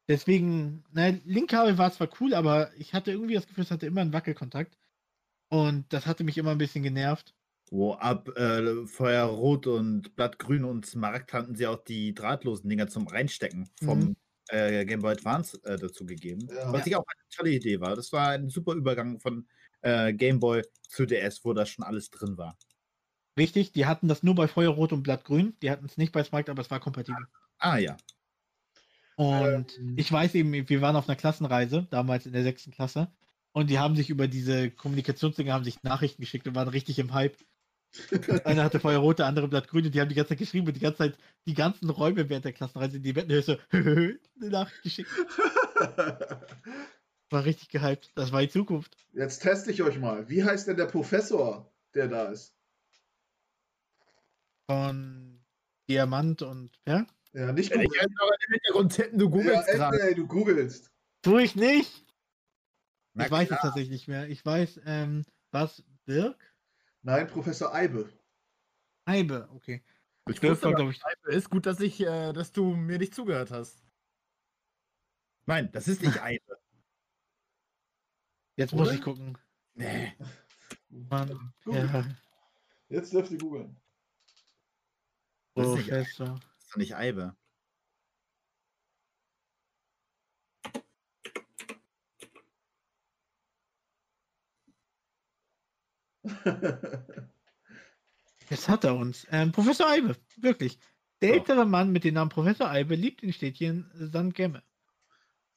Deswegen, 0.08 0.84
naja, 0.92 1.18
Linkkabel 1.24 1.78
war 1.78 1.92
zwar 1.92 2.08
cool, 2.20 2.34
aber 2.34 2.72
ich 2.76 2.92
hatte 2.94 3.12
irgendwie 3.12 3.34
das 3.34 3.46
Gefühl, 3.46 3.64
es 3.64 3.70
hatte 3.70 3.86
immer 3.86 4.00
einen 4.02 4.12
Wackelkontakt. 4.12 4.76
Und 5.48 5.92
das 5.92 6.06
hatte 6.06 6.24
mich 6.24 6.38
immer 6.38 6.52
ein 6.52 6.58
bisschen 6.58 6.82
genervt. 6.82 7.34
Wo 7.74 7.94
ab 7.94 8.28
äh, 8.36 8.86
Feuerrot 8.86 9.66
und 9.66 10.14
Blattgrün 10.14 10.62
und 10.64 10.84
Smaragd 10.84 11.32
hatten 11.32 11.54
sie 11.56 11.66
auch 11.66 11.82
die 11.82 12.12
drahtlosen 12.14 12.68
Dinger 12.68 12.88
zum 12.88 13.06
Reinstecken 13.06 13.70
vom 13.82 13.98
Mhm. 14.00 14.16
äh, 14.48 14.84
Game 14.84 15.00
Boy 15.00 15.12
Advance 15.12 15.58
äh, 15.64 15.78
dazu 15.78 16.04
gegeben. 16.04 16.46
Ja. 16.54 16.70
Was 16.70 16.86
ich 16.86 16.94
auch 16.96 17.04
eine 17.06 17.28
tolle 17.34 17.50
Idee 17.52 17.80
war. 17.80 17.96
Das 17.96 18.12
war 18.12 18.28
ein 18.28 18.50
super 18.50 18.74
Übergang 18.74 19.20
von 19.20 19.48
äh, 19.80 20.12
Game 20.12 20.38
Boy 20.38 20.62
zu 20.86 21.06
DS, 21.06 21.42
wo 21.46 21.54
das 21.54 21.70
schon 21.70 21.82
alles 21.84 22.10
drin 22.10 22.36
war. 22.36 22.58
Wichtig, 23.36 23.72
die 23.72 23.86
hatten 23.86 24.06
das 24.06 24.22
nur 24.22 24.34
bei 24.34 24.48
Feuerrot 24.48 24.92
und 24.92 25.02
Blattgrün. 25.02 25.56
Die 25.62 25.70
hatten 25.70 25.86
es 25.86 25.96
nicht 25.96 26.12
bei 26.12 26.22
Smite, 26.24 26.50
aber 26.50 26.60
es 26.60 26.70
war 26.70 26.78
kompatibel. 26.80 27.24
Ah 27.56 27.78
ja. 27.78 27.96
Und 29.16 29.78
Ähm. 29.78 29.94
ich 29.96 30.10
weiß 30.12 30.34
eben, 30.34 30.52
wir 30.68 30.80
waren 30.82 30.96
auf 30.96 31.08
einer 31.08 31.16
Klassenreise, 31.16 31.86
damals 31.90 32.26
in 32.26 32.32
der 32.34 32.42
sechsten 32.42 32.70
Klasse. 32.72 33.10
Und 33.52 33.70
die 33.70 33.78
haben 33.78 33.96
sich 33.96 34.10
über 34.10 34.28
diese 34.28 34.70
Kommunikationsdinge 34.70 35.52
haben 35.52 35.64
sich 35.64 35.82
Nachrichten 35.82 36.20
geschickt 36.22 36.46
und 36.48 36.54
waren 36.54 36.68
richtig 36.68 36.98
im 36.98 37.12
Hype. 37.14 37.36
Einer 38.44 38.64
hatte 38.64 38.80
Feuerrot, 38.80 39.18
der 39.18 39.26
andere 39.26 39.48
Blatt 39.48 39.68
grün 39.68 39.84
und 39.84 39.94
die 39.94 40.00
haben 40.00 40.08
die 40.08 40.14
ganze 40.14 40.30
Zeit 40.30 40.38
geschrieben 40.38 40.66
und 40.66 40.74
die 40.74 40.80
ganze 40.80 40.98
Zeit 40.98 41.18
die 41.46 41.54
ganzen 41.54 41.90
Räume 41.90 42.28
während 42.28 42.44
der 42.44 42.52
Klassenreise, 42.52 43.00
die 43.00 43.12
Betten 43.12 43.42
so 43.42 43.56
eine 43.70 44.18
Nachricht 44.40 44.82
geschickt. 44.82 45.10
War 47.30 47.44
richtig 47.44 47.70
gehypt. 47.70 48.10
Das 48.14 48.30
war 48.30 48.42
die 48.42 48.50
Zukunft. 48.50 48.94
Jetzt 49.14 49.40
teste 49.40 49.70
ich 49.70 49.82
euch 49.82 49.98
mal. 49.98 50.28
Wie 50.28 50.44
heißt 50.44 50.68
denn 50.68 50.76
der 50.76 50.84
Professor, 50.86 51.72
der 51.94 52.08
da 52.08 52.24
ist? 52.24 52.54
Von 54.66 55.42
Diamant 55.88 56.42
und 56.42 56.78
ja? 56.86 57.06
Ja, 57.32 57.52
nicht 57.52 57.72
googeln. 57.72 57.88
einfach 57.90 58.28
im 58.46 58.52
Hintergrund 58.52 58.94
tippen, 58.94 59.18
du 59.18 59.24
Ja, 59.24 59.30
googelst 59.30 59.68
gerade. 59.68 60.02
ey, 60.02 60.14
du 60.14 60.26
googelst. 60.26 60.90
Tu 61.22 61.38
ich 61.38 61.56
nicht. 61.56 62.04
Na 63.14 63.24
ich 63.24 63.30
weiß 63.30 63.48
klar. 63.48 63.58
es 63.58 63.62
tatsächlich 63.62 63.90
nicht 63.90 64.08
mehr. 64.08 64.28
Ich 64.28 64.44
weiß, 64.44 64.80
ähm, 64.84 65.24
was 65.50 65.82
Dirk? 66.06 66.51
Nein, 67.02 67.26
Professor 67.26 67.74
Eibe. 67.74 68.08
Eibe, 69.04 69.48
okay. 69.52 69.82
Ich 70.28 70.38
aber, 70.42 70.74
glaube 70.74 70.92
ich. 70.92 71.00
ist 71.26 71.50
gut, 71.50 71.66
dass 71.66 71.80
ich, 71.80 72.00
äh, 72.00 72.32
dass 72.32 72.52
du 72.52 72.76
mir 72.76 72.98
nicht 72.98 73.14
zugehört 73.14 73.50
hast. 73.50 73.82
Nein, 75.46 75.70
das 75.72 75.88
ist 75.88 76.00
nicht 76.02 76.20
Eibe. 76.22 76.58
Jetzt 78.56 78.72
muss 78.72 78.88
Oder? 78.88 78.96
ich 78.96 79.02
gucken. 79.02 79.36
Nee. 79.74 80.12
Mann, 80.88 81.52
ja, 81.66 82.04
Jetzt 82.88 83.12
dürft 83.12 83.32
ihr 83.32 83.38
googeln. 83.38 83.80
Das 85.54 85.66
ist 85.66 85.74
nicht 85.76 85.90
Professor. 85.90 86.26
Das 86.26 86.64
ist 86.64 86.72
doch 86.72 86.76
nicht 86.76 86.94
Eibe. 86.94 87.36
Jetzt 98.50 98.68
hat 98.68 98.84
er 98.84 98.94
uns. 98.96 99.26
Ähm, 99.30 99.52
Professor 99.52 99.88
Eibe, 99.88 100.16
wirklich. 100.36 100.78
Der 101.20 101.34
ältere 101.34 101.64
Mann 101.64 101.92
mit 101.92 102.04
dem 102.04 102.14
Namen 102.14 102.30
Professor 102.30 102.68
Eibe 102.68 102.94
liebt 102.96 103.22
in 103.22 103.32
Städtchen 103.32 103.90
St. 103.94 104.34
Gemme. 104.34 104.62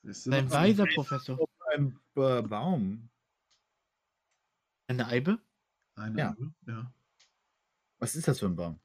Ein 0.03 0.51
weiser 0.51 0.85
Professor. 0.93 1.39
Ein 1.73 1.99
äh, 2.15 2.41
Baum. 2.43 3.09
Eine 4.87 5.07
Eibe? 5.07 5.39
Eine 5.95 6.19
Ja. 6.19 6.29
Eibe, 6.31 6.53
ja. 6.67 6.93
Was 7.97 8.15
ist 8.15 8.27
das 8.27 8.39
für 8.39 8.45
ein 8.45 8.55
Baum? 8.55 8.79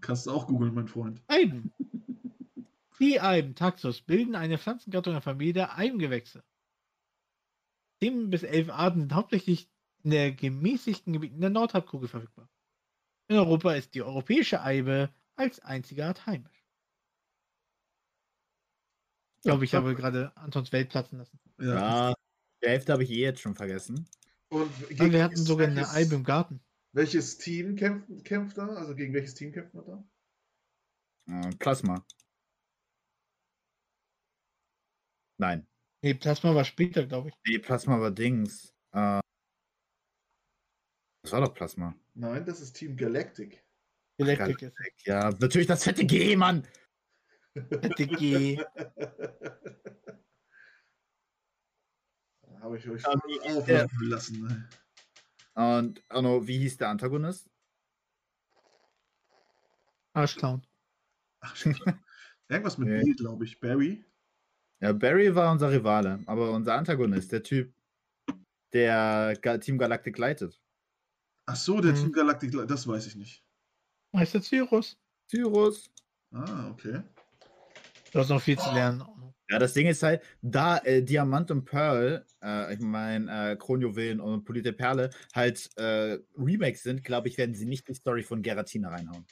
Kannst 0.00 0.26
du 0.26 0.30
auch 0.30 0.46
googeln, 0.46 0.74
mein 0.74 0.86
Freund. 0.88 1.20
Eiben. 1.26 1.72
Die 3.00 3.20
Eiben, 3.20 3.56
Taxus, 3.56 4.00
bilden 4.00 4.36
eine 4.36 4.58
Pflanzengattung 4.58 5.14
der 5.14 5.22
Familie 5.22 5.54
der 5.54 5.76
Eibengewächse. 5.76 6.44
Sieben 8.00 8.30
bis 8.30 8.44
elf 8.44 8.70
Arten 8.70 9.00
sind 9.00 9.14
hauptsächlich 9.14 9.71
in 10.02 10.10
der 10.10 10.32
gemäßigten 10.32 11.12
Gebieten 11.12 11.40
der 11.40 11.50
Nordhalbkugel 11.50 12.08
verfügbar. 12.08 12.48
In 13.28 13.36
Europa 13.36 13.74
ist 13.74 13.94
die 13.94 14.02
europäische 14.02 14.60
Eibe 14.62 15.12
als 15.36 15.60
einzige 15.60 16.06
Art 16.06 16.26
heimisch. 16.26 16.64
Ich 19.38 19.44
glaube, 19.44 19.64
ich 19.64 19.74
habe 19.74 19.94
gerade 19.94 20.36
Antons 20.36 20.70
Welt 20.72 20.90
platzen 20.90 21.18
lassen. 21.18 21.40
Ja. 21.60 22.14
Die 22.62 22.68
Hälfte 22.68 22.92
habe 22.92 23.02
ich 23.02 23.10
eh 23.10 23.20
jetzt 23.22 23.40
schon 23.40 23.56
vergessen. 23.56 24.08
Und 24.50 24.70
gegen 24.88 25.12
wir 25.12 25.24
hatten 25.24 25.32
welches- 25.32 25.46
sogar 25.46 25.66
eine 25.66 25.88
Eibe 25.90 26.14
im 26.14 26.24
Garten. 26.24 26.60
Welches 26.94 27.38
Team 27.38 27.74
kämpft, 27.74 28.24
kämpft 28.24 28.58
da? 28.58 28.66
Also 28.68 28.94
gegen 28.94 29.14
welches 29.14 29.34
Team 29.34 29.50
kämpft 29.50 29.74
man 29.74 29.86
da? 29.86 30.04
Äh, 31.48 31.56
Plasma. 31.56 32.04
Nein. 35.40 35.66
Nee, 36.04 36.14
Plasma 36.14 36.54
war 36.54 36.64
später, 36.64 37.06
glaube 37.06 37.30
ich. 37.30 37.34
Nee, 37.46 37.58
Plasma 37.58 37.98
war 37.98 38.10
Dings. 38.10 38.74
Äh, 38.92 39.21
das 41.32 41.40
war 41.40 41.46
doch 41.46 41.54
Plasma. 41.54 41.94
Nein, 42.14 42.44
das 42.44 42.60
ist 42.60 42.74
Team 42.74 42.94
Galactic. 42.94 43.64
Galactic 44.18 44.60
ist 44.62 44.74
Ja, 45.06 45.30
natürlich 45.40 45.66
das 45.66 45.82
fette 45.82 46.04
G, 46.04 46.36
Mann. 46.36 46.66
DG. 47.56 48.58
Habe 52.60 52.76
ich 52.78 52.86
euch 52.88 53.02
Ja, 53.02 53.14
hieß 53.26 53.56
auflaufen 53.56 54.08
lassen. 54.08 54.42
ne? 54.42 54.68
Und 55.54 56.02
Arno, 56.08 56.46
wie 56.46 56.58
hieß 56.58 56.76
der 56.76 56.90
Antagonist? 56.90 57.48
Arschclown. 60.12 60.66
Ach. 61.40 61.56
Irgendwas 62.48 62.76
mit 62.78 62.88
Nee. 62.88 63.02
B, 63.04 63.12
glaube 63.14 63.44
ich. 63.46 63.58
Barry. 63.58 64.04
Ja, 64.80 64.92
Barry 64.92 65.34
war 65.34 65.50
unser 65.50 65.70
Rivale, 65.72 66.20
aber 66.26 66.50
unser 66.52 66.74
Antagonist, 66.74 67.32
der 67.32 67.42
Typ, 67.42 67.74
der 68.74 69.40
Team 69.60 69.78
Galactic 69.78 70.18
leitet. 70.18 70.60
Ach 71.46 71.56
so, 71.56 71.80
der 71.80 71.92
Mhm. 71.92 71.96
Team 71.96 72.12
Galactic, 72.12 72.52
das 72.68 72.86
weiß 72.86 73.06
ich 73.06 73.16
nicht. 73.16 73.44
Meister 74.12 74.40
Cyrus. 74.42 74.96
Cyrus. 75.30 75.90
Ah, 76.32 76.68
okay. 76.70 77.02
Du 78.12 78.18
hast 78.18 78.28
noch 78.28 78.40
viel 78.42 78.58
zu 78.58 78.70
lernen. 78.72 79.02
Ja, 79.50 79.58
das 79.58 79.72
Ding 79.74 79.86
ist 79.86 80.02
halt, 80.02 80.22
da 80.40 80.78
äh, 80.78 81.02
Diamant 81.02 81.50
und 81.50 81.64
Pearl, 81.64 82.24
äh, 82.42 82.74
ich 82.74 82.80
meine 82.80 83.50
äh, 83.52 83.56
Kronjuwelen 83.56 84.20
und 84.20 84.44
Polierte 84.44 84.72
Perle, 84.72 85.10
halt 85.34 85.68
äh, 85.76 86.18
Remakes 86.38 86.82
sind, 86.84 87.04
glaube 87.04 87.28
ich, 87.28 87.36
werden 87.38 87.54
sie 87.54 87.66
nicht 87.66 87.86
die 87.88 87.94
Story 87.94 88.22
von 88.22 88.40
Geratina 88.42 88.88
reinhauen. 88.90 89.26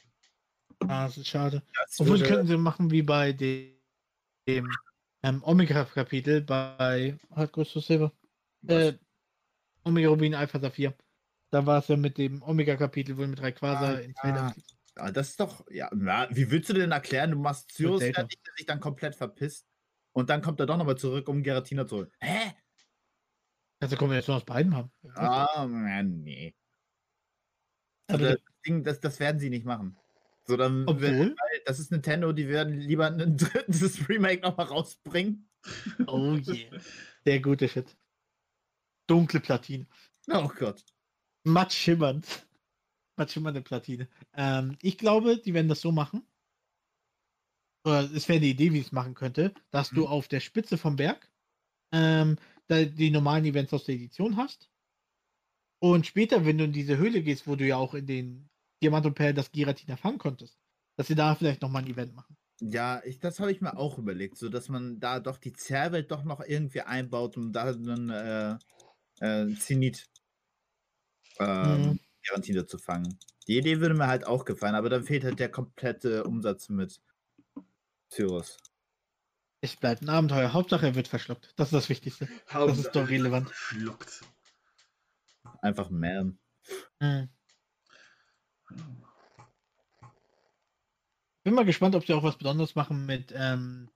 Ah, 0.81 1.07
das 1.07 1.17
ist 1.19 1.29
schade. 1.29 1.63
Das 1.75 2.01
Obwohl 2.01 2.19
würde- 2.21 2.29
könnten 2.29 2.47
sie 2.49 2.57
machen 2.59 2.91
wie 2.91 3.03
bei 3.03 3.33
dem, 3.33 3.75
dem 4.49 4.69
ähm, 5.23 5.43
Omega-Kapitel 5.45 6.41
bei 6.43 7.17
halt 7.35 7.53
Ghost 7.53 7.73
Silber. 7.81 8.13
Äh, 8.67 8.95
Omega 9.85 10.09
Rubin 10.09 10.35
Alpha 10.35 10.59
Saphir. 10.59 10.95
Da 11.51 11.67
war 11.67 11.79
es 11.79 11.89
ja 11.89 11.97
mit 11.97 12.17
dem 12.19 12.43
Omega-Kapitel, 12.43 13.17
wo 13.19 13.27
mit 13.27 13.41
Rayquaza 13.43 13.95
Ah, 13.95 13.99
ins 13.99 14.21
Feld 14.21 14.37
ja. 14.37 14.51
fliegt. 14.51 14.77
Ja, 14.97 15.11
das 15.11 15.31
ist 15.31 15.41
doch, 15.41 15.65
ja, 15.71 15.89
na, 15.95 16.29
wie 16.31 16.51
willst 16.51 16.69
du 16.69 16.75
denn 16.75 16.93
erklären, 16.93 17.31
du 17.31 17.39
machst 17.39 17.73
Cyrus 17.73 18.03
fertig, 18.03 18.41
der 18.45 18.53
sich 18.57 18.67
dann 18.67 18.81
komplett 18.81 19.15
verpisst 19.15 19.67
und 20.13 20.29
dann 20.31 20.43
kommt 20.43 20.61
er 20.61 20.67
doch 20.67 20.77
nochmal 20.77 20.97
zurück, 20.99 21.29
um 21.29 21.43
Geratina 21.43 21.87
zu 21.87 21.99
holen. 21.99 22.13
Hä? 22.21 22.53
Also 23.81 23.97
Kombination 23.97 24.37
aus 24.37 24.45
beiden 24.45 24.77
haben. 24.77 24.91
Ah, 25.15 25.67
nee. 26.03 26.55
Also, 28.09 28.25
das, 28.27 28.39
Ding, 28.67 28.83
das, 28.83 29.01
das 29.01 29.21
werden 29.21 29.39
sie 29.39 29.49
nicht 29.49 29.65
machen. 29.65 29.97
So, 30.47 30.57
dann, 30.57 30.87
Obwohl, 30.87 31.35
das 31.65 31.79
ist 31.79 31.93
Nintendo, 31.93 32.33
die 32.33 32.49
werden 32.49 32.79
lieber 32.79 33.07
ein 33.07 33.37
drittes 33.37 34.09
Remake 34.09 34.43
nochmal 34.43 34.67
rausbringen. 34.67 35.49
oh 36.07 36.35
je. 36.35 36.69
Der 37.25 37.41
gute 37.41 37.69
Shit. 37.69 37.97
Dunkle 39.07 39.41
Platine. 39.41 39.87
Oh 40.29 40.49
Gott. 40.49 40.85
Matt 41.45 41.73
schimmernd. 41.73 42.47
Matt 43.17 43.31
schimmernde 43.33 43.63
Platine. 43.63 44.09
Ähm, 44.35 44.77
ich 44.83 44.99
glaube, 44.99 45.39
die 45.39 45.55
werden 45.55 45.69
das 45.69 45.81
so 45.81 45.93
machen. 45.93 46.27
Oder 47.85 48.11
es 48.15 48.29
wäre 48.29 48.39
eine 48.39 48.47
Idee, 48.47 48.73
wie 48.73 48.81
es 48.81 48.93
machen 48.93 49.15
könnte, 49.15 49.55
dass 49.71 49.93
du 49.93 50.03
Mhm. 50.03 50.07
auf 50.07 50.29
der 50.29 50.41
Spitze 50.41 50.77
vom 50.79 50.97
Berg 50.97 51.31
ähm, 51.93 52.37
die 52.71 53.11
normalen 53.11 53.45
Events 53.47 53.73
aus 53.73 53.85
der 53.85 53.97
Edition 53.97 54.37
hast. 54.37 54.71
Und 55.83 56.07
später, 56.07 56.45
wenn 56.45 56.59
du 56.59 56.65
in 56.65 56.73
diese 56.73 56.99
Höhle 56.99 57.23
gehst, 57.23 57.47
wo 57.47 57.57
du 57.57 57.67
ja 57.67 57.77
auch 57.77 57.95
in 57.95 58.07
den 58.07 58.51
Diamant 58.83 59.07
und 59.07 59.15
Perl 59.15 59.35
das 59.35 59.51
Giratina 59.53 59.97
fangen 59.97 60.19
konntest, 60.19 60.59
dass 60.97 61.09
sie 61.09 61.15
da 61.15 61.35
vielleicht 61.35 61.63
nochmal 61.63 61.83
ein 61.83 61.91
Event 61.91 62.15
machen. 62.15 62.37
Ja, 62.63 63.03
ich, 63.05 63.19
das 63.21 63.41
habe 63.41 63.51
ich 63.53 63.61
mir 63.63 63.77
auch 63.79 63.99
überlegt, 63.99 64.37
so 64.37 64.49
dass 64.51 64.69
man 64.69 65.01
da 65.01 65.19
doch 65.21 65.39
die 65.39 65.53
Zerrwelt 65.55 66.11
doch 66.11 66.25
noch 66.25 66.41
irgendwie 66.41 66.83
einbaut, 66.83 67.37
um 67.39 67.53
da 67.53 67.65
einen 67.73 68.11
äh, 68.11 68.59
äh, 69.21 69.55
Zenit 69.57 70.09
ähm, 71.41 71.83
Mhm. 71.83 72.01
Garantine 72.27 72.67
zu 72.67 72.79
fangen. 72.79 73.19
Die 73.49 73.57
Idee 73.59 73.81
würde 73.81 73.95
mir 73.95 74.07
halt 74.07 74.27
auch 74.27 74.45
gefallen, 74.45 74.75
aber 74.75 74.91
dann 74.91 75.05
fehlt 75.05 75.25
halt 75.25 75.39
der 75.41 75.51
komplette 75.51 76.25
Umsatz 76.25 76.69
mit 76.69 77.01
Cyrus. 78.11 78.59
Es 79.63 79.77
bleibt 79.77 80.03
ein 80.03 80.09
Abenteuer. 80.09 80.53
Hauptsache, 80.53 80.87
er 80.87 80.95
wird 80.95 81.09
verschluckt. 81.09 81.53
Das 81.57 81.69
ist 81.69 81.75
das 81.75 81.89
Wichtigste. 81.89 82.29
Das 82.53 82.79
ist 82.79 82.93
doch 82.93 83.09
relevant. 83.09 83.51
Schluckt. 83.53 84.21
Einfach 85.63 85.91
man. 85.91 86.39
Mhm. 87.01 87.29
Bin 91.43 91.55
mal 91.55 91.65
gespannt, 91.65 91.95
ob 91.95 92.07
sie 92.07 92.13
auch 92.13 92.23
was 92.23 92.37
Besonderes 92.37 92.75
machen 92.75 93.07
mit 93.07 93.33
ähm, 93.35 93.91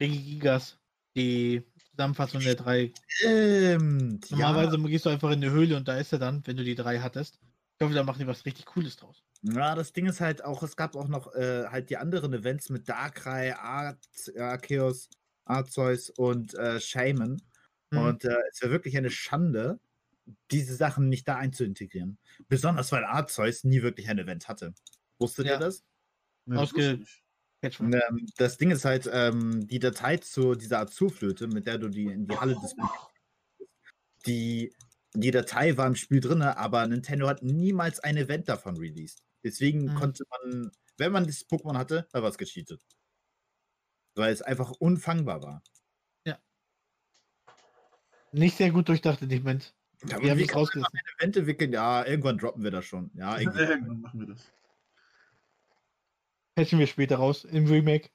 Regigigas. 0.00 0.78
Die 1.16 1.66
Zusammenfassung 1.90 2.40
der 2.40 2.54
drei. 2.54 2.92
Stimmt. 3.06 4.30
Normalerweise 4.30 4.78
gehst 4.84 5.04
du 5.06 5.10
einfach 5.10 5.30
in 5.30 5.42
eine 5.42 5.50
Höhle 5.50 5.76
und 5.76 5.86
da 5.88 5.98
ist 5.98 6.12
er 6.12 6.18
dann, 6.18 6.46
wenn 6.46 6.56
du 6.56 6.64
die 6.64 6.74
drei 6.74 7.00
hattest. 7.00 7.38
Ich 7.78 7.84
hoffe, 7.84 7.94
da 7.94 8.02
machen 8.04 8.20
die 8.20 8.26
was 8.26 8.44
richtig 8.46 8.64
Cooles 8.66 8.96
draus. 8.96 9.22
Ja, 9.42 9.74
das 9.74 9.92
Ding 9.92 10.06
ist 10.06 10.20
halt 10.20 10.44
auch, 10.44 10.62
es 10.62 10.76
gab 10.76 10.94
auch 10.94 11.08
noch 11.08 11.34
äh, 11.34 11.66
halt 11.66 11.90
die 11.90 11.96
anderen 11.96 12.32
Events 12.32 12.70
mit 12.70 12.88
Darkrai, 12.88 13.54
Ar 13.56 13.98
Arceus, 14.38 15.08
Arceus 15.44 16.10
und 16.10 16.54
äh, 16.54 16.80
Shaman. 16.80 17.42
Mhm. 17.90 17.98
Und 17.98 18.24
äh, 18.24 18.36
es 18.52 18.62
wäre 18.62 18.70
wirklich 18.70 18.96
eine 18.96 19.10
Schande, 19.10 19.80
diese 20.52 20.76
Sachen 20.76 21.08
nicht 21.08 21.26
da 21.26 21.36
einzuintegrieren. 21.36 22.18
Besonders 22.48 22.92
weil 22.92 23.04
Arceus 23.04 23.64
nie 23.64 23.82
wirklich 23.82 24.08
ein 24.08 24.18
Event 24.18 24.48
hatte. 24.48 24.72
Wusstet 25.18 25.46
Ja. 25.46 25.54
ihr 25.54 25.58
das 25.58 25.84
Ausge- 26.48 27.00
Ähm, 27.62 28.26
das 28.36 28.58
Ding 28.58 28.70
ist 28.72 28.84
halt, 28.84 29.08
ähm, 29.12 29.66
die 29.68 29.78
Datei 29.78 30.16
zu 30.16 30.54
dieser 30.56 30.80
Azurflöte, 30.80 31.46
mit 31.46 31.66
der 31.66 31.78
du 31.78 31.88
die 31.88 32.06
in 32.06 32.26
die 32.26 32.36
Halle 32.36 32.54
des 32.60 32.74
die, 34.26 34.74
die 35.14 35.30
Datei 35.30 35.76
war 35.76 35.86
im 35.86 35.94
Spiel 35.96 36.20
drin, 36.20 36.42
aber 36.42 36.86
Nintendo 36.86 37.28
hat 37.28 37.42
niemals 37.42 38.00
ein 38.00 38.16
Event 38.16 38.48
davon 38.48 38.76
released. 38.76 39.22
Deswegen 39.44 39.84
Mhm. 39.84 39.94
konnte 39.94 40.24
man, 40.30 40.70
wenn 40.98 41.12
man 41.12 41.26
das 41.26 41.46
Pokémon 41.48 41.76
hatte, 41.76 42.08
da 42.12 42.22
war 42.22 42.30
es 42.30 42.38
gecheatet. 42.38 42.82
Weil 44.14 44.32
es 44.32 44.42
einfach 44.42 44.72
unfangbar 44.72 45.42
war. 45.42 45.62
Nicht 48.34 48.56
sehr 48.56 48.70
gut 48.70 48.88
durchdacht 48.88 49.20
in 49.20 49.28
dem 49.28 49.42
Moment. 49.42 49.74
Ja, 50.06 50.18
Wir 50.22 50.30
haben 50.30 50.38
wie 50.38 50.44
es 50.44 50.54
rausgelassen. 50.54 50.98
ein 50.98 51.20
Event 51.20 51.36
entwickeln? 51.36 51.72
Ja, 51.72 52.04
irgendwann 52.06 52.38
droppen 52.38 52.64
wir 52.64 52.70
das 52.70 52.86
schon. 52.86 53.10
Ja. 53.14 53.36
Irgendwann 53.40 54.00
machen 54.00 54.20
wir 54.20 54.26
das. 54.28 54.50
Patchen 56.54 56.78
wir 56.78 56.86
später 56.86 57.16
raus 57.16 57.44
im 57.44 57.66
Remake. 57.66 58.10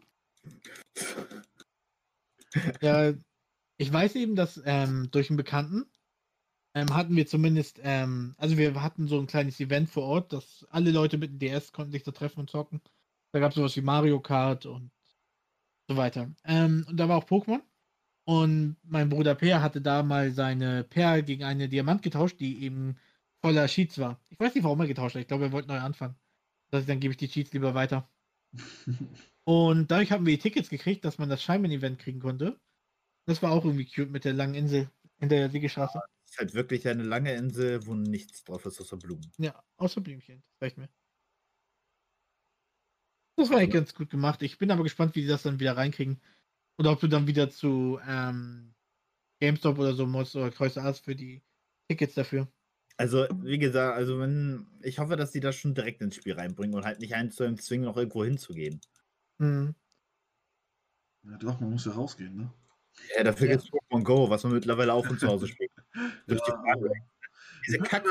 Ja, 2.81 3.13
ich 3.77 3.93
weiß 3.93 4.15
eben, 4.15 4.35
dass 4.35 4.61
ähm, 4.65 5.09
durch 5.11 5.29
einen 5.29 5.37
Bekannten 5.37 5.85
ähm, 6.73 6.93
hatten 6.93 7.15
wir 7.15 7.27
zumindest, 7.27 7.79
ähm, 7.83 8.35
also 8.37 8.57
wir 8.57 8.81
hatten 8.81 9.07
so 9.07 9.19
ein 9.19 9.27
kleines 9.27 9.59
Event 9.59 9.89
vor 9.89 10.03
Ort, 10.03 10.33
dass 10.33 10.65
alle 10.69 10.91
Leute 10.91 11.17
mit 11.17 11.31
dem 11.31 11.39
DS 11.39 11.71
konnten 11.71 11.91
sich 11.91 12.03
da 12.03 12.11
treffen 12.11 12.41
und 12.41 12.49
zocken. 12.49 12.81
Da 13.31 13.39
gab 13.39 13.51
es 13.51 13.55
sowas 13.55 13.75
wie 13.75 13.81
Mario 13.81 14.19
Kart 14.19 14.65
und 14.65 14.91
so 15.87 15.97
weiter. 15.97 16.31
Ähm, 16.43 16.85
und 16.87 16.97
da 16.97 17.09
war 17.09 17.17
auch 17.17 17.27
Pokémon. 17.27 17.61
Und 18.25 18.77
mein 18.83 19.09
Bruder 19.09 19.35
Per 19.35 19.61
hatte 19.61 19.81
da 19.81 20.03
mal 20.03 20.31
seine 20.31 20.83
Perl 20.83 21.23
gegen 21.23 21.43
eine 21.43 21.69
Diamant 21.69 22.03
getauscht, 22.03 22.39
die 22.39 22.63
eben 22.63 22.97
voller 23.41 23.67
Cheats 23.67 23.97
war. 23.99 24.19
Ich 24.29 24.39
weiß 24.39 24.53
nicht, 24.53 24.63
warum 24.63 24.81
er 24.81 24.87
getauscht 24.87 25.15
hat. 25.15 25.21
Ich 25.21 25.27
glaube, 25.27 25.45
er 25.45 25.51
wollte 25.51 25.69
neu 25.69 25.79
anfangen. 25.79 26.15
Das 26.69 26.85
dann 26.85 26.99
gebe 26.99 27.13
ich 27.13 27.17
die 27.17 27.29
Cheats 27.29 27.53
lieber 27.53 27.73
weiter. 27.73 28.09
Und 29.43 29.91
dadurch 29.91 30.11
haben 30.11 30.25
wir 30.25 30.35
die 30.35 30.41
Tickets 30.41 30.69
gekriegt, 30.69 31.05
dass 31.05 31.17
man 31.17 31.29
das 31.29 31.41
Scheinman-Event 31.41 31.99
kriegen 31.99 32.19
konnte. 32.19 32.59
Das 33.25 33.41
war 33.41 33.51
auch 33.51 33.65
irgendwie 33.65 33.85
cute 33.85 34.09
mit 34.09 34.25
der 34.25 34.33
langen 34.33 34.55
Insel 34.55 34.89
in 35.19 35.29
der 35.29 35.49
Siegestraße. 35.49 36.01
Es 36.25 36.31
ist 36.31 36.39
halt 36.39 36.53
wirklich 36.53 36.87
eine 36.87 37.03
lange 37.03 37.33
Insel, 37.33 37.85
wo 37.85 37.95
nichts 37.95 38.43
drauf 38.43 38.65
ist 38.65 38.79
außer 38.81 38.97
Blumen. 38.97 39.31
Ja, 39.37 39.63
außer 39.77 40.01
Blümchen. 40.01 40.43
Das 40.51 40.61
reicht 40.61 40.77
mir. 40.77 40.89
Das 43.37 43.49
war 43.49 43.61
echt 43.61 43.71
ganz 43.71 43.93
gut 43.93 44.09
gemacht. 44.09 44.41
Ich 44.41 44.57
bin 44.57 44.71
aber 44.71 44.83
gespannt, 44.83 45.15
wie 45.15 45.21
die 45.21 45.27
das 45.27 45.43
dann 45.43 45.59
wieder 45.59 45.77
reinkriegen. 45.77 46.19
Oder 46.77 46.91
ob 46.91 46.99
du 46.99 47.07
dann 47.07 47.27
wieder 47.27 47.49
zu 47.49 47.99
ähm, 48.07 48.73
GameStop 49.39 49.77
oder 49.79 49.93
so 49.93 50.05
musst 50.05 50.35
oder 50.35 50.51
Kreuz 50.51 50.73
für 50.99 51.15
die 51.15 51.41
Tickets 51.87 52.15
dafür. 52.15 52.47
Also, 52.97 53.27
wie 53.43 53.59
gesagt, 53.59 53.95
also 53.95 54.19
wenn, 54.19 54.65
ich 54.81 54.97
hoffe, 54.97 55.15
dass 55.15 55.31
die 55.31 55.39
das 55.39 55.55
schon 55.55 55.75
direkt 55.75 56.01
ins 56.01 56.15
Spiel 56.15 56.33
reinbringen 56.33 56.75
und 56.75 56.83
halt 56.85 56.99
nicht 56.99 57.13
eins 57.13 57.35
zu 57.35 57.43
einem 57.43 57.57
zwingen, 57.59 57.85
noch 57.85 57.95
irgendwo 57.97 58.23
hinzugehen. 58.25 58.81
Mhm. 59.37 59.75
Ja, 61.23 61.37
doch, 61.37 61.59
man 61.59 61.71
muss 61.71 61.85
ja 61.85 61.91
rausgehen, 61.91 62.35
ne? 62.35 62.51
Ja, 63.15 63.23
dafür 63.23 63.47
Ja. 63.47 63.53
gibt 63.53 63.65
es 63.65 63.69
Pokémon 63.71 64.03
Go, 64.03 64.29
was 64.29 64.43
man 64.43 64.53
mittlerweile 64.53 64.93
auch 64.93 65.05
von 65.05 65.19
zu 65.19 65.27
Hause 65.27 65.47
spielt. 65.47 65.71
Durch 66.27 66.41
die 66.41 66.51
Ja, 66.51 66.61
Fernrate. 66.63 66.93
Diese 67.67 67.77
Ich 67.77 67.81
bin 67.83 67.89
kack. 67.89 68.03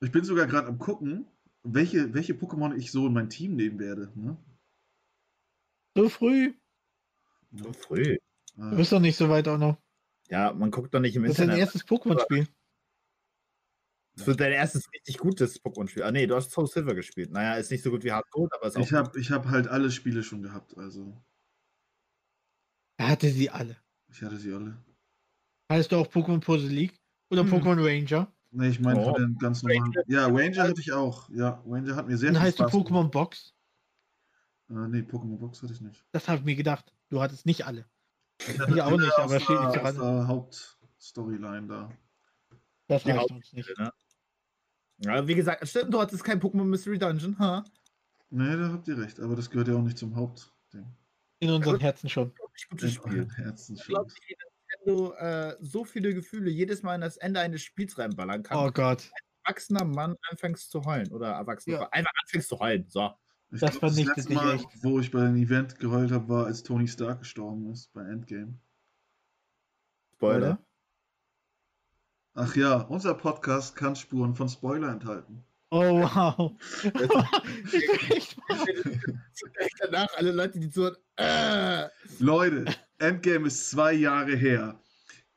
Ich 0.00 0.12
bin 0.12 0.24
sogar 0.24 0.46
gerade 0.46 0.68
am 0.68 0.78
gucken, 0.78 1.26
welche, 1.62 2.12
welche 2.12 2.34
Pokémon 2.34 2.76
ich 2.76 2.90
so 2.90 3.06
in 3.06 3.12
mein 3.14 3.30
Team 3.30 3.56
nehmen 3.56 3.78
werde. 3.78 4.12
Ne? 4.14 4.36
So 5.96 6.08
früh. 6.08 6.54
So 7.52 7.72
früh. 7.72 8.18
Du 8.56 8.62
Ah, 8.62 8.74
bist 8.74 8.92
doch 8.92 9.00
nicht 9.00 9.16
so 9.16 9.28
weit 9.30 9.48
auch 9.48 9.58
noch. 9.58 9.78
Ja, 10.28 10.52
man 10.52 10.70
guckt 10.70 10.92
doch 10.92 11.00
nicht 11.00 11.16
im 11.16 11.22
Das 11.22 11.32
ist 11.32 11.38
dein 11.38 11.48
Internet. 11.50 11.66
erstes 11.74 11.86
Pokémon-Spiel. 11.86 12.46
Das 14.22 14.26
wird 14.28 14.40
dein 14.40 14.52
erstes 14.52 14.84
richtig 14.92 15.18
gutes 15.18 15.60
Pokémon-Spiel. 15.62 16.02
Ah, 16.04 16.12
nee, 16.12 16.26
du 16.26 16.34
hast 16.36 16.50
Soul 16.52 16.66
Silver 16.66 16.94
gespielt. 16.94 17.30
Naja, 17.32 17.54
ist 17.54 17.70
nicht 17.70 17.82
so 17.82 17.90
gut 17.90 18.04
wie 18.04 18.12
Hard 18.12 18.30
Gold, 18.30 18.52
aber 18.54 18.68
ist 18.68 18.76
auch. 18.76 18.80
ich 18.80 18.92
habe 18.92 19.18
ich 19.18 19.30
hab 19.30 19.46
halt 19.46 19.66
alle 19.68 19.90
Spiele 19.90 20.22
schon 20.22 20.42
gehabt, 20.42 20.76
also 20.78 21.16
Er 22.98 23.08
hatte 23.08 23.30
sie 23.30 23.50
alle. 23.50 23.76
ich 24.10 24.22
hatte 24.22 24.36
sie 24.36 24.52
alle. 24.52 24.76
Heißt 25.70 25.90
du 25.92 25.96
auch 25.96 26.06
Pokémon 26.06 26.40
Puzzle 26.40 26.68
League 26.70 26.94
oder 27.30 27.42
Hm. 27.42 27.52
Pokémon 27.52 27.84
Ranger? 27.84 28.32
Ne, 28.50 28.68
ich 28.68 28.80
meine 28.80 29.00
Oh. 29.00 29.12
von 29.12 29.22
den 29.22 29.38
ganz 29.38 29.62
normalen. 29.62 29.92
Ja, 30.06 30.26
Ranger 30.26 30.64
hatte 30.64 30.80
ich 30.80 30.92
auch. 30.92 31.28
Ja, 31.30 31.62
Ranger 31.66 31.96
hat 31.96 32.06
mir 32.06 32.18
sehr 32.18 32.28
Dann 32.30 32.36
viel 32.42 32.46
heißt 32.48 32.60
du 32.60 32.64
Spaß. 32.68 32.74
Pokémon 32.74 33.10
Box? 33.10 33.54
Äh, 34.68 34.74
nee, 34.74 34.98
Pokémon 35.00 35.38
Box 35.38 35.62
hatte 35.62 35.72
ich 35.72 35.80
nicht. 35.80 36.04
Das 36.12 36.28
habe 36.28 36.38
ich 36.40 36.44
mir 36.44 36.54
gedacht. 36.56 36.94
Du 37.08 37.20
hattest 37.22 37.46
nicht 37.46 37.64
alle. 37.66 37.86
Ich 38.46 38.58
hatte 38.60 38.76
Ja, 38.76 38.86
auch 38.86 38.98
nicht, 38.98 39.12
aber 39.18 39.40
steht 39.40 39.58
nicht 39.60 39.76
dran. 39.76 39.96
der 39.96 40.26
Hauptstoryline 40.28 41.66
da. 41.66 41.90
Das 42.88 43.06
reicht 43.06 43.30
uns 43.30 43.52
nicht. 43.54 43.78
Ne? 43.78 43.90
Ja, 45.04 45.26
wie 45.26 45.34
gesagt, 45.34 45.66
stimmt, 45.68 45.92
du 45.92 46.00
hattest 46.00 46.22
kein 46.24 46.40
Pokémon 46.40 46.64
Mystery 46.64 46.98
Dungeon, 46.98 47.38
ha? 47.38 47.64
Ne, 48.30 48.56
da 48.56 48.72
habt 48.72 48.88
ihr 48.88 48.96
recht, 48.98 49.20
aber 49.20 49.36
das 49.36 49.50
gehört 49.50 49.68
ja 49.68 49.74
auch 49.74 49.82
nicht 49.82 49.98
zum 49.98 50.14
Hauptding. 50.16 50.86
In 51.40 51.50
unseren 51.50 51.80
Herzen 51.80 52.08
schon. 52.08 52.32
Gutes 52.70 52.88
In 52.88 52.94
Spiel. 52.94 53.18
euren 53.20 53.30
Herzen 53.30 53.76
Ich 53.76 53.82
schon. 53.82 53.94
glaube, 53.94 54.12
wie 54.28 54.36
Nintendo 54.86 55.12
äh, 55.14 55.56
so 55.60 55.84
viele 55.84 56.14
Gefühle 56.14 56.50
jedes 56.50 56.82
Mal 56.82 56.94
in 56.94 57.00
das 57.00 57.16
Ende 57.16 57.40
eines 57.40 57.62
Spiels 57.62 57.98
reinballern 57.98 58.42
kann. 58.42 58.56
Oh 58.58 58.70
Gott. 58.70 59.10
erwachsener 59.44 59.84
Mann 59.84 60.16
anfängst 60.30 60.70
zu 60.70 60.84
heulen. 60.84 61.10
Oder 61.12 61.30
erwachsener. 61.32 61.80
Ja. 61.80 61.88
Einfach 61.90 62.12
anfängst 62.22 62.48
zu 62.48 62.58
heulen. 62.60 62.84
So. 62.88 63.10
Ich 63.50 63.60
Das 63.60 63.72
glaub, 63.72 63.80
vernichtet 63.92 64.16
letzte 64.16 64.28
dich 64.30 64.36
Mal, 64.38 64.54
echt. 64.54 64.66
wo 64.82 65.00
ich 65.00 65.10
bei 65.10 65.24
einem 65.26 65.36
Event 65.36 65.78
geheult 65.80 66.12
habe, 66.12 66.28
war, 66.28 66.46
als 66.46 66.62
Tony 66.62 66.86
Stark 66.88 67.18
gestorben 67.18 67.70
ist 67.72 67.92
bei 67.92 68.02
Endgame. 68.02 68.58
Spoiler. 70.14 70.58
Ach 72.34 72.56
ja, 72.56 72.76
unser 72.76 73.14
Podcast 73.14 73.76
kann 73.76 73.94
Spuren 73.94 74.34
von 74.34 74.48
Spoiler 74.48 74.88
enthalten. 74.90 75.44
Oh 75.70 76.00
wow. 76.00 76.52
ich 76.82 78.36
bin 78.36 79.54
echt 79.56 79.74
danach 79.80 80.08
alle 80.16 80.32
Leute, 80.32 80.58
die 80.58 80.68
so. 80.68 80.90
Äh, 81.16 81.88
Leute, 82.18 82.66
Endgame 82.98 83.46
ist 83.48 83.70
zwei 83.70 83.92
Jahre 83.92 84.34
her. 84.34 84.80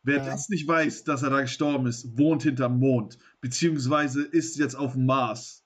Wer 0.04 0.18
Ja. 0.18 0.26
das 0.26 0.50
nicht 0.50 0.68
weiß, 0.68 1.04
dass 1.04 1.24
er 1.24 1.32
da 1.32 1.42
gestorben 1.42 1.88
ist, 1.88 2.18
wohnt 2.18 2.44
hinterm 2.44 2.80
Mond, 2.80 3.18
beziehungsweise 3.42 4.24
ist 4.24 4.58
jetzt 4.58 4.76
auf 4.76 4.94
dem 4.94 5.06
Mars. 5.06 5.65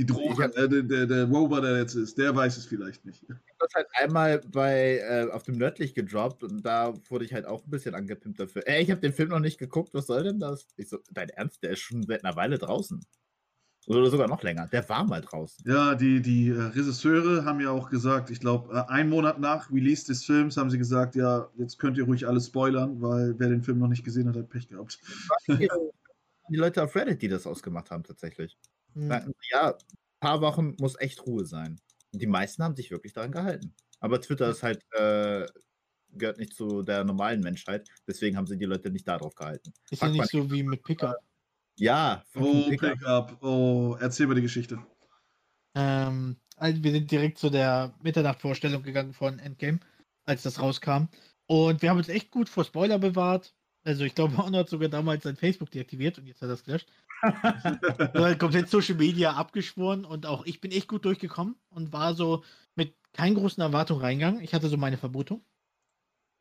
Die 0.00 0.06
Drohne, 0.06 0.32
Ich 0.32 0.56
äh, 0.56 0.66
der, 0.66 0.82
der, 0.82 1.06
der 1.06 1.24
Rover, 1.26 1.60
der 1.60 1.76
jetzt 1.76 1.94
ist, 1.94 2.16
der 2.16 2.34
weiß 2.34 2.56
es 2.56 2.64
vielleicht 2.64 3.04
nicht. 3.04 3.22
das 3.58 3.68
halt 3.74 3.86
einmal 3.92 4.40
bei 4.50 4.96
äh, 4.96 5.30
auf 5.30 5.42
dem 5.42 5.58
Nördlich 5.58 5.92
gedroppt 5.92 6.42
und 6.42 6.64
da 6.64 6.94
wurde 7.10 7.26
ich 7.26 7.34
halt 7.34 7.44
auch 7.44 7.62
ein 7.66 7.70
bisschen 7.70 7.94
angepimpt 7.94 8.40
dafür. 8.40 8.62
Ey, 8.66 8.82
ich 8.82 8.90
habe 8.90 9.02
den 9.02 9.12
Film 9.12 9.28
noch 9.28 9.40
nicht 9.40 9.58
geguckt, 9.58 9.92
was 9.92 10.06
soll 10.06 10.22
denn 10.22 10.40
das? 10.40 10.66
Ich 10.78 10.88
so, 10.88 11.00
dein 11.10 11.28
Ernst, 11.28 11.62
der 11.62 11.72
ist 11.72 11.80
schon 11.80 12.02
seit 12.04 12.24
einer 12.24 12.34
Weile 12.34 12.56
draußen. 12.56 13.04
Oder 13.88 14.06
sogar 14.06 14.26
noch 14.26 14.42
länger. 14.42 14.68
Der 14.68 14.88
war 14.88 15.04
mal 15.04 15.20
draußen. 15.20 15.70
Ja, 15.70 15.94
die, 15.94 16.22
die 16.22 16.48
äh, 16.48 16.58
Regisseure 16.58 17.44
haben 17.44 17.60
ja 17.60 17.68
auch 17.68 17.90
gesagt, 17.90 18.30
ich 18.30 18.40
glaube, 18.40 18.74
äh, 18.74 18.90
einen 18.90 19.10
Monat 19.10 19.38
nach 19.38 19.70
Release 19.70 20.06
des 20.06 20.24
Films 20.24 20.56
haben 20.56 20.70
sie 20.70 20.78
gesagt, 20.78 21.14
ja, 21.14 21.50
jetzt 21.58 21.78
könnt 21.78 21.98
ihr 21.98 22.04
ruhig 22.04 22.26
alles 22.26 22.46
spoilern, 22.46 23.02
weil 23.02 23.34
wer 23.38 23.50
den 23.50 23.62
Film 23.62 23.80
noch 23.80 23.88
nicht 23.88 24.04
gesehen 24.04 24.26
hat, 24.30 24.36
hat 24.36 24.48
Pech 24.48 24.66
gehabt. 24.66 24.98
Die 25.46 26.56
Leute 26.56 26.82
auf 26.82 26.96
Reddit, 26.96 27.20
die 27.20 27.28
das 27.28 27.46
ausgemacht 27.46 27.90
haben, 27.90 28.02
tatsächlich. 28.02 28.56
Hm. 28.94 29.08
Sagten, 29.08 29.32
ja, 29.50 29.70
ein 29.72 29.76
paar 30.20 30.40
Wochen 30.40 30.76
muss 30.78 30.98
echt 31.00 31.26
Ruhe 31.26 31.44
sein. 31.46 31.80
Und 32.12 32.22
die 32.22 32.26
meisten 32.26 32.62
haben 32.62 32.76
sich 32.76 32.90
wirklich 32.90 33.12
daran 33.12 33.32
gehalten. 33.32 33.74
Aber 34.00 34.20
Twitter 34.20 34.50
ist 34.50 34.62
halt, 34.62 34.82
äh, 34.92 35.46
gehört 36.12 36.38
nicht 36.38 36.54
zu 36.54 36.82
der 36.82 37.04
normalen 37.04 37.40
Menschheit. 37.40 37.88
Deswegen 38.06 38.36
haben 38.36 38.46
sie 38.46 38.58
die 38.58 38.64
Leute 38.64 38.90
nicht 38.90 39.06
darauf 39.06 39.34
gehalten. 39.34 39.72
Ist 39.90 40.02
ja 40.02 40.08
Fuck, 40.08 40.16
nicht 40.16 40.30
so 40.30 40.50
wie 40.50 40.62
mit 40.62 40.82
Pickup. 40.82 41.16
Ja, 41.78 42.24
Oh, 42.34 42.68
Pickup. 42.68 42.98
Pickup. 42.98 43.42
Oh, 43.42 43.96
erzähl 44.00 44.26
mir 44.26 44.34
die 44.34 44.42
Geschichte. 44.42 44.78
Ähm, 45.74 46.36
also 46.56 46.82
wir 46.82 46.92
sind 46.92 47.10
direkt 47.10 47.38
zu 47.38 47.50
der 47.50 47.94
Mitternachtvorstellung 48.02 48.82
gegangen 48.82 49.12
von 49.14 49.38
Endgame, 49.38 49.80
als 50.24 50.42
das 50.42 50.60
rauskam. 50.60 51.08
Und 51.46 51.82
wir 51.82 51.90
haben 51.90 51.98
uns 51.98 52.08
echt 52.08 52.30
gut 52.30 52.48
vor 52.48 52.64
Spoiler 52.64 52.98
bewahrt. 52.98 53.54
Also 53.84 54.04
ich 54.04 54.14
glaube, 54.14 54.36
Honor 54.38 54.60
hat 54.60 54.68
sogar 54.68 54.88
damals 54.88 55.24
sein 55.24 55.36
Facebook 55.36 55.70
deaktiviert 55.70 56.18
und 56.18 56.26
jetzt 56.26 56.42
hat 56.42 56.48
er 56.48 56.54
es 56.54 56.64
gelöscht. 56.64 56.88
Haben 57.22 58.38
komplett 58.38 58.70
Social 58.70 58.94
Media 58.94 59.32
abgeschworen 59.32 60.04
und 60.04 60.26
auch 60.26 60.46
ich 60.46 60.60
bin 60.60 60.72
echt 60.72 60.88
gut 60.88 61.04
durchgekommen 61.04 61.56
und 61.68 61.92
war 61.92 62.14
so 62.14 62.44
mit 62.76 62.94
keinen 63.12 63.34
großen 63.34 63.62
Erwartungen 63.62 64.00
reingegangen. 64.00 64.40
Ich 64.40 64.54
hatte 64.54 64.68
so 64.68 64.76
meine 64.76 64.96
Vermutung. 64.96 65.44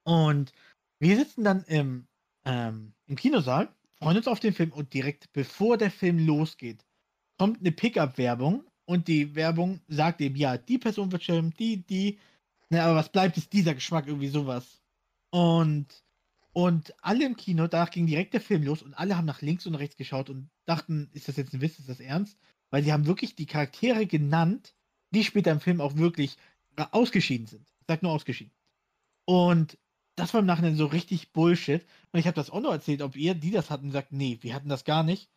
Und 0.04 0.54
wir 1.00 1.18
sitzen 1.18 1.44
dann 1.44 1.64
im, 1.66 2.08
ähm, 2.46 2.94
im 3.08 3.16
Kinosaal, 3.16 3.70
freuen 3.98 4.18
uns 4.18 4.28
auf 4.28 4.40
den 4.40 4.54
Film 4.54 4.72
und 4.72 4.94
direkt 4.94 5.32
bevor 5.34 5.78
der 5.78 5.92
Film 5.92 6.26
losgeht, 6.26 6.86
kommt 7.38 7.60
eine 7.60 7.72
Pickup-Werbung 7.72 8.64
und 8.86 9.08
die 9.08 9.36
Werbung 9.36 9.82
sagt 9.88 10.22
eben, 10.22 10.36
ja, 10.36 10.58
die 10.58 10.78
Person 10.78 11.12
wird 11.12 11.24
sterben, 11.24 11.54
die, 11.60 11.86
die. 11.86 12.20
Na, 12.70 12.86
aber 12.86 12.96
was 12.96 13.12
bleibt, 13.12 13.38
ist 13.38 13.54
dieser 13.54 13.74
Geschmack, 13.74 14.08
irgendwie 14.08 14.30
sowas. 14.30 14.82
Und, 15.32 16.04
und 16.54 16.94
alle 17.04 17.26
im 17.26 17.36
Kino, 17.36 17.68
danach 17.68 17.92
ging 17.92 18.08
direkt 18.08 18.34
der 18.34 18.42
Film 18.42 18.64
los 18.64 18.82
und 18.82 18.94
alle 18.94 19.16
haben 19.18 19.26
nach 19.26 19.42
links 19.42 19.66
und 19.68 19.76
rechts 19.76 19.98
geschaut 19.98 20.30
und 20.30 20.50
dachten, 20.66 21.10
ist 21.14 21.28
das 21.28 21.38
jetzt 21.38 21.54
ein 21.54 21.62
Witz, 21.62 21.80
ist 21.80 21.90
das 21.90 22.00
ernst? 22.00 22.40
Weil 22.72 22.84
sie 22.84 22.92
haben 22.92 23.06
wirklich 23.06 23.36
die 23.36 23.46
Charaktere 23.46 24.06
genannt, 24.08 24.76
die 25.14 25.24
später 25.24 25.52
im 25.52 25.60
Film 25.60 25.82
auch 25.82 25.96
wirklich 25.96 26.38
ausgeschieden 26.92 27.48
sind. 27.48 27.70
Ich 27.80 27.86
sag 27.88 28.04
nur 28.04 28.12
ausgeschieden. 28.12 28.54
Und 29.26 29.78
das 30.16 30.34
war 30.34 30.42
im 30.42 30.46
Nachhinein 30.46 30.76
so 30.76 30.86
richtig 30.86 31.32
Bullshit. 31.34 31.86
Und 32.12 32.20
ich 32.20 32.26
habe 32.28 32.36
das 32.36 32.50
auch 32.50 32.62
noch 32.62 32.72
erzählt, 32.72 33.02
ob 33.02 33.16
ihr, 33.16 33.36
die 33.36 33.52
das 33.52 33.70
hatten, 33.70 33.92
sagt, 33.92 34.12
nee, 34.12 34.38
wir 34.42 34.54
hatten 34.54 34.70
das 34.70 34.86
gar 34.86 35.04
nicht. 35.04 35.30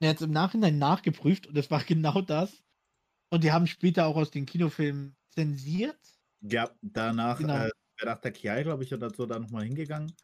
Er 0.00 0.10
hat 0.10 0.16
es 0.16 0.22
im 0.22 0.32
Nachhinein 0.32 0.78
nachgeprüft 0.78 1.46
und 1.46 1.56
es 1.56 1.70
war 1.70 1.82
genau 1.84 2.20
das. 2.22 2.62
Und 3.30 3.44
die 3.44 3.52
haben 3.52 3.66
später 3.66 4.06
auch 4.06 4.16
aus 4.16 4.30
den 4.30 4.46
Kinofilmen 4.46 5.16
zensiert. 5.30 5.98
Ja, 6.40 6.70
danach, 6.82 7.38
Genau. 7.38 7.66
äh, 7.66 7.70
nach 8.04 8.20
der 8.20 8.32
Kiai, 8.32 8.62
glaube 8.62 8.84
ich, 8.84 8.92
oder 8.92 9.10
so, 9.10 9.26
da 9.26 9.38
nochmal 9.38 9.64
hingegangen 9.64 10.14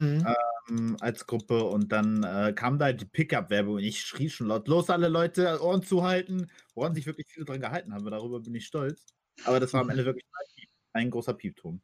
Mhm. 0.00 0.26
ähm, 0.70 0.96
als 1.00 1.26
Gruppe 1.26 1.62
und 1.62 1.92
dann 1.92 2.22
äh, 2.22 2.54
kam 2.54 2.78
da 2.78 2.92
die 2.92 3.04
Pickup-Werbung 3.04 3.74
und 3.74 3.82
ich 3.82 4.00
schrie 4.00 4.30
schon 4.30 4.46
laut, 4.46 4.66
los 4.66 4.88
alle 4.88 5.08
Leute, 5.08 5.62
Ohren 5.62 5.82
zuhalten, 5.82 6.50
woran 6.74 6.94
sich 6.94 7.04
wirklich 7.04 7.26
viele 7.28 7.44
dran 7.44 7.60
gehalten 7.60 7.92
haben, 7.92 8.10
darüber 8.10 8.40
bin 8.40 8.54
ich 8.54 8.66
stolz. 8.66 9.04
Aber 9.44 9.60
das 9.60 9.72
war 9.74 9.82
am 9.82 9.90
Ende 9.90 10.06
wirklich 10.06 10.24
ein, 10.92 11.10
großer 11.10 11.34
Piepton. 11.34 11.82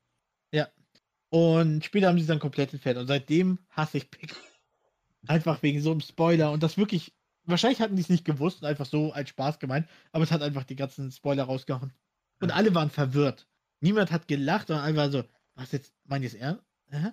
Und 1.29 1.85
später 1.85 2.09
haben 2.09 2.19
sie 2.19 2.27
dann 2.27 2.39
komplett 2.39 2.73
entfernt. 2.73 2.99
Und 2.99 3.07
seitdem 3.07 3.59
hasse 3.71 3.99
ich 3.99 4.11
Pick. 4.11 4.35
Einfach 5.27 5.62
wegen 5.62 5.83
so 5.83 5.91
einem 5.91 6.01
Spoiler. 6.01 6.53
Und 6.53 6.62
das 6.62 6.79
wirklich, 6.79 7.14
wahrscheinlich 7.45 7.81
hatten 7.81 7.97
die 7.97 8.03
es 8.03 8.09
nicht 8.09 8.25
gewusst 8.25 8.62
und 8.62 8.69
einfach 8.69 8.87
so 8.87 9.12
als 9.12 9.31
Spaß 9.31 9.59
gemeint, 9.59 9.89
aber 10.12 10.23
es 10.23 10.31
hat 10.31 10.41
einfach 10.41 10.62
die 10.62 10.77
ganzen 10.77 11.11
Spoiler 11.11 11.45
rausgehauen. 11.45 11.93
Und 12.41 12.53
alle 12.53 12.73
waren 12.75 12.91
verwirrt. 12.91 13.49
Niemand 13.81 14.12
hat 14.12 14.29
gelacht 14.29 14.71
und 14.71 14.77
waren 14.77 15.11
so, 15.11 15.25
was 15.55 15.73
jetzt, 15.73 15.93
meint 16.05 16.23
ihr 16.23 16.29
es 16.29 16.35
ernst? 16.35 16.64
Hä? 16.91 17.11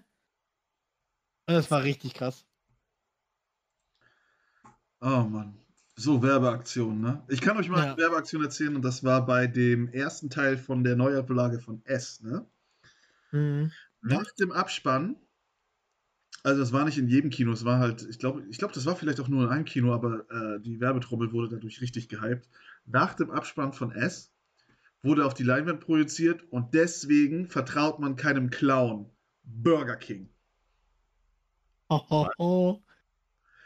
Das 1.46 1.70
war 1.72 1.84
richtig 1.84 2.14
krass. 2.14 2.46
Oh 5.02 5.24
Mann. 5.24 5.58
So, 5.96 6.24
Werbeaktion, 6.24 7.02
ne? 7.02 7.24
Ich 7.28 7.41
kann 7.41 7.58
euch 7.58 7.70
mal 7.70 7.80
Ja. 7.80 7.94
eine 7.94 7.98
Werbeaktion 7.98 8.44
erzählen 8.44 8.76
und 8.76 8.82
das 8.82 9.04
war 9.04 9.26
bei 9.26 9.46
dem 9.48 9.89
ersten 9.89 10.30
Teil 10.30 10.58
von 10.58 10.84
der 10.84 10.96
Neuauflage 10.96 11.60
von 11.60 11.86
S, 11.86 12.22
ne? 12.22 12.48
Mhm. 13.32 13.72
Nach 14.02 14.32
dem 14.39 14.52
Abspann, 14.52 15.18
also 16.44 16.62
es 16.62 16.72
war 16.74 16.84
nicht 16.86 16.98
in 16.98 17.08
jedem 17.08 17.30
Kino, 17.30 17.52
es 17.52 17.64
war 17.64 17.80
halt, 17.80 18.02
ich 18.10 18.18
glaube, 18.18 18.44
ich 18.50 18.58
glaube, 18.58 18.74
das 18.74 18.86
war 18.86 18.96
vielleicht 18.96 19.20
auch 19.20 19.28
nur 19.28 19.44
in 19.44 19.50
einem 19.50 19.66
Kino, 19.66 19.94
aber 19.94 20.26
äh, 20.32 20.60
die 20.62 20.80
Werbetrommel 20.80 21.32
wurde 21.32 21.50
dadurch 21.56 21.80
richtig 21.82 22.10
gehypt. 22.10 22.50
Nach 22.86 23.14
dem 23.14 23.30
Abspann 23.30 23.72
von 23.74 23.91
S 23.91 24.34
wurde 25.04 25.26
auf 25.26 25.34
die 25.34 25.44
Leinwand 25.44 25.82
projiziert 25.82 26.44
und 26.52 26.74
deswegen 26.74 27.48
vertraut 27.50 28.00
man 28.00 28.16
keinem 28.16 28.50
Clown. 28.50 29.10
Burger 29.44 29.98
King. 29.98 30.30
Ho, 30.30 30.32
ho, 30.32 30.32
ho. 30.32 30.32
Oh, 30.32 30.32
ho, 30.32 31.60
ho, 31.60 31.70
ho. 31.70 31.72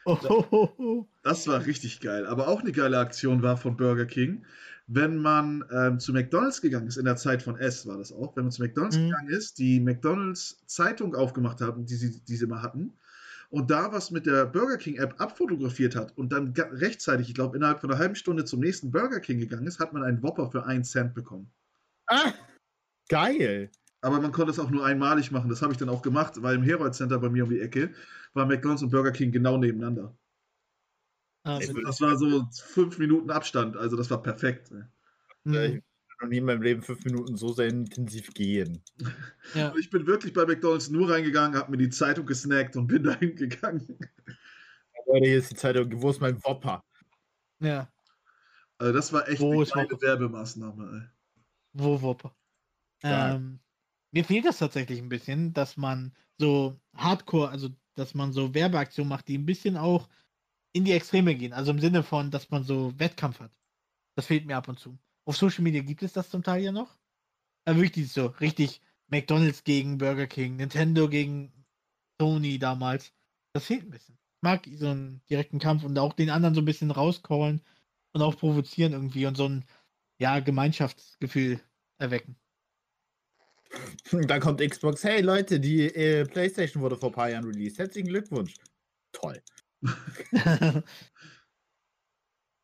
Das 1.24 1.45
war 1.47 1.65
richtig 1.65 1.99
geil. 1.99 2.26
Aber 2.26 2.47
auch 2.47 2.61
eine 2.61 2.72
geile 2.72 2.97
Aktion 2.99 3.41
war 3.43 3.57
von 3.57 3.76
Burger 3.76 4.05
King, 4.05 4.45
wenn 4.88 5.18
man 5.18 5.65
ähm, 5.72 5.99
zu 5.99 6.13
McDonalds 6.13 6.61
gegangen 6.61 6.88
ist, 6.88 6.95
in 6.95 7.03
der 7.03 7.18
Zeit 7.18 7.43
von 7.43 7.57
S 7.57 7.86
war 7.86 7.97
das 7.97 8.13
auch, 8.13 8.36
wenn 8.38 8.45
man 8.45 8.51
zu 8.51 8.61
McDonalds 8.61 8.97
Mhm. 8.97 9.09
gegangen 9.09 9.30
ist, 9.30 9.59
die 9.59 9.82
McDonalds 9.82 10.63
Zeitung 10.65 11.13
aufgemacht 11.15 11.59
haben, 11.59 11.86
die 11.86 11.95
sie, 11.95 12.22
die 12.24 12.36
sie 12.38 12.45
immer 12.45 12.61
hatten, 12.61 12.93
und 13.49 13.70
da 13.70 13.91
was 13.91 14.11
mit 14.11 14.26
der 14.26 14.45
Burger 14.45 14.78
King 14.78 14.95
App 14.95 15.20
abfotografiert 15.20 15.95
hat 15.95 16.18
und 16.18 16.32
dann 16.32 16.53
rechtzeitig, 16.55 17.30
ich 17.30 17.36
glaube 17.36 17.57
innerhalb 17.57 17.82
von 17.82 17.91
einer 17.91 17.99
halben 17.99 18.15
Stunde 18.15 18.45
zum 18.45 18.61
nächsten 18.61 18.91
Burger 18.91 19.20
King 19.20 19.39
gegangen 19.39 19.68
ist, 19.68 19.80
hat 19.80 19.91
man 19.91 20.03
einen 20.03 20.24
Whopper 20.24 20.49
für 20.49 20.65
einen 20.65 20.86
Cent 20.86 21.13
bekommen. 21.13 21.49
Ah, 22.07 22.34
geil. 23.09 23.70
Aber 24.02 24.22
man 24.22 24.32
konnte 24.32 24.52
es 24.52 24.60
auch 24.60 24.70
nur 24.70 24.86
einmalig 24.86 25.32
machen. 25.32 25.50
Das 25.50 25.62
habe 25.62 25.74
ich 25.74 25.80
dann 25.80 25.89
auch 25.89 26.02
gemacht, 26.02 26.41
weil 26.41 26.56
im 26.56 26.64
Herold 26.64 26.93
Center 26.93 27.18
bei 27.20 27.30
mir 27.30 27.43
um 27.45 27.50
die 27.50 27.60
Ecke 27.60 27.93
war 28.34 28.45
McDonalds 28.45 28.84
und 28.84 28.89
Burger 28.91 29.12
King 29.12 29.32
genau 29.32 29.58
nebeneinander. 29.58 30.16
Will- 31.45 31.84
Das 31.86 32.02
war 32.02 32.18
so 32.18 32.45
fünf 32.52 32.98
Minuten 32.98 33.32
Abstand, 33.32 33.78
also 33.78 33.95
das 33.95 34.10
war 34.10 34.22
perfekt. 34.22 34.70
Mhm. 34.72 34.88
Ich 35.45 35.54
will 35.54 35.84
noch 36.22 36.28
nie 36.30 36.38
in 36.38 36.45
meinem 36.45 36.62
Leben 36.62 36.82
fünf 36.82 37.06
Minuten 37.06 37.38
so 37.38 37.54
sehr 37.54 37.68
intensiv 37.68 38.34
gehen. 38.34 38.84
Ja. 39.54 39.74
Ich 39.80 39.89
bin 39.89 40.06
wirklich 40.06 40.34
bei 40.34 40.45
McDonalds 40.45 40.89
nur 40.89 41.10
reingegangen, 41.10 41.58
habe 41.58 41.72
mir 41.72 41.78
die 41.78 41.89
Zeitung 41.89 42.26
gesnackt 42.26 42.76
und 42.76 42.88
bin 42.88 43.04
dahin 43.04 43.36
gegangen. 43.36 43.98
Leute, 45.06 45.26
hier 45.28 45.38
ist 45.38 45.52
die 45.52 45.56
Zeitung, 45.56 45.89
wo 46.02 46.10
ist 46.10 46.20
mein 46.22 46.43
Wopper? 46.43 46.84
ja. 47.60 47.91
Also 48.80 48.93
das 48.93 49.12
war 49.12 49.28
echt 49.28 49.41
Wo 49.41 49.54
eine 49.54 49.66
kleine? 49.66 49.89
Werbemaßnahme. 50.02 51.12
Wo 51.74 52.00
Whopper? 52.00 52.36
Stark. 53.00 53.36
Ähm, 53.36 53.60
mir 54.18 54.26
fehlt 54.26 54.45
das 54.45 54.57
tatsächlich 54.57 54.97
ein 54.97 55.09
bisschen, 55.09 55.53
dass 55.53 55.78
man 55.78 56.11
so 56.39 56.80
Hardcore, 56.95 57.49
also 57.49 57.70
dass 57.93 58.15
man 58.15 58.34
so 58.34 58.55
Werbeaktionen 58.55 59.09
macht, 59.09 59.28
die 59.28 59.38
ein 59.38 59.45
bisschen 59.45 59.78
auch 59.78 60.09
in 60.74 60.86
die 60.86 60.93
Extreme 60.93 61.36
gehen. 61.36 61.53
Also 61.53 61.70
im 61.70 61.80
Sinne 61.80 62.01
von, 62.01 62.32
dass 62.32 62.49
man 62.49 62.63
so 62.63 62.97
Wettkampf 62.99 63.39
hat. 63.39 63.51
Das 64.15 64.26
fehlt 64.26 64.47
mir 64.47 64.57
ab 64.57 64.70
und 64.70 64.80
zu. 64.80 64.97
Auf 65.26 65.38
Social 65.38 65.63
Media 65.63 65.84
gibt 65.84 66.01
es 66.01 66.13
das 66.13 66.32
zum 66.32 66.41
Teil 66.41 66.63
ja 66.63 66.72
noch. 66.72 66.97
Aber 67.65 67.80
wirklich 67.80 68.11
so 68.11 68.26
richtig 68.41 68.82
McDonalds 69.05 69.63
gegen 69.63 69.99
Burger 69.99 70.26
King, 70.26 70.55
Nintendo 70.55 71.07
gegen 71.07 71.53
Sony 72.20 72.57
damals. 72.57 73.13
Das 73.53 73.65
fehlt 73.65 73.84
ein 73.84 73.91
bisschen. 73.91 74.15
Ich 74.15 74.41
mag 74.41 74.68
so 74.74 74.88
einen 74.88 75.22
direkten 75.30 75.59
Kampf 75.59 75.84
und 75.84 75.99
auch 75.99 76.13
den 76.13 76.32
anderen 76.32 76.55
so 76.55 76.61
ein 76.61 76.65
bisschen 76.65 76.89
rauscallen 76.89 77.61
und 78.13 78.22
auch 78.24 78.36
provozieren 78.36 78.93
irgendwie 78.93 79.28
und 79.28 79.38
so 79.38 79.47
ein 79.47 79.63
ja, 80.20 80.39
Gemeinschaftsgefühl 80.39 81.61
erwecken. 81.99 82.36
Da 84.28 84.39
kommt 84.39 84.61
Xbox, 84.61 85.03
hey 85.03 85.22
Leute, 85.22 85.59
die 85.59 85.93
äh, 85.93 86.26
Playstation 86.26 86.82
wurde 86.82 86.97
vor 86.97 87.09
ein 87.09 87.15
paar 87.15 87.30
Jahren 87.30 87.45
released. 87.45 87.78
Herzlichen 87.78 88.07
Glückwunsch. 88.07 88.53
Toll. 89.11 89.41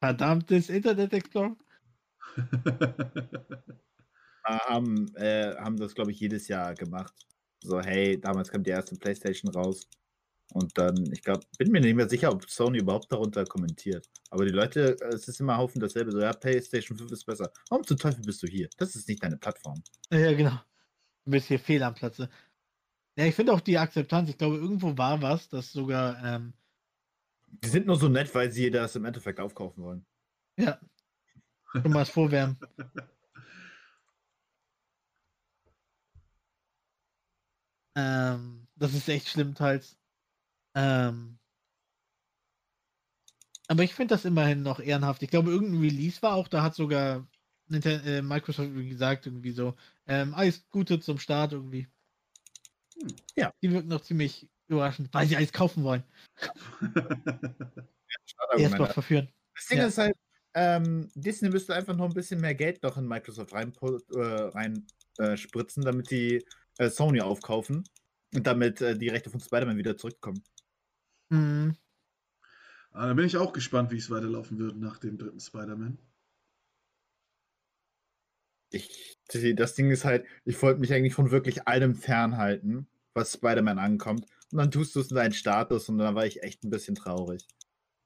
Verdammtes 0.01 0.69
Internet 0.69 1.13
Explorer. 1.13 1.55
Äh, 2.37 2.41
haben, 4.43 5.15
äh, 5.15 5.55
haben 5.55 5.77
das, 5.77 5.95
glaube 5.95 6.11
ich, 6.11 6.19
jedes 6.19 6.47
Jahr 6.47 6.73
gemacht. 6.75 7.13
So, 7.61 7.79
hey, 7.81 8.19
damals 8.19 8.49
kam 8.49 8.63
die 8.63 8.71
erste 8.71 8.95
Playstation 8.95 9.51
raus. 9.51 9.87
Und 10.53 10.77
dann, 10.77 11.11
ich 11.11 11.23
glaube, 11.23 11.45
bin 11.57 11.71
mir 11.71 11.81
nicht 11.81 11.95
mehr 11.95 12.09
sicher, 12.09 12.31
ob 12.31 12.47
Sony 12.49 12.79
überhaupt 12.79 13.11
darunter 13.11 13.45
kommentiert. 13.45 14.07
Aber 14.29 14.45
die 14.45 14.51
Leute, 14.51 14.97
äh, 15.01 15.13
es 15.13 15.27
ist 15.27 15.39
immer 15.39 15.57
Haufen 15.57 15.79
dasselbe. 15.79 16.11
So, 16.11 16.19
ja, 16.19 16.33
PlayStation 16.33 16.97
5 16.97 17.11
ist 17.11 17.25
besser. 17.25 17.51
Warum 17.69 17.85
zum 17.85 17.97
Teufel 17.97 18.23
bist 18.23 18.43
du 18.43 18.47
hier? 18.47 18.69
Das 18.77 18.95
ist 18.95 19.07
nicht 19.07 19.23
deine 19.23 19.37
Plattform. 19.37 19.81
Ja, 20.11 20.33
genau. 20.33 20.59
Bist 21.25 21.47
hier 21.47 21.59
fehl 21.59 21.83
am 21.83 21.95
Platze. 21.95 22.29
Ja, 23.17 23.25
ich 23.25 23.35
finde 23.35 23.53
auch 23.53 23.61
die 23.61 23.77
Akzeptanz, 23.77 24.29
ich 24.29 24.37
glaube, 24.37 24.57
irgendwo 24.57 24.97
war 24.97 25.21
was, 25.21 25.49
das 25.49 25.71
sogar, 25.71 26.21
ähm, 26.23 26.53
Die 27.47 27.69
sind 27.69 27.87
nur 27.87 27.95
so 27.95 28.09
nett, 28.09 28.33
weil 28.35 28.51
sie 28.51 28.69
das 28.69 28.95
im 28.95 29.05
Endeffekt 29.05 29.39
aufkaufen 29.39 29.83
wollen. 29.83 30.05
ja, 30.57 30.79
schon 31.83 31.91
mal 31.91 31.99
das 32.01 32.09
Vorwärmen. 32.09 32.57
ähm, 37.95 38.67
das 38.75 38.93
ist 38.93 39.07
echt 39.09 39.29
schlimm 39.29 39.55
teils. 39.55 39.97
Ähm, 40.75 41.39
aber 43.67 43.83
ich 43.83 43.93
finde 43.93 44.15
das 44.15 44.25
immerhin 44.25 44.63
noch 44.63 44.79
ehrenhaft. 44.79 45.23
Ich 45.23 45.29
glaube, 45.29 45.51
irgendein 45.51 45.81
Release 45.81 46.21
war 46.21 46.35
auch, 46.35 46.47
da 46.47 46.63
hat 46.63 46.75
sogar 46.75 47.27
Ninten 47.73 48.05
äh, 48.05 48.21
Microsoft 48.21 48.69
irgendwie 48.69 48.89
gesagt, 48.89 49.25
irgendwie 49.25 49.51
so, 49.51 49.75
ähm, 50.07 50.33
alles 50.33 50.67
Gute 50.69 50.99
zum 50.99 51.19
Start 51.19 51.53
irgendwie. 51.53 51.87
Hm. 53.01 53.15
Ja. 53.35 53.53
Die 53.61 53.71
wirken 53.71 53.89
noch 53.89 54.01
ziemlich 54.01 54.49
überraschend, 54.67 55.13
weil 55.13 55.27
sie 55.27 55.35
alles 55.35 55.51
kaufen 55.51 55.83
wollen. 55.83 56.03
Erstmal 58.57 58.87
verführen. 58.93 59.29
Das 59.55 59.67
Ding 59.67 59.79
Ja. 59.79 59.87
ist 59.87 59.97
halt, 59.97 60.15
ähm, 60.53 61.09
Disney 61.15 61.49
müsste 61.49 61.73
einfach 61.73 61.95
noch 61.95 62.05
ein 62.05 62.13
bisschen 62.13 62.39
mehr 62.39 62.55
Geld 62.55 62.83
noch 62.83 62.97
in 62.97 63.07
Microsoft 63.07 63.53
rein, 63.53 63.73
äh, 64.15 64.19
rein 64.19 64.85
äh, 65.17 65.35
spritzen, 65.35 65.83
damit 65.83 66.11
die 66.11 66.45
äh, 66.77 66.89
Sony 66.89 67.21
aufkaufen 67.21 67.83
und 68.33 68.47
damit 68.47 68.81
äh, 68.81 68.97
die 68.97 69.09
Rechte 69.09 69.29
von 69.29 69.39
Spider-Man 69.39 69.77
wieder 69.77 69.97
zurückkommen. 69.97 70.43
Mhm. 71.29 71.75
Ah, 72.91 73.07
da 73.07 73.13
bin 73.13 73.25
ich 73.25 73.37
auch 73.37 73.53
gespannt, 73.53 73.91
wie 73.91 73.97
es 73.97 74.11
weiterlaufen 74.11 74.59
wird 74.59 74.77
nach 74.77 74.99
dem 74.99 75.17
dritten 75.17 75.39
Spider-Man. 75.39 75.97
Ich, 78.73 79.17
das 79.55 79.75
Ding 79.75 79.89
ist 79.91 80.05
halt, 80.05 80.25
ich 80.45 80.61
wollte 80.61 80.79
mich 80.79 80.93
eigentlich 80.93 81.13
von 81.13 81.31
wirklich 81.31 81.67
allem 81.67 81.95
fernhalten, 81.95 82.87
was 83.13 83.33
Spider-Man 83.33 83.79
ankommt. 83.79 84.25
Und 84.51 84.57
dann 84.57 84.71
tust 84.71 84.95
du 84.95 84.99
es 84.99 85.09
in 85.09 85.15
deinen 85.15 85.33
Status 85.33 85.89
und 85.89 85.97
dann 85.97 86.15
war 86.15 86.25
ich 86.25 86.43
echt 86.43 86.63
ein 86.63 86.69
bisschen 86.69 86.95
traurig. 86.95 87.47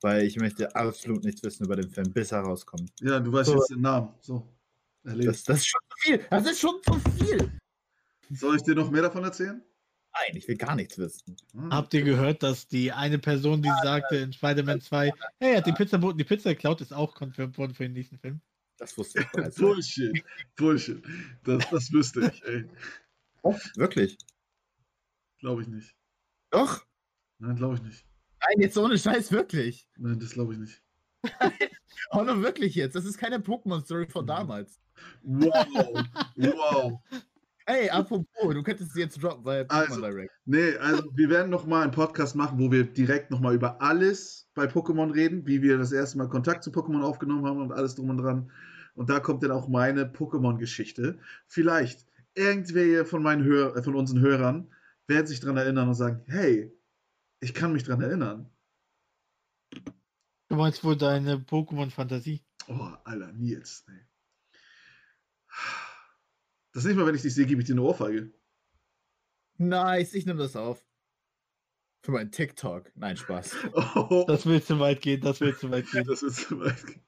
Weil 0.01 0.23
ich 0.23 0.37
möchte 0.37 0.75
absolut 0.75 1.23
nichts 1.23 1.41
wissen 1.43 1.65
über 1.65 1.75
den 1.75 1.89
Film, 1.89 2.13
bis 2.13 2.31
er 2.31 2.41
rauskommt. 2.41 2.91
Ja, 3.01 3.19
du 3.19 3.31
weißt 3.33 3.49
So. 3.49 3.55
jetzt 3.55 3.71
den 3.71 3.81
Namen. 3.81 4.13
So. 4.21 4.47
Das, 5.03 5.13
Erledigt. 5.13 5.49
das 5.49 5.57
ist 5.59 5.67
schon 5.67 5.81
zu 5.89 5.97
viel. 5.99 6.25
Das 6.29 6.45
ist 6.45 6.59
schon 6.59 6.75
zu 6.83 6.99
viel. 7.17 7.51
Soll 8.29 8.57
ich 8.57 8.63
dir 8.63 8.75
noch 8.75 8.91
mehr 8.91 9.01
davon 9.01 9.23
erzählen? 9.23 9.61
Nein, 10.13 10.37
ich 10.37 10.47
will 10.47 10.57
gar 10.57 10.75
nichts 10.75 10.97
wissen. 10.97 11.35
Hm. 11.53 11.71
Habt 11.71 11.93
ihr 11.93 12.01
gehört, 12.03 12.43
dass 12.43 12.67
die 12.67 12.91
eine 12.91 13.19
Person, 13.19 13.61
die 13.61 13.71
sagte 13.83 14.17
in 14.17 14.33
Spider-Man 14.33 14.81
2, 14.81 15.11
hey, 15.39 15.51
er 15.51 15.57
hat 15.57 15.67
die 15.67 15.71
Pizzaboten 15.73 16.17
die 16.17 16.23
Pizza 16.23 16.49
geklaut, 16.53 16.81
ist 16.81 16.93
auch 16.93 17.13
confirmed 17.15 17.57
worden 17.57 17.73
für 17.73 17.83
den 17.83 17.93
nächsten 17.93 18.17
Film? 18.17 18.41
Das 18.77 18.97
wusste 18.97 19.21
ich 19.21 19.27
bereits. 19.31 19.55
Bullshit. 19.59 20.23
Bullshit. 20.55 21.03
Das, 21.43 21.69
das 21.69 21.91
wüsste 21.91 22.31
ich, 22.31 22.43
ey. 22.45 22.65
Oh, 23.43 23.55
wirklich? 23.75 24.17
Glaube 25.39 25.61
ich 25.63 25.67
nicht. 25.67 25.95
Doch. 26.51 26.85
Nein, 27.39 27.55
glaube 27.55 27.75
ich 27.75 27.81
nicht. 27.83 28.05
Nein, 28.41 28.61
jetzt 28.61 28.77
ohne 28.77 28.97
Scheiß, 28.97 29.31
wirklich. 29.31 29.87
Nein, 29.97 30.19
das 30.19 30.31
glaube 30.31 30.53
ich 30.53 30.59
nicht. 30.59 30.81
Oh, 32.11 32.21
nur 32.23 32.41
wirklich 32.41 32.75
jetzt. 32.75 32.95
Das 32.95 33.03
ist 33.05 33.17
keine 33.17 33.39
Pokémon-Story 33.39 34.07
von 34.07 34.23
Mhm. 34.23 34.27
damals. 34.27 34.79
Wow. 35.23 36.05
Wow. 36.37 37.01
Hey, 37.65 37.89
apropos, 37.89 38.53
du 38.53 38.63
könntest 38.63 38.93
sie 38.93 39.01
jetzt 39.01 39.21
droppen, 39.21 39.43
weil 39.43 39.63
Pokémon 39.63 39.73
Also- 39.89 40.01
Direct. 40.01 40.31
Nee, 40.45 40.75
also 40.77 41.03
wir 41.15 41.29
werden 41.29 41.49
nochmal 41.49 41.83
einen 41.83 41.91
Podcast 41.91 42.35
machen, 42.35 42.59
wo 42.59 42.71
wir 42.71 42.85
direkt 42.85 43.29
nochmal 43.29 43.55
über 43.55 43.81
alles 43.81 44.47
bei 44.53 44.65
Pokémon 44.67 45.13
reden, 45.13 45.45
wie 45.47 45.61
wir 45.61 45.77
das 45.77 45.91
erste 45.91 46.17
Mal 46.17 46.29
Kontakt 46.29 46.63
zu 46.63 46.69
Pokémon 46.69 47.01
aufgenommen 47.01 47.45
haben 47.45 47.61
und 47.61 47.73
alles 47.73 47.95
drum 47.95 48.09
und 48.11 48.19
dran. 48.19 48.51
Und 48.97 49.09
da 49.09 49.19
kommt 49.19 49.43
dann 49.43 49.51
auch 49.51 49.67
meine 49.67 50.05
Pokémon-Geschichte. 50.05 51.19
Vielleicht 51.45 52.05
irgendwer 52.33 53.05
von 53.05 53.21
meinen 53.23 53.43
Hör 53.43 53.75
äh, 53.75 53.83
von 53.83 53.95
unseren 53.95 54.19
Hörern 54.21 54.73
werden 55.07 55.27
sich 55.27 55.39
daran 55.39 55.57
erinnern 55.57 55.87
und 55.87 55.93
sagen, 55.95 56.23
hey, 56.27 56.71
ich 57.39 57.53
kann 57.53 57.71
mich 57.73 57.83
daran 57.83 58.01
erinnern. 58.01 58.49
Du 60.49 60.55
meinst 60.55 60.83
wohl 60.83 60.97
deine 60.97 61.35
Pokémon-Fantasie? 61.37 62.43
Oh, 62.67 62.89
Alter, 63.03 63.31
Nils. 63.33 63.85
Ey. 63.87 64.01
Das 66.73 66.83
nächste 66.83 66.99
Mal, 66.99 67.07
wenn 67.07 67.15
ich 67.15 67.21
dich 67.21 67.33
sehe, 67.35 67.45
gebe 67.45 67.61
ich 67.61 67.67
dir 67.67 67.73
eine 67.73 67.81
Ohrfeige. 67.83 68.33
Nice, 69.57 70.13
ich 70.13 70.25
nehme 70.25 70.39
das 70.39 70.55
auf. 70.55 70.83
Für 72.03 72.11
meinen 72.11 72.31
TikTok. 72.31 72.91
Nein, 72.95 73.17
Spaß. 73.17 73.55
Oh, 73.95 74.25
Das 74.27 74.45
will 74.45 74.61
zu 74.61 74.79
weit 74.79 75.01
gehen, 75.01 75.21
das 75.21 75.39
will 75.41 75.55
zu 75.55 75.69
weit 75.71 75.89
gehen. 75.91 76.05
das 76.07 76.23
ist 76.23 76.47
zu 76.47 76.59
weit. 76.59 76.85
gehen. 76.85 77.01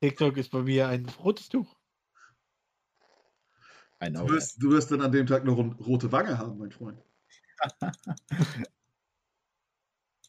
TikTok 0.00 0.36
ist 0.36 0.50
bei 0.50 0.62
mir 0.62 0.88
ein 0.88 1.06
rotes 1.24 1.48
Tuch. 1.48 1.76
Du 4.00 4.28
wirst, 4.28 4.62
du 4.62 4.70
wirst 4.70 4.92
dann 4.92 5.00
an 5.00 5.10
dem 5.10 5.26
Tag 5.26 5.42
eine 5.42 5.50
ro- 5.50 5.74
rote 5.84 6.12
Wange 6.12 6.38
haben, 6.38 6.56
mein 6.58 6.70
Freund. 6.70 7.02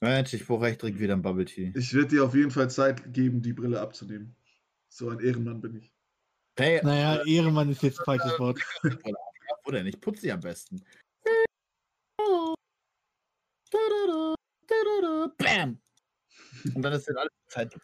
Mensch, 0.02 0.34
ich 0.34 0.48
brauche 0.48 0.68
echt 0.68 0.82
dringend 0.82 1.00
wieder 1.02 1.14
ein 1.14 1.22
Bubble 1.22 1.46
Tea. 1.46 1.72
Ich 1.76 1.94
werde 1.94 2.08
dir 2.08 2.24
auf 2.24 2.34
jeden 2.34 2.52
Fall 2.52 2.70
Zeit 2.70 3.14
geben, 3.14 3.42
die 3.42 3.54
Brille 3.54 3.80
abzunehmen. 3.80 4.36
So 4.88 5.10
ein 5.10 5.20
Ehrenmann 5.20 5.62
bin 5.62 5.76
ich. 5.76 5.94
Hey, 6.58 6.82
Naja, 6.84 7.24
Ehremann 7.26 7.70
ist 7.70 7.84
jetzt 7.84 8.00
ein 8.00 8.06
falsches 8.06 8.40
Wort. 8.40 8.60
wo 9.64 9.72
denn? 9.72 9.86
Ich 9.86 10.00
putze 10.02 10.22
sie 10.22 10.32
am 10.32 10.40
besten. 10.40 10.84
Und 16.76 16.82
dann 16.82 16.94
ist 16.94 17.08
dann 17.08 17.18
alles 17.18 17.32
Zeit. 17.48 17.80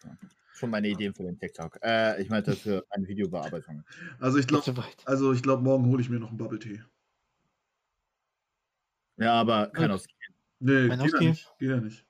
Schon 0.54 0.70
meine 0.70 0.88
Ideen 0.88 1.14
für 1.14 1.22
den 1.22 1.38
TikTok. 1.38 1.78
Äh, 1.82 2.22
ich 2.22 2.30
meinte 2.30 2.56
für 2.56 2.84
eine 2.90 3.06
Videobearbeitung. 3.06 3.84
Also 4.18 4.38
ich 4.38 4.46
glaube, 4.46 4.84
also 5.04 5.32
ich 5.32 5.42
glaube, 5.42 5.62
morgen 5.62 5.86
hole 5.86 6.00
ich 6.00 6.08
mir 6.08 6.18
noch 6.18 6.30
einen 6.30 6.38
Bubble 6.38 6.58
Tea. 6.58 6.82
Ja, 9.18 9.34
aber 9.34 9.68
kein 9.68 9.88
Gut. 9.88 9.96
aus. 9.96 10.06
Nee, 10.58 10.88
geht 10.88 10.98
ja 10.98 11.04
Ausgehen? 11.04 11.30
nicht. 11.30 11.52
Geht 11.58 11.70
ja 11.70 11.76
nicht. 11.76 12.06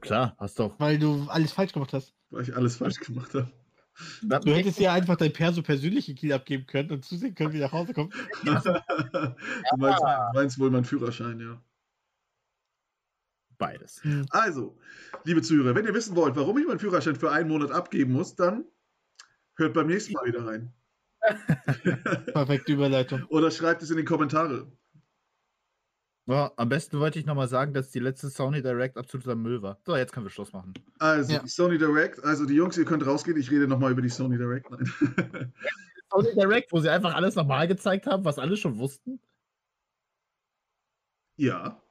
Klar, 0.00 0.34
hast 0.38 0.58
doch. 0.58 0.78
Weil 0.80 0.98
du 0.98 1.28
alles 1.28 1.52
falsch 1.52 1.72
gemacht 1.72 1.92
hast. 1.92 2.14
Weil 2.30 2.42
ich 2.42 2.56
alles 2.56 2.76
falsch 2.76 2.98
gemacht 3.00 3.34
habe. 3.34 3.52
Du 4.22 4.54
hättest 4.54 4.80
ja 4.80 4.92
einfach 4.94 5.16
dein 5.16 5.32
Perso 5.32 5.62
persönliche 5.62 6.14
Kiel 6.14 6.32
abgeben 6.32 6.66
können 6.66 6.90
und 6.90 7.04
zusehen 7.04 7.34
können, 7.34 7.52
wie 7.52 7.58
nach 7.58 7.72
Hause 7.72 7.92
kommt. 7.92 8.14
du 8.44 9.34
meinst, 9.76 10.02
meinst 10.32 10.58
wohl 10.58 10.70
mein 10.70 10.84
Führerschein, 10.84 11.38
ja. 11.38 11.60
Beides. 13.60 14.02
Hm. 14.02 14.24
Also, 14.30 14.76
liebe 15.24 15.42
Zuhörer, 15.42 15.74
wenn 15.74 15.84
ihr 15.84 15.92
wissen 15.94 16.16
wollt, 16.16 16.34
warum 16.34 16.56
ich 16.58 16.66
meinen 16.66 16.78
Führerschein 16.78 17.14
für 17.14 17.30
einen 17.30 17.48
Monat 17.48 17.70
abgeben 17.70 18.12
muss, 18.14 18.34
dann 18.34 18.64
hört 19.56 19.74
beim 19.74 19.86
nächsten 19.86 20.14
Mal 20.14 20.24
wieder 20.24 20.46
rein. 20.46 20.72
Perfekte 22.32 22.72
Überleitung. 22.72 23.24
Oder 23.28 23.50
schreibt 23.50 23.82
es 23.82 23.90
in 23.90 23.98
die 23.98 24.04
Kommentare. 24.06 24.72
Ja, 26.26 26.50
am 26.56 26.70
besten 26.70 26.98
wollte 27.00 27.18
ich 27.18 27.26
nochmal 27.26 27.48
sagen, 27.48 27.74
dass 27.74 27.90
die 27.90 27.98
letzte 27.98 28.30
Sony 28.30 28.62
Direct 28.62 28.96
absoluter 28.96 29.34
Müll 29.34 29.60
war. 29.60 29.78
So, 29.84 29.94
jetzt 29.94 30.12
können 30.12 30.24
wir 30.24 30.30
Schluss 30.30 30.52
machen. 30.54 30.72
Also, 30.98 31.34
Ja. 31.34 31.40
die 31.40 31.48
Sony 31.48 31.76
Direct, 31.76 32.24
also 32.24 32.46
die 32.46 32.54
Jungs, 32.54 32.78
ihr 32.78 32.86
könnt 32.86 33.04
rausgehen, 33.06 33.36
ich 33.36 33.50
rede 33.50 33.68
nochmal 33.68 33.92
über 33.92 34.00
die 34.00 34.08
Sony 34.08 34.38
Direct. 34.38 34.70
Nein. 34.70 34.90
Sony 36.10 36.32
Direct, 36.34 36.72
wo 36.72 36.80
sie 36.80 36.88
einfach 36.88 37.14
alles 37.14 37.34
nochmal 37.34 37.68
gezeigt 37.68 38.06
haben, 38.06 38.24
was 38.24 38.38
alle 38.38 38.56
schon 38.56 38.78
wussten? 38.78 39.20
ja. 41.36 41.82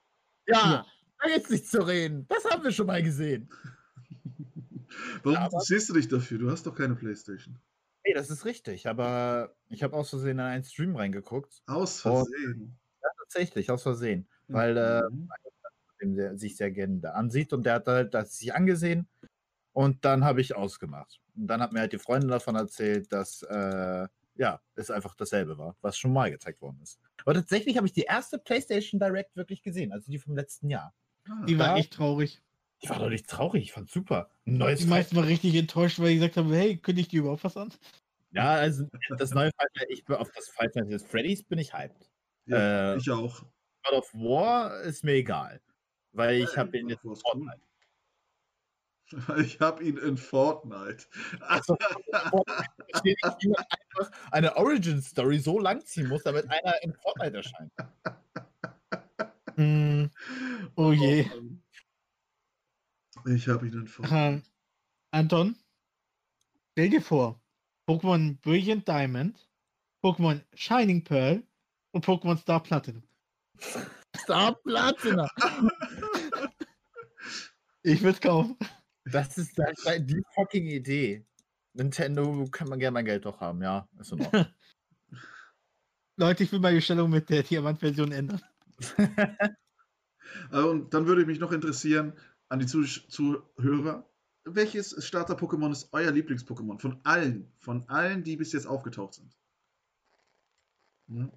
Ja, 0.48 0.58
Ja. 0.72 0.86
Da 1.22 1.30
gibt's 1.30 1.50
nichts 1.50 1.72
zu 1.72 1.82
reden. 1.82 2.26
Das 2.28 2.46
haben 2.46 2.64
wir 2.64 2.72
schon 2.72 2.88
mal 2.88 3.04
gesehen. 3.04 3.50
Warum 5.24 5.44
interessierst 5.44 5.90
du 5.90 5.94
dich 5.94 6.08
dafür? 6.08 6.40
Du 6.40 6.50
hast 6.52 6.66
doch 6.66 6.76
keine 6.76 6.96
Playstation. 6.96 7.60
Nee, 8.06 8.14
das 8.14 8.30
ist 8.30 8.46
richtig, 8.46 8.88
aber 8.88 9.56
ich 9.68 9.84
habe 9.84 9.96
aus 9.96 10.10
Versehen 10.10 10.40
in 10.40 10.40
einen 10.40 10.64
Stream 10.64 10.96
reingeguckt. 10.96 11.62
Aus. 11.68 12.02
Versehen. 12.02 12.80
Ja, 13.02 13.10
tatsächlich, 13.20 13.70
aus 13.72 13.84
Versehen. 13.84 14.28
Weil 14.48 14.78
äh, 14.78 15.02
Mhm. 16.02 16.38
sich 16.38 16.56
sehr 16.56 16.72
gerne 16.72 17.00
da 17.00 17.12
ansieht 17.12 17.52
und 17.54 17.66
der 17.66 17.74
hat 17.76 17.88
halt 17.88 18.14
das 18.14 18.38
sich 18.38 18.54
angesehen 18.56 19.08
und 19.74 20.06
dann 20.06 20.24
habe 20.24 20.42
ich 20.42 20.56
ausgemacht. 20.56 21.20
Und 21.36 21.48
dann 21.48 21.62
hat 21.62 21.74
mir 21.74 21.82
halt 21.82 21.94
die 21.94 22.00
Freundin 22.00 22.30
davon 22.30 22.56
erzählt, 22.56 23.12
dass 23.12 23.44
äh, 23.44 24.08
ja, 24.36 24.62
es 24.76 24.90
einfach 24.90 25.16
dasselbe 25.16 25.58
war, 25.58 25.76
was 25.82 25.98
schon 25.98 26.14
mal 26.14 26.32
gezeigt 26.32 26.62
worden 26.62 26.80
ist. 26.82 27.00
Aber 27.26 27.34
tatsächlich 27.34 27.76
habe 27.76 27.86
ich 27.86 27.94
die 27.94 28.04
erste 28.04 28.40
PlayStation 28.40 29.00
Direct 29.00 29.36
wirklich 29.36 29.62
gesehen, 29.62 29.92
also 29.92 30.10
die 30.10 30.20
vom 30.20 30.36
letzten 30.36 30.70
Jahr. 30.70 30.94
Die 31.48 31.58
war 31.60 31.68
Ja. 31.68 31.78
echt 31.78 31.94
traurig. 31.94 32.42
Ich 32.82 32.90
war 32.90 33.00
doch 33.00 33.10
nicht 33.10 33.28
traurig, 33.28 33.64
ich 33.64 33.72
fand 33.74 33.90
super. 33.90 34.30
Ein 34.48 34.58
neues 34.58 34.80
Die 34.80 34.86
meisten 34.86 35.16
waren 35.18 35.26
richtig 35.26 35.54
enttäuscht, 35.56 36.00
weil 36.00 36.10
die 36.10 36.16
gesagt 36.16 36.38
haben, 36.38 36.52
hey, 36.54 36.78
kündigt 36.78 37.12
die 37.12 37.18
überhaupt 37.18 37.44
was 37.44 37.58
an? 37.58 37.74
Ja, 38.32 38.52
also 38.54 38.86
das 39.18 39.32
neue 39.32 39.52
Five 39.52 39.68
Nights- 39.76 39.90
ich 39.92 40.06
bin 40.06 40.16
auf 40.16 40.30
das 40.34 40.50
Nights 40.60 40.78
at 41.04 41.10
Freddy's 41.10 41.44
bin 41.44 41.60
ich 41.60 41.74
hyped. 41.74 42.10
ja, 42.46 42.94
äh, 42.94 42.98
ich 42.98 43.10
auch. 43.12 43.42
God 43.84 43.94
of 43.94 44.14
War 44.14 44.82
ist 44.82 45.04
mir 45.04 45.14
egal, 45.14 45.62
weil 46.14 46.42
ich 46.42 46.56
habe 46.58 46.78
ihn 46.78 46.88
jetzt 46.90 47.04
ist 47.04 47.22
Fortnite. 47.22 47.60
Ich 49.44 49.60
habe 49.60 49.84
ihn 49.84 49.98
in 49.98 50.18
Fortnite. 50.18 51.06
Also, 51.42 51.76
verstehe 52.92 53.16
nicht, 53.24 53.38
wie 53.42 53.48
man 53.50 53.66
einfach 53.98 54.12
eine 54.32 54.56
Origin 54.56 55.02
Story 55.02 55.40
so 55.40 55.60
lang 55.60 55.84
ziehen 55.84 56.08
muss, 56.08 56.24
damit 56.24 56.48
einer 56.50 56.76
in 56.84 56.94
Fortnite 56.94 57.38
erscheint. 57.38 57.72
Hm, 59.60 60.10
oh 60.78 60.94
je. 60.94 61.30
Ich 63.26 63.50
habe 63.50 63.68
ihn 63.68 63.88
Fortnite. 63.88 64.16
Ähm, 64.16 64.44
Anton, 65.12 65.58
stell 66.72 66.90
dir 66.90 67.02
vor, 67.02 67.42
Pokémon 67.86 68.40
Brilliant 68.40 68.88
Diamond, 68.88 69.50
Pokémon 70.02 70.42
Shining 70.54 71.04
Pearl 71.04 71.44
und 71.92 72.06
Pokémon 72.06 72.38
Star 72.38 72.64
Platinum. 72.64 73.04
Star 74.16 74.56
Platina. 74.64 75.30
Ich 77.82 78.02
würde 78.02 78.20
kaufen. 78.20 78.58
Das 79.06 79.38
ist 79.38 79.58
die 79.58 80.22
fucking 80.36 80.68
Idee. 80.68 81.26
Nintendo 81.74 82.46
kann 82.52 82.68
man 82.68 82.78
gerne 82.78 82.94
mein 82.96 83.06
Geld 83.06 83.24
doch 83.24 83.40
haben, 83.40 83.62
ja. 83.62 83.88
Ist 83.98 84.12
in 84.12 84.22
Ordnung. 84.22 84.46
Leute, 86.18 86.44
ich 86.44 86.52
will 86.52 86.60
meine 86.60 86.76
Bestellung 86.76 87.10
mit 87.10 87.30
der 87.30 87.44
Diamant-Version 87.44 88.12
ändern. 88.12 88.42
Äh, 90.52 90.62
Und 90.62 90.94
dann 90.94 91.08
würde 91.08 91.26
mich 91.26 91.40
noch 91.40 91.52
interessieren 91.52 92.14
an 92.50 92.60
die 92.60 92.66
Zuh 92.66 92.84
Zuhörer, 92.84 94.08
welches 94.44 95.04
Starter-Pokémon 95.06 95.72
ist 95.72 95.90
euer 95.92 96.12
Lieblings-Pokémon? 96.12 96.80
Von 96.80 97.00
allen, 97.04 97.52
von 97.60 97.88
allen, 97.90 98.24
die 98.24 98.38
bis 98.38 98.54
jetzt 98.54 98.68
aufgetaucht 98.68 99.16
sind. 99.16 99.36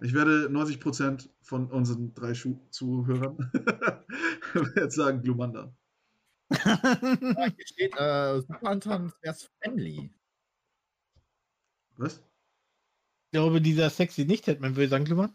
Ich 0.03 0.13
werde 0.13 0.49
90% 0.51 1.31
von 1.41 1.71
unseren 1.71 2.13
drei 2.15 2.35
Schu 2.35 2.59
Zuhörern 2.71 3.39
werden 4.55 4.91
sagen 4.91 5.23
Glumanda. 5.23 5.75
Hier 6.51 7.67
steht 7.67 7.97
äh, 7.97 8.41
Super 8.41 8.67
Anton 8.69 9.13
wär's 9.23 9.51
Family. 9.63 10.11
Was? 11.97 12.17
Ich 12.17 13.33
glaube, 13.33 13.63
dieser 13.63 13.89
sexy 13.89 14.27
Nicht-Hitman 14.27 14.77
würde 14.77 14.91
sagen, 14.91 15.07
Kluman. 15.07 15.35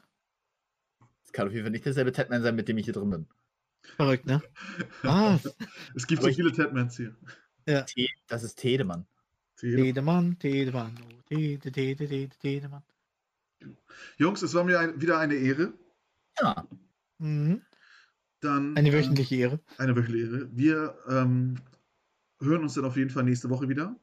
Das 1.28 1.34
kann 1.34 1.48
auf 1.48 1.54
jeden 1.54 1.66
Fall 1.66 1.72
nicht 1.72 1.86
derselbe 1.86 2.14
Tatman 2.14 2.42
sein, 2.42 2.56
mit 2.56 2.70
dem 2.70 2.78
ich 2.78 2.86
hier 2.86 2.94
drin 2.94 3.10
bin. 3.10 3.28
Verrückt, 3.98 4.26
ne? 4.26 4.42
Was? 5.02 5.44
Es 5.96 6.08
gibt 6.08 6.22
Aber 6.22 6.30
so 6.32 6.36
viele 6.36 6.54
Tatmans 6.54 6.96
hier. 6.96 7.16
Te- 7.66 8.08
Das 8.28 8.44
ist 8.44 8.56
Tedemann. 8.56 9.06
Tedemann, 9.58 10.40
Tedemann, 10.40 10.98
oh, 11.04 11.22
Tede, 11.28 11.70
Tede, 11.72 12.08
Tede, 12.08 12.38
Tedemann. 12.38 12.84
Jungs, 14.18 14.42
es 14.42 14.54
war 14.54 14.64
mir 14.64 14.80
ein, 14.80 15.02
wieder 15.02 15.20
eine 15.20 15.36
Ehre. 15.36 15.74
Ja. 16.40 16.66
Mhm. 17.18 17.62
Dann, 18.40 18.78
Eine 18.78 18.90
ähm, 18.90 18.94
wöchentliche 18.96 19.36
Ehre. 19.36 19.60
Eine 19.78 19.96
wöchentliche 19.96 20.28
Ehre. 20.28 20.50
Wir 20.56 20.98
ähm, 21.10 21.56
hören 22.40 22.62
uns 22.62 22.76
dann 22.76 22.86
auf 22.86 22.96
jeden 22.96 23.10
Fall 23.10 23.24
nächste 23.24 23.50
Woche 23.50 23.68
wieder. 23.68 24.00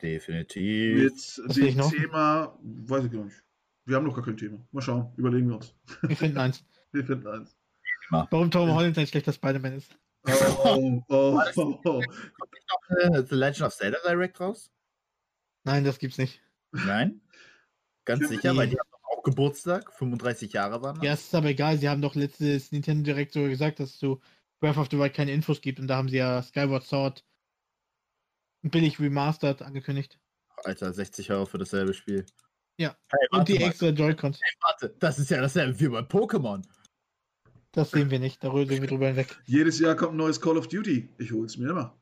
Definitiv. 0.00 1.02
Mit 1.02 1.12
Was 1.48 1.56
dem? 1.56 1.80
Thema, 1.90 2.58
weiß 2.62 3.06
ich 3.06 3.12
gar 3.12 3.24
nicht. 3.24 3.42
Wir 3.84 3.96
haben 3.96 4.06
noch 4.06 4.14
gar 4.14 4.24
kein 4.24 4.36
Thema. 4.36 4.58
Mal 4.72 4.82
schauen, 4.82 5.12
überlegen 5.16 5.48
wir 5.48 5.56
uns. 5.56 5.74
Wir 6.02 6.16
finden 6.16 6.38
eins. 6.38 6.64
Wir 6.92 7.04
finden 7.04 7.28
eins. 7.28 7.56
Warum 8.10 8.50
Tom 8.50 8.74
Holland 8.74 8.98
ein 8.98 9.06
schlechter 9.06 9.32
Spider-Man 9.32 9.74
ist. 9.74 9.96
Oh, 10.26 11.02
oh, 11.08 11.40
oh, 11.54 11.78
oh. 11.84 12.02
Kommt 12.02 12.52
nicht 12.52 12.66
noch 12.68 12.96
eine 13.04 13.24
The 13.24 13.34
Legend 13.36 13.62
of 13.62 13.74
Zelda 13.76 13.98
Direct 14.04 14.40
raus? 14.40 14.72
Nein, 15.62 15.84
das 15.84 15.98
gibt's 16.00 16.18
nicht. 16.18 16.42
Nein? 16.72 17.20
Ganz 18.04 18.28
sicher, 18.28 18.56
weil 18.56 18.68
die 18.68 18.76
haben 18.78 18.88
doch 18.90 19.18
auch 19.18 19.22
Geburtstag, 19.22 19.92
35 19.94 20.52
Jahre 20.52 20.82
waren. 20.82 20.96
das. 20.96 21.04
Ja, 21.04 21.12
ist 21.12 21.34
aber 21.34 21.48
egal. 21.48 21.78
Sie 21.78 21.88
haben 21.88 22.02
doch 22.02 22.16
letztes 22.16 22.72
Nintendo 22.72 23.04
Direct 23.04 23.32
so 23.32 23.44
gesagt, 23.44 23.78
dass 23.78 23.90
es 23.90 23.98
zu 23.98 24.20
Breath 24.58 24.76
of 24.76 24.88
the 24.90 24.98
Wild 24.98 25.14
keine 25.14 25.32
Infos 25.32 25.60
gibt 25.60 25.78
und 25.78 25.86
da 25.86 25.96
haben 25.96 26.08
sie 26.08 26.16
ja 26.16 26.42
Skyward 26.42 26.84
Sword 26.84 27.24
billig 28.62 28.98
remastered 29.00 29.62
angekündigt. 29.62 30.18
Alter, 30.64 30.92
60 30.92 31.30
Euro 31.30 31.46
für 31.46 31.58
dasselbe 31.58 31.94
Spiel. 31.94 32.26
Ja. 32.80 32.96
Hey, 33.08 33.28
Und 33.32 33.46
die 33.46 33.58
mal, 33.58 33.66
extra 33.68 33.88
Joy-Cons. 33.88 34.40
warte, 34.62 34.96
das 34.98 35.18
ist 35.18 35.28
ja 35.30 35.38
dasselbe 35.40 35.78
wie 35.78 35.88
bei 35.88 36.00
Pokémon. 36.00 36.64
Das 37.72 37.90
sehen 37.90 38.10
wir 38.10 38.18
nicht. 38.18 38.42
Da 38.42 38.50
rühren 38.50 38.70
wir 38.70 38.86
drüber 38.88 39.08
hinweg. 39.08 39.38
Jedes 39.44 39.78
Jahr 39.78 39.94
kommt 39.96 40.14
ein 40.14 40.16
neues 40.16 40.40
Call 40.40 40.56
of 40.56 40.66
Duty. 40.68 41.10
Ich 41.18 41.30
hol's 41.30 41.58
mir 41.58 41.68
immer. 41.70 42.00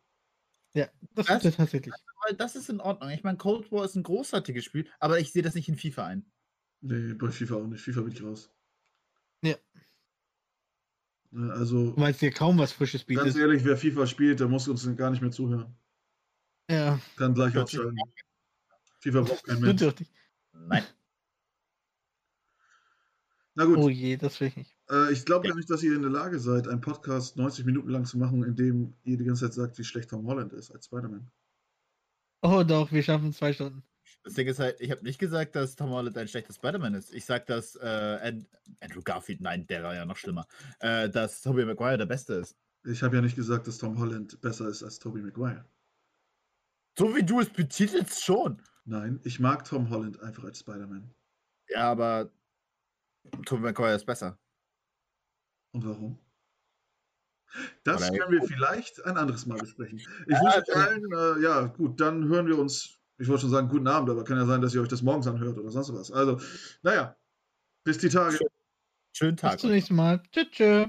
Ja, 0.75 0.89
das 1.17 1.29
ist 1.29 1.43
ja 1.45 1.51
tatsächlich. 1.51 1.93
weil 2.25 2.37
das 2.37 2.55
ist 2.55 2.69
in 2.71 2.81
Ordnung. 2.81 3.11
Ich 3.11 3.25
meine, 3.25 3.37
Cold 3.39 3.73
War 3.73 3.85
ist 3.85 3.97
ein 3.97 4.05
großartiges 4.05 4.65
Spiel, 4.65 4.89
aber 5.01 5.19
ich 5.19 5.33
sehe 5.33 5.43
das 5.43 5.55
nicht 5.55 5.69
in 5.69 5.77
FIFA 5.77 6.07
ein. 6.07 6.31
Nee, 6.81 7.15
bei 7.15 7.31
FIFA 7.33 7.57
auch 7.57 7.67
nicht. 7.67 7.83
FIFA 7.83 8.03
bin 8.03 8.13
ich 8.13 8.23
raus. 8.23 8.49
Ja. 9.43 9.57
Ne, 11.33 11.53
Also, 11.55 11.93
Weil 11.97 12.13
es 12.13 12.19
dir 12.19 12.31
kaum 12.31 12.57
was 12.59 12.73
Frisches 12.73 13.05
ganz 13.05 13.25
bietet. 13.25 13.37
ehrlich, 13.41 13.65
wer 13.65 13.77
FIFA 13.77 14.07
spielt, 14.07 14.39
der 14.39 14.47
muss 14.47 14.69
uns 14.69 14.89
gar 14.97 15.11
nicht 15.11 15.23
mehr 15.23 15.33
zuhören. 15.33 15.75
Ja, 16.71 17.01
Kann 17.17 17.35
gleich 17.35 17.57
ausschalten. 17.59 17.97
FIFA 19.01 19.23
braucht 19.23 19.45
kein 19.45 19.61
Mensch. 19.61 19.81
nicht. 19.83 20.11
Nein. 20.67 20.85
Na 23.55 23.65
gut, 23.65 23.79
Oh 23.79 23.89
je, 23.89 24.17
das 24.17 24.41
will 24.41 24.49
ich 24.49 24.57
nicht. 24.57 24.77
äh, 24.91 25.13
ich 25.13 25.25
glaube 25.25 25.49
Ja. 25.49 25.55
nicht, 25.55 25.69
dass 25.71 25.83
ihr 25.83 25.95
in 25.95 26.03
der 26.03 26.11
Lage 26.11 26.39
seid, 26.39 26.69
einen 26.69 26.81
Podcast 26.81 27.37
90 27.37 27.65
Minuten 27.65 27.89
lang 27.91 28.05
zu 28.05 28.19
machen, 28.19 28.45
in 28.45 28.55
dem 28.55 28.95
ihr 29.05 29.17
die 29.19 29.25
ganze 29.25 29.47
Zeit 29.47 29.55
sagt, 29.55 29.79
wie 29.79 29.85
schlecht 29.85 30.11
Tom 30.11 30.27
Holland 30.27 30.53
ist 30.53 30.71
als 30.71 30.87
Spider-Man. 30.87 31.29
Oh 32.43 32.63
doch, 32.63 32.93
wir 32.93 33.03
schaffen 33.03 33.33
zwei 33.33 33.53
Stunden. 33.53 33.83
Das 34.23 34.35
Ding 34.35 34.47
ist 34.47 34.59
halt, 34.61 34.81
ich 34.81 34.91
habe 34.91 35.03
nicht 35.03 35.19
gesagt, 35.19 35.57
dass 35.57 35.75
Tom 35.75 35.91
Holland 35.91 36.17
ein 36.17 36.29
schlechter 36.29 36.53
Spider-Man 36.53 36.95
ist. 36.95 37.13
Ich 37.13 37.25
sag, 37.25 37.47
dass 37.47 37.75
äh, 37.77 38.19
And 38.23 38.47
Andrew 38.81 39.03
Garfield, 39.03 39.41
nein, 39.41 39.67
der 39.67 39.83
war 39.83 39.95
ja 39.95 40.05
noch 40.07 40.17
schlimmer, 40.17 40.47
äh, 40.81 41.09
dass 41.09 41.41
Tobey 41.43 41.65
Maguire 41.65 41.99
der 41.99 42.07
Beste 42.07 42.35
ist. 42.35 42.57
Ich 42.85 43.03
habe 43.03 43.17
ja 43.17 43.23
nicht 43.23 43.35
gesagt, 43.37 43.67
dass 43.67 43.79
Tom 43.79 43.99
Holland 43.99 44.41
besser 44.41 44.69
ist 44.69 44.83
als 44.85 44.99
Tobey 45.01 45.21
Maguire. 45.21 45.65
So 46.97 47.15
wie 47.17 47.23
du 47.25 47.41
es 47.41 47.51
betitelst, 47.51 48.25
schon. 48.25 48.63
Nein, 48.89 49.20
ich 49.24 49.39
mag 49.39 49.65
Tom 49.65 49.90
Holland 49.90 50.19
einfach 50.20 50.44
als 50.44 50.60
Spider-Man. 50.60 51.10
Ja, 51.69 51.90
aber 51.90 52.31
Tobey 53.44 53.62
Maguire 53.62 53.94
ist 53.94 54.06
besser. 54.06 54.39
Und 55.73 55.85
warum? 55.86 56.19
Das 57.85 58.01
Weil- 58.10 58.19
können 58.19 58.32
wir 58.40 58.48
vielleicht 58.48 59.05
ein 59.05 59.19
anderes 59.19 59.44
Mal 59.44 59.59
besprechen. 59.59 59.98
Ich 59.98 60.06
Ja, 60.27 60.40
wünsche 60.40 60.59
euch 60.59 60.69
ja. 60.69 60.74
allen, 60.74 61.12
äh, 61.12 61.43
ja, 61.43 61.66
gut, 61.66 62.01
dann 62.01 62.28
hören 62.28 62.47
wir 62.47 62.59
uns, 62.59 62.98
ich 63.19 63.28
wollte 63.28 63.43
schon 63.43 63.51
sagen, 63.51 63.69
guten 63.69 63.89
Abend, 63.89 64.09
aber 64.09 64.24
kann 64.24 64.39
ja 64.39 64.47
sein, 64.47 64.62
dass 64.62 64.74
ihr 64.74 64.81
euch 64.81 64.89
das 64.89 65.02
morgens 65.02 65.27
anhört 65.27 65.59
oder 65.59 65.70
sonst 65.70 65.93
was. 65.93 66.10
Also, 66.10 66.40
naja, 66.82 67.15
bis 67.85 67.98
die 67.98 68.09
Tage. 68.09 68.39
Schönen 69.12 69.36
Bis 69.36 69.40
Tag. 69.43 69.60
zum 69.60 69.70
nächsten 69.70 69.97
Mal. 69.97 70.23
Tschüss. 70.32 70.47
tschüss. 70.51 70.86